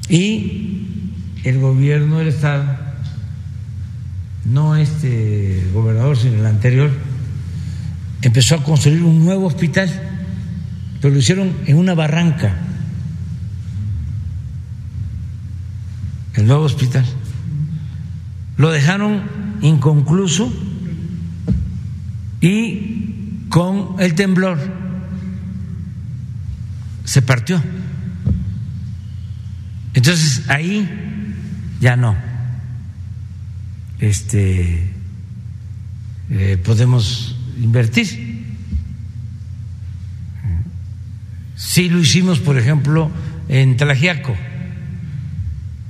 Y 0.08 1.00
el 1.44 1.60
gobierno 1.60 2.18
del 2.18 2.28
Estado, 2.28 2.85
no 4.46 4.76
este 4.76 5.68
gobernador, 5.72 6.16
sino 6.16 6.36
el 6.38 6.46
anterior, 6.46 6.90
empezó 8.22 8.54
a 8.56 8.62
construir 8.62 9.02
un 9.02 9.24
nuevo 9.24 9.46
hospital, 9.46 9.90
pero 11.00 11.12
lo 11.12 11.20
hicieron 11.20 11.52
en 11.66 11.76
una 11.76 11.94
barranca, 11.94 12.54
el 16.34 16.46
nuevo 16.46 16.64
hospital. 16.64 17.04
Lo 18.56 18.70
dejaron 18.70 19.22
inconcluso 19.60 20.52
y 22.40 23.46
con 23.48 23.96
el 23.98 24.14
temblor 24.14 24.58
se 27.04 27.22
partió. 27.22 27.62
Entonces 29.94 30.48
ahí 30.48 30.88
ya 31.80 31.96
no. 31.96 32.25
Este 34.00 34.92
eh, 36.30 36.58
podemos 36.64 37.36
invertir. 37.62 38.44
Sí 41.56 41.88
lo 41.88 41.98
hicimos, 41.98 42.40
por 42.40 42.58
ejemplo, 42.58 43.10
en 43.48 43.76
Tlajiaco. 43.76 44.34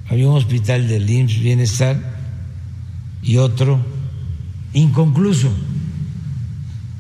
Había 0.09 0.29
un 0.29 0.37
hospital 0.37 0.87
del 0.87 1.09
IMSS 1.09 1.41
Bienestar 1.41 1.97
y 3.23 3.39
otro 3.39 3.85
inconcluso, 4.73 5.53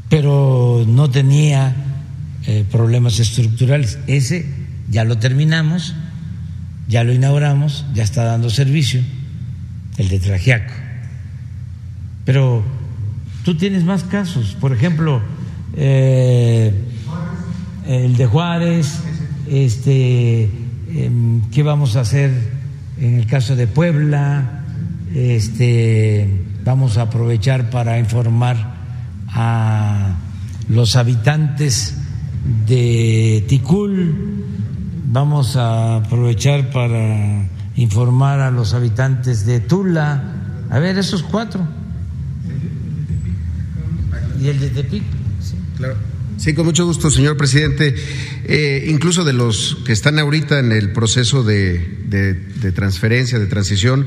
pero 0.09 0.85
no 0.89 1.09
tenía 1.09 1.77
eh, 2.47 2.65
problemas 2.70 3.20
estructurales. 3.20 3.99
Ese 4.09 4.47
ya 4.91 5.05
lo 5.05 5.19
terminamos 5.19 5.95
ya 6.89 7.05
lo 7.05 7.12
inauguramos, 7.12 7.85
ya 7.95 8.05
está 8.05 8.24
dando 8.24 8.51
servicio, 8.51 9.03
el 9.99 10.09
de 10.09 10.20
Trajiaco. 10.20 10.73
Pero 12.27 12.62
tú 13.44 13.57
tienes 13.57 13.85
más 13.85 14.05
casos, 14.05 14.55
por 14.61 14.73
ejemplo, 14.74 15.23
eh, 15.74 16.74
el 17.86 18.16
de 18.16 18.27
Juárez, 18.27 19.01
este, 19.48 20.51
em, 20.93 21.40
¿qué 21.51 21.62
vamos 21.62 21.97
a 21.97 22.01
hacer 22.01 22.31
en 23.01 23.15
el 23.20 23.27
caso 23.27 23.57
de 23.57 23.66
Puebla? 23.66 24.65
Este, 25.15 26.28
vamos 26.65 26.98
a 26.98 27.03
aprovechar 27.03 27.70
para 27.70 27.98
informar 27.98 28.74
a 29.28 30.16
los 30.69 30.97
habitantes 30.97 31.97
de 32.66 33.44
Ticul, 33.48 34.36
Vamos 35.09 35.57
a 35.57 35.97
aprovechar 35.97 36.70
para 36.70 37.48
informar 37.77 38.40
a 38.40 38.51
los 38.51 38.74
habitantes 38.74 39.47
de 39.47 39.61
Tula. 39.61 40.23
A 40.69 40.78
ver, 40.78 40.98
esos 40.98 41.23
cuatro. 41.23 41.66
¿Y 44.40 44.48
el 44.48 44.60
de 44.60 44.68
Tepic? 44.70 45.02
Sí. 45.40 45.56
Sí, 46.36 46.55
con 46.55 46.66
mucho 46.66 46.85
gusto, 46.85 47.10
señor 47.10 47.36
presidente. 47.36 47.94
Eh, 48.44 48.86
incluso 48.89 49.24
de 49.24 49.32
los 49.32 49.78
que 49.86 49.93
están 49.93 50.18
ahorita 50.18 50.59
en 50.59 50.73
el 50.73 50.93
proceso 50.93 51.43
de, 51.43 51.78
de 52.06 52.73
transferencia, 52.73 53.39
de 53.39 53.47
transición, 53.47 54.06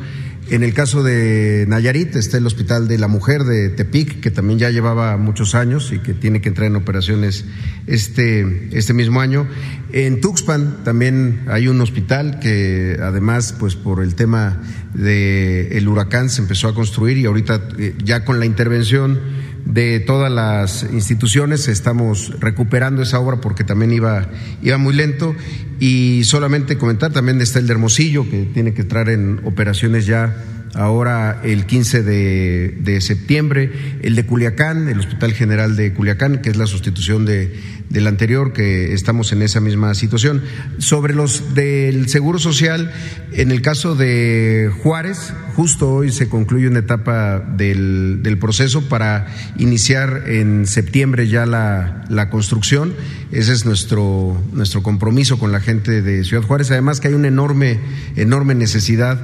en 0.49 0.63
el 0.63 0.73
caso 0.73 1.03
de 1.03 1.65
Nayarit 1.67 2.15
está 2.15 2.37
el 2.37 2.47
Hospital 2.47 2.87
de 2.87 2.97
la 2.97 3.07
Mujer 3.07 3.43
de 3.43 3.69
Tepic, 3.69 4.19
que 4.19 4.31
también 4.31 4.57
ya 4.57 4.69
llevaba 4.71 5.15
muchos 5.17 5.53
años 5.53 5.91
y 5.91 5.99
que 5.99 6.13
tiene 6.13 6.41
que 6.41 6.49
entrar 6.49 6.67
en 6.67 6.75
operaciones 6.75 7.45
este, 7.85 8.69
este 8.71 8.93
mismo 8.93 9.21
año. 9.21 9.47
En 9.91 10.21
Tuxpan 10.21 10.83
también 10.83 11.41
hay 11.47 11.67
un 11.67 11.79
hospital 11.81 12.39
que 12.39 12.97
además, 13.01 13.55
pues 13.59 13.75
por 13.75 14.03
el 14.03 14.15
tema 14.15 14.61
del 14.93 15.87
huracán 15.87 16.29
se 16.29 16.41
empezó 16.41 16.67
a 16.67 16.73
construir 16.73 17.17
y 17.17 17.25
ahorita 17.25 17.69
eh, 17.77 17.95
ya 18.03 18.25
con 18.25 18.39
la 18.39 18.45
intervención 18.45 19.19
de 19.65 19.99
todas 19.99 20.31
las 20.31 20.83
instituciones. 20.91 21.67
Estamos 21.67 22.39
recuperando 22.39 23.01
esa 23.01 23.19
obra 23.19 23.41
porque 23.41 23.63
también 23.63 23.91
iba, 23.91 24.27
iba 24.61 24.77
muy 24.77 24.93
lento. 24.93 25.35
Y 25.79 26.23
solamente 26.25 26.77
comentar, 26.77 27.11
también 27.11 27.41
está 27.41 27.59
el 27.59 27.67
de 27.67 27.73
Hermosillo, 27.73 28.29
que 28.29 28.43
tiene 28.45 28.73
que 28.73 28.81
entrar 28.81 29.09
en 29.09 29.41
operaciones 29.45 30.05
ya 30.05 30.35
ahora 30.75 31.41
el 31.43 31.65
15 31.65 32.03
de, 32.03 32.77
de, 32.79 33.01
septiembre, 33.01 33.71
el 34.01 34.15
de 34.15 34.25
Culiacán, 34.25 34.87
el 34.87 34.99
Hospital 34.99 35.33
General 35.33 35.75
de 35.75 35.93
Culiacán, 35.93 36.41
que 36.41 36.49
es 36.49 36.57
la 36.57 36.67
sustitución 36.67 37.25
de, 37.25 37.53
del 37.89 38.07
anterior, 38.07 38.53
que 38.53 38.93
estamos 38.93 39.31
en 39.31 39.41
esa 39.41 39.59
misma 39.59 39.93
situación. 39.95 40.43
Sobre 40.77 41.13
los 41.13 41.55
del 41.55 42.07
Seguro 42.07 42.39
Social, 42.39 42.91
en 43.33 43.51
el 43.51 43.61
caso 43.61 43.95
de 43.95 44.71
Juárez, 44.83 45.33
justo 45.55 45.91
hoy 45.91 46.11
se 46.11 46.29
concluye 46.29 46.67
una 46.67 46.79
etapa 46.79 47.39
del, 47.39 48.21
del 48.21 48.37
proceso 48.37 48.87
para 48.87 49.27
iniciar 49.57 50.23
en 50.27 50.67
septiembre 50.67 51.27
ya 51.27 51.45
la, 51.45 52.05
la 52.09 52.29
construcción. 52.29 52.93
Ese 53.31 53.53
es 53.53 53.65
nuestro, 53.65 54.41
nuestro 54.53 54.83
compromiso 54.83 55.39
con 55.39 55.51
la 55.51 55.59
gente 55.59 56.01
de 56.01 56.23
Ciudad 56.23 56.43
Juárez. 56.43 56.71
Además 56.71 56.99
que 56.99 57.09
hay 57.09 57.13
una 57.13 57.27
enorme, 57.27 57.79
enorme 58.15 58.55
necesidad 58.55 59.19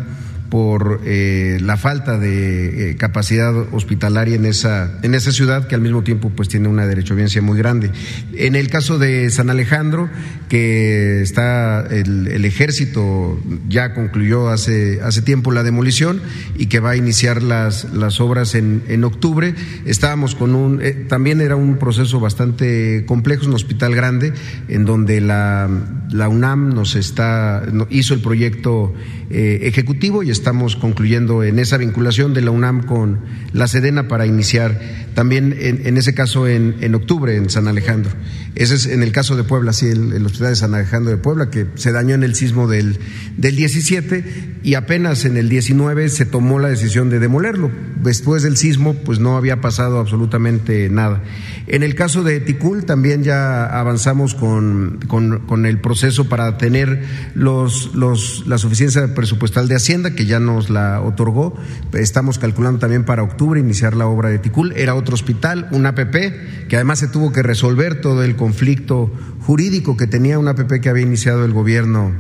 por 0.49 1.01
eh, 1.05 1.57
la 1.61 1.77
falta 1.77 2.19
de 2.19 2.91
eh, 2.91 2.95
capacidad 2.97 3.55
hospitalaria 3.73 4.35
en 4.35 4.45
esa, 4.45 4.99
en 5.01 5.15
esa 5.15 5.31
ciudad 5.31 5.67
que 5.67 5.75
al 5.75 5.81
mismo 5.81 6.03
tiempo 6.03 6.29
pues 6.29 6.49
tiene 6.49 6.67
una 6.67 6.85
derechohabiencia 6.85 7.41
muy 7.41 7.57
grande. 7.57 7.91
En 8.33 8.55
el 8.55 8.69
caso 8.69 8.99
de 8.99 9.29
San 9.31 9.49
Alejandro, 9.49 10.09
que 10.49 11.21
está 11.21 11.85
el, 11.87 12.45
ejército 12.45 13.39
ya 13.67 13.93
concluyó 13.93 14.49
hace, 14.49 15.01
hace 15.01 15.21
tiempo 15.23 15.51
la 15.51 15.63
demolición 15.63 16.21
y 16.55 16.67
que 16.67 16.79
va 16.79 16.91
a 16.91 16.95
iniciar 16.95 17.41
las, 17.41 17.91
las 17.93 18.21
obras 18.21 18.53
en, 18.53 18.83
en 18.87 19.03
octubre, 19.03 19.55
estábamos 19.85 20.35
con 20.35 20.53
un, 20.53 20.79
eh, 20.81 20.91
también 21.09 21.41
era 21.41 21.55
un 21.55 21.77
proceso 21.77 22.19
bastante 22.19 23.03
complejo, 23.07 23.47
un 23.47 23.53
hospital 23.53 23.95
grande, 23.95 24.33
en 24.67 24.85
donde 24.85 25.21
la, 25.21 25.69
la 26.11 26.29
UNAM 26.29 26.73
nos 26.73 26.95
está, 26.95 27.63
hizo 27.89 28.13
el 28.13 28.21
proyecto 28.21 28.93
ejecutivo 29.27 30.21
y 30.21 30.29
estamos 30.35 30.75
concluyendo 30.75 31.43
en 31.43 31.59
esa 31.59 31.77
vinculación 31.77 32.33
de 32.33 32.41
la 32.41 32.51
UNAM 32.51 32.85
con 32.85 33.21
la 33.53 33.67
Sedena 33.67 34.07
para 34.07 34.25
iniciar 34.25 34.79
también 35.13 35.55
en, 35.57 35.97
ese 35.97 36.13
caso 36.13 36.47
en, 36.47 36.93
octubre 36.93 37.35
en 37.35 37.49
San 37.49 37.67
Alejandro. 37.67 38.11
Ese 38.55 38.75
es 38.75 38.85
en 38.85 39.01
el 39.01 39.11
caso 39.11 39.35
de 39.35 39.43
Puebla, 39.43 39.73
sí, 39.73 39.87
el, 39.87 40.25
Hospital 40.25 40.49
de 40.49 40.55
San 40.55 40.73
Alejandro 40.75 41.11
de 41.11 41.17
Puebla, 41.17 41.49
que 41.49 41.67
se 41.75 41.91
dañó 41.91 42.15
en 42.15 42.23
el 42.23 42.35
sismo 42.35 42.67
del, 42.67 42.99
del 43.37 43.55
17 43.55 44.59
y 44.63 44.73
apenas 44.73 45.25
en 45.25 45.37
el 45.37 45.47
19 45.47 46.09
se 46.09 46.25
tomó 46.25 46.59
la 46.59 46.69
decisión 46.69 47.09
de 47.09 47.19
demolerlo. 47.19 47.71
Después 48.01 48.43
del 48.43 48.57
sismo, 48.57 48.93
pues 48.93 49.19
no 49.19 49.37
había 49.37 49.61
pasado 49.61 49.99
absolutamente 49.99 50.89
nada. 50.89 51.23
En 51.67 51.81
el 51.81 51.95
caso 51.95 52.23
de 52.23 52.39
Ticul 52.39 52.85
también 52.85 53.23
ya 53.23 53.65
avanzamos 53.65 54.35
con, 54.35 54.99
con, 55.07 55.65
el 55.65 55.79
proceso 55.79 56.29
para 56.29 56.57
tener 56.57 57.03
los, 57.33 57.95
los, 57.95 58.45
la 58.45 58.57
suficiencia 58.59 59.15
presupuestal 59.15 59.67
de 59.67 59.75
Hacienda, 59.75 60.11
que 60.11 60.25
ya 60.25 60.39
nos 60.39 60.69
la 60.69 61.01
otorgó. 61.01 61.55
Estamos 61.93 62.37
calculando 62.37 62.79
también 62.79 63.03
para 63.03 63.23
octubre 63.23 63.59
iniciar 63.59 63.95
la 63.95 64.05
obra 64.05 64.29
de 64.29 64.37
Ticul. 64.37 64.73
Era 64.75 64.93
otro 64.93 65.15
hospital, 65.15 65.67
un 65.71 65.87
APP, 65.87 66.67
que 66.67 66.75
además 66.75 66.99
se 66.99 67.07
tuvo 67.07 67.31
que 67.31 67.41
resolver 67.41 67.99
todo 67.99 68.23
el 68.23 68.35
conflicto 68.35 69.11
jurídico 69.45 69.95
que 69.95 70.07
tenía 70.07 70.39
un 70.39 70.47
APP 70.47 70.81
que 70.81 70.89
había 70.89 71.03
iniciado 71.03 71.45
el 71.45 71.53
gobierno 71.53 72.11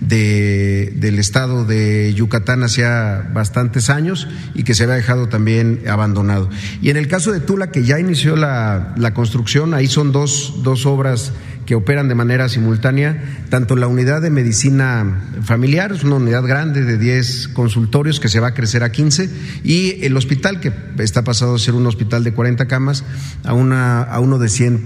de, 0.00 0.92
del 0.96 1.18
estado 1.18 1.64
de 1.64 2.12
Yucatán 2.14 2.62
hacía 2.62 3.30
bastantes 3.32 3.88
años 3.88 4.28
y 4.54 4.64
que 4.64 4.74
se 4.74 4.84
había 4.84 4.96
dejado 4.96 5.28
también 5.28 5.82
abandonado. 5.88 6.50
Y 6.82 6.90
en 6.90 6.98
el 6.98 7.08
caso 7.08 7.32
de 7.32 7.40
Tula, 7.40 7.70
que 7.70 7.84
ya 7.84 7.98
inició 7.98 8.36
la, 8.36 8.94
la 8.98 9.14
construcción, 9.14 9.72
ahí 9.72 9.86
son 9.86 10.12
dos, 10.12 10.60
dos 10.62 10.84
obras 10.84 11.32
que 11.66 11.74
operan 11.74 12.08
de 12.08 12.14
manera 12.14 12.48
simultánea, 12.48 13.44
tanto 13.48 13.76
la 13.76 13.86
unidad 13.86 14.22
de 14.22 14.30
medicina 14.30 15.22
familiar, 15.42 15.92
es 15.92 16.04
una 16.04 16.16
unidad 16.16 16.44
grande 16.44 16.84
de 16.84 16.98
10 16.98 17.48
consultorios 17.48 18.20
que 18.20 18.28
se 18.28 18.40
va 18.40 18.48
a 18.48 18.54
crecer 18.54 18.82
a 18.82 18.92
15, 18.92 19.30
y 19.62 20.04
el 20.04 20.16
hospital, 20.16 20.60
que 20.60 20.72
está 20.98 21.24
pasado 21.24 21.54
a 21.54 21.58
ser 21.58 21.74
un 21.74 21.86
hospital 21.86 22.24
de 22.24 22.32
40 22.32 22.66
camas 22.66 23.04
a, 23.44 23.54
una, 23.54 24.02
a 24.02 24.20
uno 24.20 24.38
de, 24.38 24.48
100, 24.48 24.84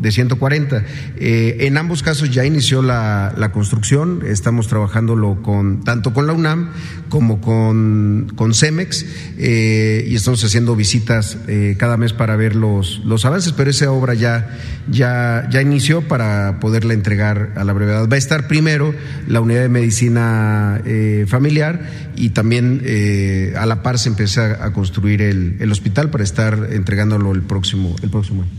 de 0.00 0.12
140. 0.12 0.84
Eh, 1.16 1.56
en 1.60 1.76
ambos 1.76 2.02
casos 2.02 2.30
ya 2.30 2.44
inició 2.44 2.82
la, 2.82 3.34
la 3.36 3.52
construcción, 3.52 4.22
estamos 4.26 4.68
trabajándolo 4.68 5.42
con, 5.42 5.84
tanto 5.84 6.12
con 6.12 6.26
la 6.26 6.32
UNAM 6.32 6.70
como 7.08 7.40
con, 7.40 8.32
con 8.34 8.54
CEMEX, 8.54 9.06
eh, 9.38 10.06
y 10.08 10.14
estamos 10.14 10.42
haciendo 10.44 10.76
visitas 10.76 11.38
eh, 11.48 11.76
cada 11.78 11.96
mes 11.96 12.12
para 12.12 12.36
ver 12.36 12.56
los, 12.56 13.02
los 13.04 13.24
avances, 13.24 13.52
pero 13.52 13.70
esa 13.70 13.90
obra 13.90 14.14
ya, 14.14 14.58
ya, 14.90 15.48
ya 15.50 15.60
inició 15.60 16.02
para 16.12 16.60
poderla 16.60 16.92
entregar 16.92 17.54
a 17.56 17.64
la 17.64 17.72
brevedad. 17.72 18.06
Va 18.06 18.16
a 18.16 18.18
estar 18.18 18.46
primero 18.46 18.94
la 19.28 19.40
unidad 19.40 19.62
de 19.62 19.70
medicina 19.70 20.78
eh, 20.84 21.24
familiar 21.26 21.88
y 22.16 22.28
también 22.28 22.82
eh, 22.84 23.54
a 23.56 23.64
la 23.64 23.82
par 23.82 23.98
se 23.98 24.10
empieza 24.10 24.62
a 24.62 24.74
construir 24.74 25.22
el, 25.22 25.56
el, 25.58 25.72
hospital 25.72 26.10
para 26.10 26.22
estar 26.22 26.68
entregándolo 26.70 27.32
el 27.32 27.40
próximo, 27.40 27.96
el 28.02 28.10
próximo 28.10 28.42
año. 28.42 28.50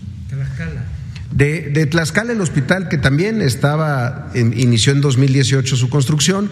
De, 1.34 1.72
de, 1.74 1.88
Tlaxcala, 1.88 2.32
el 2.32 2.42
hospital 2.42 2.90
que 2.90 3.00
también 3.00 3.42
estaba, 3.42 4.30
inició 4.36 4.94
en 4.94 5.02
2018 5.02 5.76
su 5.76 5.90
construcción, 5.90 6.48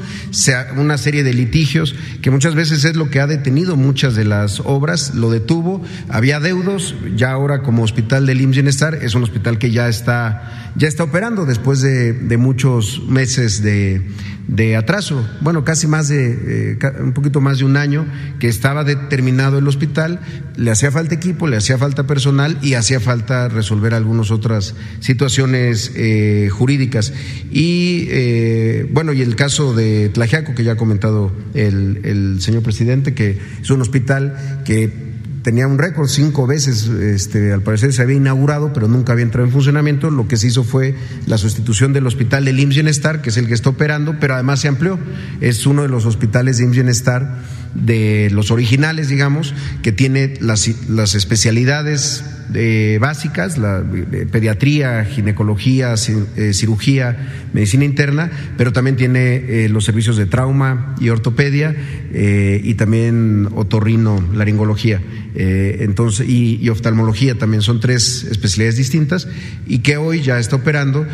una 0.76 0.98
serie 0.98 1.23
de 1.23 1.36
litigios 1.36 1.94
que 2.23 2.32
muchas 2.32 2.56
veces 2.56 2.84
es 2.84 2.95
lo 2.95 3.11
que 3.11 3.19
ha 3.19 3.28
detenido 3.28 3.76
muchas 3.76 4.15
de 4.15 4.26
las 4.26 4.60
obras, 4.60 5.14
lo 5.14 5.30
detuvo, 5.30 5.84
había 6.10 6.40
deudos, 6.40 6.95
ya 7.15 7.30
ahora 7.30 7.61
como 7.61 7.84
hospital 7.84 8.26
del 8.26 8.41
IMSS 8.41 8.56
Bienestar 8.56 8.95
es 8.95 9.14
un 9.14 9.22
hospital 9.22 9.60
que 9.60 9.69
ya 9.69 9.88
está, 9.88 10.70
ya 10.76 10.88
está 10.88 11.03
operando 11.03 11.45
después 11.45 11.81
de, 11.81 12.38
muchos 12.38 13.03
meses 13.07 13.61
de, 13.61 14.02
de 14.48 14.76
atraso, 14.76 15.27
bueno, 15.41 15.64
casi 15.64 15.88
más 15.88 16.07
de, 16.07 16.73
eh, 16.73 17.02
un 17.02 17.14
poquito 17.14 17.41
más 17.41 17.60
de 17.60 17.65
un 17.65 17.77
año 17.77 18.06
que 18.39 18.48
estaba 18.48 18.84
determinado 18.84 19.57
el 19.57 19.68
hospital, 19.68 20.22
le 20.56 20.72
hacía 20.72 20.91
falta 20.91 21.15
equipo, 21.15 21.48
le 21.48 21.57
hacía 21.57 21.77
falta 21.77 22.07
personal 22.07 22.57
y 22.61 22.76
hacía 22.76 22.99
falta 22.99 23.49
resolver 23.49 23.93
algunas 23.93 24.31
otras 24.31 24.76
situaciones 24.99 25.91
eh, 25.95 26.49
jurídicas. 26.52 27.14
Y 27.52 28.07
eh, 28.10 28.89
bueno, 28.91 29.14
y 29.14 29.22
el 29.22 29.35
caso 29.35 29.73
de 29.73 30.10
Tlajiaco, 30.10 30.56
que 30.56 30.64
ya 30.64 30.73
ha 30.73 30.77
comentado 30.77 31.31
el 31.53 32.38
señor 32.41 32.64
presidente, 32.64 33.14
que 33.14 33.38
es 33.61 33.69
un 33.69 33.81
hospital 33.81 34.64
que 34.65 35.11
tenía 35.41 35.68
un 35.68 35.77
récord, 35.77 36.07
cinco 36.07 36.47
veces, 36.47 36.88
este, 36.88 37.51
al 37.51 37.61
parecer 37.61 37.93
se 37.93 38.01
había 38.01 38.18
inaugurado, 38.18 38.73
pero 38.73 38.88
nunca 38.88 39.13
había 39.13 39.23
entrado 39.23 39.45
en 39.45 39.51
funcionamiento. 39.51 40.09
Lo 40.09 40.27
que 40.27 40.38
se 40.38 40.47
hizo 40.47 40.63
fue 40.63 40.95
la 41.26 41.38
sustitución 41.38 41.93
del 41.93 42.07
hospital 42.07 42.45
del 42.45 42.59
IMSS 42.59 42.76
Bienestar, 42.76 43.22
que 43.22 43.30
es 43.30 43.38
el 43.38 43.47
que 43.47 43.53
está 43.53 43.69
operando, 43.69 44.18
pero 44.19 44.35
además 44.35 44.59
se 44.59 44.68
amplió. 44.68 44.99
Es 45.39 45.65
uno 45.65 45.84
de 45.84 45.89
los 45.89 46.05
hospitales 46.05 46.57
de 46.57 46.65
IMSS 46.65 46.76
Bienestar 46.76 47.39
de 47.73 48.30
los 48.31 48.51
originales, 48.51 49.07
digamos, 49.07 49.53
que 49.81 49.91
tiene 49.91 50.35
las, 50.41 50.69
las 50.89 51.15
especialidades 51.15 52.23
eh, 52.53 52.98
básicas, 52.99 53.57
la 53.57 53.84
pediatría, 54.32 55.06
ginecología, 55.06 55.95
eh, 56.36 56.53
cirugía, 56.53 57.48
medicina 57.53 57.86
interna, 57.86 58.32
pero 58.57 58.73
también 58.73 58.95
tiene 58.95 59.36
eh, 59.36 59.69
los 59.69 59.86
servicios 59.86 60.18
de 60.18 60.26
trauma 60.26 60.95
y 60.99 61.10
ortopedia 61.10 61.76
y 62.14 62.73
también 62.73 63.48
otorrino, 63.56 64.22
laringología. 64.34 65.02
entonces, 65.34 66.28
y, 66.28 66.68
oftalmología 66.68 67.38
también 67.38 67.61
son 67.61 67.80
tres 67.80 68.26
especialidades 68.26 68.76
distintas 68.76 69.30
y 69.65 69.80
que 69.80 69.95
hoy 69.95 70.22
ya 70.22 70.38
está 70.38 70.57
operando 70.57 71.06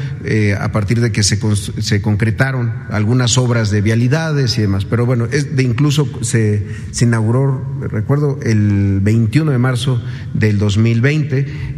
a 0.60 0.72
partir 0.72 1.00
de 1.00 1.12
que 1.12 1.22
se, 1.22 1.38
se 1.80 2.02
concretaron 2.02 2.74
algunas 2.90 3.38
obras 3.38 3.70
de 3.70 3.82
vialidades 3.82 4.58
y 4.58 4.62
demás. 4.62 4.86
Pero 4.86 5.06
bueno, 5.06 5.26
es 5.32 5.56
de 5.56 5.62
incluso 5.62 6.10
se 6.24 6.66
inauguró, 7.00 7.64
recuerdo, 7.92 8.40
el 8.42 9.00
21 9.02 9.52
de 9.52 9.58
marzo 9.60 10.02
del 10.34 10.58
2020 10.58 11.27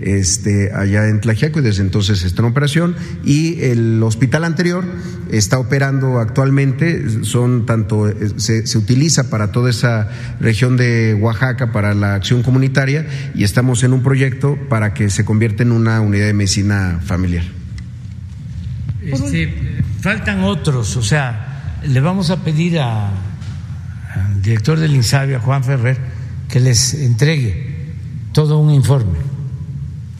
este, 0.01 0.71
allá 0.73 1.07
en 1.07 1.21
Tlajiaco 1.21 1.59
y 1.59 1.61
desde 1.61 1.81
entonces 1.81 2.23
está 2.23 2.41
en 2.41 2.49
operación 2.49 2.95
y 3.23 3.61
el 3.61 4.01
hospital 4.03 4.43
anterior 4.43 4.85
está 5.31 5.59
operando 5.59 6.19
actualmente, 6.19 7.23
son 7.23 7.65
tanto, 7.65 8.11
se, 8.37 8.65
se 8.65 8.77
utiliza 8.77 9.29
para 9.29 9.51
toda 9.51 9.69
esa 9.69 10.09
región 10.39 10.77
de 10.77 11.13
Oaxaca 11.13 11.71
para 11.71 11.93
la 11.93 12.15
acción 12.15 12.43
comunitaria 12.43 13.05
y 13.35 13.43
estamos 13.43 13.83
en 13.83 13.93
un 13.93 14.03
proyecto 14.03 14.57
para 14.69 14.93
que 14.93 15.09
se 15.09 15.25
convierta 15.25 15.63
en 15.63 15.71
una 15.71 16.01
unidad 16.01 16.25
de 16.25 16.33
medicina 16.33 16.99
familiar. 17.03 17.43
Este, 19.01 19.81
faltan 20.01 20.43
otros, 20.43 20.95
o 20.97 21.01
sea, 21.01 21.79
le 21.83 21.99
vamos 21.99 22.29
a 22.29 22.43
pedir 22.43 22.79
a, 22.79 23.07
al 23.07 24.41
director 24.41 24.79
del 24.79 24.93
INSABI, 24.95 25.35
a 25.35 25.39
Juan 25.39 25.63
Ferrer, 25.63 25.97
que 26.47 26.59
les 26.59 26.93
entregue 26.95 27.93
todo 28.33 28.59
un 28.59 28.71
informe 28.71 29.38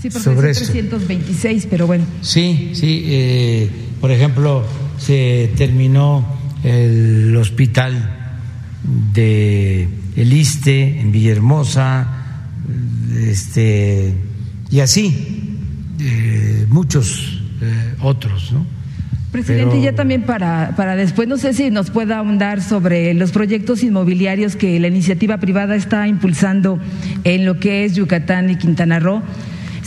Sí, 0.01 0.09
porque 0.09 0.23
sobre 0.23 0.51
es 0.51 0.57
326, 0.57 1.67
pero 1.69 1.87
bueno. 1.87 2.05
Sí, 2.21 2.71
sí. 2.73 3.03
Eh, 3.05 3.69
por 3.99 4.11
ejemplo, 4.11 4.63
se 4.97 5.51
terminó 5.57 6.25
el 6.63 7.35
hospital 7.35 8.37
de 9.13 9.87
El 10.15 10.33
Iste 10.33 10.99
en 10.99 11.11
Villahermosa, 11.11 12.07
este, 13.17 14.13
y 14.69 14.79
así, 14.79 15.57
eh, 15.99 16.65
muchos 16.69 17.41
eh, 17.61 17.95
otros, 18.01 18.51
¿no? 18.53 18.65
Presidente, 19.31 19.79
ya 19.79 19.93
también 19.93 20.23
para, 20.23 20.73
para 20.75 20.95
después, 20.95 21.27
no 21.27 21.37
sé 21.37 21.53
si 21.53 21.69
nos 21.69 21.91
pueda 21.91 22.17
ahondar 22.17 22.63
sobre 22.63 23.13
los 23.13 23.31
proyectos 23.31 23.83
inmobiliarios 23.83 24.55
que 24.55 24.79
la 24.79 24.87
iniciativa 24.87 25.37
privada 25.37 25.75
está 25.75 26.07
impulsando 26.07 26.79
en 27.23 27.45
lo 27.45 27.59
que 27.59 27.85
es 27.85 27.93
Yucatán 27.93 28.49
y 28.49 28.55
Quintana 28.55 28.99
Roo. 28.99 29.21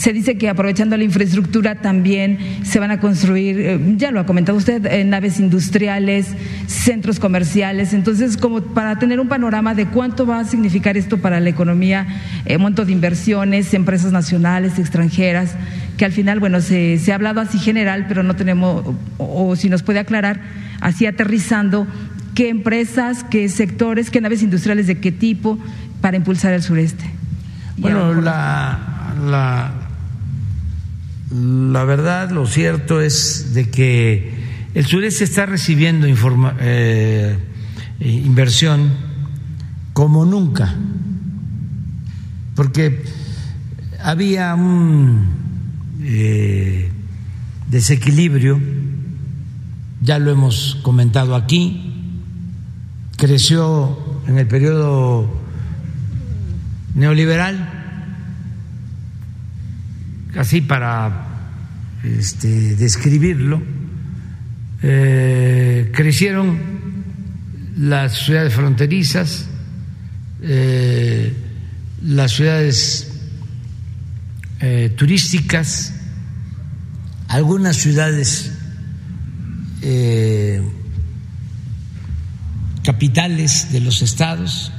Se 0.03 0.13
dice 0.13 0.37
que 0.37 0.49
aprovechando 0.49 0.97
la 0.97 1.05
infraestructura 1.05 1.77
también 1.77 2.37
se 2.65 2.81
van 2.81 2.91
a 2.91 2.99
construir, 2.99 3.61
eh, 3.61 3.79
ya 3.97 4.11
lo 4.11 4.19
ha 4.19 4.27
comentado 4.27 4.59
usted, 4.59 4.85
eh, 4.87 5.05
naves 5.05 5.39
industriales, 5.39 6.35
centros 6.67 7.21
comerciales. 7.21 7.93
Entonces, 7.93 8.37
como 8.37 8.63
para 8.63 8.99
tener 8.99 9.21
un 9.21 9.29
panorama 9.29 9.77
de 9.77 9.87
cuánto 9.87 10.27
va 10.27 10.41
a 10.41 10.45
significar 10.45 10.97
esto 10.97 11.19
para 11.19 11.39
la 11.39 11.51
economía, 11.51 12.09
eh, 12.47 12.59
monto 12.59 12.85
de 12.85 12.91
inversiones, 12.91 13.75
empresas 13.75 14.11
nacionales, 14.11 14.77
extranjeras, 14.81 15.55
que 15.97 16.05
al 16.05 16.11
final, 16.11 16.41
bueno, 16.41 16.61
se, 16.61 16.99
se 16.99 17.13
ha 17.13 17.15
hablado 17.15 17.41
así 17.41 17.61
general, 17.61 18.07
pero 18.09 18.25
no 18.25 18.35
tenemos, 18.35 18.85
o, 19.19 19.51
o 19.51 19.55
si 19.55 19.69
nos 19.69 19.85
puede 19.85 20.01
aclarar, 20.01 20.41
así 20.81 21.07
aterrizando, 21.07 21.87
qué 22.35 22.49
empresas, 22.49 23.23
qué 23.23 23.49
sectores, 23.49 24.11
qué 24.11 24.21
naves 24.21 24.43
industriales 24.43 24.89
de 24.89 24.99
qué 24.99 25.13
tipo 25.13 25.61
para 26.01 26.17
impulsar 26.17 26.55
el 26.55 26.63
sureste. 26.65 27.05
Bueno, 27.77 28.21
la, 28.21 29.15
la, 29.25 29.82
la 31.33 31.85
verdad, 31.85 32.31
lo 32.31 32.47
cierto 32.47 33.01
es 33.01 33.55
de 33.55 33.71
que 33.71 34.35
el 34.75 34.87
sureste 34.87 35.25
está 35.25 35.47
recibiendo 35.47 36.07
eh, 36.61 37.39
inversión 38.01 38.93
como 39.93 40.27
nunca, 40.27 40.75
porque 42.55 43.03
había 44.03 44.55
un 44.55 45.29
eh, 46.03 46.91
desequilibrio, 47.69 48.61
ya 50.03 50.19
lo 50.19 50.31
hemos 50.31 50.79
comentado 50.83 51.35
aquí, 51.35 52.13
creció 53.17 53.99
en 54.27 54.39
el 54.39 54.47
periodo 54.47 55.31
neoliberal, 56.95 57.82
así 60.37 60.61
para 60.61 61.29
este, 62.03 62.77
describirlo, 62.77 63.63
eh, 64.83 65.93
crecieron 65.95 66.59
las 67.77 68.19
ciudades 68.19 68.53
fronterizas, 68.53 69.47
eh, 70.43 71.33
las 72.03 72.33
ciudades 72.33 73.13
eh, 74.61 74.93
turísticas, 74.97 75.95
algunas 77.29 77.77
ciudades 77.77 78.53
capitales 82.85 83.73
de 83.73 83.81
los 83.81 84.01
estados. 84.03 84.71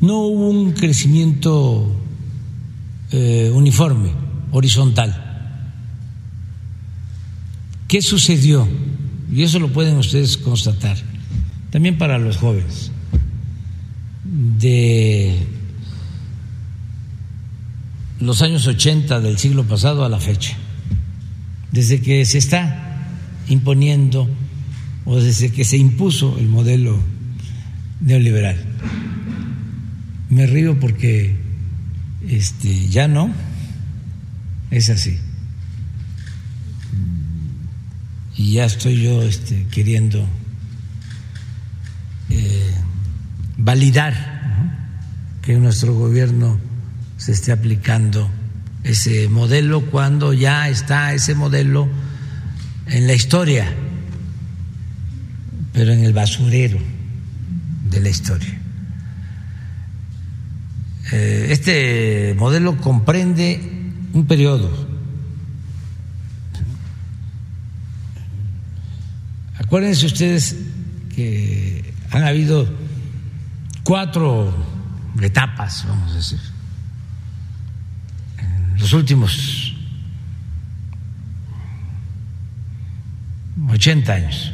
No 0.00 0.18
hubo 0.18 0.50
un 0.50 0.72
crecimiento 0.72 2.05
uniforme, 3.12 4.10
horizontal. 4.50 5.22
¿Qué 7.88 8.02
sucedió? 8.02 8.68
Y 9.32 9.42
eso 9.42 9.58
lo 9.58 9.72
pueden 9.72 9.96
ustedes 9.96 10.36
constatar, 10.36 10.96
también 11.70 11.98
para 11.98 12.18
los 12.18 12.36
jóvenes, 12.36 12.90
de 14.24 15.36
los 18.20 18.42
años 18.42 18.66
80 18.66 19.20
del 19.20 19.38
siglo 19.38 19.64
pasado 19.64 20.04
a 20.04 20.08
la 20.08 20.18
fecha, 20.18 20.56
desde 21.70 22.00
que 22.00 22.24
se 22.24 22.38
está 22.38 23.08
imponiendo 23.48 24.28
o 25.04 25.20
desde 25.20 25.52
que 25.52 25.64
se 25.64 25.76
impuso 25.76 26.36
el 26.38 26.48
modelo 26.48 26.98
neoliberal. 28.00 28.56
Me 30.28 30.46
río 30.46 30.80
porque 30.80 31.36
este, 32.28 32.88
ya 32.88 33.08
no, 33.08 33.32
es 34.70 34.90
así. 34.90 35.18
y 38.36 38.52
ya 38.52 38.66
estoy 38.66 39.02
yo 39.02 39.22
este, 39.22 39.66
queriendo 39.70 40.26
eh, 42.28 42.74
validar 43.56 44.36
que 45.42 45.54
nuestro 45.56 45.94
gobierno 45.94 46.58
se 47.16 47.32
esté 47.32 47.52
aplicando 47.52 48.30
ese 48.84 49.28
modelo 49.28 49.86
cuando 49.86 50.32
ya 50.32 50.68
está 50.68 51.14
ese 51.14 51.34
modelo 51.34 51.88
en 52.88 53.06
la 53.06 53.14
historia, 53.14 53.72
pero 55.72 55.92
en 55.92 56.04
el 56.04 56.12
basurero 56.12 56.78
de 57.90 58.00
la 58.00 58.08
historia. 58.08 58.60
Eh, 61.12 61.46
este 61.50 62.34
modelo 62.36 62.76
comprende 62.78 63.60
un 64.12 64.26
periodo 64.26 64.86
Acuérdense 69.66 70.06
ustedes 70.06 70.56
que 71.12 71.92
han 72.12 72.22
habido 72.22 72.72
cuatro 73.82 74.54
etapas, 75.20 75.84
vamos 75.88 76.12
a 76.12 76.14
decir, 76.14 76.38
en 78.38 78.78
los 78.78 78.92
últimos 78.92 79.74
80 83.68 84.12
años. 84.12 84.52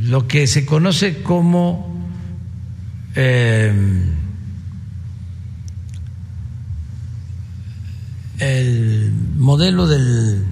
Lo 0.00 0.26
que 0.26 0.48
se 0.48 0.66
conoce 0.66 1.22
como 1.22 1.97
eh, 3.14 3.72
el 8.38 9.12
modelo 9.36 9.86
del 9.86 10.44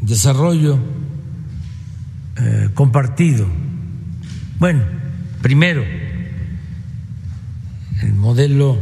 desarrollo 0.00 0.78
eh, 2.36 2.70
compartido. 2.74 3.46
Bueno, 4.58 4.84
primero, 5.42 5.84
el 8.02 8.14
modelo 8.14 8.78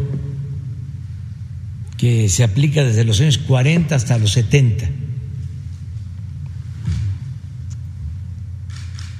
que 1.96 2.28
se 2.28 2.44
aplica 2.44 2.84
desde 2.84 3.04
los 3.04 3.20
años 3.20 3.38
40 3.38 3.94
hasta 3.94 4.18
los 4.18 4.32
70, 4.32 4.86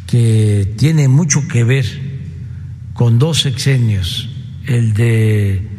que 0.06 0.74
tiene 0.76 1.08
mucho 1.08 1.46
que 1.48 1.64
ver 1.64 1.84
con 2.94 3.18
dos 3.18 3.42
sexenios, 3.42 4.28
el 4.66 4.94
de 4.94 5.76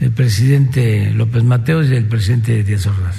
el 0.00 0.12
presidente 0.12 1.10
López 1.12 1.42
Mateos 1.42 1.88
y 1.88 1.94
el 1.94 2.04
presidente 2.04 2.62
Díaz 2.62 2.86
Ordaz. 2.86 3.16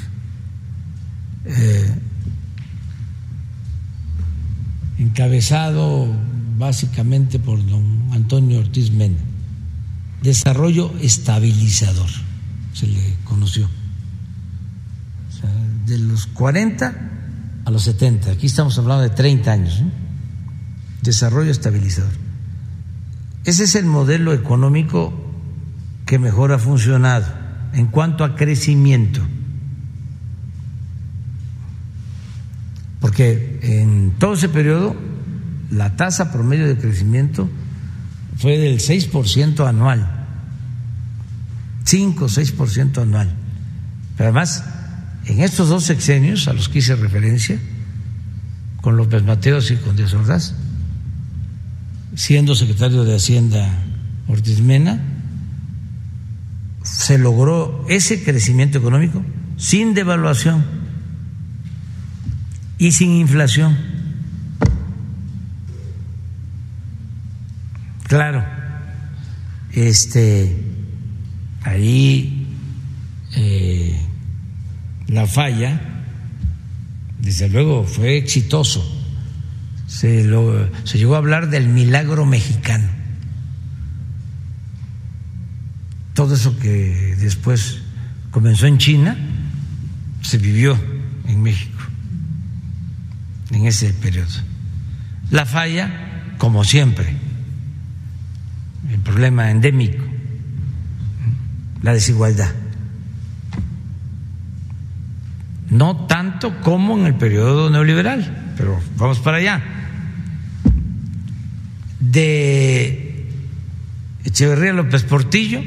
Eh, 1.46 1.96
encabezado 5.00 6.08
básicamente 6.58 7.40
por 7.40 7.66
don 7.66 8.12
Antonio 8.12 8.60
Ortiz 8.60 8.92
Mena. 8.92 9.18
Desarrollo 10.22 10.94
estabilizador, 11.02 12.10
se 12.74 12.88
le 12.88 13.16
conoció. 13.24 13.70
de 15.86 15.98
los 15.98 16.28
40 16.28 16.94
a 17.66 17.72
los 17.72 17.84
70, 17.84 18.32
aquí 18.32 18.46
estamos 18.46 18.78
hablando 18.78 19.02
de 19.02 19.10
30 19.10 19.52
años. 19.52 19.84
Desarrollo 21.02 21.52
estabilizador. 21.52 22.12
Ese 23.46 23.64
es 23.64 23.76
el 23.76 23.86
modelo 23.86 24.34
económico 24.34 25.14
que 26.06 26.20
mejor 26.20 26.52
ha 26.52 26.60
funcionado 26.60 27.26
en 27.74 27.88
cuanto 27.88 28.24
a 28.24 28.36
crecimiento. 28.36 29.22
porque 33.00 33.60
en 33.64 34.12
todo 34.20 34.34
ese 34.34 34.50
periodo 34.50 34.96
la 35.72 35.96
tasa 35.96 36.32
promedio 36.32 36.68
de 36.68 36.78
crecimiento 36.78 37.50
fue 38.38 38.58
del 38.58 38.80
6% 38.80 39.68
anual, 39.68 40.28
5 41.86 42.26
o 42.26 42.28
6% 42.30 43.02
anual. 43.02 43.34
Pero 44.16 44.30
además, 44.30 44.64
en 45.26 45.42
estos 45.42 45.70
dos 45.70 45.84
sexenios 45.84 46.48
a 46.48 46.54
los 46.54 46.70
que 46.70 46.80
hice 46.80 46.96
referencia, 46.96 47.60
con 48.82 48.96
López 48.96 49.24
Mateos 49.24 49.72
y 49.72 49.76
con 49.78 49.96
Díaz 49.96 50.14
Ordaz, 50.14 50.56
siendo 52.20 52.54
secretario 52.54 53.06
de 53.06 53.16
Hacienda 53.16 53.66
Ortiz 54.28 54.60
Mena, 54.60 55.02
se 56.84 57.18
logró 57.18 57.86
ese 57.88 58.22
crecimiento 58.26 58.78
económico 58.78 59.24
sin 59.56 59.94
devaluación 59.94 60.66
y 62.78 62.92
sin 62.92 63.12
inflación. 63.12 63.78
Claro, 68.04 68.44
este, 69.72 70.62
ahí 71.64 72.48
eh, 73.38 73.98
la 75.08 75.26
falla, 75.26 76.04
desde 77.22 77.48
luego, 77.48 77.86
fue 77.86 78.18
exitoso. 78.18 78.99
Se, 79.90 80.24
lo, 80.24 80.70
se 80.86 80.98
llegó 80.98 81.16
a 81.16 81.18
hablar 81.18 81.50
del 81.50 81.68
milagro 81.68 82.26
mexicano. 82.26 82.88
Todo 86.14 86.36
eso 86.36 86.58
que 86.60 87.18
después 87.20 87.80
comenzó 88.32 88.68
en 88.68 88.78
China 88.78 89.18
se 90.22 90.38
vivió 90.38 90.80
en 91.28 91.42
México 91.42 91.80
en 93.52 93.66
ese 93.66 93.94
periodo. 93.94 94.28
La 95.32 95.46
falla, 95.46 96.36
como 96.38 96.64
siempre, 96.64 97.16
el 98.90 99.00
problema 99.00 99.52
endémico, 99.52 100.04
la 101.82 101.94
desigualdad. 101.94 102.52
No 105.70 106.08
tanto 106.08 106.62
como 106.62 106.98
en 106.98 107.06
el 107.06 107.16
periodo 107.16 107.70
neoliberal, 107.70 108.54
pero 108.58 108.80
vamos 108.98 109.20
para 109.20 109.38
allá. 109.38 109.62
De 112.00 113.26
Echeverría 114.24 114.74
López 114.74 115.04
Portillo, 115.04 115.62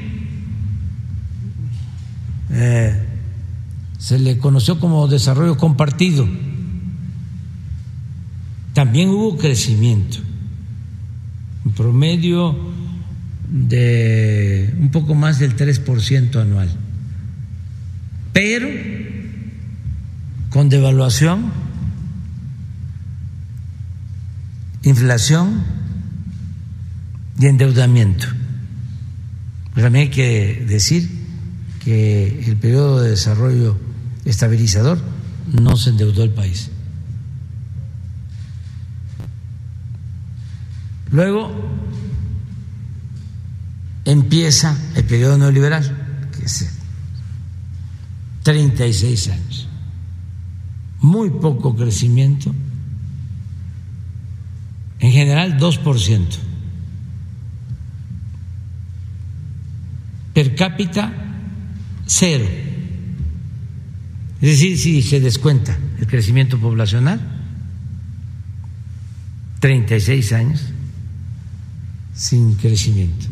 eh, 2.51 3.03
se 3.99 4.19
le 4.19 4.39
conoció 4.39 4.79
como 4.79 5.09
desarrollo 5.09 5.57
compartido. 5.57 6.29
También 8.75 9.11
hubo 9.11 9.37
crecimiento, 9.37 10.19
un 11.65 11.73
promedio 11.73 12.57
de 13.49 14.75
un 14.79 14.91
poco 14.91 15.15
más 15.15 15.39
del 15.39 15.57
3% 15.57 16.41
anual, 16.41 16.71
pero 18.33 18.69
con 20.51 20.69
devaluación 20.69 21.53
inflación 24.83 25.65
y 27.43 27.47
endeudamiento. 27.47 28.29
Pero 29.75 29.87
también 29.87 30.05
hay 30.05 30.11
que 30.11 30.65
decir 30.69 31.11
que 31.83 32.45
el 32.47 32.57
periodo 32.57 33.01
de 33.01 33.11
desarrollo 33.11 33.77
estabilizador 34.25 35.01
no 35.51 35.77
se 35.77 35.91
endeudó 35.91 36.23
el 36.23 36.31
país. 36.31 36.71
Luego 41.11 41.53
empieza 44.05 44.79
el 44.95 45.05
periodo 45.05 45.37
neoliberal, 45.37 46.29
que 46.39 46.45
es 46.47 46.71
36 48.45 49.29
años. 49.29 49.69
Muy 51.01 51.31
poco 51.31 51.75
crecimiento, 51.75 52.55
en 55.01 55.11
general 55.11 55.59
2%. 55.59 56.52
Per 60.33 60.55
cápita, 60.55 61.13
cero. 62.07 62.47
Es 64.41 64.49
decir, 64.49 64.79
si 64.79 65.03
se 65.03 65.21
descuenta 65.21 65.77
el 66.01 66.07
crecimiento 66.07 66.59
poblacional, 66.59 67.21
36 69.61 70.33
años 70.33 70.65
sin 72.15 72.55
crecimiento 72.57 73.27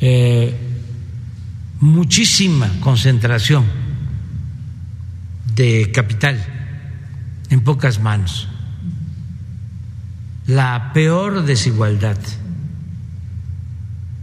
eh, 0.00 0.54
muchísima 1.80 2.70
concentración 2.80 3.64
de 5.54 5.90
capital 5.92 6.44
en 7.50 7.60
pocas 7.62 8.00
manos, 8.00 8.48
la 10.46 10.92
peor 10.94 11.44
desigualdad 11.44 12.16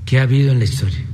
que 0.05 0.19
ha 0.19 0.23
habido 0.23 0.51
en 0.51 0.59
la 0.59 0.65
historia 0.65 1.05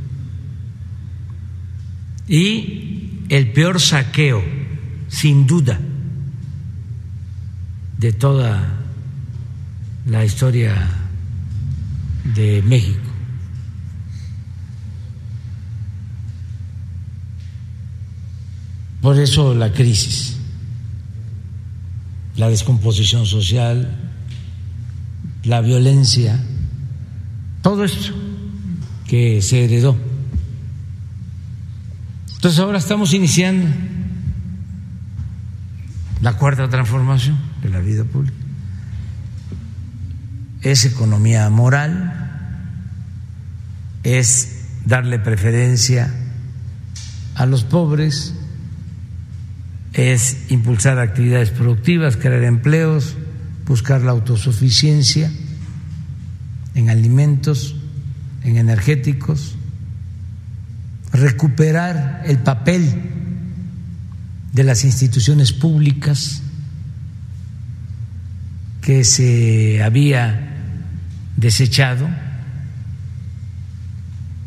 y 2.32 3.26
el 3.28 3.52
peor 3.52 3.82
saqueo, 3.82 4.42
sin 5.10 5.46
duda, 5.46 5.78
de 7.98 8.14
toda 8.14 8.78
la 10.06 10.24
historia 10.24 10.88
de 12.34 12.62
México. 12.62 13.02
Por 19.02 19.20
eso 19.20 19.54
la 19.54 19.74
crisis, 19.74 20.38
la 22.38 22.48
descomposición 22.48 23.26
social, 23.26 23.94
la 25.44 25.60
violencia, 25.60 26.42
todo 27.62 27.84
esto 27.84 28.31
que 29.12 29.42
se 29.42 29.66
heredó. 29.66 29.98
Entonces 32.36 32.58
ahora 32.62 32.78
estamos 32.78 33.14
iniciando 33.14 33.68
la 36.22 36.38
cuarta 36.38 36.70
transformación 36.70 37.38
de 37.62 37.70
la 37.72 37.80
vida 37.80 38.06
pública 38.06 38.42
es 40.62 40.86
economía 40.86 41.50
moral, 41.50 42.14
es 44.04 44.68
darle 44.86 45.20
preferencia 45.20 46.14
a 47.36 47.46
los 47.46 47.64
pobres, 47.64 48.34
es 49.94 50.52
impulsar 50.52 51.00
actividades 51.00 51.50
productivas, 51.50 52.16
crear 52.16 52.44
empleos, 52.44 53.18
buscar 53.66 54.02
la 54.02 54.12
autosuficiencia 54.12 55.32
en 56.76 56.90
alimentos, 56.90 57.76
en 58.44 58.58
energéticos, 58.58 59.56
recuperar 61.12 62.24
el 62.26 62.40
papel 62.40 63.12
de 64.54 64.64
las 64.64 64.84
instituciones 64.84 65.54
públicas 65.54 66.42
que 68.82 69.04
se 69.04 69.84
había 69.84 70.52
desechado 71.38 72.10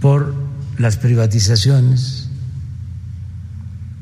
por 0.01 0.35
las 0.79 0.97
privatizaciones, 0.97 2.29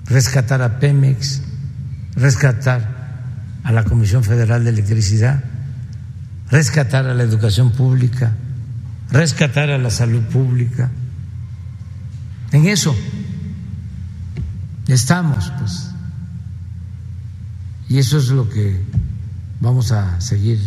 rescatar 0.06 0.62
a 0.62 0.78
Pemex, 0.80 1.42
rescatar 2.16 3.22
a 3.62 3.72
la 3.72 3.84
Comisión 3.84 4.24
Federal 4.24 4.64
de 4.64 4.70
Electricidad, 4.70 5.44
rescatar 6.50 7.06
a 7.06 7.14
la 7.14 7.22
educación 7.22 7.72
pública, 7.72 8.32
rescatar 9.12 9.70
a 9.70 9.78
la 9.78 9.90
salud 9.90 10.22
pública. 10.22 10.90
En 12.50 12.66
eso 12.66 12.94
estamos, 14.88 15.52
pues. 15.58 15.90
Y 17.88 17.98
eso 17.98 18.18
es 18.18 18.28
lo 18.28 18.48
que 18.48 18.80
vamos 19.60 19.92
a 19.92 20.20
seguir 20.20 20.58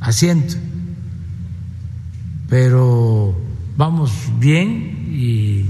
haciendo 0.00 0.54
pero 2.48 3.36
vamos 3.76 4.12
bien 4.38 5.08
y 5.12 5.64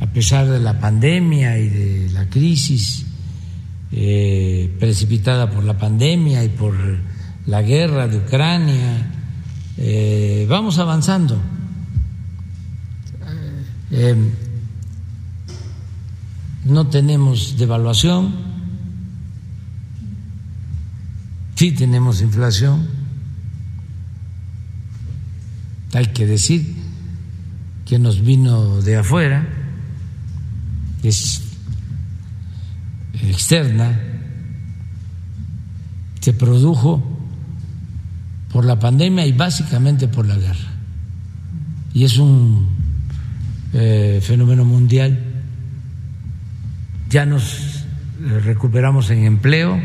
a 0.00 0.06
pesar 0.06 0.46
de 0.46 0.60
la 0.60 0.78
pandemia 0.78 1.58
y 1.58 1.68
de 1.68 2.10
la 2.12 2.28
crisis 2.28 3.06
eh, 3.92 4.74
precipitada 4.78 5.50
por 5.50 5.64
la 5.64 5.78
pandemia 5.78 6.44
y 6.44 6.48
por 6.48 6.74
la 7.46 7.62
guerra 7.62 8.08
de 8.08 8.18
Ucrania, 8.18 9.12
eh, 9.78 10.46
vamos 10.48 10.78
avanzando. 10.78 11.40
Eh, 13.90 14.16
no 16.64 16.88
tenemos 16.88 17.56
devaluación, 17.56 18.34
sí 21.54 21.72
tenemos 21.72 22.20
inflación 22.20 22.96
hay 25.96 26.06
que 26.06 26.26
decir, 26.26 26.76
que 27.86 27.98
nos 27.98 28.20
vino 28.20 28.82
de 28.82 28.96
afuera, 28.96 29.48
es 31.02 31.40
externa, 33.22 33.98
se 36.20 36.34
produjo 36.34 37.15
por 38.52 38.64
la 38.64 38.78
pandemia 38.78 39.26
y 39.26 39.32
básicamente 39.32 40.08
por 40.08 40.26
la 40.26 40.36
guerra. 40.36 40.72
Y 41.92 42.04
es 42.04 42.18
un 42.18 42.68
eh, 43.72 44.20
fenómeno 44.22 44.64
mundial. 44.64 45.18
Ya 47.10 47.26
nos 47.26 47.84
eh, 48.22 48.40
recuperamos 48.40 49.10
en 49.10 49.24
empleo, 49.24 49.80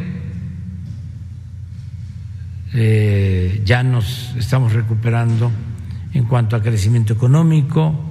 eh, 2.74 3.62
ya 3.66 3.84
nos 3.84 4.34
estamos 4.38 4.74
recuperando 4.74 5.52
en 6.14 6.26
cuanto 6.26 6.56
a 6.56 6.62
crecimiento 6.62 7.14
económico. 7.14 8.08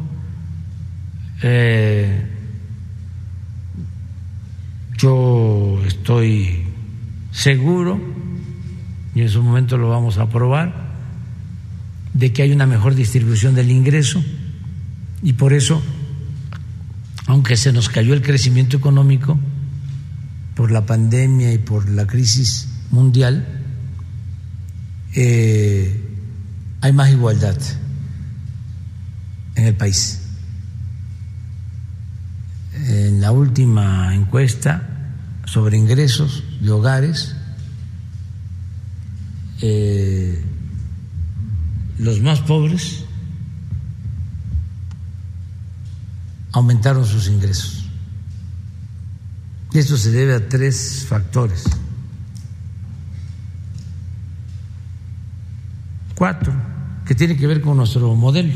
Yo 4.99 5.81
estoy 5.87 6.65
seguro, 7.31 7.99
en 9.23 9.29
su 9.29 9.43
momento 9.43 9.77
lo 9.77 9.89
vamos 9.89 10.19
a 10.19 10.23
aprobar, 10.23 10.91
de 12.15 12.33
que 12.33 12.43
hay 12.43 12.53
una 12.53 12.67
mejor 12.67 12.95
distribución 12.95 13.55
del 13.55 13.71
ingreso 13.71 14.23
y 15.23 15.35
por 15.35 15.53
eso, 15.53 15.83
aunque 17.27 17.57
se 17.57 17.73
nos 17.73 17.89
cayó 17.89 18.15
el 18.15 18.23
crecimiento 18.23 18.77
económico 18.77 19.39
por 20.55 20.71
la 20.71 20.87
pandemia 20.87 21.53
y 21.53 21.59
por 21.59 21.89
la 21.89 22.07
crisis 22.07 22.69
mundial, 22.91 23.47
eh, 25.15 26.01
hay 26.81 26.93
más 26.93 27.11
igualdad 27.11 27.57
en 29.55 29.67
el 29.67 29.75
país. 29.75 30.21
En 32.89 33.21
la 33.21 33.31
última 33.31 34.15
encuesta 34.15 35.13
sobre 35.45 35.77
ingresos 35.77 36.45
de 36.61 36.71
hogares, 36.71 37.37
eh, 39.61 40.43
los 41.99 42.21
más 42.21 42.41
pobres 42.41 43.05
aumentaron 46.53 47.05
sus 47.05 47.29
ingresos. 47.29 47.87
Y 49.73 49.79
esto 49.79 49.97
se 49.97 50.11
debe 50.11 50.35
a 50.35 50.49
tres 50.49 51.07
factores. 51.09 51.65
Cuatro, 56.15 56.53
que 57.07 57.15
tiene 57.15 57.37
que 57.37 57.47
ver 57.47 57.61
con 57.61 57.77
nuestro 57.77 58.15
modelo 58.15 58.53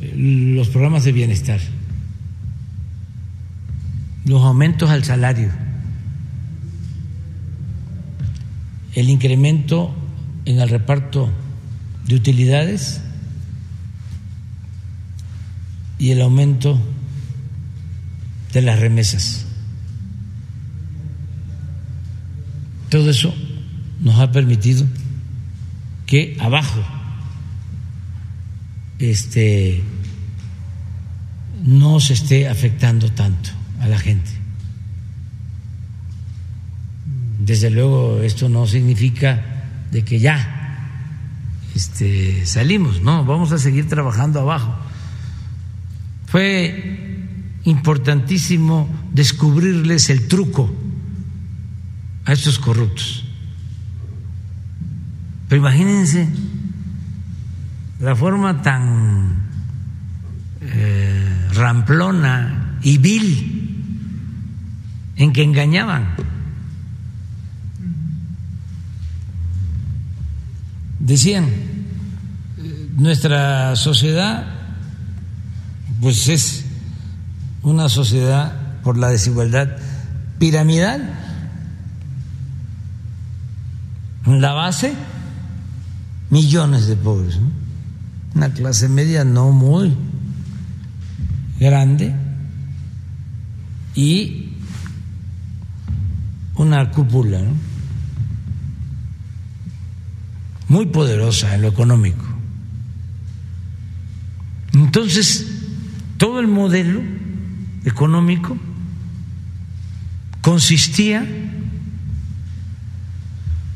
los 0.00 0.68
programas 0.68 1.04
de 1.04 1.12
bienestar, 1.12 1.60
los 4.24 4.42
aumentos 4.42 4.90
al 4.90 5.04
salario, 5.04 5.50
el 8.98 9.10
incremento 9.10 9.94
en 10.44 10.58
el 10.58 10.68
reparto 10.68 11.30
de 12.06 12.16
utilidades 12.16 13.00
y 16.00 16.10
el 16.10 16.20
aumento 16.20 16.76
de 18.52 18.62
las 18.62 18.80
remesas. 18.80 19.46
Todo 22.88 23.10
eso 23.10 23.32
nos 24.00 24.18
ha 24.18 24.32
permitido 24.32 24.84
que 26.06 26.36
abajo 26.40 26.82
este, 28.98 29.80
no 31.62 32.00
se 32.00 32.14
esté 32.14 32.48
afectando 32.48 33.12
tanto 33.12 33.50
a 33.78 33.86
la 33.86 33.98
gente. 33.98 34.47
Desde 37.48 37.70
luego 37.70 38.20
esto 38.20 38.50
no 38.50 38.66
significa 38.66 39.42
de 39.90 40.04
que 40.04 40.18
ya 40.18 40.84
este, 41.74 42.44
salimos, 42.44 43.00
no, 43.00 43.24
vamos 43.24 43.52
a 43.52 43.58
seguir 43.58 43.88
trabajando 43.88 44.40
abajo. 44.40 44.76
Fue 46.26 47.24
importantísimo 47.64 48.86
descubrirles 49.14 50.10
el 50.10 50.28
truco 50.28 50.70
a 52.26 52.34
estos 52.34 52.58
corruptos. 52.58 53.24
Pero 55.48 55.62
imagínense 55.62 56.28
la 57.98 58.14
forma 58.14 58.60
tan 58.60 59.38
eh, 60.60 61.48
ramplona 61.54 62.78
y 62.82 62.98
vil 62.98 63.64
en 65.16 65.32
que 65.32 65.42
engañaban. 65.42 66.28
Decían, 70.98 71.48
nuestra 72.96 73.76
sociedad 73.76 74.58
pues 76.00 76.28
es 76.28 76.64
una 77.62 77.88
sociedad 77.88 78.80
por 78.82 78.96
la 78.96 79.08
desigualdad 79.08 79.68
piramidal. 80.38 81.14
En 84.26 84.40
la 84.40 84.52
base, 84.52 84.94
millones 86.30 86.86
de 86.86 86.96
pobres. 86.96 87.38
Una 88.34 88.50
clase 88.52 88.88
media 88.88 89.24
no 89.24 89.50
muy 89.50 89.96
grande 91.58 92.14
y 93.94 94.52
una 96.54 96.90
cúpula 96.90 97.40
muy 100.68 100.86
poderosa 100.86 101.54
en 101.54 101.62
lo 101.62 101.68
económico. 101.68 102.24
Entonces, 104.74 105.46
todo 106.18 106.40
el 106.40 106.46
modelo 106.46 107.02
económico 107.84 108.56
consistía 110.42 111.26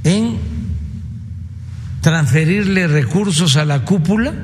en 0.05 0.39
transferirle 2.01 2.89
recursos 2.89 3.57
a 3.57 3.65
la 3.65 3.85
cúpula 3.85 4.35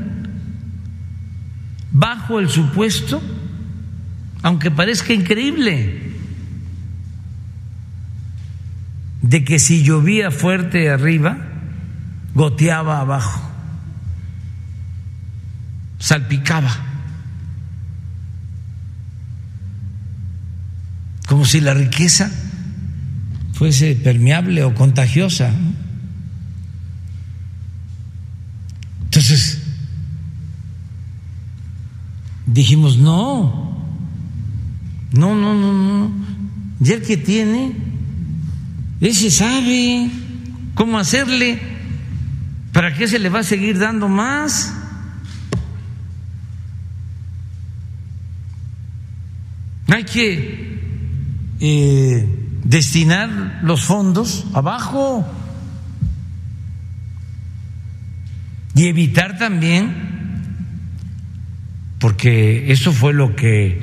bajo 1.90 2.38
el 2.38 2.48
supuesto, 2.48 3.20
aunque 4.42 4.70
parezca 4.70 5.12
increíble, 5.12 6.12
de 9.22 9.44
que 9.44 9.58
si 9.58 9.82
llovía 9.82 10.30
fuerte 10.30 10.90
arriba, 10.90 11.47
goteaba 12.38 13.00
abajo, 13.00 13.40
salpicaba. 15.98 16.88
como 21.28 21.44
si 21.44 21.60
la 21.60 21.74
riqueza 21.74 22.32
fuese 23.52 23.94
permeable 23.94 24.64
o 24.64 24.74
contagiosa. 24.74 25.52
Entonces, 29.04 29.60
dijimos, 32.46 32.96
no, 32.96 33.84
no, 35.12 35.34
no, 35.34 35.54
no, 35.54 35.72
no, 35.74 36.10
ya 36.80 36.94
el 36.94 37.02
que 37.02 37.18
tiene, 37.18 37.72
ese 39.02 39.30
sabe 39.30 40.10
cómo 40.74 40.98
hacerle, 40.98 41.60
¿para 42.78 42.94
qué 42.94 43.08
se 43.08 43.18
le 43.18 43.28
va 43.28 43.40
a 43.40 43.42
seguir 43.42 43.76
dando 43.76 44.08
más? 44.08 44.72
Hay 49.88 50.04
que 50.04 50.78
eh, 51.58 52.28
destinar 52.62 53.58
los 53.64 53.82
fondos 53.82 54.46
abajo 54.54 55.26
y 58.76 58.86
evitar 58.86 59.38
también, 59.38 59.92
porque 61.98 62.70
eso 62.70 62.92
fue 62.92 63.12
lo 63.12 63.34
que 63.34 63.82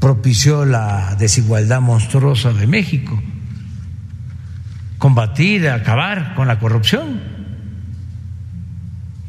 propició 0.00 0.64
la 0.64 1.14
desigualdad 1.14 1.80
monstruosa 1.80 2.52
de 2.52 2.66
México, 2.66 3.22
combatir, 5.02 5.68
acabar 5.68 6.36
con 6.36 6.46
la 6.46 6.60
corrupción, 6.60 7.20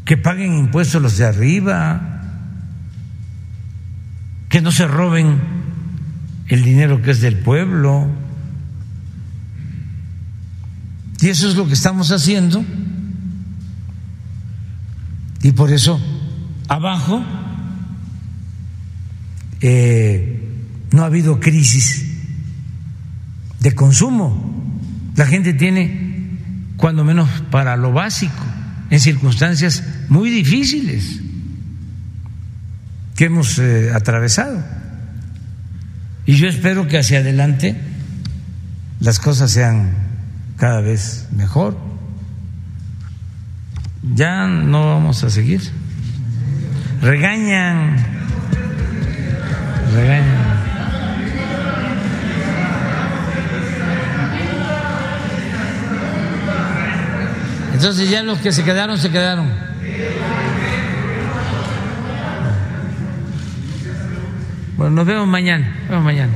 que 0.06 0.18
paguen 0.18 0.54
impuestos 0.54 1.02
los 1.02 1.18
de 1.18 1.26
arriba, 1.26 2.22
que 4.50 4.62
no 4.62 4.72
se 4.72 4.86
roben 4.86 5.40
el 6.48 6.64
dinero 6.64 7.02
que 7.02 7.10
es 7.10 7.22
del 7.22 7.40
pueblo. 7.40 8.08
Y 11.20 11.30
eso 11.30 11.50
es 11.50 11.56
lo 11.56 11.66
que 11.66 11.74
estamos 11.74 12.12
haciendo. 12.12 12.64
Y 15.42 15.54
por 15.54 15.72
eso 15.72 16.00
abajo 16.68 17.24
eh, 19.60 20.40
no 20.92 21.02
ha 21.02 21.08
habido 21.08 21.40
crisis 21.40 22.16
de 23.60 23.74
consumo. 23.74 24.53
La 25.16 25.26
gente 25.26 25.54
tiene, 25.54 26.30
cuando 26.78 27.04
menos 27.04 27.30
para 27.52 27.78
lo 27.78 27.92
básico, 27.92 28.44
en 28.90 29.00
circunstancias 29.00 29.84
muy 30.10 30.30
difíciles 30.30 31.20
que 33.16 33.26
hemos 33.26 33.60
eh, 33.60 33.92
atravesado. 33.94 34.64
Y 36.26 36.36
yo 36.36 36.48
espero 36.48 36.88
que 36.88 36.98
hacia 36.98 37.20
adelante 37.20 37.76
las 39.00 39.20
cosas 39.20 39.52
sean 39.52 39.92
cada 40.58 40.82
vez 40.82 41.28
mejor. 41.36 41.78
Ya 44.16 44.48
no 44.48 44.86
vamos 44.88 45.24
a 45.24 45.30
seguir. 45.30 45.62
Regañan. 47.02 47.98
Regañan. 49.94 50.53
Entonces 57.84 58.10
ya 58.10 58.24
los 58.24 58.40
que 58.40 58.54
se 58.54 58.64
quedaron, 58.64 58.98
se 58.98 59.12
quedaron. 59.12 59.46
Bueno, 64.78 64.96
nos 64.96 65.06
vemos 65.06 65.28
mañana. 65.28 65.68
Nos 65.82 65.90
vemos 65.90 66.06
mañana. 66.06 66.32